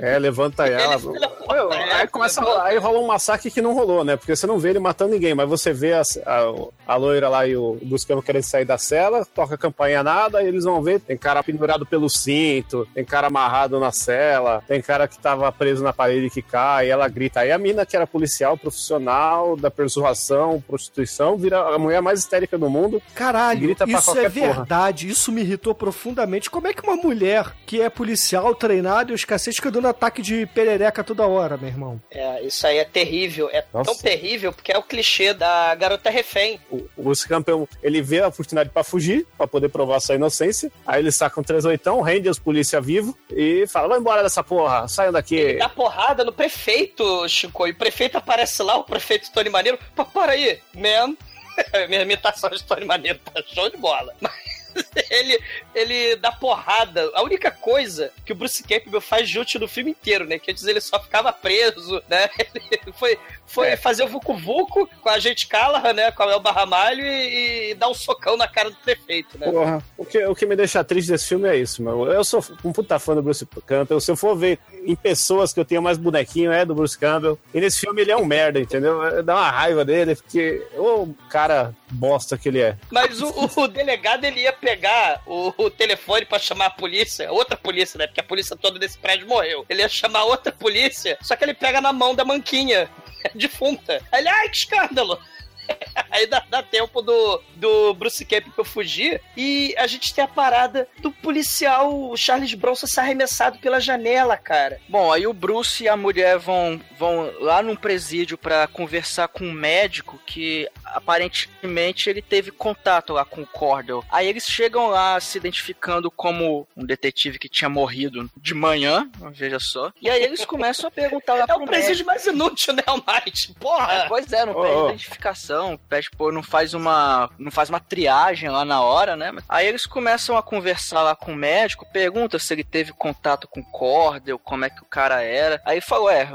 É, 0.00 0.18
levanta 0.18 0.66
ela. 0.66 0.94
Ele, 0.94 1.12
filha 1.12 1.30
Meu, 1.50 1.72
aí, 1.72 2.06
começa, 2.08 2.62
aí 2.62 2.78
rola 2.78 2.98
um 2.98 3.06
massacre 3.06 3.50
que 3.50 3.62
não 3.62 3.74
rolou, 3.74 4.04
né? 4.04 4.16
Porque 4.16 4.34
você 4.34 4.46
não 4.46 4.58
vê 4.58 4.70
ele 4.70 4.78
matando 4.78 5.12
ninguém, 5.12 5.34
mas 5.34 5.48
você 5.48 5.72
vê 5.72 5.92
a, 5.92 6.02
a, 6.26 6.94
a 6.94 6.96
loira 6.96 7.28
lá 7.28 7.46
e 7.46 7.56
o 7.56 7.78
Campbell 8.06 8.22
querendo 8.22 8.42
sair 8.42 8.64
da 8.64 8.76
cela, 8.78 9.24
toca 9.24 9.54
a 9.54 9.58
campainha 9.58 10.02
nada, 10.02 10.42
e 10.42 10.46
eles 10.48 10.64
vão 10.64 10.82
ver, 10.82 11.00
tem 11.00 11.16
cara 11.16 11.42
pendurado 11.42 11.86
pelo 11.86 12.08
cinto, 12.08 12.86
tem 12.94 13.04
cara 13.04 13.28
amarrado 13.28 13.78
na 13.80 13.92
cela, 13.92 14.62
tem 14.66 14.80
cara 14.82 15.06
que 15.08 15.18
tava 15.18 15.50
preso 15.52 15.82
na 15.82 15.92
parede 15.92 16.30
que 16.30 16.42
cai, 16.42 16.88
e 16.88 16.90
ela 16.90 17.08
grita. 17.08 17.40
Aí 17.40 17.52
a 17.52 17.58
mina 17.58 17.86
que 17.86 17.96
era 17.96 18.06
policial, 18.06 18.56
profissional, 18.56 19.56
da 19.56 19.70
persuasão, 19.70 20.62
prostituição, 20.66 21.36
vira 21.36 21.60
a 21.60 21.78
mulher 21.78 22.02
mais 22.02 22.20
histérica 22.20 22.58
do 22.58 22.68
mundo. 22.68 23.02
Caralho, 23.14 23.60
Grita 23.60 23.86
pra 23.86 23.98
isso 23.98 24.10
é 24.10 24.14
qualquer 24.14 24.32
porra. 24.32 24.52
verdade. 24.54 25.08
Isso 25.08 25.32
me 25.32 25.40
irritou 25.40 25.74
profundamente. 25.74 26.50
Como 26.50 26.66
é 26.66 26.72
que 26.72 26.82
uma 26.82 26.96
mulher 26.96 27.54
que 27.66 27.80
é 27.80 27.88
policial, 27.88 28.54
treinada 28.54 29.12
e 29.12 29.14
os 29.14 29.24
cacetes 29.24 29.56
fica 29.56 29.70
dando 29.84 29.88
ataque 29.88 30.22
de 30.22 30.46
perereca 30.46 31.04
toda 31.04 31.26
hora, 31.26 31.56
meu 31.56 31.68
irmão? 31.68 32.00
É, 32.10 32.42
isso 32.42 32.66
aí 32.66 32.78
é 32.78 32.84
terrível. 32.84 33.50
É 33.52 33.60
tão 33.60 33.82
Nossa. 33.82 34.02
terrível 34.02 34.52
porque 34.52 34.72
é 34.72 34.78
o 34.78 34.82
clichê 34.82 35.34
da 35.34 35.74
garota 35.74 36.08
refém. 36.08 36.58
O 36.70 36.84
o 36.96 37.12
Campbell, 37.28 37.68
ele 37.82 38.00
vê 38.00 38.20
a 38.20 38.28
oportunidade 38.28 38.70
pra 38.70 38.82
fugir, 38.82 39.26
pra 39.36 39.46
poder 39.46 39.68
provar 39.68 40.00
sua 40.00 40.14
inocência. 40.14 40.70
Aí 40.86 41.00
ele 41.00 41.12
saca 41.12 41.38
um 41.38 41.44
38, 41.44 42.00
rende 42.00 42.28
os 42.28 42.38
polícia 42.38 42.80
vivo 42.80 43.16
e 43.30 43.66
fala: 43.66 43.88
vai 43.88 43.98
embora 43.98 44.22
dessa 44.22 44.42
porra, 44.42 44.88
saiam 44.88 45.12
daqui. 45.12 45.36
Ele 45.36 45.58
dá 45.58 45.68
porrada 45.68 46.24
no 46.24 46.32
prefeito, 46.32 47.28
Chico. 47.28 47.66
E 47.66 47.72
o 47.72 47.76
prefeito 47.76 48.16
aparece 48.16 48.62
lá, 48.62 48.76
o 48.76 48.84
prefeito 48.84 49.30
Tony 49.32 49.50
Maneiro. 49.50 49.78
Pô, 49.94 50.04
para 50.04 50.32
aí, 50.32 50.58
man. 50.74 51.14
Minha 51.88 52.02
imitação 52.02 52.50
de 52.50 52.62
Tony 52.64 52.84
Maneiro 52.84 53.18
tá 53.18 53.42
show 53.46 53.70
de 53.70 53.76
bola. 53.76 54.12
Mas 54.20 54.63
ele, 55.10 55.38
ele 55.74 56.16
dá 56.16 56.32
porrada. 56.32 57.10
A 57.14 57.22
única 57.22 57.50
coisa 57.50 58.10
que 58.24 58.32
o 58.32 58.36
Bruce 58.36 58.62
Campbell 58.62 59.00
faz 59.00 59.28
de 59.28 59.38
útil 59.38 59.60
no 59.60 59.68
filme 59.68 59.90
inteiro, 59.92 60.24
né? 60.26 60.38
Que 60.38 60.50
antes 60.50 60.64
ele 60.66 60.80
só 60.80 61.00
ficava 61.00 61.32
preso, 61.32 62.02
né? 62.08 62.28
Ele 62.54 62.92
foi, 62.92 63.18
foi 63.46 63.76
fazer 63.76 64.02
o 64.04 64.08
Vucu 64.08 64.34
Vucu 64.36 64.88
com 65.00 65.08
a 65.08 65.18
gente 65.18 65.46
Callahan, 65.46 65.92
né? 65.92 66.10
Com 66.12 66.22
a 66.22 66.26
Mel 66.26 66.40
Barramalho 66.40 67.04
e, 67.04 67.70
e 67.70 67.74
dar 67.74 67.88
um 67.88 67.94
socão 67.94 68.36
na 68.36 68.46
cara 68.48 68.70
do 68.70 68.76
prefeito, 68.76 69.38
né? 69.38 69.50
Porra, 69.50 69.82
o 69.96 70.04
que, 70.04 70.24
o 70.26 70.34
que 70.34 70.46
me 70.46 70.56
deixa 70.56 70.82
triste 70.84 71.10
desse 71.10 71.28
filme 71.28 71.48
é 71.48 71.56
isso, 71.56 71.82
meu. 71.82 72.06
Eu 72.10 72.24
sou 72.24 72.44
um 72.64 72.72
puta 72.72 72.98
fã 72.98 73.14
do 73.14 73.22
Bruce 73.22 73.46
Campbell. 73.66 74.00
Se 74.00 74.10
eu 74.10 74.16
for 74.16 74.34
ver 74.36 74.58
em 74.84 74.94
pessoas 74.96 75.52
que 75.52 75.60
eu 75.60 75.64
tenho 75.64 75.82
mais 75.82 75.96
bonequinho, 75.98 76.52
é 76.52 76.64
do 76.64 76.74
Bruce 76.74 76.98
Campbell. 76.98 77.38
E 77.52 77.60
nesse 77.60 77.80
filme 77.80 78.02
ele 78.02 78.12
é 78.12 78.16
um 78.16 78.24
merda, 78.24 78.58
entendeu? 78.60 79.22
Dá 79.22 79.34
uma 79.34 79.50
raiva 79.50 79.84
dele, 79.84 80.14
porque 80.16 80.66
o 80.76 81.14
cara 81.30 81.74
bosta 81.90 82.36
que 82.36 82.48
ele 82.48 82.60
é. 82.60 82.76
Mas 82.90 83.20
o, 83.20 83.28
o- 83.28 83.62
o 83.64 83.68
delegado 83.68 84.24
ele 84.24 84.40
ia 84.40 84.52
pegar 84.64 85.22
o, 85.26 85.52
o 85.58 85.70
telefone 85.70 86.24
pra 86.24 86.38
chamar 86.38 86.66
a 86.66 86.70
polícia, 86.70 87.30
outra 87.30 87.54
polícia, 87.54 87.98
né? 87.98 88.06
Porque 88.06 88.20
a 88.20 88.24
polícia 88.24 88.56
toda 88.56 88.78
desse 88.78 88.96
prédio 88.96 89.28
morreu. 89.28 89.66
Ele 89.68 89.82
ia 89.82 89.88
chamar 89.90 90.24
outra 90.24 90.50
polícia, 90.50 91.18
só 91.20 91.36
que 91.36 91.44
ele 91.44 91.52
pega 91.52 91.82
na 91.82 91.92
mão 91.92 92.14
da 92.14 92.24
manquinha 92.24 92.88
defunta. 93.36 94.00
Ele, 94.10 94.26
ai, 94.26 94.48
que 94.48 94.56
escândalo! 94.56 95.20
Aí 96.10 96.26
dá, 96.26 96.44
dá 96.48 96.62
tempo 96.62 97.02
do, 97.02 97.42
do 97.56 97.94
Bruce 97.94 98.24
Campbell 98.24 98.64
fugir 98.64 99.20
e 99.36 99.74
a 99.76 99.86
gente 99.86 100.14
tem 100.14 100.24
a 100.24 100.28
parada 100.28 100.88
do 101.00 101.10
policial 101.10 102.16
Charles 102.16 102.54
Bronson 102.54 102.86
ser 102.86 103.00
arremessado 103.00 103.58
pela 103.58 103.80
janela, 103.80 104.36
cara. 104.36 104.80
Bom, 104.88 105.12
aí 105.12 105.26
o 105.26 105.32
Bruce 105.32 105.82
e 105.82 105.88
a 105.88 105.96
mulher 105.96 106.38
vão, 106.38 106.80
vão 106.96 107.32
lá 107.40 107.62
num 107.62 107.74
presídio 107.74 108.38
pra 108.38 108.66
conversar 108.66 109.28
com 109.28 109.44
um 109.44 109.52
médico 109.52 110.20
que 110.24 110.68
aparentemente 110.84 112.08
ele 112.08 112.22
teve 112.22 112.50
contato 112.50 113.12
lá 113.12 113.24
com 113.24 113.42
o 113.42 113.46
Cordell. 113.46 114.04
Aí 114.10 114.28
eles 114.28 114.46
chegam 114.46 114.88
lá 114.88 115.18
se 115.18 115.38
identificando 115.38 116.10
como 116.10 116.66
um 116.76 116.84
detetive 116.84 117.38
que 117.38 117.48
tinha 117.48 117.68
morrido 117.68 118.30
de 118.36 118.54
manhã, 118.54 119.10
veja 119.32 119.58
só. 119.58 119.92
E 120.00 120.08
aí 120.08 120.22
eles 120.22 120.44
começam 120.44 120.86
a 120.86 120.90
perguntar 120.90 121.34
lá 121.34 121.44
É 121.44 121.46
pro 121.46 121.64
o 121.64 121.66
presídio 121.66 122.06
mais 122.06 122.24
inútil, 122.26 122.72
né, 122.72 122.82
Almighty? 122.86 123.52
Porra! 123.58 123.92
É, 123.92 124.08
pois 124.08 124.32
é, 124.32 124.46
não 124.46 124.54
Oh, 124.54 124.84
oh. 124.84 124.88
identificação, 124.90 125.53
pede, 125.88 126.10
pô, 126.10 126.30
não 126.30 126.42
faz 126.42 126.74
uma. 126.74 127.30
não 127.38 127.50
faz 127.50 127.68
uma 127.68 127.80
triagem 127.80 128.48
lá 128.48 128.64
na 128.64 128.80
hora, 128.80 129.16
né? 129.16 129.32
Aí 129.48 129.66
eles 129.66 129.86
começam 129.86 130.36
a 130.36 130.42
conversar 130.42 131.02
lá 131.02 131.14
com 131.16 131.32
o 131.32 131.36
médico, 131.36 131.86
pergunta 131.92 132.38
se 132.38 132.52
ele 132.52 132.64
teve 132.64 132.92
contato 132.92 133.48
com 133.48 133.62
Cordel, 133.62 134.38
como 134.38 134.64
é 134.64 134.70
que 134.70 134.82
o 134.82 134.86
cara 134.86 135.22
era. 135.22 135.60
Aí 135.64 135.80
falou, 135.80 136.10
é, 136.10 136.28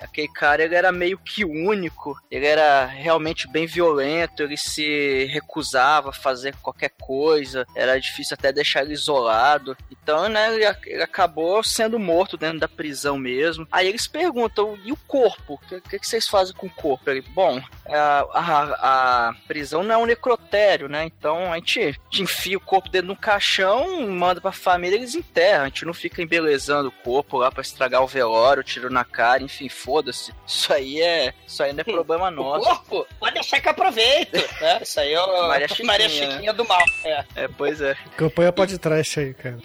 aquele 0.00 0.28
cara 0.28 0.62
ele 0.62 0.74
era 0.74 0.92
meio 0.92 1.18
que 1.18 1.44
único, 1.44 2.16
ele 2.30 2.46
era 2.46 2.84
realmente 2.84 3.48
bem 3.48 3.66
violento, 3.66 4.42
ele 4.42 4.56
se 4.56 5.24
recusava 5.26 6.10
a 6.10 6.12
fazer 6.12 6.54
qualquer 6.56 6.90
coisa, 7.00 7.66
era 7.74 8.00
difícil 8.00 8.34
até 8.34 8.52
deixar 8.52 8.82
ele 8.82 8.94
isolado. 8.94 9.76
Então, 9.90 10.28
né, 10.28 10.54
ele, 10.54 10.64
ele 10.86 11.02
acabou 11.02 11.62
sendo 11.62 11.98
morto 11.98 12.36
dentro 12.36 12.60
da 12.60 12.68
prisão 12.68 13.18
mesmo. 13.18 13.66
Aí 13.70 13.88
eles 13.88 14.06
perguntam, 14.06 14.78
e 14.84 14.92
o 14.92 14.96
corpo? 14.96 15.54
O 15.54 15.58
que, 15.58 15.80
que, 15.80 15.98
que 15.98 16.06
vocês 16.06 16.28
fazem 16.28 16.54
com 16.54 16.66
o 16.66 16.70
corpo? 16.70 17.10
Ele, 17.10 17.20
bom, 17.20 17.60
a, 17.86 18.26
a, 18.32 18.63
a 18.78 19.34
prisão 19.46 19.82
não 19.82 19.94
é 19.94 19.98
um 19.98 20.06
necrotério, 20.06 20.88
né? 20.88 21.04
Então 21.04 21.52
a 21.52 21.56
gente, 21.56 21.80
a 21.80 21.86
gente 21.86 22.22
enfia 22.22 22.56
o 22.56 22.60
corpo 22.60 22.88
dentro 22.88 23.08
de 23.08 23.12
um 23.12 23.16
caixão, 23.16 24.00
manda 24.08 24.40
pra 24.40 24.52
família, 24.52 24.96
eles 24.96 25.14
enterram. 25.14 25.64
A 25.64 25.68
gente 25.68 25.84
não 25.84 25.94
fica 25.94 26.22
embelezando 26.22 26.88
o 26.88 26.92
corpo 27.02 27.38
lá 27.38 27.50
pra 27.50 27.62
estragar 27.62 28.02
o 28.02 28.06
velório, 28.06 28.62
tiro 28.62 28.90
na 28.90 29.04
cara, 29.04 29.42
enfim, 29.42 29.68
foda-se. 29.68 30.32
Isso 30.46 30.72
aí 30.72 31.00
é. 31.00 31.32
Isso 31.46 31.62
aí 31.62 31.72
não 31.72 31.80
é 31.80 31.84
problema 31.84 32.28
O 32.28 32.30
nosso. 32.30 32.64
corpo? 32.64 33.06
Pode 33.18 33.34
deixar 33.34 33.60
que 33.60 33.68
eu 33.68 33.72
aproveito. 33.72 34.34
né? 34.60 34.80
Isso 34.82 35.00
aí 35.00 35.12
é 35.12 35.20
o 35.20 35.48
Maria 35.48 35.68
Chiquinha, 35.68 35.86
Maria 35.86 36.08
Chiquinha 36.08 36.52
do 36.52 36.64
mal. 36.64 36.84
É. 37.04 37.24
É, 37.36 37.48
pois 37.48 37.80
é. 37.80 37.96
Campanha 38.16 38.52
pode 38.52 38.78
trash 38.78 39.18
aí, 39.18 39.34
cara. 39.34 39.58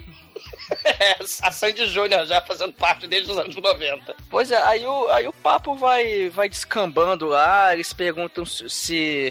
A 1.42 1.52
Sandy 1.52 1.86
Júnior 1.86 2.26
já 2.26 2.40
fazendo 2.40 2.72
parte 2.72 3.06
desde 3.06 3.30
os 3.30 3.38
anos 3.38 3.56
90. 3.56 4.14
Pois 4.28 4.50
é, 4.50 4.62
aí 4.62 4.84
o, 4.86 5.08
aí 5.08 5.26
o 5.26 5.32
papo 5.32 5.74
vai, 5.74 6.28
vai 6.28 6.48
descambando 6.48 7.26
lá, 7.26 7.72
eles 7.72 7.92
perguntam 7.92 8.44
se, 8.44 8.68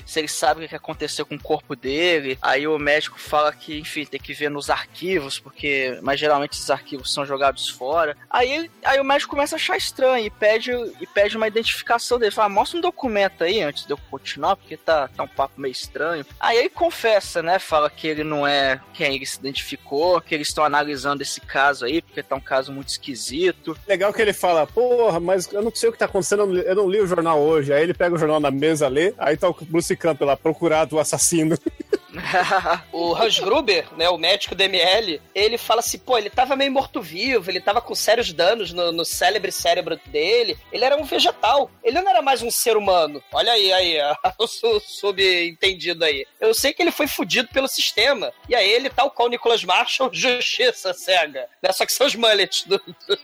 se, 0.06 0.28
sabe 0.28 0.66
o 0.66 0.70
que 0.70 0.76
aconteceu 0.76 1.26
com 1.26 1.36
o 1.36 1.42
corpo 1.42 1.76
dele. 1.76 2.38
Aí 2.42 2.68
o 2.68 2.78
médico 2.78 3.20
fala 3.20 3.52
que, 3.52 3.80
enfim, 3.80 4.06
tem 4.06 4.20
que 4.20 4.34
ver 4.34 4.50
nos 4.50 4.70
arquivos, 4.70 5.40
porque. 5.40 5.98
Mas 6.02 6.20
geralmente 6.20 6.54
esses 6.54 6.70
arquivos 6.70 7.14
são 7.14 7.26
jogados 7.26 7.70
fora. 7.70 8.16
Aí, 8.30 8.70
aí 8.84 9.00
o 9.00 9.04
médico 9.04 9.32
começa 9.32 9.56
a 9.56 9.58
achar 9.58 9.78
estranho 9.78 10.26
e 10.26 10.30
pede, 10.30 10.72
e 10.72 11.08
pede 11.08 11.38
uma 11.38 11.48
identificação 11.48 12.20
dele. 12.20 12.32
Fala, 12.32 12.50
mostra 12.50 12.78
um 12.78 12.82
documento 12.82 13.44
aí 13.44 13.62
antes 13.62 13.86
de 13.86 13.92
eu 13.92 13.98
continuar, 14.10 14.56
porque 14.56 14.78
tá, 14.78 15.08
tá 15.08 15.24
um 15.24 15.28
papo 15.28 15.60
meio 15.60 15.72
estranho. 15.72 16.26
Aí 16.40 16.58
ele 16.58 16.70
confessa, 16.70 17.42
né? 17.42 17.60
Fala 17.60 17.90
que 17.90 18.08
ele 18.08 18.24
não 18.24 18.46
é 18.46 18.80
quem 18.94 19.16
ele 19.16 19.26
se 19.26 19.38
identificou, 19.38 20.22
que 20.22 20.34
eles 20.34 20.48
estão 20.50 20.64
analisando 20.64 21.22
esse 21.22 21.29
caso 21.42 21.86
aí, 21.86 22.02
porque 22.02 22.24
tá 22.24 22.36
um 22.36 22.40
caso 22.42 22.72
muito 22.72 22.90
esquisito. 22.90 23.78
Legal 23.88 24.14
que 24.14 24.22
ele 24.22 24.34
fala, 24.34 24.66
porra, 24.66 25.20
mas 25.20 25.52
eu 25.52 25.62
não 25.62 25.74
sei 25.74 25.90
o 25.90 25.92
que 25.92 25.98
tá 26.00 26.06
acontecendo, 26.06 26.42
eu 26.44 26.48
não 26.48 26.54
li- 26.56 26.64
eu 26.66 26.76
não 26.76 26.90
li 26.90 27.00
o 27.02 27.08
jornal 27.08 27.40
hoje. 27.40 27.74
Aí 27.74 27.84
ele 27.84 27.94
pega 27.94 28.16
o 28.16 28.20
jornal 28.20 28.40
na 28.40 28.52
mesa, 28.52 28.88
lê, 28.88 29.14
aí 29.18 29.36
tá 29.38 29.50
o 29.50 29.54
Bruce 29.62 29.96
Campbell 29.96 30.28
lá, 30.28 30.38
procurado 30.38 30.96
o 30.96 31.00
assassino. 31.00 31.58
O 32.92 33.16
Hans 33.16 33.40
Gruber, 33.40 33.86
né, 33.96 34.10
o 34.10 34.18
médico 34.18 34.56
do 34.56 34.62
ML, 34.62 35.22
ele 35.34 35.58
fala 35.58 35.80
assim, 35.80 36.00
pô, 36.00 36.18
ele 36.18 36.30
tava 36.30 36.56
meio 36.56 36.72
morto-vivo, 36.72 37.50
ele 37.50 37.62
tava 37.62 37.82
com 37.82 37.94
sérios 37.94 38.34
danos 38.34 38.74
no, 38.74 38.92
no 38.92 39.06
célebre 39.06 39.52
cérebro 39.52 39.98
dele, 40.08 40.58
ele 40.72 40.84
era 40.84 40.98
um 40.98 41.04
vegetal, 41.04 41.70
ele 41.84 42.02
não 42.02 42.10
era 42.10 42.22
mais 42.22 42.42
um 42.42 42.50
ser 42.52 42.76
humano. 42.76 43.22
Olha 43.32 43.52
aí, 43.54 43.72
aí, 43.72 43.98
o 44.40 44.48
su- 44.48 44.80
subentendido 44.80 46.04
aí. 46.04 46.26
Eu 46.40 46.54
sei 46.54 46.74
que 46.74 46.82
ele 46.82 46.92
foi 46.92 47.08
fudido 47.08 47.50
pelo 47.54 47.68
sistema, 47.68 48.34
e 48.48 48.56
aí 48.56 48.70
ele, 48.70 48.90
tal 48.90 49.12
qual 49.12 49.28
o 49.28 49.32
Nicholas 49.32 49.64
Marshall, 49.64 50.10
justiça 50.12 50.94
cega, 51.20 51.48
né, 51.62 51.72
só 51.72 51.86
que 51.86 51.94
são 51.94 52.08
os 52.08 52.16
mullets 52.16 52.64
do, 52.66 52.78
do, 52.78 53.16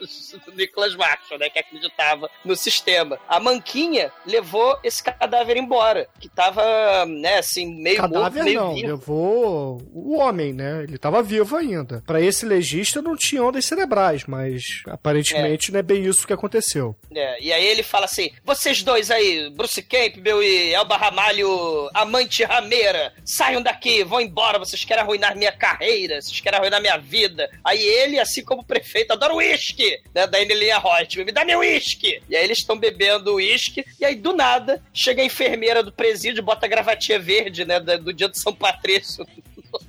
do 0.45 0.51
Nicholas 0.55 0.95
Marshall, 0.95 1.39
né, 1.39 1.49
que 1.49 1.59
acreditava 1.59 2.29
no 2.43 2.55
sistema. 2.55 3.19
A 3.27 3.39
Manquinha 3.39 4.11
levou 4.25 4.77
esse 4.83 5.03
cadáver 5.03 5.57
embora, 5.57 6.07
que 6.19 6.29
tava, 6.29 7.05
né, 7.05 7.39
assim, 7.39 7.65
meio 7.81 7.99
morto, 7.99 8.13
Cadáver 8.13 8.43
meio 8.43 8.61
não, 8.61 8.75
vivo. 8.75 8.87
levou 8.87 9.81
o 9.93 10.17
homem, 10.17 10.53
né? 10.53 10.83
Ele 10.83 10.97
tava 10.97 11.21
vivo 11.21 11.55
ainda. 11.55 12.03
Pra 12.05 12.21
esse 12.21 12.45
legista 12.45 13.01
não 13.01 13.15
tinha 13.15 13.43
ondas 13.43 13.65
cerebrais, 13.65 14.25
mas 14.25 14.83
aparentemente 14.87 15.71
não 15.71 15.79
é 15.79 15.83
bem 15.83 16.03
isso 16.05 16.27
que 16.27 16.33
aconteceu. 16.33 16.95
É, 17.13 17.41
e 17.41 17.53
aí 17.53 17.65
ele 17.65 17.83
fala 17.83 18.05
assim: 18.05 18.31
vocês 18.43 18.83
dois 18.83 19.11
aí, 19.11 19.49
Bruce 19.49 19.81
Campbell 19.81 20.41
e 20.41 20.73
Elba 20.73 20.97
Ramalho, 20.97 21.89
amante 21.93 22.43
rameira, 22.43 23.13
saiam 23.23 23.61
daqui, 23.61 24.03
vão 24.03 24.21
embora, 24.21 24.59
vocês 24.59 24.83
querem 24.83 25.03
arruinar 25.03 25.35
minha 25.35 25.51
carreira, 25.51 26.21
vocês 26.21 26.39
querem 26.39 26.59
arruinar 26.59 26.81
minha 26.81 26.97
vida. 26.97 27.49
Aí 27.63 27.84
ele, 27.85 28.19
assim 28.19 28.43
como 28.43 28.61
o 28.61 28.65
prefeito, 28.65 29.11
adora 29.11 29.33
uísque, 29.33 29.99
né? 30.13 30.27
Da 30.27 30.41
Enelinha 30.41 30.79
Hot, 30.79 31.23
me 31.23 31.31
dá 31.31 31.45
meu 31.45 31.59
uísque. 31.59 32.21
E 32.29 32.35
aí 32.35 32.43
eles 32.43 32.59
estão 32.59 32.77
bebendo 32.77 33.35
uísque, 33.35 33.85
e 33.99 34.05
aí 34.05 34.15
do 34.15 34.33
nada 34.33 34.81
chega 34.93 35.21
a 35.21 35.25
enfermeira 35.25 35.83
do 35.83 35.91
presídio, 35.91 36.43
bota 36.43 36.65
a 36.65 36.69
gravatinha 36.69 37.19
verde, 37.19 37.65
né? 37.65 37.79
Do 37.79 38.13
dia 38.13 38.27
do 38.27 38.37
São 38.37 38.53
Patrício 38.53 39.25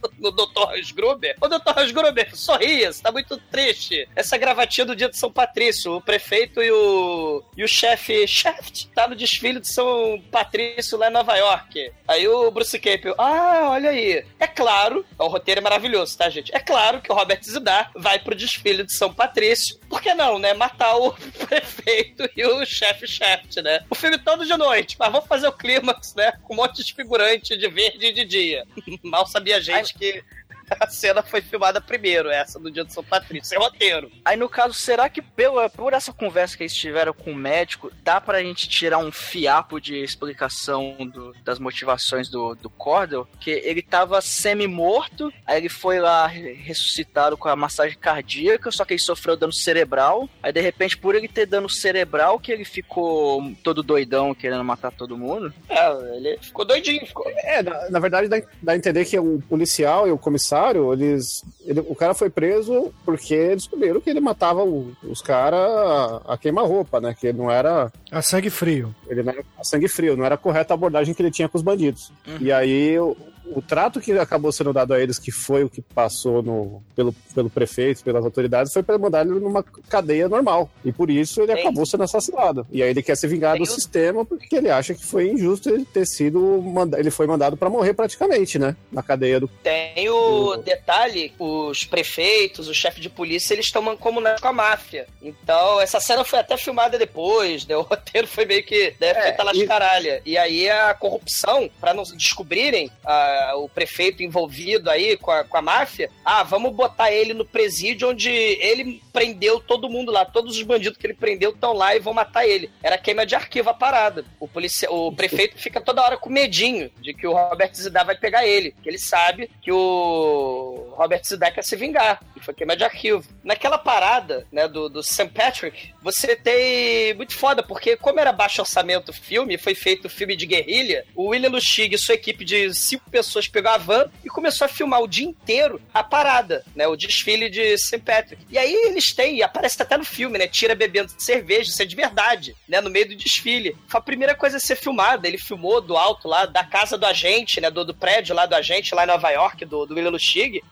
no 0.18 0.30
Dr. 0.30 0.74
Hans 0.74 0.92
Gruber. 0.92 1.36
Ô, 1.40 1.48
Dr. 1.48 1.78
Hans 1.78 1.90
Gruber, 1.90 2.36
sorria, 2.36 2.92
você 2.92 3.02
tá 3.02 3.12
muito 3.12 3.36
triste. 3.36 4.08
Essa 4.14 4.36
gravatinha 4.36 4.84
do 4.84 4.96
dia 4.96 5.08
de 5.08 5.16
São 5.16 5.30
Patrício, 5.30 5.96
o 5.96 6.00
prefeito 6.00 6.62
e 6.62 6.70
o, 6.70 7.42
e 7.56 7.64
o 7.64 7.68
chefe 7.68 8.26
Shaft 8.26 8.88
tá 8.94 9.08
no 9.08 9.16
desfile 9.16 9.60
de 9.60 9.72
São 9.72 10.22
Patrício 10.30 10.98
lá 10.98 11.08
em 11.08 11.12
Nova 11.12 11.36
York. 11.36 11.92
Aí 12.06 12.26
o 12.28 12.50
Bruce 12.50 12.78
Campbell, 12.78 13.14
ah, 13.18 13.70
olha 13.70 13.90
aí. 13.90 14.24
É 14.38 14.46
claro, 14.46 15.04
o 15.18 15.26
roteiro 15.26 15.60
é 15.60 15.62
maravilhoso, 15.62 16.16
tá, 16.16 16.28
gente? 16.28 16.54
É 16.54 16.60
claro 16.60 17.00
que 17.00 17.10
o 17.10 17.14
Robert 17.14 17.42
Zidar 17.42 17.90
vai 17.94 18.18
pro 18.18 18.34
desfile 18.34 18.84
de 18.84 18.92
São 18.92 19.12
Patrício. 19.12 19.78
Por 19.88 20.00
que 20.00 20.14
não, 20.14 20.38
né? 20.38 20.54
Matar 20.54 20.96
o 20.96 21.12
prefeito 21.46 22.28
e 22.36 22.44
o 22.44 22.64
chefe 22.64 23.06
Shaft, 23.06 23.56
né? 23.62 23.84
O 23.90 23.94
filme 23.94 24.18
todo 24.18 24.46
de 24.46 24.56
noite, 24.56 24.96
mas 24.98 25.12
vamos 25.12 25.26
fazer 25.26 25.48
o 25.48 25.52
clímax, 25.52 26.14
né? 26.14 26.32
Com 26.42 26.54
um 26.54 26.56
monte 26.56 26.84
de 26.84 26.94
figurante 26.94 27.56
de 27.56 27.68
verde 27.68 28.06
e 28.06 28.12
de 28.12 28.24
dia. 28.24 28.64
Mal 29.02 29.26
sabia 29.26 29.56
a 29.56 29.60
gente 29.60 29.75
que 29.82 30.22
a 30.80 30.86
cena 30.88 31.22
foi 31.22 31.40
filmada 31.40 31.80
primeiro, 31.80 32.28
essa 32.30 32.58
do 32.58 32.70
dia 32.70 32.84
de 32.84 32.92
São 32.92 33.02
Patrício, 33.04 33.44
sem 33.46 33.58
roteiro. 33.58 34.10
Aí 34.24 34.36
no 34.36 34.48
caso, 34.48 34.74
será 34.74 35.08
que 35.08 35.20
pela, 35.22 35.68
por 35.68 35.92
essa 35.92 36.12
conversa 36.12 36.56
que 36.56 36.62
eles 36.62 36.74
tiveram 36.74 37.12
com 37.12 37.32
o 37.32 37.34
médico, 37.36 37.90
dá 38.02 38.20
pra 38.20 38.42
gente 38.42 38.68
tirar 38.68 38.98
um 38.98 39.12
fiapo 39.12 39.80
de 39.80 39.96
explicação 40.02 40.96
do- 41.12 41.32
das 41.44 41.58
motivações 41.58 42.28
do, 42.28 42.54
do 42.54 42.70
Cordell? 42.70 43.26
Que 43.40 43.50
ele 43.50 43.82
tava 43.82 44.20
semi-morto, 44.20 45.32
aí 45.46 45.58
ele 45.58 45.68
foi 45.68 45.98
lá 46.00 46.26
re- 46.26 46.52
ressuscitado 46.54 47.36
com 47.36 47.48
a 47.48 47.56
massagem 47.56 47.98
cardíaca, 47.98 48.70
só 48.70 48.84
que 48.84 48.94
ele 48.94 49.00
sofreu 49.00 49.36
dano 49.36 49.52
cerebral. 49.52 50.28
Aí 50.42 50.52
de 50.52 50.60
repente, 50.60 50.96
por 50.96 51.14
ele 51.14 51.28
ter 51.28 51.46
dano 51.46 51.68
cerebral, 51.68 52.38
que 52.40 52.50
ele 52.52 52.64
ficou 52.64 53.52
todo 53.62 53.82
doidão 53.82 54.34
querendo 54.34 54.64
matar 54.64 54.90
todo 54.92 55.16
mundo. 55.18 55.52
É, 55.68 56.16
ele 56.16 56.38
ficou 56.40 56.64
doidinho, 56.64 57.06
ficou. 57.06 57.28
É, 57.28 57.62
na, 57.62 57.90
na 57.90 57.98
verdade 57.98 58.28
dá, 58.28 58.40
dá 58.62 58.72
a 58.72 58.76
entender 58.76 59.04
que 59.04 59.18
o 59.18 59.40
policial 59.48 60.08
e 60.08 60.12
o 60.12 60.18
comissário, 60.18 60.55
eles. 60.92 61.44
ele- 61.64 61.80
o 61.80 61.94
cara 61.94 62.14
foi 62.14 62.30
preso 62.30 62.92
porque 63.04 63.54
descobriram 63.54 64.00
que 64.00 64.08
ele 64.10 64.20
matava 64.20 64.62
o- 64.64 64.92
os 65.04 65.20
caras 65.20 65.58
a, 65.60 66.22
a 66.34 66.38
queima-roupa, 66.38 67.00
né? 67.00 67.14
Que 67.18 67.28
ele 67.28 67.38
não 67.38 67.50
era. 67.50 67.92
A 68.10 68.22
sangue 68.22 68.50
frio. 68.50 68.94
Ele 69.08 69.22
não 69.22 69.32
era 69.32 69.44
a 69.58 69.64
sangue 69.64 69.88
frio, 69.88 70.16
não 70.16 70.24
era 70.24 70.36
correta 70.36 70.72
a 70.72 70.76
abordagem 70.76 71.14
que 71.14 71.22
ele 71.22 71.30
tinha 71.30 71.48
com 71.48 71.58
os 71.58 71.62
bandidos. 71.64 72.10
E 72.40 72.50
aí 72.52 72.98
o, 72.98 73.16
o 73.54 73.62
trato 73.62 74.00
que 74.00 74.12
acabou 74.12 74.50
sendo 74.52 74.72
dado 74.72 74.92
a 74.94 75.00
eles, 75.00 75.18
que 75.18 75.30
foi 75.30 75.64
o 75.64 75.68
que 75.70 75.80
passou 75.80 76.42
no, 76.42 76.82
pelo, 76.94 77.12
pelo 77.34 77.48
prefeito, 77.50 78.02
pelas 78.02 78.24
autoridades, 78.24 78.72
foi 78.72 78.82
para 78.82 78.98
mandar 78.98 79.26
ele 79.26 79.38
numa 79.40 79.62
cadeia 79.88 80.28
normal. 80.28 80.70
E 80.84 80.92
por 80.92 81.10
isso 81.10 81.40
ele 81.42 81.52
Tem- 81.54 81.62
acabou 81.62 81.86
sendo 81.86 82.02
assassinado. 82.04 82.66
E 82.70 82.82
aí 82.82 82.90
ele 82.90 83.02
quer 83.02 83.16
se 83.16 83.26
vingar 83.26 83.52
Tem 83.54 83.62
do 83.62 83.68
o- 83.68 83.72
sistema 83.74 84.24
porque 84.24 84.56
ele 84.56 84.70
acha 84.70 84.94
que 84.94 85.04
foi 85.04 85.28
injusto 85.30 85.68
ele 85.70 85.84
ter 85.84 86.06
sido. 86.06 86.62
Ele 86.96 87.10
foi 87.10 87.26
mandado 87.26 87.56
para 87.56 87.70
morrer 87.70 87.94
praticamente, 87.94 88.58
né? 88.58 88.76
Na 88.90 89.02
cadeia 89.02 89.40
do. 89.40 89.48
Tem 89.62 90.08
o 90.10 90.56
detalhe, 90.56 91.32
os 91.38 91.84
prefeitos, 91.84 92.68
o 92.68 92.74
chefe 92.74 93.00
de 93.00 93.08
polícia, 93.08 93.54
eles 93.54 93.66
estão 93.66 93.82
mancomunados 93.82 94.40
com 94.40 94.48
a 94.48 94.52
máfia. 94.52 95.06
Então, 95.22 95.80
essa 95.80 96.00
cena 96.00 96.24
foi 96.24 96.38
até 96.38 96.56
filmada 96.56 96.98
depois, 96.98 97.66
né? 97.66 97.76
O 97.76 97.82
roteiro 97.82 98.26
foi 98.26 98.44
meio 98.44 98.64
que 98.64 98.94
deve 98.98 99.18
É, 99.20 99.22
feita 99.24 99.42
lá 99.42 99.52
de 99.52 99.62
e- 99.62 99.66
caralho. 99.66 100.20
E 100.24 100.36
aí 100.36 100.68
a 100.68 100.92
corrupção, 100.94 101.70
pra 101.80 101.92
não 101.94 102.02
descobrirem 102.02 102.90
ah, 103.04 103.35
o 103.56 103.68
prefeito 103.68 104.22
envolvido 104.22 104.90
aí 104.90 105.16
com 105.16 105.30
a, 105.30 105.44
com 105.44 105.56
a 105.56 105.62
máfia, 105.62 106.10
ah, 106.24 106.42
vamos 106.42 106.74
botar 106.74 107.12
ele 107.12 107.34
no 107.34 107.44
presídio 107.44 108.10
onde 108.10 108.30
ele 108.30 109.02
prendeu 109.16 109.58
todo 109.58 109.88
mundo 109.88 110.12
lá, 110.12 110.26
todos 110.26 110.58
os 110.58 110.62
bandidos 110.62 110.98
que 110.98 111.06
ele 111.06 111.14
prendeu 111.14 111.50
estão 111.50 111.72
lá 111.72 111.96
e 111.96 111.98
vão 111.98 112.12
matar 112.12 112.46
ele. 112.46 112.70
Era 112.82 112.98
queima 112.98 113.24
de 113.24 113.34
arquivo 113.34 113.70
a 113.70 113.74
parada. 113.74 114.26
O, 114.38 114.46
policia, 114.46 114.92
o 114.92 115.10
prefeito 115.10 115.56
fica 115.56 115.80
toda 115.80 116.02
hora 116.02 116.18
com 116.18 116.28
medinho 116.28 116.90
de 117.00 117.14
que 117.14 117.26
o 117.26 117.32
Robert 117.32 117.72
Zidar 117.74 118.04
vai 118.04 118.14
pegar 118.14 118.46
ele, 118.46 118.74
que 118.82 118.90
ele 118.90 118.98
sabe 118.98 119.50
que 119.62 119.72
o 119.72 120.92
Robert 120.94 121.22
Zidar 121.24 121.54
quer 121.54 121.64
se 121.64 121.74
vingar. 121.76 122.20
E 122.36 122.40
foi 122.40 122.52
queima 122.52 122.76
de 122.76 122.84
arquivo. 122.84 123.26
Naquela 123.42 123.78
parada, 123.78 124.46
né, 124.52 124.68
do, 124.68 124.90
do 124.90 125.02
St. 125.02 125.28
Patrick, 125.28 125.94
você 126.02 126.36
tem 126.36 127.14
muito 127.14 127.34
foda, 127.34 127.62
porque 127.62 127.96
como 127.96 128.20
era 128.20 128.32
baixo 128.32 128.60
orçamento 128.60 129.12
o 129.12 129.14
filme, 129.14 129.56
foi 129.56 129.74
feito 129.74 130.10
filme 130.10 130.36
de 130.36 130.44
guerrilha, 130.44 131.06
o 131.14 131.28
William 131.28 131.48
Lustig 131.48 131.94
e 131.94 131.98
sua 131.98 132.16
equipe 132.16 132.44
de 132.44 132.74
cinco 132.74 133.10
pessoas 133.10 133.48
pegou 133.48 133.70
a 133.70 133.78
van 133.78 134.10
e 134.22 134.28
começou 134.28 134.66
a 134.66 134.68
filmar 134.68 135.00
o 135.00 135.08
dia 135.08 135.26
inteiro 135.26 135.80
a 135.94 136.04
parada, 136.04 136.62
né, 136.74 136.86
o 136.86 136.96
desfile 136.96 137.48
de 137.48 137.78
St. 137.78 137.98
Patrick. 137.98 138.44
E 138.50 138.58
aí 138.58 138.72
eles 138.72 139.05
têm, 139.12 139.36
e 139.36 139.42
aparece 139.42 139.80
até 139.80 139.96
no 139.96 140.04
filme, 140.04 140.38
né, 140.38 140.46
tira 140.46 140.74
bebendo 140.74 141.12
cerveja, 141.18 141.70
isso 141.70 141.82
é 141.82 141.84
de 141.84 141.96
verdade, 141.96 142.54
né, 142.68 142.80
no 142.80 142.90
meio 142.90 143.08
do 143.08 143.16
desfile. 143.16 143.76
Foi 143.88 143.98
a 143.98 144.02
primeira 144.02 144.34
coisa 144.34 144.56
a 144.56 144.60
ser 144.60 144.76
filmada, 144.76 145.26
ele 145.26 145.38
filmou 145.38 145.80
do 145.80 145.96
alto 145.96 146.28
lá, 146.28 146.46
da 146.46 146.64
casa 146.64 146.96
do 146.96 147.06
agente, 147.06 147.60
né, 147.60 147.70
do, 147.70 147.84
do 147.84 147.94
prédio 147.94 148.34
lá 148.34 148.46
do 148.46 148.54
agente, 148.54 148.94
lá 148.94 149.04
em 149.04 149.08
Nova 149.08 149.30
York, 149.30 149.64
do, 149.64 149.86
do 149.86 149.94
William 149.94 150.12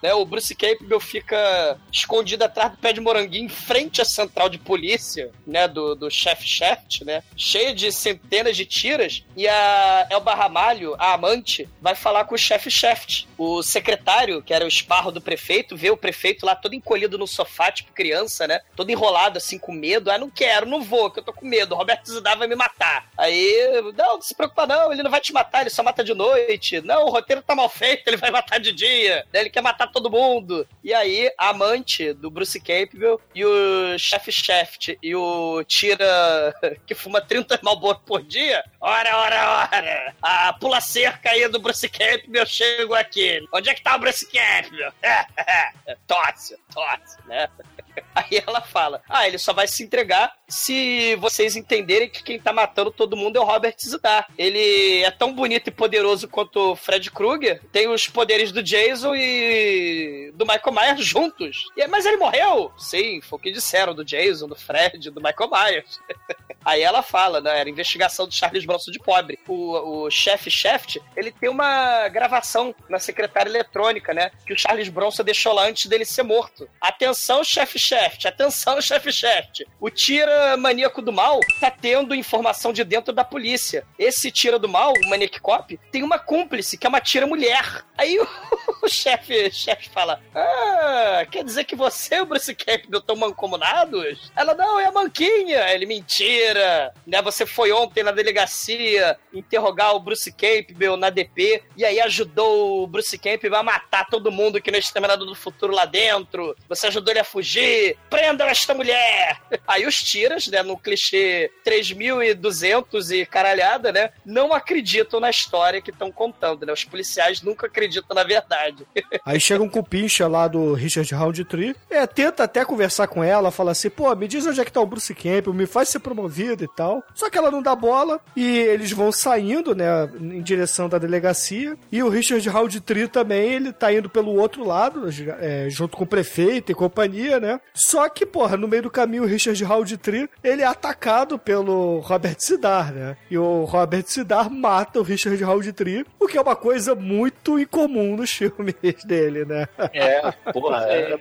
né, 0.02 0.14
o 0.14 0.24
Bruce 0.24 0.54
Campbell 0.54 1.00
fica 1.00 1.78
escondido 1.92 2.44
atrás 2.44 2.72
do 2.72 2.78
pé 2.78 2.92
de 2.92 3.00
moranguinho, 3.00 3.46
em 3.46 3.48
frente 3.48 4.00
à 4.00 4.04
central 4.04 4.48
de 4.48 4.58
polícia, 4.58 5.30
né, 5.46 5.66
do, 5.68 5.94
do 5.94 6.10
chefe 6.10 6.46
Shaft, 6.46 7.04
né, 7.04 7.22
cheio 7.36 7.74
de 7.74 7.92
centenas 7.92 8.56
de 8.56 8.64
tiras, 8.64 9.24
e 9.36 9.46
a 9.48 10.06
Elba 10.10 10.34
Ramalho, 10.34 10.94
a 10.98 11.14
amante, 11.14 11.68
vai 11.80 11.94
falar 11.94 12.24
com 12.24 12.34
o 12.34 12.38
chefe 12.38 12.70
Shaft. 12.70 13.26
O 13.36 13.62
secretário, 13.62 14.42
que 14.42 14.54
era 14.54 14.64
o 14.64 14.68
esparro 14.68 15.10
do 15.10 15.20
prefeito, 15.20 15.76
vê 15.76 15.90
o 15.90 15.96
prefeito 15.96 16.46
lá 16.46 16.54
todo 16.54 16.74
encolhido 16.74 17.18
no 17.18 17.26
sofá, 17.26 17.70
tipo 17.70 17.92
criança, 17.92 18.23
né, 18.46 18.60
todo 18.74 18.90
enrolado, 18.90 19.38
assim, 19.38 19.58
com 19.58 19.72
medo. 19.72 20.10
Ah, 20.10 20.18
não 20.18 20.30
quero, 20.30 20.66
não 20.66 20.82
vou, 20.82 21.10
que 21.10 21.20
eu 21.20 21.24
tô 21.24 21.32
com 21.32 21.46
medo, 21.46 21.74
o 21.74 21.78
Roberto 21.78 22.10
Zidar 22.10 22.38
vai 22.38 22.48
me 22.48 22.56
matar. 22.56 23.08
Aí, 23.16 23.82
não, 23.96 24.14
não 24.14 24.22
se 24.22 24.34
preocupa 24.34 24.66
não, 24.66 24.92
ele 24.92 25.02
não 25.02 25.10
vai 25.10 25.20
te 25.20 25.32
matar, 25.32 25.62
ele 25.62 25.70
só 25.70 25.82
mata 25.82 26.04
de 26.04 26.14
noite. 26.14 26.80
Não, 26.80 27.06
o 27.06 27.10
roteiro 27.10 27.42
tá 27.42 27.54
mal 27.54 27.68
feito, 27.68 28.06
ele 28.06 28.16
vai 28.16 28.30
matar 28.30 28.58
de 28.58 28.72
dia. 28.72 29.26
Ele 29.32 29.50
quer 29.50 29.60
matar 29.60 29.90
todo 29.90 30.10
mundo. 30.10 30.66
E 30.82 30.92
aí, 30.92 31.30
a 31.38 31.50
amante 31.50 32.12
do 32.12 32.30
Bruce 32.30 32.60
Campbell 32.60 33.20
e 33.34 33.44
o 33.44 33.98
chefe 33.98 34.30
Shaft 34.32 34.96
e 35.02 35.14
o 35.14 35.62
Tira, 35.64 36.54
que 36.86 36.94
fuma 36.94 37.20
30 37.20 37.60
Malboro 37.62 38.00
por 38.04 38.22
dia, 38.22 38.62
ora, 38.80 39.16
ora, 39.16 39.68
ora. 39.72 40.14
A 40.20 40.52
pula 40.52 40.80
cerca 40.80 41.30
aí 41.30 41.48
do 41.48 41.58
Bruce 41.58 41.88
Campbell, 41.88 42.42
eu 42.42 42.46
chego 42.46 42.94
aqui. 42.94 43.46
Onde 43.52 43.70
é 43.70 43.74
que 43.74 43.82
tá 43.82 43.96
o 43.96 43.98
Bruce 43.98 44.26
Campbell? 44.26 44.92
tosse, 46.06 46.56
tosse, 46.72 47.16
né? 47.26 47.48
Aí 48.14 48.42
ela 48.46 48.60
fala: 48.60 49.02
Ah, 49.08 49.26
ele 49.26 49.38
só 49.38 49.52
vai 49.52 49.66
se 49.66 49.82
entregar 49.82 50.32
se 50.48 51.16
vocês 51.16 51.56
entenderem 51.56 52.08
que 52.08 52.22
quem 52.22 52.38
tá 52.38 52.52
matando 52.52 52.90
todo 52.90 53.16
mundo 53.16 53.36
é 53.36 53.40
o 53.40 53.44
Robert 53.44 53.74
Zidar. 53.80 54.28
Ele 54.36 55.02
é 55.02 55.10
tão 55.10 55.32
bonito 55.32 55.68
e 55.68 55.72
poderoso 55.72 56.28
quanto 56.28 56.72
o 56.72 56.76
Fred 56.76 57.10
Krueger, 57.10 57.60
tem 57.72 57.88
os 57.88 58.08
poderes 58.08 58.52
do 58.52 58.62
Jason 58.62 59.14
e 59.14 60.32
do 60.34 60.46
Michael 60.46 60.72
Myers 60.72 61.04
juntos. 61.04 61.64
E, 61.76 61.86
mas 61.86 62.06
ele 62.06 62.16
morreu? 62.16 62.72
Sim, 62.78 63.20
foi 63.20 63.38
o 63.38 63.42
que 63.42 63.52
disseram 63.52 63.94
do 63.94 64.04
Jason, 64.04 64.46
do 64.46 64.56
Fred, 64.56 65.10
do 65.10 65.20
Michael 65.20 65.50
Myers. 65.50 66.00
Aí 66.64 66.80
ela 66.80 67.02
fala, 67.02 67.40
né? 67.40 67.60
Era 67.60 67.68
investigação 67.68 68.26
do 68.26 68.34
Charles 68.34 68.64
Bronson 68.64 68.90
de 68.90 68.98
pobre. 68.98 69.38
O, 69.46 70.04
o 70.04 70.10
chefe 70.10 70.50
Shaft, 70.50 70.98
ele 71.14 71.30
tem 71.30 71.50
uma 71.50 72.08
gravação 72.08 72.74
na 72.88 72.98
secretária 72.98 73.50
eletrônica, 73.50 74.14
né? 74.14 74.30
Que 74.46 74.54
o 74.54 74.58
Charles 74.58 74.88
Bronson 74.88 75.22
deixou 75.24 75.52
lá 75.52 75.66
antes 75.66 75.86
dele 75.86 76.06
ser 76.06 76.22
morto. 76.22 76.68
Atenção, 76.80 77.44
chefe 77.44 77.78
Shaft, 77.84 78.26
atenção, 78.26 78.80
chefe 78.80 79.12
Shaft. 79.12 79.64
O 79.78 79.90
tira 79.90 80.56
maníaco 80.56 81.02
do 81.02 81.12
mal 81.12 81.38
tá 81.60 81.70
tendo 81.70 82.14
informação 82.14 82.72
de 82.72 82.82
dentro 82.82 83.12
da 83.12 83.22
polícia. 83.22 83.84
Esse 83.98 84.30
tira 84.30 84.58
do 84.58 84.68
mal, 84.68 84.92
o 84.92 85.08
Maniac 85.10 85.38
Cop, 85.38 85.78
tem 85.92 86.02
uma 86.02 86.18
cúmplice, 86.18 86.78
que 86.78 86.86
é 86.86 86.88
uma 86.88 87.00
tira 87.00 87.26
mulher. 87.26 87.84
Aí 87.98 88.18
o, 88.18 88.26
o 88.82 88.88
chefe, 88.88 89.50
chefe 89.52 89.90
fala: 89.90 90.18
Ah, 90.34 91.26
quer 91.30 91.44
dizer 91.44 91.64
que 91.64 91.76
você 91.76 92.16
e 92.16 92.20
o 92.22 92.26
Bruce 92.26 92.54
Campbell 92.54 93.00
estão 93.00 93.16
mancomunados? 93.16 94.32
Ela, 94.34 94.54
não, 94.54 94.80
é 94.80 94.86
a 94.86 94.92
Manquinha. 94.92 95.70
Ele, 95.72 95.84
mentira. 95.84 96.94
Né, 97.06 97.20
você 97.20 97.44
foi 97.44 97.70
ontem 97.70 98.02
na 98.02 98.12
delegacia 98.12 99.18
interrogar 99.32 99.94
o 99.94 100.00
Bruce 100.00 100.32
Campbell 100.32 100.96
na 100.96 101.10
DP 101.10 101.62
e 101.76 101.84
aí 101.84 102.00
ajudou 102.00 102.82
o 102.82 102.86
Bruce 102.86 103.18
Campbell 103.18 103.56
a 103.56 103.62
matar 103.62 104.06
todo 104.06 104.32
mundo 104.32 104.60
que 104.60 104.70
não 104.70 104.76
é 104.76 104.80
exterminador 104.80 105.26
do 105.26 105.34
futuro 105.34 105.74
lá 105.74 105.84
dentro. 105.84 106.56
Você 106.68 106.86
ajudou 106.86 107.12
ele 107.12 107.20
a 107.20 107.24
fugir. 107.24 107.73
Prendam 108.08 108.46
esta 108.46 108.74
mulher! 108.74 109.40
Aí 109.66 109.86
os 109.86 109.96
tiras, 109.96 110.46
né, 110.48 110.62
no 110.62 110.76
clichê 110.76 111.50
3200 111.64 113.10
e 113.10 113.26
caralhada, 113.26 113.92
né, 113.92 114.10
não 114.24 114.52
acreditam 114.52 115.20
na 115.20 115.30
história 115.30 115.80
que 115.80 115.90
estão 115.90 116.10
contando, 116.10 116.66
né? 116.66 116.72
Os 116.72 116.84
policiais 116.84 117.42
nunca 117.42 117.66
acreditam 117.66 118.14
na 118.14 118.24
verdade. 118.24 118.86
Aí 119.24 119.40
chega 119.40 119.62
um 119.62 119.68
cupincha 119.68 120.28
lá 120.28 120.46
do 120.46 120.74
Richard 120.74 121.12
Roundtree, 121.14 121.74
é, 121.90 122.06
tenta 122.06 122.44
até 122.44 122.64
conversar 122.64 123.06
com 123.08 123.22
ela, 123.22 123.50
fala 123.50 123.72
assim, 123.72 123.90
pô, 123.90 124.14
me 124.14 124.28
diz 124.28 124.46
onde 124.46 124.60
é 124.60 124.64
que 124.64 124.72
tá 124.72 124.80
o 124.80 124.86
Bruce 124.86 125.14
Campbell, 125.14 125.54
me 125.54 125.66
faz 125.66 125.88
ser 125.88 126.00
promovido 126.00 126.64
e 126.64 126.68
tal. 126.68 127.02
Só 127.14 127.30
que 127.30 127.38
ela 127.38 127.50
não 127.50 127.62
dá 127.62 127.74
bola 127.74 128.20
e 128.36 128.58
eles 128.58 128.92
vão 128.92 129.10
saindo, 129.10 129.74
né, 129.74 129.86
em 130.20 130.42
direção 130.42 130.88
da 130.88 130.98
delegacia. 130.98 131.76
E 131.90 132.02
o 132.02 132.08
Richard 132.08 132.46
Roundtree 132.48 133.08
também, 133.08 133.52
ele 133.52 133.72
tá 133.72 133.92
indo 133.92 134.08
pelo 134.08 134.34
outro 134.34 134.64
lado, 134.64 135.08
é, 135.40 135.68
junto 135.68 135.96
com 135.96 136.04
o 136.04 136.06
prefeito 136.06 136.70
e 136.70 136.74
companhia, 136.74 137.40
né? 137.40 137.60
Só 137.72 138.08
que, 138.08 138.24
porra, 138.24 138.56
no 138.56 138.68
meio 138.68 138.84
do 138.84 138.90
caminho 138.90 139.24
o 139.24 139.26
Richard 139.26 139.62
Roundtree, 139.64 140.28
ele 140.44 140.62
é 140.62 140.66
atacado 140.66 141.38
pelo 141.38 141.98
Robert 142.00 142.36
Sidar, 142.38 142.92
né? 142.92 143.16
E 143.30 143.36
o 143.36 143.64
Robert 143.64 144.04
Sidar 144.06 144.48
mata 144.50 145.00
o 145.00 145.02
Richard 145.02 145.42
Roundtree, 145.42 146.04
o 146.20 146.26
que 146.28 146.38
é 146.38 146.40
uma 146.40 146.54
coisa 146.54 146.94
muito 146.94 147.58
incomum 147.58 148.16
nos 148.16 148.30
filmes 148.34 148.74
dele, 149.04 149.44
né? 149.44 149.66
É, 149.92 150.30
porra. 150.52 150.86
É, 150.88 151.18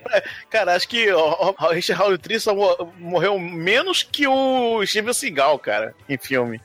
cara, 0.50 0.76
acho 0.76 0.88
que 0.88 1.12
o, 1.12 1.56
o 1.60 1.68
Richard 1.70 2.02
Howlett 2.02 2.40
só 2.40 2.54
mo- 2.54 2.94
morreu 3.00 3.40
menos 3.40 4.04
que 4.04 4.28
o 4.28 4.86
Steven 4.86 5.14
Seagal, 5.14 5.58
cara, 5.58 5.96
em 6.08 6.18
filme. 6.18 6.62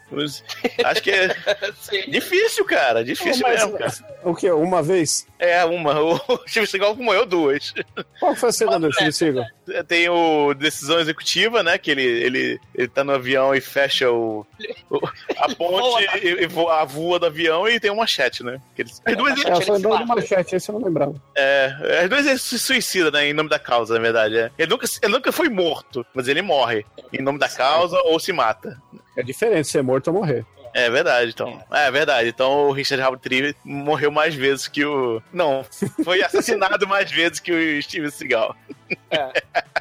Acho 0.84 1.02
que 1.02 1.10
é 1.10 1.28
Sim. 1.80 2.10
difícil, 2.10 2.64
cara, 2.64 3.02
difícil 3.05 3.42
Mas, 3.46 3.62
mesmo, 3.64 3.78
cara. 3.78 3.92
O 4.24 4.34
que? 4.34 4.50
Uma 4.50 4.82
vez? 4.82 5.26
É, 5.38 5.64
uma. 5.64 5.98
O 6.28 6.38
Steven 6.48 6.66
Seagal 6.66 6.94
morreu 6.96 7.24
duas. 7.24 7.72
Qual 8.20 8.34
foi 8.34 8.48
a 8.50 8.52
cena 8.52 8.78
do 8.78 8.92
Steve 8.92 9.12
Seagal? 9.12 9.44
Tem 9.86 10.09
o 10.09 10.55
Decisão 10.55 10.99
Executiva, 11.01 11.62
né? 11.62 11.78
Que 11.78 11.90
ele, 11.90 12.03
ele, 12.03 12.61
ele 12.74 12.89
tá 12.89 13.03
no 13.05 13.12
avião 13.12 13.55
e 13.55 13.61
fecha 13.61 14.11
o, 14.11 14.47
o- 14.90 15.07
a 15.36 15.49
ponte 15.57 16.05
e, 16.23 16.43
e 16.45 16.47
voa, 16.47 16.81
a 16.81 16.85
voa 16.85 17.19
do 17.19 17.27
avião 17.27 17.69
e 17.69 17.78
tem 17.81 17.90
um 17.90 17.97
machete, 17.97 18.43
né? 18.43 18.61
Que 18.74 18.82
ele- 18.82 18.90
as 19.05 19.16
duas, 19.16 19.45
É, 19.45 19.70
o 19.70 19.78
do 19.78 20.07
manchete, 20.07 20.57
esse 20.57 20.70
eu 20.70 20.78
não 20.78 20.86
lembrava. 20.86 21.15
é, 21.36 22.01
as 22.05 22.09
duas 22.11 22.27
ele 22.27 22.39
se 22.39 22.59
suicida, 22.59 23.11
né? 23.11 23.27
Em 23.28 23.32
nome 23.32 23.49
da 23.49 23.59
causa, 23.59 23.95
na 23.95 24.01
verdade. 24.01 24.36
é. 24.39 24.51
Ele, 24.59 24.70
nunca, 24.70 24.86
ele 25.03 25.12
nunca 25.12 25.32
foi 25.32 25.49
morto, 25.49 26.05
mas 26.15 26.28
ele 26.28 26.43
morre. 26.43 26.85
Em 27.12 27.23
nome 27.23 27.39
da 27.39 27.49
causa 27.49 27.97
ou 28.05 28.19
se 28.20 28.32
mata. 28.32 28.81
É 29.16 29.23
diferente 29.23 29.69
ser 29.69 29.82
morto 29.82 30.09
ou 30.09 30.15
morrer. 30.15 30.45
É 30.74 30.89
verdade, 30.90 31.31
então. 31.32 31.61
É 31.73 31.90
verdade. 31.90 32.28
Então 32.28 32.69
o 32.69 32.73
Richard 32.73 33.03
Howlett 33.03 33.57
morreu 33.65 34.11
mais 34.12 34.35
vezes 34.35 34.69
que 34.69 34.85
o. 34.85 35.20
Não, 35.32 35.65
foi 36.05 36.23
assassinado 36.23 36.86
mais 36.86 37.11
vezes 37.11 37.40
que 37.40 37.51
o 37.51 37.82
Steven 37.82 38.11
Seagal. 38.11 38.55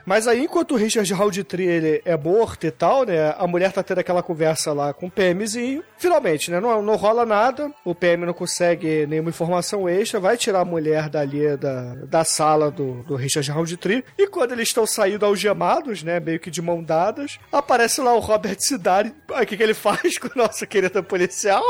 Mas 0.08 0.26
aí, 0.26 0.46
enquanto 0.46 0.72
o 0.72 0.78
Richard 0.78 1.14
Halditry 1.14 1.66
ele 1.66 2.02
é 2.06 2.16
morto 2.16 2.66
e 2.66 2.72
tal, 2.72 3.04
né? 3.04 3.36
A 3.38 3.46
mulher 3.46 3.74
tá 3.74 3.84
tendo 3.84 4.00
aquela 4.00 4.24
conversa 4.24 4.72
lá 4.72 4.94
com 4.94 5.08
o 5.08 5.12
PMzinho. 5.12 5.84
Finalmente, 5.98 6.50
né? 6.50 6.62
Não, 6.62 6.82
não 6.82 6.96
rola 6.96 7.26
nada. 7.26 7.70
O 7.84 7.94
PM 7.94 8.26
não 8.26 8.34
consegue 8.34 9.06
nenhuma 9.06 9.32
informação 9.32 9.90
extra. 9.90 10.18
Vai 10.18 10.38
tirar 10.38 10.62
a 10.62 10.66
mulher 10.66 11.10
dali 11.10 11.58
da, 11.58 11.96
da 12.06 12.24
sala 12.24 12.72
do, 12.72 13.04
do 13.04 13.18
Richard 13.18 13.52
Halditry. 13.52 14.06
E 14.18 14.28
quando 14.28 14.54
eles 14.54 14.70
estão 14.70 14.88
saindo 14.88 15.26
algemados, 15.26 16.04
né? 16.04 16.22
Meio 16.22 16.40
que 16.40 16.50
de 16.50 16.62
mão 16.62 16.82
dadas, 16.82 17.38
aparece 17.52 18.00
lá 18.00 18.14
o 18.14 18.20
Robert 18.20 18.56
Sidari. 18.60 19.14
O 19.30 19.46
que, 19.46 19.58
que 19.58 19.64
ele 19.64 19.74
faz 19.74 20.18
com 20.18 20.28
o 20.28 20.42
nosso 20.42 20.66
querido 20.66 21.04
policial? 21.04 21.64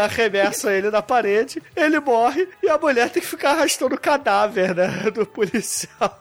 Arremessa 0.00 0.72
ele 0.72 0.90
na 0.90 1.02
parede, 1.02 1.62
ele 1.74 2.00
morre 2.00 2.48
e 2.62 2.68
a 2.68 2.78
mulher 2.78 3.10
tem 3.10 3.22
que 3.22 3.28
ficar 3.28 3.50
arrastando 3.50 3.94
o 3.94 4.00
cadáver, 4.00 4.74
né, 4.74 5.10
do 5.10 5.26
policial. 5.26 6.18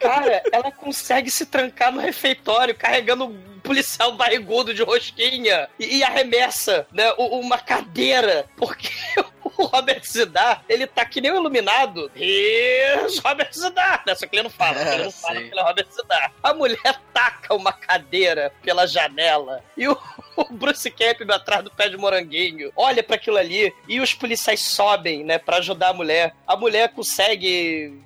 Cara, 0.00 0.42
ela 0.52 0.70
consegue 0.70 1.30
se 1.30 1.46
trancar 1.46 1.92
no 1.92 2.00
refeitório 2.00 2.74
carregando 2.74 3.26
um 3.26 3.60
policial 3.60 4.12
barrigudo 4.12 4.72
de 4.72 4.82
rosquinha 4.82 5.68
e, 5.78 5.98
e 5.98 6.04
arremessa 6.04 6.86
né, 6.92 7.12
uma 7.18 7.58
cadeira, 7.58 8.46
porque 8.56 8.88
o 9.58 9.64
Robert 9.64 10.02
Zidar, 10.04 10.64
ele 10.68 10.86
tá 10.86 11.04
que 11.04 11.20
nem 11.20 11.32
o 11.32 11.36
iluminado. 11.36 12.10
Isso, 12.16 13.20
Robert 13.22 13.52
Zidar! 13.52 14.02
Né? 14.06 14.14
Só 14.14 14.26
que 14.26 14.36
ele 14.36 14.42
não 14.44 14.50
fala, 14.50 14.80
ele 14.94 15.04
não 15.04 15.10
fala 15.10 15.36
sim. 15.36 15.44
que 15.44 15.50
ele 15.50 15.60
é 15.60 15.62
Robert 15.62 15.86
Zidar. 15.90 16.32
A 16.42 16.54
mulher 16.54 17.00
taca 17.12 17.54
uma 17.54 17.72
cadeira 17.72 18.52
pela 18.62 18.86
janela 18.86 19.62
e 19.76 19.88
o, 19.88 19.98
o 20.36 20.44
Bruce 20.52 20.90
Campbell 20.90 21.34
atrás 21.34 21.64
do 21.64 21.70
pé 21.70 21.88
de 21.88 21.96
moranguinho 21.96 22.72
olha 22.76 23.02
pra 23.02 23.16
aquilo 23.16 23.38
ali 23.38 23.72
e 23.88 24.00
os 24.00 24.12
policiais 24.12 24.60
sobem, 24.60 25.24
né, 25.24 25.38
pra 25.38 25.58
ajudar 25.58 25.88
a 25.88 25.94
mulher. 25.94 26.34
A 26.46 26.56
mulher 26.56 26.92
consegue 26.92 27.98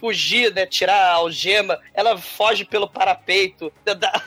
fugir, 0.00 0.52
né, 0.52 0.66
tirar 0.66 0.96
a 0.96 1.14
algema, 1.14 1.80
ela 1.94 2.18
foge 2.18 2.64
pelo 2.64 2.88
parapeito 2.88 3.72
da, 3.84 4.22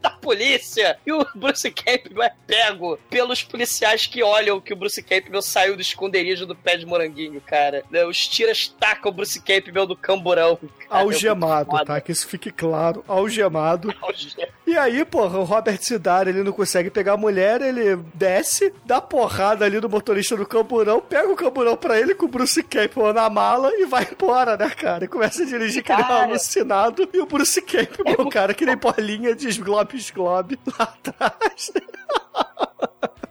da, 0.00 0.10
polícia 0.10 0.98
e 1.06 1.12
o 1.12 1.26
Bruce 1.34 1.70
Campbell 1.70 2.22
é 2.22 2.32
pego 2.46 2.98
pelos 3.08 3.42
policiais 3.42 4.06
que 4.06 4.22
olham 4.22 4.60
que 4.60 4.72
o 4.72 4.76
Bruce 4.76 5.02
Campbell 5.02 5.40
saiu 5.42 5.74
do 5.76 5.82
esconderijo 5.82 6.46
do 6.46 6.54
pé 6.54 6.76
de 6.76 6.84
moranguinho, 6.86 7.40
cara. 7.40 7.82
Né, 7.90 8.04
Os 8.04 8.28
tiras 8.28 8.68
tacam 8.78 9.10
o 9.10 9.14
Bruce 9.14 9.40
Campbell 9.40 9.86
do 9.86 9.96
camburão. 9.96 10.58
cara. 10.88 11.02
Algemado, 11.02 11.76
É 11.76 11.84
tá? 11.84 12.00
Que 12.00 12.12
isso 12.12 12.28
fique 12.28 12.50
claro. 12.50 13.02
Algemado. 13.08 13.92
foda. 13.92 14.06
Algema. 14.06 14.48
E 14.66 14.76
aí, 14.76 15.04
porra, 15.04 15.38
o 15.38 15.44
Robert 15.44 15.78
Sidar, 15.82 16.28
ele 16.28 16.42
não 16.44 16.52
consegue 16.52 16.90
pegar 16.90 17.14
a 17.14 17.16
mulher, 17.16 17.60
ele 17.60 17.96
desce, 18.14 18.72
dá 18.84 19.00
porrada 19.00 19.64
ali 19.64 19.80
no 19.80 19.88
motorista 19.88 20.36
do 20.36 20.46
camburão, 20.46 21.00
pega 21.00 21.28
o 21.28 21.34
camburão 21.36 21.76
pra 21.76 21.98
ele 21.98 22.14
com 22.14 22.26
o 22.26 22.28
Bruce 22.28 22.62
Campbell 22.62 23.12
na 23.12 23.28
mala 23.28 23.70
e 23.72 23.86
vai 23.86 24.06
embora, 24.12 24.56
né, 24.56 24.70
cara? 24.70 25.04
E 25.04 25.08
começa 25.08 25.42
a 25.42 25.46
dirigir 25.46 25.82
que 25.82 25.92
um 25.92 25.96
Cara. 25.96 26.24
alucinado. 26.24 27.08
E 27.12 27.18
o 27.18 27.26
Bruce 27.26 27.60
Campbell, 27.62 28.28
cara, 28.28 28.54
que 28.54 28.64
nem 28.64 28.76
bolinha 28.76 29.34
de 29.34 29.48
esglobe-esglobe 29.96 30.58
lá 30.78 30.84
atrás. 30.84 31.72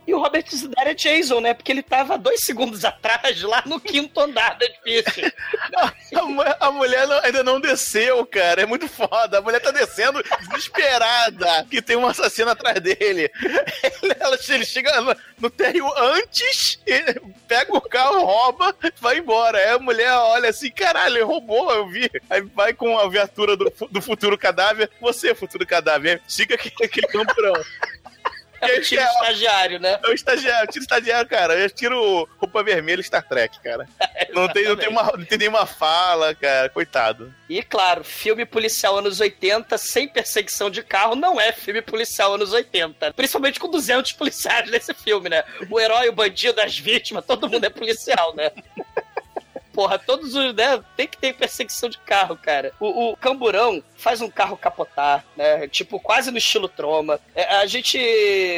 E 0.09 0.13
o 0.15 0.19
Robert 0.19 0.43
Zidar 0.49 0.87
é 0.87 0.95
Jason, 0.95 1.39
né? 1.39 1.53
Porque 1.53 1.71
ele 1.71 1.83
tava 1.83 2.17
dois 2.17 2.39
segundos 2.43 2.83
atrás, 2.85 3.39
lá 3.43 3.61
no 3.67 3.79
quinto 3.79 4.19
andar 4.19 4.57
do 4.57 4.63
edifício. 4.65 5.31
A, 6.59 6.67
a 6.67 6.71
mulher 6.71 7.07
não- 7.07 7.19
ainda 7.23 7.43
não 7.43 7.61
desceu, 7.61 8.25
cara. 8.25 8.63
É 8.63 8.65
muito 8.65 8.87
foda. 8.87 9.37
A 9.37 9.41
mulher 9.41 9.59
tá 9.61 9.69
descendo 9.69 10.23
desesperada 10.73 11.65
que 11.69 11.81
tem 11.83 11.95
um 11.95 12.07
assassino 12.07 12.49
atrás 12.49 12.79
dele. 12.81 13.29
Ele, 14.01 14.15
ela- 14.19 14.37
ele 14.49 14.65
chega 14.65 14.99
no, 15.01 15.15
no 15.37 15.49
térreo 15.51 15.87
antes, 15.95 16.79
pega 17.47 17.77
o 17.77 17.81
carro, 17.81 18.25
rouba, 18.25 18.75
vai 18.99 19.19
embora. 19.19 19.59
Aí 19.59 19.69
a 19.69 19.79
mulher 19.79 20.11
olha 20.13 20.49
assim: 20.49 20.71
caralho, 20.71 21.17
ele 21.17 21.23
roubou, 21.23 21.71
eu 21.71 21.87
vi. 21.87 22.09
Aí 22.29 22.41
vai 22.41 22.73
com 22.73 22.97
a 22.97 23.07
viatura 23.07 23.55
do, 23.55 23.71
do 23.91 24.01
futuro 24.01 24.35
cadáver. 24.37 24.89
Você, 24.99 25.35
futuro 25.35 25.65
cadáver, 25.67 26.21
siga 26.27 26.55
aquele, 26.55 26.75
aquele 26.83 27.07
camburão. 27.07 27.53
É 28.61 28.79
o 28.79 28.81
tiro 28.81 29.01
estagiário, 29.01 29.79
né? 29.79 29.99
É 30.03 30.07
o 30.07 30.13
estagiário, 30.13 30.69
tiro 30.71 30.83
estagiário, 30.83 31.29
cara. 31.29 31.55
Eu 31.55 31.69
tiro 31.69 32.27
roupa 32.37 32.63
vermelha 32.63 33.01
Star 33.01 33.27
Trek, 33.27 33.59
cara. 33.61 33.87
Não 34.33 34.47
tem, 34.47 34.65
não 34.65 34.75
tem, 34.75 34.87
uma, 34.89 35.03
não 35.03 35.25
tem 35.25 35.37
nenhuma 35.39 35.65
fala, 35.65 36.35
cara. 36.35 36.69
Coitado. 36.69 37.33
E 37.49 37.63
claro, 37.63 38.03
filme 38.03 38.45
policial 38.45 38.97
anos 38.97 39.19
80 39.19 39.75
sem 39.77 40.07
perseguição 40.07 40.69
de 40.69 40.83
carro 40.83 41.15
não 41.15 41.41
é 41.41 41.51
filme 41.51 41.81
policial 41.81 42.35
anos 42.35 42.53
80. 42.53 43.11
Principalmente 43.13 43.59
com 43.59 43.67
200 43.67 44.13
policiais 44.13 44.69
nesse 44.69 44.93
filme, 44.93 45.29
né? 45.29 45.43
O 45.69 45.79
herói, 45.79 46.09
o 46.09 46.13
bandido, 46.13 46.61
as 46.61 46.77
vítimas, 46.77 47.25
todo 47.25 47.49
mundo 47.49 47.65
é 47.65 47.69
policial, 47.69 48.35
né? 48.35 48.51
Porra, 49.79 49.97
todos 49.97 50.35
os, 50.35 50.53
né? 50.53 50.83
Tem 50.97 51.07
que 51.07 51.17
ter 51.17 51.31
perseguição 51.31 51.87
de 51.87 51.97
carro, 51.99 52.35
cara. 52.35 52.73
O, 52.81 53.11
o 53.11 53.15
Camburão 53.15 53.81
faz 53.95 54.19
um 54.19 54.29
carro 54.29 54.57
capotar, 54.57 55.23
né? 55.37 55.69
Tipo, 55.69 56.01
quase 56.01 56.31
no 56.31 56.37
estilo 56.37 56.67
Troma. 56.67 57.17
É, 57.33 57.45
a 57.55 57.65
gente. 57.65 57.97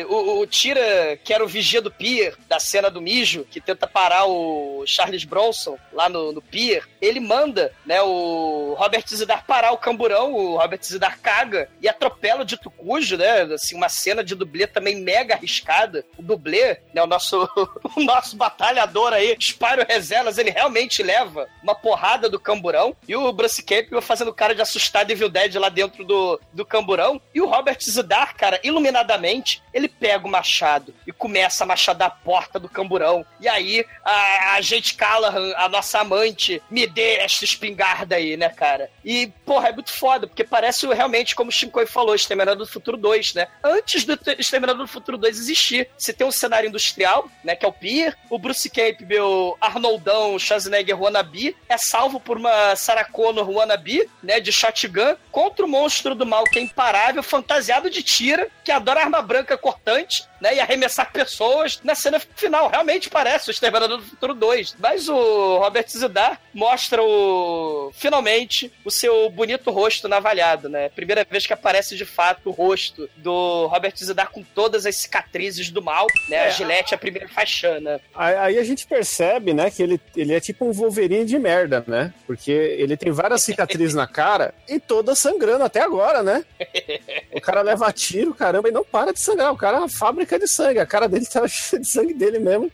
O, 0.09 0.39
o 0.39 0.47
Tira, 0.47 1.19
que 1.23 1.31
era 1.31 1.43
o 1.43 1.47
vigia 1.47 1.79
do 1.79 1.91
Pier, 1.91 2.35
da 2.47 2.59
cena 2.59 2.89
do 2.89 2.99
mijo, 2.99 3.45
que 3.51 3.61
tenta 3.61 3.85
parar 3.85 4.25
o 4.25 4.83
Charles 4.87 5.23
Bronson 5.23 5.77
lá 5.93 6.09
no, 6.09 6.31
no 6.31 6.41
Pier, 6.41 6.87
ele 6.99 7.19
manda, 7.19 7.71
né, 7.85 8.01
o 8.01 8.75
Robert 8.77 9.03
Zidar 9.07 9.45
parar 9.45 9.73
o 9.73 9.77
Camburão, 9.77 10.33
o 10.33 10.57
Robert 10.57 10.81
Zidar 10.83 11.19
caga 11.19 11.69
e 11.81 11.87
atropela 11.87 12.41
o 12.41 12.45
dito 12.45 12.69
cujo, 12.71 13.15
né? 13.15 13.41
Assim, 13.41 13.75
uma 13.75 13.89
cena 13.89 14.23
de 14.23 14.33
dublê 14.33 14.65
também 14.65 14.95
mega 14.95 15.35
arriscada. 15.35 16.03
O 16.17 16.23
dublê, 16.23 16.79
né, 16.95 17.03
o 17.03 17.07
nosso, 17.07 17.47
o 17.95 18.03
nosso 18.03 18.35
batalhador 18.35 19.13
aí, 19.13 19.35
Spyro 19.39 19.85
Rezelas, 19.87 20.39
ele 20.39 20.49
realmente 20.49 21.03
leva 21.11 21.49
uma 21.61 21.75
porrada 21.75 22.29
do 22.29 22.39
camburão 22.39 22.95
e 23.05 23.13
o 23.15 23.33
Bruce 23.33 23.61
Campbell 23.61 24.01
fazendo 24.01 24.33
cara 24.33 24.55
de 24.55 24.61
assustado 24.61 25.11
Evil 25.11 25.27
Dead 25.27 25.53
lá 25.55 25.67
dentro 25.67 26.05
do, 26.05 26.39
do 26.53 26.65
camburão. 26.65 27.21
E 27.35 27.41
o 27.41 27.47
Robert 27.47 27.77
Zidar, 27.81 28.35
cara, 28.37 28.61
iluminadamente, 28.63 29.61
ele 29.73 29.87
pega 29.87 30.27
o 30.27 30.31
machado 30.31 30.93
e 31.05 31.11
começa 31.11 31.63
a 31.63 31.67
machadar 31.67 32.07
a 32.07 32.11
porta 32.11 32.59
do 32.59 32.69
camburão. 32.69 33.25
E 33.39 33.47
aí 33.47 33.85
a, 34.03 34.55
a 34.55 34.61
gente 34.61 34.95
Callahan, 34.95 35.53
a 35.55 35.69
nossa 35.69 35.99
amante, 35.99 36.61
me 36.69 36.85
dê 36.87 37.15
esta 37.15 37.45
espingarda 37.45 38.15
aí, 38.15 38.35
né, 38.37 38.49
cara? 38.49 38.89
E, 39.03 39.31
porra, 39.45 39.69
é 39.69 39.73
muito 39.73 39.91
foda, 39.91 40.27
porque 40.27 40.43
parece 40.43 40.85
realmente, 40.87 41.35
como 41.35 41.49
o 41.49 41.53
Shinkoi 41.53 41.85
falou, 41.85 42.15
Exterminador 42.15 42.65
do 42.65 42.71
Futuro 42.71 42.97
2, 42.97 43.33
né? 43.33 43.47
Antes 43.63 44.03
do 44.03 44.17
Exterminador 44.37 44.85
do 44.85 44.91
Futuro 44.91 45.17
2 45.17 45.37
existir, 45.37 45.89
você 45.97 46.13
tem 46.13 46.25
um 46.25 46.31
cenário 46.31 46.67
industrial, 46.67 47.29
né, 47.43 47.55
que 47.55 47.65
é 47.65 47.67
o 47.67 47.73
Pier, 47.73 48.17
o 48.29 48.37
Bruce 48.37 48.69
Campbell, 48.69 49.57
Arnoldão, 49.59 50.37
Schwarzenegger 50.37 51.01
wannabe, 51.01 51.55
é 51.67 51.77
salvo 51.77 52.19
por 52.19 52.37
uma 52.37 52.75
Sarah 52.75 53.05
Connor 53.05 53.49
wannabe, 53.49 54.09
né, 54.21 54.39
de 54.39 54.51
shotgun, 54.51 55.15
contra 55.31 55.65
o 55.65 55.69
monstro 55.69 56.15
do 56.15 56.25
mal 56.25 56.43
que 56.43 56.59
é 56.59 56.61
imparável, 56.61 57.23
fantasiado 57.23 57.89
de 57.89 58.03
tira, 58.03 58.49
que 58.63 58.71
adora 58.71 59.01
arma 59.01 59.21
branca 59.21 59.57
cortante, 59.61 60.27
né, 60.41 60.55
e 60.55 60.59
arremessar 60.59 61.11
pessoas 61.11 61.79
na 61.83 61.95
cena 61.95 62.19
final. 62.19 62.69
Realmente 62.69 63.09
parece 63.09 63.49
o 63.49 63.51
Exterminador 63.51 63.97
do 63.97 64.03
Futuro 64.03 64.33
2. 64.33 64.75
Mas 64.79 65.07
o 65.07 65.57
Robert 65.59 65.87
Zidar 65.87 66.41
mostra 66.53 67.01
o 67.01 67.91
finalmente 67.93 68.71
o 68.83 68.91
seu 68.91 69.29
bonito 69.29 69.71
rosto 69.71 70.07
navalhado, 70.07 70.67
né? 70.67 70.89
Primeira 70.89 71.25
vez 71.29 71.47
que 71.47 71.53
aparece 71.53 71.95
de 71.95 72.05
fato 72.05 72.49
o 72.49 72.51
rosto 72.51 73.09
do 73.17 73.67
Robert 73.67 73.93
Zidar 73.95 74.31
com 74.31 74.43
todas 74.43 74.85
as 74.85 74.95
cicatrizes 74.95 75.69
do 75.69 75.81
mal, 75.81 76.07
né? 76.27 76.45
A 76.45 76.49
gilete 76.49 76.93
é 76.93 76.95
a 76.95 76.99
primeira 76.99 77.29
faixana. 77.29 78.01
Aí 78.15 78.51
aí 78.51 78.57
a 78.57 78.63
gente 78.63 78.85
percebe, 78.87 79.53
né, 79.53 79.69
que 79.69 79.81
ele, 79.81 79.99
ele 80.15 80.33
é 80.33 80.39
tipo 80.39 80.65
um 80.65 80.71
Wolverine 80.71 81.25
de 81.25 81.37
merda, 81.37 81.83
né? 81.87 82.13
Porque 82.25 82.51
ele 82.51 82.97
tem 82.97 83.11
várias 83.11 83.43
cicatrizes 83.43 83.93
na 83.93 84.07
cara 84.07 84.53
e 84.67 84.79
todas 84.79 85.19
sangrando 85.19 85.63
até 85.63 85.81
agora, 85.81 86.23
né? 86.23 86.43
O 87.33 87.39
cara 87.39 87.61
leva 87.61 87.91
tiro, 87.93 88.33
caramba, 88.33 88.67
e 88.67 88.71
não 88.71 88.83
para 88.83 89.13
de 89.13 89.19
sangrar. 89.19 89.53
O 89.53 89.57
cara 89.57 89.77
é 89.77 89.79
uma 89.79 89.89
fábrica 89.89 90.30
de 90.39 90.47
sangue. 90.47 90.79
A 90.79 90.85
cara 90.85 91.07
dele 91.07 91.25
tá 91.31 91.47
cheia 91.47 91.81
de 91.81 91.87
sangue 91.87 92.13
dele 92.13 92.39
mesmo. 92.39 92.71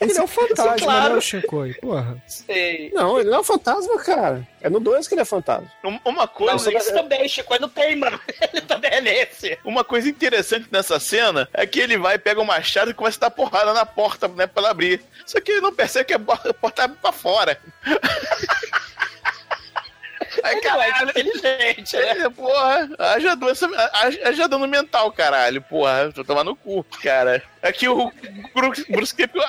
Ele 0.00 0.12
é 0.18 0.22
um 0.22 0.26
fantasma, 0.26 0.76
claro. 0.76 1.12
né, 1.14 1.18
o 1.18 1.20
Shinkoi? 1.22 1.72
Porra. 1.74 2.22
Sei. 2.26 2.90
Não, 2.92 3.18
ele 3.18 3.30
não 3.30 3.38
é 3.38 3.40
um 3.40 3.44
fantasma, 3.44 3.98
cara. 4.02 4.46
É 4.60 4.68
no 4.68 4.78
2 4.78 5.08
que 5.08 5.14
ele 5.14 5.22
é 5.22 5.24
fantasma. 5.24 5.70
Um- 5.82 5.98
Uma 6.04 6.22
Não, 6.22 6.28
coisa, 6.28 6.70
esse 6.72 6.92
também, 6.92 7.26
Chico, 7.28 7.58
não 7.58 7.68
tem, 7.68 7.96
mano. 7.96 8.20
Ele 8.52 8.60
também 8.62 8.90
é 8.90 9.00
nesse. 9.00 9.58
uma 9.64 9.82
coisa 9.84 10.08
interessante 10.08 10.66
nessa 10.70 10.98
cena 11.00 11.48
é 11.52 11.66
que 11.66 11.78
ele 11.80 11.96
vai, 11.96 12.18
pega 12.18 12.40
o 12.40 12.44
machado 12.44 12.90
e 12.90 12.94
começa 12.94 13.16
a 13.18 13.20
dar 13.28 13.30
porrada 13.30 13.72
na 13.72 13.86
porta, 13.86 14.28
né, 14.28 14.46
pra 14.46 14.60
ela 14.62 14.70
abrir. 14.70 15.00
Só 15.24 15.40
que 15.40 15.52
ele 15.52 15.60
não 15.60 15.72
percebe 15.72 16.04
que 16.06 16.14
a 16.14 16.18
porta 16.18 16.84
abre 16.84 16.98
pra 17.00 17.12
fora. 17.12 17.58
Aí, 20.46 20.56
é 20.56 20.60
caralho, 20.60 21.10
inteligente, 21.10 21.96
né? 21.96 22.18
É, 22.18 22.30
porra, 22.30 22.88
haja 22.98 23.34
doença, 23.34 23.68
haja, 24.24 24.48
dano 24.48 24.66
mental, 24.66 25.10
caralho, 25.12 25.60
porra, 25.62 26.12
tô 26.12 26.24
tomando 26.24 26.50
no 26.50 26.56
cu, 26.56 26.84
cara. 27.02 27.42
Aqui 27.62 27.88
o 27.88 28.12
Bruce, 28.54 28.84
Bruce 28.90 29.14
Campbell, 29.14 29.42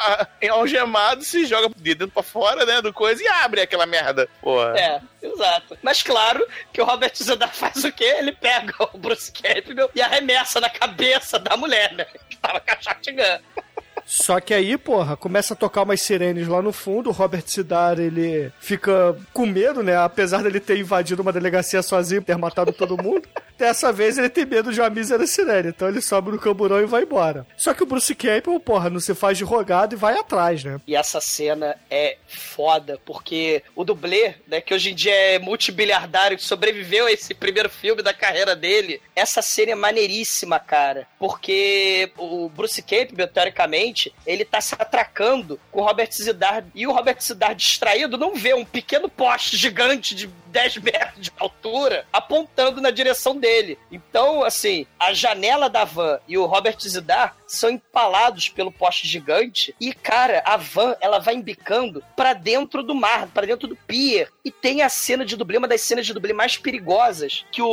algemado 0.50 1.24
se 1.24 1.46
joga 1.46 1.70
de 1.76 1.94
dentro 1.94 2.14
pra 2.14 2.24
fora, 2.24 2.66
né, 2.66 2.82
do 2.82 2.92
coisa 2.92 3.22
e 3.22 3.28
abre 3.28 3.62
aquela 3.62 3.86
merda, 3.86 4.28
porra. 4.42 4.78
É, 4.78 5.00
exato. 5.22 5.78
Mas 5.84 6.02
claro 6.02 6.46
que 6.74 6.82
o 6.82 6.86
Robert 6.86 7.14
Zedar 7.16 7.54
faz 7.54 7.84
o 7.84 7.92
quê? 7.92 8.16
Ele 8.18 8.32
pega 8.32 8.74
o 8.92 8.98
Bruce 8.98 9.32
Campbell 9.32 9.92
e 9.94 10.02
arremessa 10.02 10.60
na 10.60 10.70
cabeça 10.70 11.38
da 11.38 11.56
mulher, 11.56 11.94
né? 11.94 12.06
Que 12.28 12.38
tava 12.38 12.60
com 12.60 12.72
a 12.72 12.82
shotgun. 12.82 13.64
Só 14.08 14.40
que 14.40 14.54
aí, 14.54 14.78
porra, 14.78 15.18
começa 15.18 15.54
a 15.54 15.58
tocar 15.58 15.84
umas 15.84 16.02
sirenes 16.02 16.48
lá 16.48 16.62
no 16.62 16.72
fundo. 16.72 17.10
O 17.10 17.12
Robert 17.12 17.44
Sidar, 17.46 18.00
ele 18.00 18.50
fica 18.58 19.14
com 19.34 19.46
medo, 19.46 19.84
né? 19.84 19.98
Apesar 19.98 20.42
dele 20.42 20.62
ter 20.62 20.78
invadido 20.80 21.22
uma 21.22 21.34
delegacia 21.34 21.82
sozinho, 21.84 22.24
ter 22.24 22.38
matado 22.38 22.72
todo 22.72 22.96
mundo. 22.96 23.28
Dessa 23.58 23.92
vez 23.92 24.18
ele 24.18 24.30
tem 24.30 24.46
medo 24.46 24.72
de 24.72 24.80
uma 24.80 24.90
mísera 24.90 25.26
sirene. 25.26 25.70
Então 25.70 25.88
ele 25.88 26.02
sobe 26.02 26.32
no 26.32 26.40
camburão 26.40 26.82
e 26.82 26.86
vai 26.86 27.04
embora. 27.04 27.46
Só 27.58 27.74
que 27.74 27.84
o 27.84 27.86
Bruce 27.86 28.14
Campbell, 28.14 28.60
porra, 28.60 28.90
não 28.90 29.00
se 29.00 29.16
faz 29.16 29.38
de 29.38 29.44
rogado 29.44 29.96
e 29.96 29.98
vai 29.98 30.18
atrás, 30.18 30.64
né? 30.64 30.80
E 30.86 30.96
essa 30.96 31.20
cena 31.20 31.76
é 31.90 32.18
foda, 32.28 33.00
porque 33.06 33.64
o 33.76 33.84
dublê, 33.84 34.36
né, 34.48 34.62
que 34.62 34.74
hoje 34.74 34.92
em 34.92 34.96
dia 34.96 35.14
é 35.14 35.40
multibiliardário, 35.40 36.38
que 36.38 36.44
sobreviveu 36.44 37.08
a 37.08 37.12
esse 37.12 37.34
primeiro 37.34 37.70
filme 37.70 38.02
da 38.02 38.14
carreira 38.14 38.56
dele, 38.56 39.02
essa 39.16 39.42
cena 39.42 39.72
é 39.72 39.76
maneiríssima, 39.76 40.60
cara. 40.60 41.08
Porque 41.18 42.12
o 42.18 42.50
Bruce 42.50 42.82
Campbell, 42.82 43.28
teoricamente, 43.28 44.14
ele 44.26 44.46
tá 44.46 44.62
se 44.62 44.76
atracando 44.78 45.60
com 45.72 45.82
o 45.82 45.84
Robert 45.84 46.12
Zidar. 46.12 46.66
E 46.76 46.86
o 46.86 46.92
Robert 46.92 47.20
Zidar, 47.22 47.56
distraído, 47.56 48.18
não 48.18 48.36
vê 48.36 48.54
um 48.54 48.66
pequeno 48.66 49.10
poste 49.10 49.58
gigante 49.58 50.14
de 50.14 50.28
10 50.48 50.78
metros 50.78 51.22
de 51.22 51.32
altura 51.38 52.06
apontando 52.12 52.82
na 52.82 52.92
direção 52.92 53.38
dele. 53.38 53.78
Então, 53.92 54.44
assim, 54.44 54.86
a 55.00 55.14
janela 55.14 55.70
da 55.70 55.86
van 55.86 56.20
e 56.28 56.38
o 56.38 56.46
Robert 56.46 56.78
Zidar 56.80 57.37
são 57.48 57.70
empalados 57.70 58.50
pelo 58.50 58.72
poste 58.72 59.08
gigante 59.08 59.74
e, 59.80 59.94
cara, 59.94 60.42
a 60.46 60.58
van, 60.58 60.96
ela 61.02 61.20
vai 61.20 61.34
embicando 61.36 62.04
pra 62.16 62.34
dentro 62.34 62.84
do 62.84 62.94
mar, 62.94 63.28
pra 63.28 63.46
dentro 63.48 63.68
do 63.68 63.76
pier. 63.76 64.30
E 64.44 64.52
tem 64.52 64.82
a 64.82 64.90
cena 64.90 65.26
de 65.26 65.36
dublê, 65.36 65.58
uma 65.58 65.68
das 65.68 65.82
cenas 65.82 66.06
de 66.06 66.14
dublê 66.14 66.34
mais 66.34 66.58
perigosas, 66.58 67.46
que 67.52 67.62
o, 67.62 67.68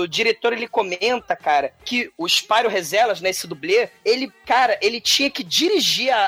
o 0.00 0.06
diretor, 0.06 0.52
ele 0.52 0.68
comenta, 0.68 1.34
cara, 1.34 1.72
que 1.84 2.10
o 2.16 2.28
Spyro 2.28 2.68
Rezelas, 2.68 3.20
nesse 3.20 3.46
dublê, 3.46 3.88
ele, 4.04 4.30
cara, 4.46 4.78
ele 4.82 5.00
tinha 5.00 5.30
que 5.30 5.42
dirigir 5.42 6.10
a, 6.12 6.26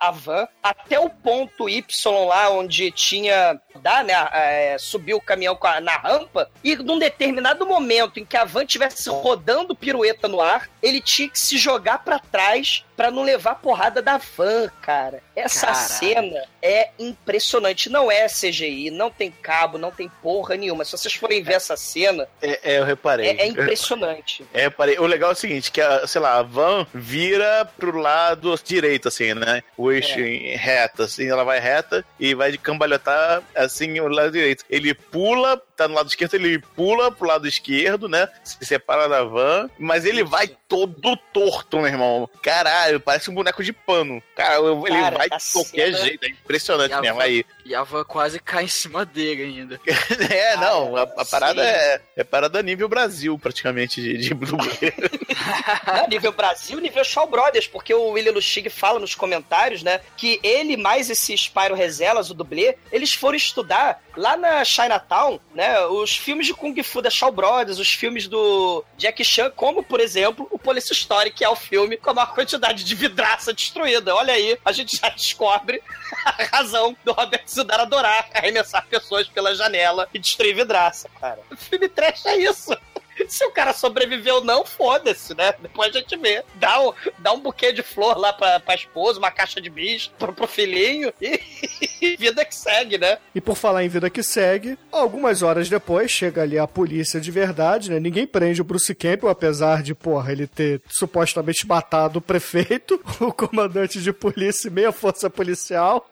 a, 0.00 0.08
a 0.08 0.10
van 0.10 0.46
até 0.62 0.98
o 0.98 1.08
ponto 1.08 1.68
Y 1.68 1.84
lá, 2.26 2.50
onde 2.50 2.90
tinha, 2.90 3.60
dá, 3.80 4.02
né, 4.02 4.14
é, 4.32 4.76
subir 4.78 5.14
o 5.14 5.20
caminhão 5.20 5.58
a- 5.62 5.80
na 5.80 5.96
rampa, 5.96 6.50
e 6.64 6.74
num 6.76 6.98
determinado 6.98 7.66
momento 7.66 8.18
em 8.18 8.24
que 8.24 8.36
a 8.36 8.44
van 8.44 8.64
estivesse 8.64 9.08
rodando 9.08 9.74
pirueta 9.76 10.26
no 10.28 10.40
ar, 10.40 10.68
ele 10.82 11.00
tinha 11.00 11.28
que 11.28 11.38
se 11.38 11.56
jogar 11.56 11.91
pra 11.98 12.18
trás 12.18 12.84
pra 13.02 13.10
não 13.10 13.24
levar 13.24 13.56
porrada 13.56 14.00
da 14.00 14.16
van, 14.16 14.68
cara. 14.80 15.24
Essa 15.34 15.66
Caralho. 15.66 15.88
cena 15.88 16.44
é 16.62 16.90
impressionante. 17.00 17.90
Não 17.90 18.08
é 18.12 18.28
CGI, 18.28 18.92
não 18.92 19.10
tem 19.10 19.28
cabo, 19.28 19.76
não 19.76 19.90
tem 19.90 20.08
porra 20.22 20.54
nenhuma. 20.54 20.84
Se 20.84 20.92
vocês 20.92 21.12
forem 21.14 21.42
ver 21.42 21.54
essa 21.54 21.76
cena, 21.76 22.28
É, 22.40 22.74
é, 22.74 22.78
eu 22.78 22.84
reparei. 22.84 23.26
é, 23.26 23.40
é 23.40 23.46
impressionante. 23.48 24.46
É, 24.54 24.70
parei. 24.70 25.00
O 25.00 25.06
legal 25.06 25.30
é 25.30 25.32
o 25.32 25.36
seguinte, 25.36 25.72
que 25.72 25.80
a, 25.80 26.06
sei 26.06 26.20
lá, 26.20 26.38
a 26.38 26.42
van 26.42 26.86
vira 26.94 27.68
pro 27.76 27.98
lado 27.98 28.54
direito, 28.64 29.08
assim, 29.08 29.34
né? 29.34 29.64
O 29.76 29.90
eixo 29.90 30.20
em 30.20 30.54
reta, 30.54 31.02
assim, 31.02 31.28
ela 31.28 31.42
vai 31.42 31.58
reta 31.58 32.04
e 32.20 32.36
vai 32.36 32.52
de 32.52 32.58
cambalhotar, 32.58 33.42
assim, 33.56 33.98
o 33.98 34.06
lado 34.06 34.30
direito. 34.30 34.64
Ele 34.70 34.94
pula, 34.94 35.60
tá 35.76 35.88
no 35.88 35.94
lado 35.96 36.06
esquerdo, 36.08 36.34
ele 36.34 36.60
pula 36.76 37.10
pro 37.10 37.26
lado 37.26 37.48
esquerdo, 37.48 38.08
né? 38.08 38.28
Se 38.44 38.64
separa 38.64 39.08
da 39.08 39.24
van, 39.24 39.68
mas 39.76 40.04
ele 40.04 40.22
vai 40.22 40.46
todo 40.68 41.16
torto, 41.32 41.78
meu 41.78 41.86
irmão. 41.88 42.30
Caralho, 42.42 42.91
parece 43.00 43.30
um 43.30 43.34
boneco 43.34 43.62
de 43.62 43.72
pano. 43.72 44.22
Cara, 44.36 44.56
ele 44.58 44.88
Cara, 44.88 45.18
vai 45.18 45.28
de 45.28 45.52
qualquer 45.52 45.92
cena- 45.92 45.98
jeito, 46.04 46.24
é 46.24 46.28
impressionante 46.28 47.00
mesmo. 47.00 47.20
Aí. 47.20 47.44
E 47.64 47.74
a 47.74 47.82
van 47.82 48.04
quase 48.04 48.40
cai 48.40 48.64
em 48.64 48.68
cima 48.68 49.04
dele 49.04 49.42
ainda. 49.44 49.80
É, 50.32 50.56
não, 50.56 50.96
a, 50.96 51.02
a 51.02 51.24
parada 51.24 51.62
é, 51.62 52.00
é 52.16 52.24
parada 52.24 52.62
nível 52.62 52.88
Brasil, 52.88 53.38
praticamente, 53.38 54.00
de, 54.00 54.16
de. 54.18 54.34
Não, 55.86 56.08
nível 56.08 56.32
Brasil, 56.32 56.78
nível 56.78 57.04
Shaw 57.04 57.26
Brothers, 57.26 57.66
porque 57.66 57.92
o 57.92 58.10
William 58.10 58.32
Lustig 58.32 58.68
fala 58.70 58.98
nos 58.98 59.14
comentários, 59.14 59.82
né, 59.82 60.00
que 60.16 60.40
ele 60.42 60.76
mais 60.76 61.10
esse 61.10 61.36
Spyro 61.36 61.74
Rezelas, 61.74 62.30
o 62.30 62.34
dublê, 62.34 62.76
eles 62.90 63.12
foram 63.12 63.36
estudar 63.36 64.02
lá 64.16 64.36
na 64.36 64.64
Chinatown, 64.64 65.40
né, 65.54 65.80
os 65.86 66.16
filmes 66.16 66.46
de 66.46 66.54
Kung 66.54 66.80
Fu 66.82 67.02
da 67.02 67.10
Shaw 67.10 67.32
Brothers, 67.32 67.78
os 67.78 67.92
filmes 67.92 68.28
do 68.28 68.84
Jack 68.96 69.24
Chan, 69.24 69.50
como, 69.50 69.82
por 69.82 70.00
exemplo, 70.00 70.46
o 70.50 70.58
Police 70.58 70.92
Story, 70.92 71.30
que 71.30 71.44
é 71.44 71.48
o 71.48 71.56
filme 71.56 71.96
com 71.96 72.10
a 72.10 72.14
maior 72.14 72.34
quantidade 72.34 72.84
de 72.84 72.94
vidraça 72.94 73.52
destruída. 73.52 74.14
Olha 74.14 74.34
aí, 74.34 74.58
a 74.64 74.72
gente 74.72 74.96
já 74.96 75.08
descobre 75.08 75.82
a 76.24 76.44
razão 76.44 76.96
do 77.04 77.12
Robert 77.12 77.44
Zidar 77.52 77.80
adorar 77.80 78.28
arremessar 78.34 78.86
pessoas 78.86 79.28
pela 79.28 79.54
janela 79.54 80.08
e 80.12 80.18
destruir 80.18 80.54
vidraça, 80.54 81.08
cara. 81.20 81.40
O 81.50 81.56
filme 81.56 81.88
trash 81.88 82.26
é 82.26 82.36
isso. 82.36 82.76
Se 83.28 83.44
o 83.44 83.50
cara 83.50 83.72
sobreviveu 83.72 84.42
não, 84.42 84.64
foda-se, 84.64 85.34
né? 85.34 85.54
Depois 85.60 85.94
a 85.94 85.98
gente 85.98 86.16
vê. 86.16 86.42
Dá 86.54 86.80
um, 86.80 86.92
dá 87.18 87.32
um 87.32 87.40
buquê 87.40 87.72
de 87.72 87.82
flor 87.82 88.16
lá 88.16 88.32
pra, 88.32 88.60
pra 88.60 88.74
esposa, 88.74 89.18
uma 89.18 89.30
caixa 89.30 89.60
de 89.60 89.70
bicho 89.70 90.10
pro, 90.18 90.32
pro 90.32 90.46
filhinho 90.46 91.12
e, 91.20 91.40
e 92.00 92.16
vida 92.16 92.44
que 92.44 92.54
segue, 92.54 92.98
né? 92.98 93.18
E 93.34 93.40
por 93.40 93.56
falar 93.56 93.84
em 93.84 93.88
vida 93.88 94.08
que 94.10 94.22
segue, 94.22 94.78
algumas 94.90 95.42
horas 95.42 95.68
depois 95.68 96.10
chega 96.10 96.42
ali 96.42 96.58
a 96.58 96.66
polícia 96.66 97.20
de 97.20 97.30
verdade, 97.30 97.90
né? 97.90 98.00
Ninguém 98.00 98.26
prende 98.26 98.60
o 98.60 98.64
Bruce 98.64 98.94
Campbell, 98.94 99.30
apesar 99.30 99.82
de, 99.82 99.94
porra, 99.94 100.32
ele 100.32 100.46
ter 100.46 100.80
supostamente 100.88 101.66
matado 101.66 102.18
o 102.18 102.22
prefeito, 102.22 103.00
o 103.20 103.32
comandante 103.32 104.00
de 104.00 104.12
polícia 104.12 104.68
e 104.68 104.70
meia 104.70 104.92
força 104.92 105.28
policial. 105.28 106.10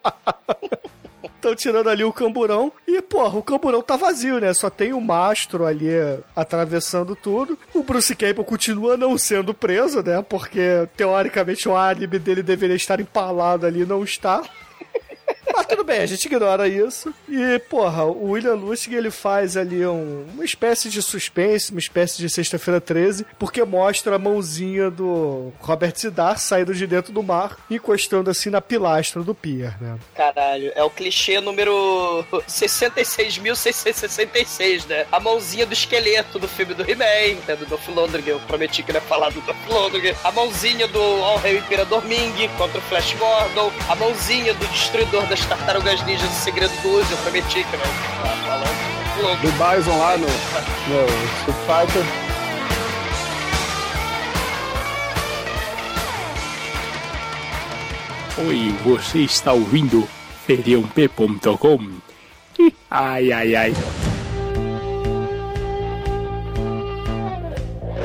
Estão 1.40 1.54
tirando 1.54 1.88
ali 1.88 2.04
o 2.04 2.12
camburão. 2.12 2.70
E, 2.86 3.00
porra, 3.00 3.38
o 3.38 3.42
camburão 3.42 3.80
tá 3.80 3.96
vazio, 3.96 4.38
né? 4.38 4.52
Só 4.52 4.68
tem 4.68 4.92
o 4.92 5.00
mastro 5.00 5.64
ali 5.64 5.88
atravessando 6.36 7.16
tudo. 7.16 7.58
O 7.72 7.82
Bruce 7.82 8.14
Campbell 8.14 8.44
continua 8.44 8.94
não 8.94 9.16
sendo 9.16 9.54
preso, 9.54 10.02
né? 10.02 10.22
Porque, 10.28 10.86
teoricamente, 10.96 11.66
o 11.66 11.74
álibi 11.74 12.18
dele 12.18 12.42
deveria 12.42 12.76
estar 12.76 13.00
empalado 13.00 13.64
ali, 13.64 13.86
não 13.86 14.04
está. 14.04 14.42
Mas 15.60 15.66
tudo 15.66 15.84
bem, 15.84 16.00
a 16.00 16.06
gente 16.06 16.24
ignora 16.24 16.66
isso. 16.66 17.12
E, 17.28 17.58
porra, 17.68 18.04
o 18.06 18.30
William 18.30 18.54
Lustig, 18.54 18.94
ele 18.96 19.10
faz 19.10 19.58
ali 19.58 19.84
um- 19.86 20.24
uma 20.32 20.42
espécie 20.42 20.88
de 20.88 21.02
suspense, 21.02 21.70
uma 21.70 21.78
espécie 21.78 22.16
de 22.16 22.30
Sexta-feira 22.30 22.80
13, 22.80 23.26
porque 23.38 23.62
mostra 23.62 24.16
a 24.16 24.18
mãozinha 24.18 24.90
do 24.90 25.52
Robert 25.60 25.92
Zidar 25.98 26.38
saindo 26.38 26.74
de 26.74 26.86
dentro 26.86 27.12
do 27.12 27.22
mar, 27.22 27.58
encostando 27.70 28.30
assim 28.30 28.48
na 28.48 28.62
pilastra 28.62 29.22
do 29.22 29.34
pier, 29.34 29.76
né? 29.82 29.98
Caralho, 30.14 30.72
é 30.74 30.82
o 30.82 30.88
clichê 30.88 31.38
número 31.42 32.24
66.666, 32.48 34.86
né? 34.86 35.04
A 35.12 35.20
mãozinha 35.20 35.66
do 35.66 35.74
esqueleto 35.74 36.38
do 36.38 36.48
filme 36.48 36.72
do 36.72 36.90
He-Man, 36.90 37.38
né? 37.46 37.54
Do 37.56 37.66
Dolph 37.66 37.86
Lundgren. 37.88 38.24
Eu 38.26 38.40
prometi 38.40 38.82
que 38.82 38.92
ia 38.92 39.00
falar 39.02 39.28
do 39.30 39.42
Dolph 39.42 39.68
Lundgren. 39.68 40.14
A 40.24 40.32
mãozinha 40.32 40.88
do 40.88 40.98
All 41.00 41.36
Rei 41.38 41.58
Imperador 41.58 42.02
Ming 42.06 42.32
contra 42.56 42.78
o 42.78 42.82
Flash 42.82 43.12
Gordon. 43.14 43.70
A 43.90 43.94
mãozinha 43.94 44.54
do 44.54 44.70
Destruidor 44.70 45.26
das 45.26 45.40
Tartarugas 45.50 46.00
Ninjas 46.04 46.28
do 46.28 46.34
Segredo 46.34 46.72
do 46.80 46.90
Uzi. 46.90 47.10
Eu 47.10 47.18
prometi 47.18 47.64
que 47.64 47.76
não 47.76 47.84
ia 47.84 47.92
falar 48.16 48.36
falando 48.46 49.16
do 49.16 49.22
Dolph 49.22 49.40
Do. 49.40 49.52
Bison 49.52 49.98
lá 49.98 50.16
no, 50.16 50.26
no 50.26 51.04
Street 51.40 51.56
Fighter. 51.66 52.04
Oi, 58.46 58.74
você 58.84 59.18
está 59.20 59.52
ouvindo 59.52 60.08
feriump.com? 60.46 61.90
Ai, 62.88 63.32
ai, 63.32 63.56
ai. 63.56 63.74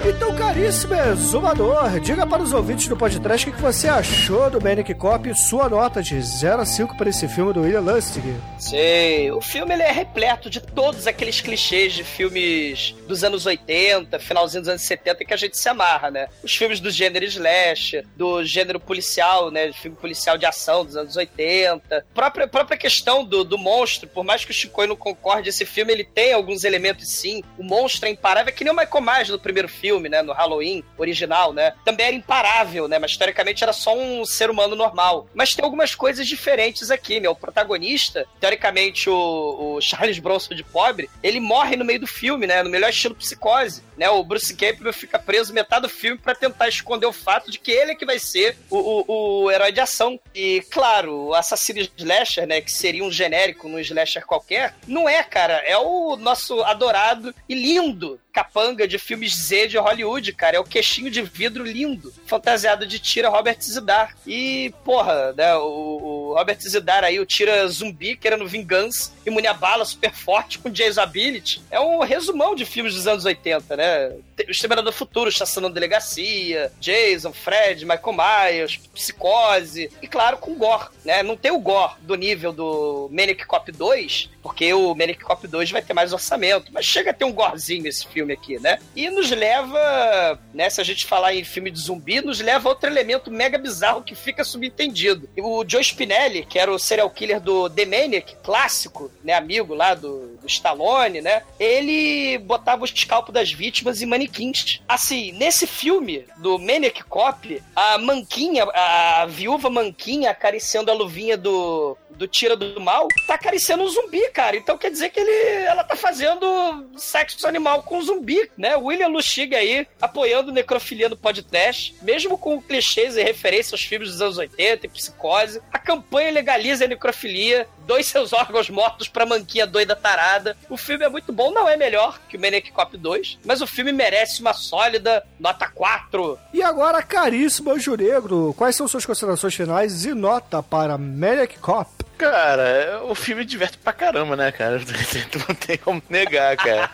Então, 0.03 0.35
Caríssimo 0.35 0.93
exumador, 0.93 1.99
diga 1.99 2.25
para 2.25 2.41
os 2.41 2.53
ouvintes 2.53 2.87
do 2.87 2.97
podcast 2.97 3.49
o 3.49 3.53
que 3.53 3.61
você 3.61 3.87
achou 3.87 4.49
do 4.49 4.61
Manic 4.61 4.93
Cop 4.95 5.29
e 5.29 5.35
sua 5.35 5.69
nota 5.69 6.01
de 6.01 6.21
0 6.21 6.61
a 6.61 6.65
5 6.65 6.97
para 6.97 7.09
esse 7.09 7.27
filme 7.27 7.53
do 7.53 7.61
William 7.61 7.81
Lustig. 7.81 8.35
Sei, 8.57 9.31
o 9.31 9.41
filme 9.41 9.73
ele 9.73 9.83
é 9.83 9.91
repleto 9.91 10.49
de 10.49 10.59
todos 10.59 11.07
aqueles 11.07 11.41
clichês 11.41 11.93
de 11.93 12.03
filmes 12.03 12.95
dos 13.07 13.23
anos 13.23 13.45
80, 13.45 14.19
finalzinho 14.19 14.61
dos 14.61 14.69
anos 14.69 14.81
70 14.81 15.25
que 15.25 15.33
a 15.33 15.37
gente 15.37 15.57
se 15.57 15.69
amarra, 15.69 16.09
né? 16.09 16.27
Os 16.43 16.55
filmes 16.55 16.79
do 16.79 16.89
gênero 16.89 17.25
slash, 17.25 18.03
do 18.15 18.43
gênero 18.43 18.79
policial, 18.79 19.51
né? 19.51 19.71
Filme 19.73 19.97
policial 19.97 20.37
de 20.37 20.45
ação 20.45 20.85
dos 20.85 20.95
anos 20.95 21.15
80. 21.15 22.05
Própria, 22.13 22.47
própria 22.47 22.77
questão 22.77 23.23
do, 23.23 23.43
do 23.43 23.57
monstro, 23.57 24.07
por 24.07 24.23
mais 24.23 24.43
que 24.43 24.51
o 24.51 24.53
Chico 24.53 24.85
não 24.85 24.95
concorde, 24.95 25.49
esse 25.49 25.65
filme 25.65 25.91
ele 25.93 26.03
tem 26.03 26.33
alguns 26.33 26.63
elementos 26.63 27.07
sim. 27.07 27.43
O 27.57 27.63
monstro 27.63 28.07
é 28.07 28.11
imparável, 28.11 28.49
é 28.49 28.51
que 28.51 28.63
nem 28.63 28.73
o 28.73 28.75
Michael 28.75 29.03
Myers 29.03 29.29
no 29.29 29.39
primeiro 29.39 29.69
filme, 29.69 29.84
né? 30.09 30.21
No 30.21 30.33
Halloween 30.33 30.83
original, 30.97 31.53
né? 31.53 31.73
Também 31.83 32.07
era 32.07 32.15
imparável, 32.15 32.87
né? 32.87 32.99
Mas 32.99 33.15
teoricamente 33.15 33.63
era 33.63 33.73
só 33.73 33.95
um 33.95 34.25
ser 34.25 34.49
humano 34.49 34.75
normal. 34.75 35.27
Mas 35.33 35.53
tem 35.53 35.63
algumas 35.63 35.95
coisas 35.95 36.27
diferentes 36.27 36.91
aqui, 36.91 37.19
né? 37.19 37.29
O 37.29 37.35
protagonista, 37.35 38.25
teoricamente 38.39 39.09
o, 39.09 39.75
o 39.75 39.81
Charles 39.81 40.19
Bronson 40.19 40.55
de 40.55 40.63
pobre, 40.63 41.09
ele 41.23 41.39
morre 41.39 41.75
no 41.75 41.85
meio 41.85 41.99
do 41.99 42.07
filme, 42.07 42.47
né? 42.47 42.63
No 42.63 42.69
melhor 42.69 42.89
estilo 42.89 43.15
psicose, 43.15 43.83
né? 43.97 44.09
O 44.09 44.23
Bruce 44.23 44.55
Campbell 44.55 44.93
fica 44.93 45.19
preso 45.19 45.53
metade 45.53 45.83
do 45.83 45.89
filme 45.89 46.17
para 46.17 46.35
tentar 46.35 46.67
esconder 46.67 47.05
o 47.05 47.13
fato 47.13 47.51
de 47.51 47.59
que 47.59 47.71
ele 47.71 47.91
é 47.91 47.95
que 47.95 48.05
vai 48.05 48.19
ser 48.19 48.57
o, 48.69 48.77
o, 48.77 49.43
o 49.43 49.51
herói 49.51 49.71
de 49.71 49.79
ação. 49.79 50.19
E, 50.33 50.63
claro, 50.69 51.27
o 51.27 51.33
assassino 51.33 51.79
slasher, 51.97 52.47
né? 52.47 52.61
Que 52.61 52.71
seria 52.71 53.03
um 53.03 53.11
genérico 53.11 53.67
num 53.67 53.79
slasher 53.79 54.25
qualquer, 54.25 54.75
não 54.87 55.07
é, 55.07 55.23
cara. 55.23 55.61
É 55.65 55.77
o 55.77 56.15
nosso 56.15 56.61
adorado 56.63 57.33
e 57.47 57.55
lindo 57.55 58.19
capanga 58.35 58.85
de 58.85 58.99
filmes 58.99 59.33
Z 59.33 59.69
de 59.69 59.77
Hollywood, 59.77 60.33
cara. 60.33 60.57
É 60.57 60.59
o 60.59 60.65
queixinho 60.65 61.09
de 61.09 61.21
vidro 61.21 61.63
lindo, 61.63 62.13
fantasiado 62.25 62.85
de 62.85 62.99
tira 62.99 63.29
Robert 63.29 63.61
Zidar. 63.61 64.13
E, 64.27 64.73
porra, 64.83 65.31
né, 65.31 65.55
o, 65.55 65.61
o 65.61 66.33
Robert 66.37 66.59
Zidar 66.59 67.05
aí, 67.05 67.17
o 67.17 67.25
tira 67.25 67.65
zumbi, 67.69 68.17
querendo 68.17 68.45
vingança, 68.45 69.13
imune 69.25 69.47
a 69.47 69.53
bala, 69.53 69.85
super 69.85 70.13
forte, 70.13 70.59
com 70.59 70.69
Jason 70.69 70.99
Ability. 70.99 71.61
É 71.71 71.79
um 71.79 71.99
resumão 71.99 72.55
de 72.55 72.65
filmes 72.65 72.93
dos 72.93 73.07
anos 73.07 73.23
80, 73.23 73.77
né? 73.77 74.09
O 74.09 74.51
Exterminador 74.51 74.91
do 74.91 74.97
Futuro, 74.97 75.29
Estação 75.29 75.71
Delegacia, 75.71 76.73
Jason, 76.81 77.31
Fred, 77.31 77.85
Michael 77.85 78.17
Myers, 78.17 78.77
Psicose, 78.93 79.89
e 80.01 80.07
claro, 80.07 80.37
com 80.37 80.55
gore, 80.55 80.89
né? 81.05 81.23
Não 81.23 81.37
tem 81.37 81.51
o 81.51 81.59
gore 81.59 81.93
do 82.01 82.15
nível 82.15 82.51
do 82.51 83.09
Manic 83.11 83.45
Cop 83.45 83.71
2, 83.71 84.29
porque 84.43 84.73
o 84.73 84.93
Manic 84.93 85.23
Cop 85.23 85.47
2 85.47 85.71
vai 85.71 85.81
ter 85.81 85.93
mais 85.93 86.11
orçamento, 86.11 86.71
mas 86.73 86.85
chega 86.85 87.11
a 87.11 87.13
ter 87.13 87.23
um 87.23 87.31
gorezinho 87.31 87.87
esse 87.87 88.05
filme 88.07 88.24
aqui, 88.33 88.59
né? 88.59 88.79
E 88.95 89.09
nos 89.09 89.29
leva, 89.31 90.39
né, 90.53 90.69
se 90.69 90.81
a 90.81 90.83
gente 90.83 91.05
falar 91.05 91.33
em 91.33 91.43
filme 91.43 91.71
de 91.71 91.79
zumbi, 91.79 92.21
nos 92.21 92.39
leva 92.39 92.69
a 92.69 92.71
outro 92.71 92.89
elemento 92.89 93.31
mega 93.31 93.57
bizarro 93.57 94.03
que 94.03 94.15
fica 94.15 94.43
subentendido. 94.43 95.29
O 95.37 95.63
Joe 95.67 95.83
Spinelli, 95.83 96.45
que 96.45 96.59
era 96.59 96.71
o 96.71 96.79
serial 96.79 97.09
killer 97.09 97.39
do 97.39 97.69
The 97.69 97.85
Maniac, 97.85 98.35
clássico, 98.43 99.11
né, 99.23 99.33
amigo 99.33 99.73
lá 99.73 99.93
do, 99.93 100.37
do 100.37 100.47
Stallone, 100.47 101.21
né? 101.21 101.43
Ele 101.59 102.37
botava 102.39 102.83
o 102.83 102.85
escalpo 102.85 103.31
das 103.31 103.51
vítimas 103.51 104.01
em 104.01 104.05
manequins. 104.05 104.81
Assim, 104.87 105.31
nesse 105.33 105.67
filme 105.67 106.25
do 106.37 106.57
Maniac 106.57 107.03
Cop, 107.03 107.63
a 107.75 107.97
manquinha, 107.97 108.65
a 108.73 109.25
viúva 109.27 109.69
manquinha 109.69 110.31
acariciando 110.31 110.91
a 110.91 110.93
luvinha 110.93 111.37
do, 111.37 111.97
do 112.11 112.27
Tira 112.27 112.55
do 112.55 112.79
Mal, 112.79 113.07
tá 113.27 113.35
acariciando 113.35 113.83
um 113.83 113.89
zumbi, 113.89 114.29
cara. 114.31 114.55
Então 114.55 114.77
quer 114.77 114.91
dizer 114.91 115.09
que 115.09 115.19
ele, 115.19 115.65
ela 115.65 115.83
tá 115.83 115.95
fazendo 115.95 116.87
sexo 116.97 117.47
animal 117.47 117.83
com 117.83 117.97
um 117.97 118.01
zumbi, 118.01 118.14
né? 118.57 118.75
William 118.75 119.07
Lustig 119.07 119.55
aí, 119.55 119.87
apoiando 120.01 120.51
necrofilia 120.51 121.09
no 121.09 121.17
podcast, 121.17 121.95
mesmo 122.01 122.37
com 122.37 122.61
clichês 122.61 123.17
e 123.17 123.23
referências 123.23 123.73
aos 123.73 123.83
filmes 123.83 124.11
dos 124.11 124.21
anos 124.21 124.37
80 124.37 124.85
e 124.85 124.89
psicose. 124.89 125.61
A 125.71 125.79
campanha 125.79 126.31
legaliza 126.31 126.85
a 126.85 126.87
necrofilia, 126.87 127.67
dois 127.85 128.07
seus 128.07 128.33
órgãos 128.33 128.69
mortos 128.69 129.07
pra 129.07 129.25
manquinha 129.25 129.65
doida 129.65 129.95
tarada. 129.95 130.57
O 130.69 130.77
filme 130.77 131.05
é 131.05 131.09
muito 131.09 131.31
bom, 131.31 131.51
não 131.51 131.67
é 131.67 131.77
melhor 131.77 132.19
que 132.27 132.37
o 132.37 132.39
Maniac 132.39 132.71
Cop 132.71 132.97
2, 132.97 133.39
mas 133.45 133.61
o 133.61 133.67
filme 133.67 133.91
merece 133.91 134.41
uma 134.41 134.53
sólida 134.53 135.25
nota 135.39 135.67
4. 135.69 136.37
E 136.53 136.61
agora, 136.61 137.01
caríssimo 137.01 137.71
Anjo 137.71 137.95
Negro, 137.95 138.53
quais 138.57 138.75
são 138.75 138.87
suas 138.87 139.05
considerações 139.05 139.53
finais 139.53 140.05
e 140.05 140.13
nota 140.13 140.61
para 140.61 140.97
Maniac 140.97 141.57
Cop? 141.59 141.94
Cara, 142.17 143.01
o 143.03 143.13
filme 143.13 143.43
diverte 143.43 143.77
pra 143.77 143.91
caramba, 143.91 144.35
né, 144.35 144.51
cara? 144.51 144.79
Não 145.47 145.55
tem 145.55 145.77
como 145.77 146.01
negar, 146.09 146.55
cara. 146.55 146.89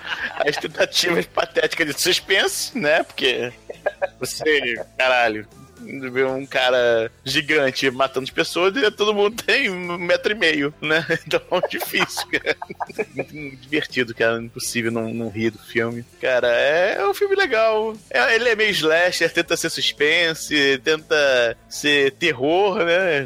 As 0.48 0.57
tentativas 0.57 1.26
patéticas 1.27 1.88
de 1.88 2.02
suspense, 2.02 2.77
né? 2.77 3.03
Porque 3.03 3.53
você, 4.19 4.76
caralho, 4.98 5.48
ver 6.12 6.26
um 6.26 6.45
cara 6.45 7.12
gigante 7.24 7.90
matando 7.91 8.26
as 8.26 8.30
pessoas 8.30 8.76
e 8.76 8.91
todo 8.91 9.14
mundo 9.14 9.41
tem 9.44 9.70
um 9.70 9.98
metro 9.98 10.32
e 10.32 10.36
meio, 10.36 10.74
né? 10.82 11.06
Então 11.32 11.41
é 11.52 11.68
difícil, 11.68 12.28
cara. 12.28 12.58
Muito 13.16 13.62
divertido, 13.62 14.14
cara. 14.14 14.41
Impossível 14.41 14.91
não, 14.91 15.14
não 15.14 15.30
rir 15.30 15.52
do 15.52 15.60
filme. 15.60 16.03
Cara, 16.20 16.48
é 16.48 17.06
um 17.08 17.14
filme 17.14 17.36
legal. 17.36 17.95
É, 18.10 18.36
ele 18.36 18.49
é 18.49 18.56
meio 18.56 18.72
slasher, 18.72 19.32
tenta 19.32 19.56
ser 19.56 19.70
suspense, 19.70 20.82
tenta 20.84 21.58
ser 21.70 22.12
terror, 22.14 22.84
né? 22.84 23.26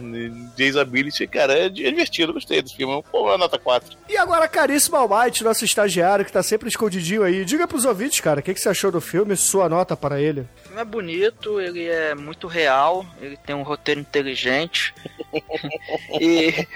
Jason 0.55 0.79
Ability, 0.79 1.25
cara, 1.27 1.53
é 1.53 1.69
divertido. 1.69 2.33
Gostei 2.33 2.61
do 2.61 2.69
filme. 2.69 3.03
Pô, 3.11 3.23
uma 3.23 3.37
nota 3.37 3.57
4. 3.57 3.97
E 4.09 4.17
agora, 4.17 4.47
caríssimo 4.47 4.97
Almighty, 4.97 5.43
nosso 5.43 5.65
estagiário 5.65 6.25
que 6.25 6.31
tá 6.31 6.43
sempre 6.43 6.69
escondidinho 6.69 7.23
aí, 7.23 7.43
diga 7.45 7.67
pros 7.67 7.85
ouvintes, 7.85 8.19
cara, 8.19 8.39
o 8.39 8.43
que, 8.43 8.53
que 8.53 8.59
você 8.59 8.69
achou 8.69 8.91
do 8.91 9.01
filme, 9.01 9.35
sua 9.35 9.67
nota 9.67 9.95
para 9.95 10.21
ele. 10.21 10.45
Filme 10.75 10.81
é 10.81 10.91
bonito, 10.91 11.61
ele 11.61 11.85
é 11.85 12.13
muito 12.13 12.47
real, 12.47 13.05
ele 13.21 13.37
tem 13.37 13.55
um 13.55 13.63
roteiro 13.63 14.01
inteligente. 14.01 14.93
e 16.19 16.67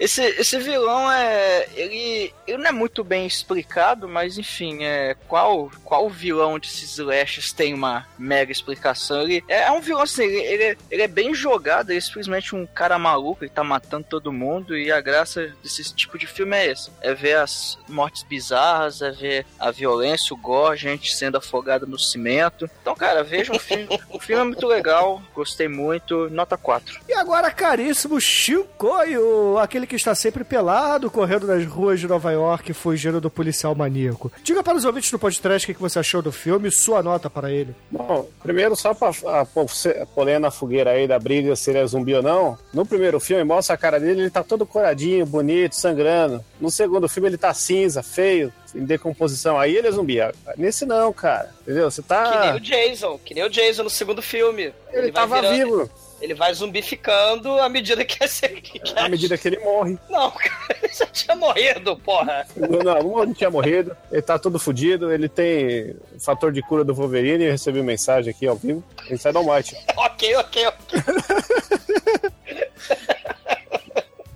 esse, 0.00 0.22
esse 0.22 0.58
vilão 0.58 1.12
é. 1.12 1.68
Ele, 1.74 2.32
ele 2.46 2.56
não 2.56 2.66
é 2.66 2.72
muito 2.72 3.04
bem 3.04 3.26
explicado, 3.26 4.08
mas 4.08 4.38
enfim, 4.38 4.82
é. 4.82 5.14
Qual, 5.28 5.70
qual 5.84 6.08
vilão 6.08 6.58
desses 6.58 6.92
slashes 6.92 7.52
tem 7.52 7.74
uma 7.74 8.06
mega 8.18 8.50
explicação? 8.50 9.20
Ele 9.22 9.44
é, 9.46 9.64
é 9.64 9.70
um 9.70 9.82
vilão 9.82 10.00
assim, 10.00 10.24
ele, 10.24 10.38
ele, 10.38 10.62
é, 10.64 10.76
ele 10.90 11.02
é 11.02 11.06
bem 11.06 11.34
jogado, 11.34 11.90
ele 11.90 11.98
é 11.98 12.00
simplesmente 12.00 12.56
um 12.56 12.66
cara 12.66 12.98
maluco, 12.98 13.44
ele 13.44 13.50
tá 13.50 13.62
matando 13.62 14.06
todo 14.08 14.32
mundo, 14.32 14.74
e 14.74 14.90
a 14.90 15.02
graça 15.02 15.52
desse 15.62 15.94
tipo 15.94 16.16
de 16.18 16.26
filme 16.26 16.56
é 16.56 16.72
esse. 16.72 16.90
É 17.02 17.12
ver 17.12 17.36
as 17.36 17.78
mortes 17.86 18.22
bizarras, 18.22 19.02
é 19.02 19.10
ver 19.10 19.46
a 19.58 19.70
violência, 19.70 20.32
o 20.32 20.36
gore, 20.36 20.78
gente 20.78 21.14
sendo 21.14 21.36
afogada 21.36 21.84
no 21.84 21.98
cimento. 21.98 22.70
Então, 22.80 22.94
cara, 22.94 23.22
veja 23.22 23.52
um 23.52 23.58
filme. 23.58 23.86
o 24.08 24.18
filme 24.18 24.40
é 24.40 24.44
muito 24.44 24.66
legal, 24.66 25.20
gostei 25.34 25.68
muito, 25.68 26.30
nota 26.30 26.56
4. 26.56 27.00
E 27.06 27.12
agora, 27.12 27.50
caríssimo 27.50 28.18
Chicoio, 28.18 29.58
aquele 29.58 29.89
que 29.90 29.96
está 29.96 30.14
sempre 30.14 30.44
pelado, 30.44 31.10
correndo 31.10 31.48
nas 31.48 31.66
ruas 31.66 31.98
de 31.98 32.06
Nova 32.06 32.30
York, 32.30 32.72
fugindo 32.72 33.20
do 33.20 33.28
policial 33.28 33.74
maníaco. 33.74 34.30
Diga 34.40 34.62
para 34.62 34.78
os 34.78 34.84
ouvintes 34.84 35.10
do 35.10 35.18
podcast 35.18 35.68
o 35.68 35.74
que 35.74 35.80
você 35.80 35.98
achou 35.98 36.22
do 36.22 36.30
filme 36.30 36.68
e 36.68 36.72
sua 36.72 37.02
nota 37.02 37.28
para 37.28 37.50
ele. 37.50 37.74
Bom, 37.90 38.28
primeiro, 38.40 38.76
só 38.76 38.94
pra 38.94 39.10
pôr 39.44 40.38
na 40.38 40.50
fogueira 40.52 40.92
aí 40.92 41.08
da 41.08 41.18
briga 41.18 41.56
se 41.56 41.70
ele 41.70 41.80
é 41.80 41.86
zumbi 41.86 42.14
ou 42.14 42.22
não, 42.22 42.56
no 42.72 42.86
primeiro 42.86 43.18
filme 43.18 43.42
mostra 43.42 43.74
a 43.74 43.78
cara 43.78 43.98
dele, 43.98 44.20
ele 44.20 44.30
tá 44.30 44.44
todo 44.44 44.64
coradinho, 44.64 45.26
bonito, 45.26 45.74
sangrando. 45.74 46.44
No 46.60 46.70
segundo 46.70 47.08
filme 47.08 47.28
ele 47.28 47.36
tá 47.36 47.52
cinza, 47.52 48.00
feio, 48.00 48.52
em 48.72 48.84
decomposição. 48.84 49.58
Aí 49.58 49.76
ele 49.76 49.88
é 49.88 49.90
zumbi. 49.92 50.18
Nesse 50.56 50.86
não, 50.86 51.12
cara. 51.12 51.50
Entendeu? 51.62 51.90
Você 51.90 52.00
tá. 52.00 52.30
Que 52.30 52.38
nem 52.38 52.54
o 52.54 52.60
Jason, 52.60 53.20
que 53.24 53.34
nem 53.34 53.44
o 53.44 53.50
Jason 53.50 53.82
no 53.82 53.90
segundo 53.90 54.22
filme. 54.22 54.72
Ele, 54.92 55.06
ele 55.06 55.12
tava 55.12 55.40
virando... 55.40 55.56
vivo. 55.56 55.90
Ele 56.20 56.34
vai 56.34 56.52
zumbificando 56.52 57.58
à 57.58 57.68
medida 57.68 58.04
que, 58.04 58.18
que 58.60 58.80
À 58.96 59.08
medida 59.08 59.38
que 59.38 59.48
ele 59.48 59.58
morre. 59.58 59.98
Não, 60.08 60.30
cara, 60.30 60.76
ele 60.82 60.92
já 60.92 61.06
tinha 61.06 61.34
morrido, 61.34 61.96
porra. 61.96 62.46
Não, 62.56 62.78
não, 62.80 63.26
não 63.26 63.34
tinha 63.34 63.50
morrido. 63.50 63.96
Ele 64.12 64.22
tá 64.22 64.38
todo 64.38 64.58
fudido. 64.58 65.12
Ele 65.12 65.28
tem 65.28 65.96
fator 66.18 66.52
de 66.52 66.60
cura 66.62 66.84
do 66.84 66.94
Wolverine. 66.94 67.44
Eu 67.44 67.52
recebi 67.52 67.82
mensagem 67.82 68.30
aqui 68.30 68.46
ao 68.46 68.56
vivo. 68.56 68.84
Ele 69.06 69.18
sai 69.18 69.32
do 69.32 69.42
Mate. 69.42 69.76
ok, 69.96 70.36
ok, 70.36 70.66
ok. 70.66 71.00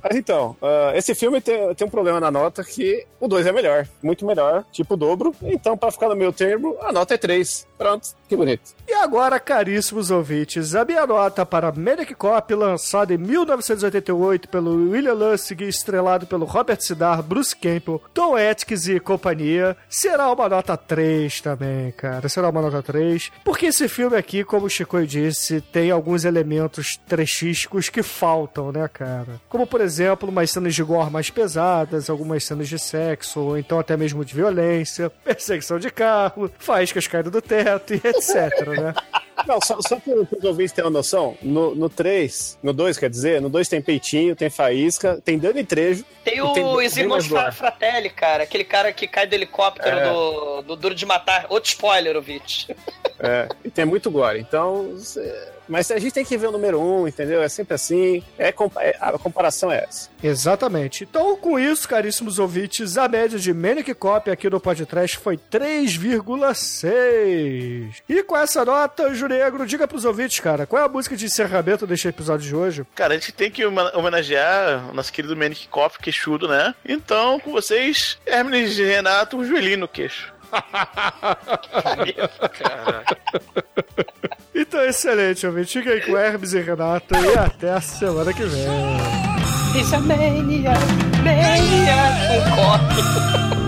Mas 0.04 0.18
então, 0.18 0.54
uh, 0.60 0.94
esse 0.94 1.14
filme 1.14 1.40
tem, 1.40 1.74
tem 1.74 1.86
um 1.86 1.90
problema 1.90 2.20
na 2.20 2.30
nota 2.30 2.62
que 2.62 3.06
o 3.18 3.26
2 3.26 3.46
é 3.46 3.52
melhor, 3.52 3.88
muito 4.02 4.26
melhor, 4.26 4.62
tipo 4.70 4.92
o 4.92 4.96
dobro. 4.98 5.34
Então, 5.42 5.78
para 5.78 5.90
ficar 5.90 6.10
no 6.10 6.14
meu 6.14 6.30
termo, 6.30 6.76
a 6.82 6.92
nota 6.92 7.14
é 7.14 7.16
3. 7.16 7.66
Pronto, 7.76 8.10
que 8.28 8.36
bonito. 8.36 8.72
E 8.86 8.92
agora, 8.92 9.40
caríssimos 9.40 10.10
ouvintes, 10.10 10.74
a 10.74 10.84
minha 10.84 11.06
nota 11.06 11.44
para 11.44 11.72
Manic 11.72 12.14
Cop, 12.14 12.54
lançado 12.54 13.12
em 13.12 13.18
1988 13.18 14.48
pelo 14.48 14.90
William 14.90 15.14
Lustig, 15.14 15.64
estrelado 15.64 16.26
pelo 16.26 16.44
Robert 16.44 16.80
Sidar, 16.80 17.22
Bruce 17.22 17.54
Campbell, 17.54 18.00
Tom 18.12 18.36
Atkins 18.36 18.86
e 18.86 19.00
companhia, 19.00 19.76
será 19.88 20.30
uma 20.32 20.48
nota 20.48 20.76
3 20.76 21.40
também, 21.40 21.90
cara. 21.92 22.28
Será 22.28 22.48
uma 22.48 22.62
nota 22.62 22.82
3, 22.82 23.32
porque 23.44 23.66
esse 23.66 23.88
filme 23.88 24.16
aqui, 24.16 24.44
como 24.44 24.66
o 24.66 24.70
Chico 24.70 25.04
disse, 25.04 25.60
tem 25.60 25.90
alguns 25.90 26.24
elementos 26.24 26.96
trechísticos 27.08 27.88
que 27.88 28.02
faltam, 28.02 28.70
né, 28.70 28.88
cara? 28.88 29.40
Como, 29.48 29.66
por 29.66 29.80
exemplo, 29.80 30.28
umas 30.28 30.50
cenas 30.50 30.74
de 30.74 30.82
gore 30.82 31.10
mais 31.10 31.28
pesadas, 31.28 32.08
algumas 32.08 32.44
cenas 32.44 32.68
de 32.68 32.78
sexo, 32.78 33.40
ou 33.40 33.58
então 33.58 33.80
até 33.80 33.96
mesmo 33.96 34.24
de 34.24 34.34
violência, 34.34 35.10
perseguição 35.24 35.78
de 35.78 35.90
carro, 35.90 36.48
faíscas 36.58 37.08
caindo 37.08 37.30
do 37.30 37.42
teto 37.42 37.63
e 37.92 37.94
etc, 38.08 38.66
né? 38.68 38.94
Não, 39.48 39.58
só, 39.60 39.78
só 39.86 39.96
para 39.98 40.14
os 40.38 40.44
ouvintes 40.44 40.72
terem 40.72 40.88
uma 40.88 40.96
noção, 40.98 41.36
no, 41.42 41.74
no 41.74 41.90
3, 41.90 42.56
no 42.62 42.72
2 42.72 42.96
quer 42.96 43.10
dizer, 43.10 43.40
no 43.42 43.50
2 43.50 43.68
tem 43.68 43.82
peitinho, 43.82 44.34
tem 44.36 44.48
faísca, 44.48 45.20
tem 45.24 45.36
dano 45.38 45.58
e 45.58 45.64
trejo. 45.64 46.04
Tem 46.22 46.40
o. 46.40 46.52
Fra- 47.28 47.50
Fratelli, 47.52 48.08
cara. 48.10 48.44
Aquele 48.44 48.64
cara 48.64 48.92
que 48.92 49.06
cai 49.08 49.26
do 49.26 49.34
helicóptero 49.34 49.98
É. 49.98 50.08
do, 50.08 50.62
do 50.62 50.76
Duro 50.76 50.94
de 50.94 51.04
Matar. 51.04 51.46
Outro 51.50 51.68
spoiler, 51.68 52.14
ouvinte. 52.16 52.74
É, 53.18 53.48
e 53.64 53.70
tem 53.70 53.84
muito 53.84 54.08
gore. 54.10 54.38
Então, 54.38 54.96
cê- 54.98 55.48
mas 55.68 55.90
a 55.90 55.98
gente 55.98 56.12
tem 56.12 56.24
que 56.24 56.36
ver 56.36 56.48
o 56.48 56.52
número 56.52 56.78
1, 56.80 57.02
um, 57.02 57.08
entendeu? 57.08 57.42
É 57.42 57.48
sempre 57.48 57.74
assim. 57.74 58.22
É, 58.38 58.52
compa- 58.52 58.82
é- 58.82 58.96
a 59.00 59.12
comparação 59.18 59.70
é 59.72 59.84
essa. 59.88 60.08
Exatamente. 60.22 61.04
Então, 61.04 61.36
com 61.36 61.58
isso, 61.58 61.88
caríssimos 61.88 62.38
ouvintes, 62.38 62.96
a 62.98 63.08
média 63.08 63.38
de 63.38 63.52
Manic 63.52 63.92
Cop 63.94 64.30
aqui 64.30 64.48
no 64.50 64.60
podcast 64.60 65.18
foi 65.18 65.36
3,6. 65.36 68.02
E 68.08 68.22
com 68.22 68.36
essa 68.36 68.64
nota, 68.64 69.14
Juregro, 69.14 69.66
diga 69.66 69.86
pros 69.88 70.04
ouvintes, 70.04 70.40
cara, 70.40 70.66
qual 70.66 70.82
é 70.82 70.86
a 70.86 70.88
música 70.88 71.16
de 71.16 71.26
encerramento 71.26 71.86
deste 71.86 72.08
episódio 72.08 72.46
de 72.48 72.54
hoje? 72.54 72.84
Cara, 72.94 73.14
a 73.14 73.18
gente 73.18 73.32
tem 73.32 73.50
que 73.50 73.64
homenagear 73.64 74.90
o 74.90 74.94
nosso 74.94 75.12
querido 75.12 75.36
Manic 75.36 75.68
Cop, 75.68 75.98
queixudo, 75.98 76.48
né? 76.48 76.74
Então, 76.84 77.38
com 77.40 77.50
vocês, 77.52 78.18
Hermes 78.26 78.76
Renato, 78.76 79.36
um 79.36 79.44
joelhinho 79.44 79.78
no 79.78 79.88
queixo. 79.88 80.33
Então, 84.54 84.84
excelente, 84.84 85.46
ouvinte. 85.46 85.78
Fica 85.78 85.90
aí 85.90 86.00
com 86.00 86.16
Hermes 86.16 86.52
e 86.52 86.60
Renato 86.60 87.14
e 87.16 87.38
até 87.38 87.72
a 87.72 87.80
semana 87.80 88.32
que 88.32 88.44
vem. 88.44 88.66
Isso 89.80 89.94
é 89.94 89.98
mania, 89.98 90.72
mania 91.24 91.94
com 92.54 93.63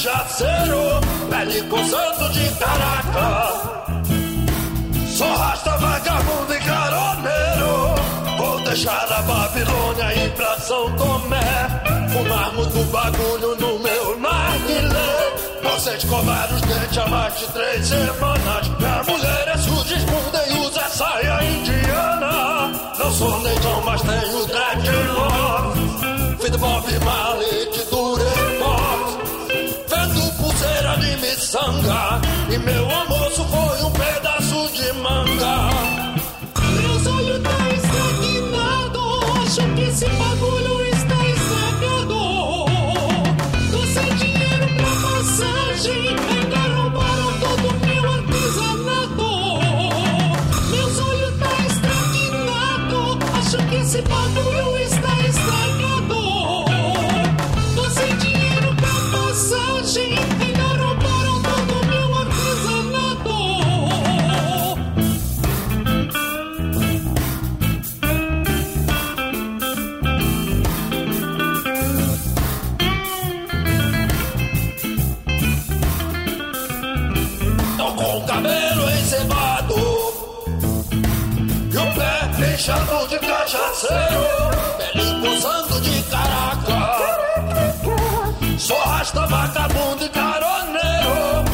cachaceiro 0.00 1.00
Pele 1.28 1.62
coçando 1.64 2.32
de 2.32 2.48
caraca 2.54 3.70
Sou 5.06 5.36
rasta 5.36 5.76
vagabundo 5.76 6.54
e 6.54 6.58
caroneiro. 6.60 7.94
Vou 8.38 8.60
deixar 8.60 9.12
a 9.12 9.20
Babilônia 9.20 10.14
ir 10.14 10.32
pra 10.32 10.58
São 10.60 10.90
Tomé. 10.96 12.08
Fumar 12.10 12.54
muito 12.54 12.82
bagulho 12.90 13.54
no 13.56 13.78
meu 13.80 14.18
narguilé. 14.18 15.34
Você 15.62 15.96
escovar 15.96 16.50
os 16.54 16.60
dentes 16.62 16.96
há 16.96 17.06
mais 17.06 17.38
de 17.38 17.46
três 17.48 17.86
semanas. 17.86 18.68
Minha 18.78 19.02
mulher 19.02 19.48
é 19.48 19.58
suja, 19.58 19.96
escunda 19.96 20.48
e 20.48 20.58
usa 20.60 20.88
saia 20.88 21.44
indiana. 21.44 22.72
Não 22.98 23.12
sou 23.12 23.40
negão, 23.40 23.82
mas 23.84 24.00
tenho 24.00 24.46
dreadlocks. 24.46 25.80
Filho 26.40 26.50
de 26.50 26.58
Bob 26.58 27.04
Marley 27.04 27.70
de 31.50 31.56
miçanga 31.56 32.20
E 32.48 32.58
meu 32.58 33.09
inchado 82.60 83.08
de 83.08 83.18
cachaceiro 83.18 84.26
Pele 84.92 85.20
coçando 85.22 85.80
de 85.80 86.02
caraca. 86.02 86.80
Sou 88.58 88.78
rasta 88.80 89.26
vagabundo 89.26 90.04
e 90.04 90.08
caroneiro. 90.10 91.44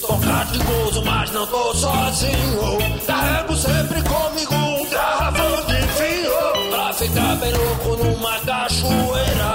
Tô 0.00 0.18
catigoso, 0.18 1.04
mas 1.04 1.30
não 1.30 1.46
tô 1.46 1.72
sozinho. 1.74 2.78
Carrego 3.06 3.56
sempre 3.56 4.02
comigo 4.02 4.54
um 4.54 4.90
garrafão 4.90 5.66
de 5.66 5.76
vinho 5.76 6.70
Pra 6.70 6.92
ficar 6.94 7.36
bem 7.36 7.52
louco 7.52 8.04
numa 8.04 8.40
cachoeira 8.40 9.51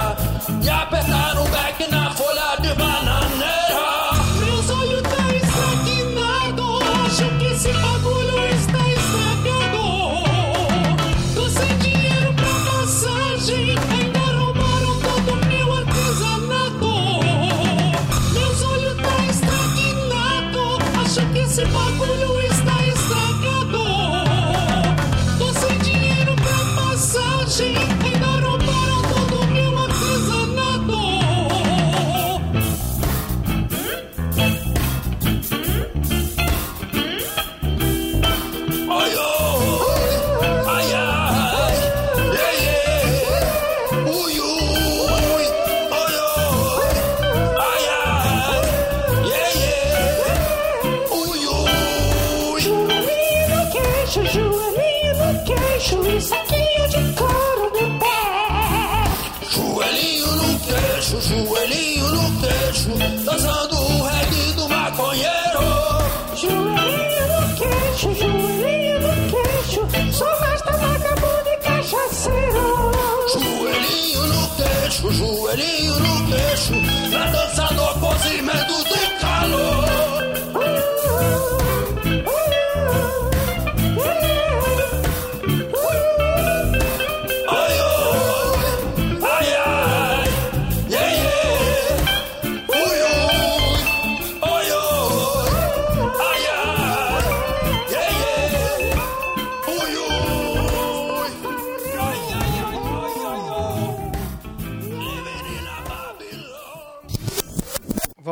joelhinho 61.58 62.08
no 62.10 62.40
queixo, 62.40 62.88
dançando 63.24 63.67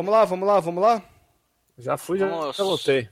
Vamos 0.06 0.18
lá, 0.20 0.24
vamos 0.24 0.46
lá, 0.46 0.60
vamos 0.60 0.82
lá? 0.84 1.02
Já 1.76 1.96
fui, 1.96 2.16
já, 2.16 2.28
Nossa. 2.28 2.58
já 2.58 2.62
voltei. 2.62 3.10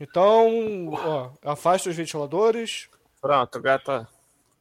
Então, 0.00 0.88
ó, 0.94 1.30
afasta 1.44 1.90
os 1.90 1.94
ventiladores, 1.96 2.88
Pronto, 3.20 3.58
o 3.58 3.60
gato 3.60 3.84
tá. 3.84 4.08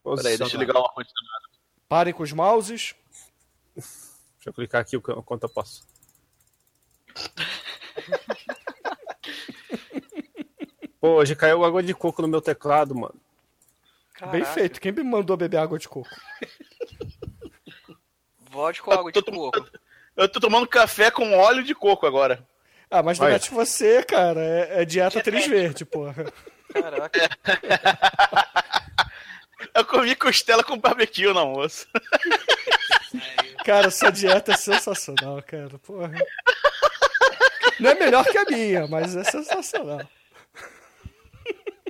Peraí, 0.03 0.37
deixa 0.37 0.57
eu 0.57 0.59
ligar 0.59 0.75
o 0.75 0.83
ar-condicionado. 0.83 1.45
parem 1.87 2.13
com 2.13 2.23
os 2.23 2.33
mouses. 2.33 2.93
Deixa 3.73 4.47
eu 4.47 4.53
clicar 4.53 4.81
aqui 4.81 4.97
o 4.97 5.01
qu- 5.01 5.13
o 5.13 5.23
quanto 5.23 5.43
eu 5.43 5.49
posso. 5.49 5.87
Pô, 10.99 11.15
hoje 11.15 11.35
caiu 11.35 11.63
água 11.63 11.81
de 11.81 11.93
coco 11.93 12.21
no 12.21 12.27
meu 12.27 12.41
teclado, 12.41 12.93
mano. 12.93 13.15
Bem 14.29 14.43
feito. 14.43 14.79
Quem 14.81 14.91
me 14.91 15.03
mandou 15.03 15.37
beber 15.37 15.57
água 15.57 15.79
de 15.79 15.87
coco? 15.87 16.09
Vodka 18.37 18.83
com 18.83 18.91
água 18.91 19.11
de 19.11 19.21
coco. 19.23 19.67
Eu 20.15 20.27
tô 20.29 20.39
tomando 20.39 20.67
café 20.67 21.09
com 21.09 21.37
óleo 21.37 21.63
de 21.63 21.73
coco 21.73 22.05
agora. 22.05 22.45
Ah, 22.89 23.01
mas 23.01 23.17
não 23.17 23.27
Olha. 23.27 23.35
é 23.35 23.39
de 23.39 23.49
você, 23.49 24.03
cara. 24.03 24.41
É, 24.41 24.81
é 24.81 24.85
dieta 24.85 25.21
três 25.21 25.47
verde, 25.47 25.85
porra. 25.85 26.25
Caraca. 26.73 27.29
Eu 29.73 29.85
comi 29.85 30.15
costela 30.15 30.63
com 30.63 30.77
barbecue 30.77 31.31
no 31.31 31.39
almoço. 31.39 31.87
Cara, 33.63 33.91
sua 33.91 34.11
dieta 34.11 34.53
é 34.53 34.57
sensacional, 34.57 35.41
cara. 35.43 35.77
Porra. 35.79 36.11
Não 37.79 37.91
é 37.91 37.93
melhor 37.93 38.25
que 38.25 38.37
a 38.37 38.45
minha, 38.45 38.87
mas 38.87 39.15
é 39.15 39.23
sensacional. 39.23 40.01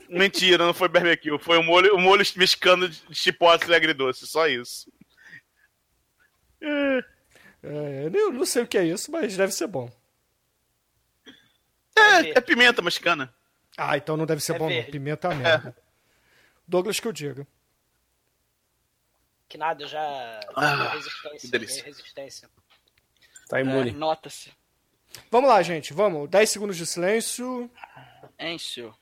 Mentira, 0.10 0.65
não 0.65 0.73
foi 0.73 0.89
barbecue. 0.89 1.39
Foi 1.39 1.57
o 1.57 1.64
molho, 1.64 1.95
o 1.95 1.99
molho 1.99 2.26
mexicano 2.35 2.89
de 2.89 3.02
chipotle 3.14 3.73
agridoce. 3.73 4.27
Só 4.27 4.48
isso. 4.48 4.91
É, 6.61 7.03
É, 7.64 8.06
eu 8.06 8.10
nem- 8.12 8.32
não 8.34 8.46
sei 8.46 8.64
o 8.64 8.68
que 8.68 8.78
é 8.78 8.84
isso, 8.86 9.12
mas 9.12 9.38
deve 9.38 9.52
ser 9.54 9.68
bom. 9.68 9.90
é, 11.96 12.38
é 12.38 12.42
pimenta 12.42 12.82
mexicana. 12.82 13.34
Ah, 13.78 13.96
então 13.98 14.18
não 14.18 14.26
deve 14.26 14.42
ser 14.42 14.56
É 14.56 14.60
bom, 14.60 14.66
não. 14.66 14.74
verde. 14.76 14.92
Pimenta 14.92 15.28
é 15.28 15.32
uma 15.32 15.42
merda. 15.44 15.76
Douglas 16.68 17.00
que 17.00 17.08
eu 17.08 17.14
diga. 17.14 17.48
Que 19.48 19.58
nada, 19.58 19.84
eu 19.84 19.88
já. 19.88 20.40
Ah, 20.56 20.90
resistência. 20.94 21.84
que 21.84 21.90
resistência. 21.90 22.50
Tá 23.50 23.60
É, 23.60 23.62
imune. 23.62 23.92
Nota-se. 23.92 24.52
Vamos 25.30 25.50
lá, 25.50 25.62
gente, 25.62 25.94
vamos. 25.94 26.30
10 26.30 26.50
segundos 26.50 26.78
de 26.78 26.86
silêncio. 26.86 27.70
Encio. 28.40 28.96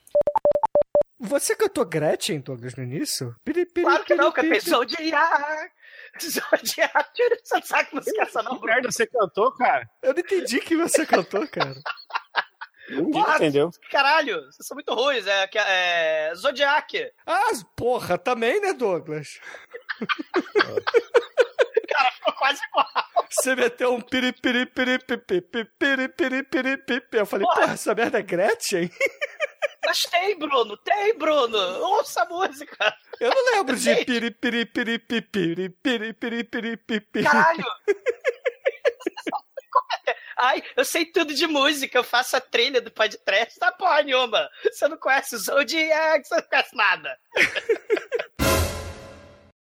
Você 1.19 1.55
cantou 1.55 1.85
Gretchen, 1.85 2.39
Douglas, 2.39 2.73
no 2.75 2.83
início? 2.83 3.35
Piri, 3.43 3.65
piri, 3.65 3.85
Claro 3.85 4.03
que 4.05 4.15
não, 4.15 4.31
piri, 4.31 4.47
cantei 4.47 4.59
piri. 4.59 4.71
Zodiac. 4.71 5.71
Zodiac, 6.21 7.11
você 7.43 7.55
não 7.55 7.61
sabe. 7.63 7.89
Merda, 8.63 8.91
você 8.91 9.07
cantou, 9.07 9.53
cara? 9.55 9.89
Eu 10.01 10.13
não 10.13 10.19
entendi 10.19 10.59
que 10.59 10.75
você 10.75 11.05
cantou, 11.05 11.47
cara. 11.47 11.75
Nossa, 12.89 13.35
entendeu? 13.35 13.69
Caralho, 13.91 14.41
vocês 14.45 14.65
são 14.65 14.75
muito 14.75 14.93
ruins. 14.93 15.25
É, 15.27 15.49
é, 15.55 16.35
Zodiac. 16.35 17.11
Ah, 17.25 17.51
porra, 17.75 18.17
também, 18.17 18.59
né, 18.59 18.73
Douglas? 18.73 19.39
cara, 21.87 22.11
ficou 22.11 22.33
quase 22.33 22.61
igual. 22.67 22.87
Você 23.29 23.55
meteu 23.55 23.93
um 23.93 24.01
piripiri, 24.01 24.65
piripiri, 24.65 25.27
piripiri, 25.27 26.09
piripiri, 26.09 26.43
piripiri. 26.43 27.05
Eu 27.11 27.25
falei, 27.25 27.45
porra, 27.45 27.61
porra 27.61 27.73
essa 27.73 27.93
merda 27.93 28.19
é 28.19 28.23
Gretchen? 28.23 28.89
Mas 29.85 30.03
tem, 30.03 30.37
Bruno, 30.37 30.77
tem, 30.77 31.17
Bruno. 31.17 31.57
Ouça 31.57 32.23
a 32.23 32.25
música. 32.25 32.95
Eu 33.19 33.29
não 33.29 33.45
lembro 33.53 33.75
de 33.75 34.05
piri, 34.05 34.31
piri, 34.31 34.65
piri, 34.65 34.99
piri, 34.99 35.69
piri, 35.69 35.69
piri, 36.13 36.43
piri, 36.43 36.77
piri. 36.77 37.25
Caralho! 37.25 37.65
Ai, 40.41 40.63
eu 40.77 40.85
sei 40.85 41.05
tudo 41.05 41.33
de 41.33 41.45
música, 41.47 41.97
eu 41.97 42.03
faço 42.03 42.37
a 42.37 42.41
trilha 42.41 42.79
do 42.79 42.89
podcast, 42.89 43.59
tá 43.59 43.73
porra 43.73 44.03
nenhuma. 44.03 44.49
Você 44.63 44.87
não 44.87 44.97
conhece 44.97 45.35
o 45.35 45.37
Zodiac, 45.37 46.25
você 46.25 46.35
não 46.35 46.43
conhece 46.43 46.75
nada. 46.75 47.19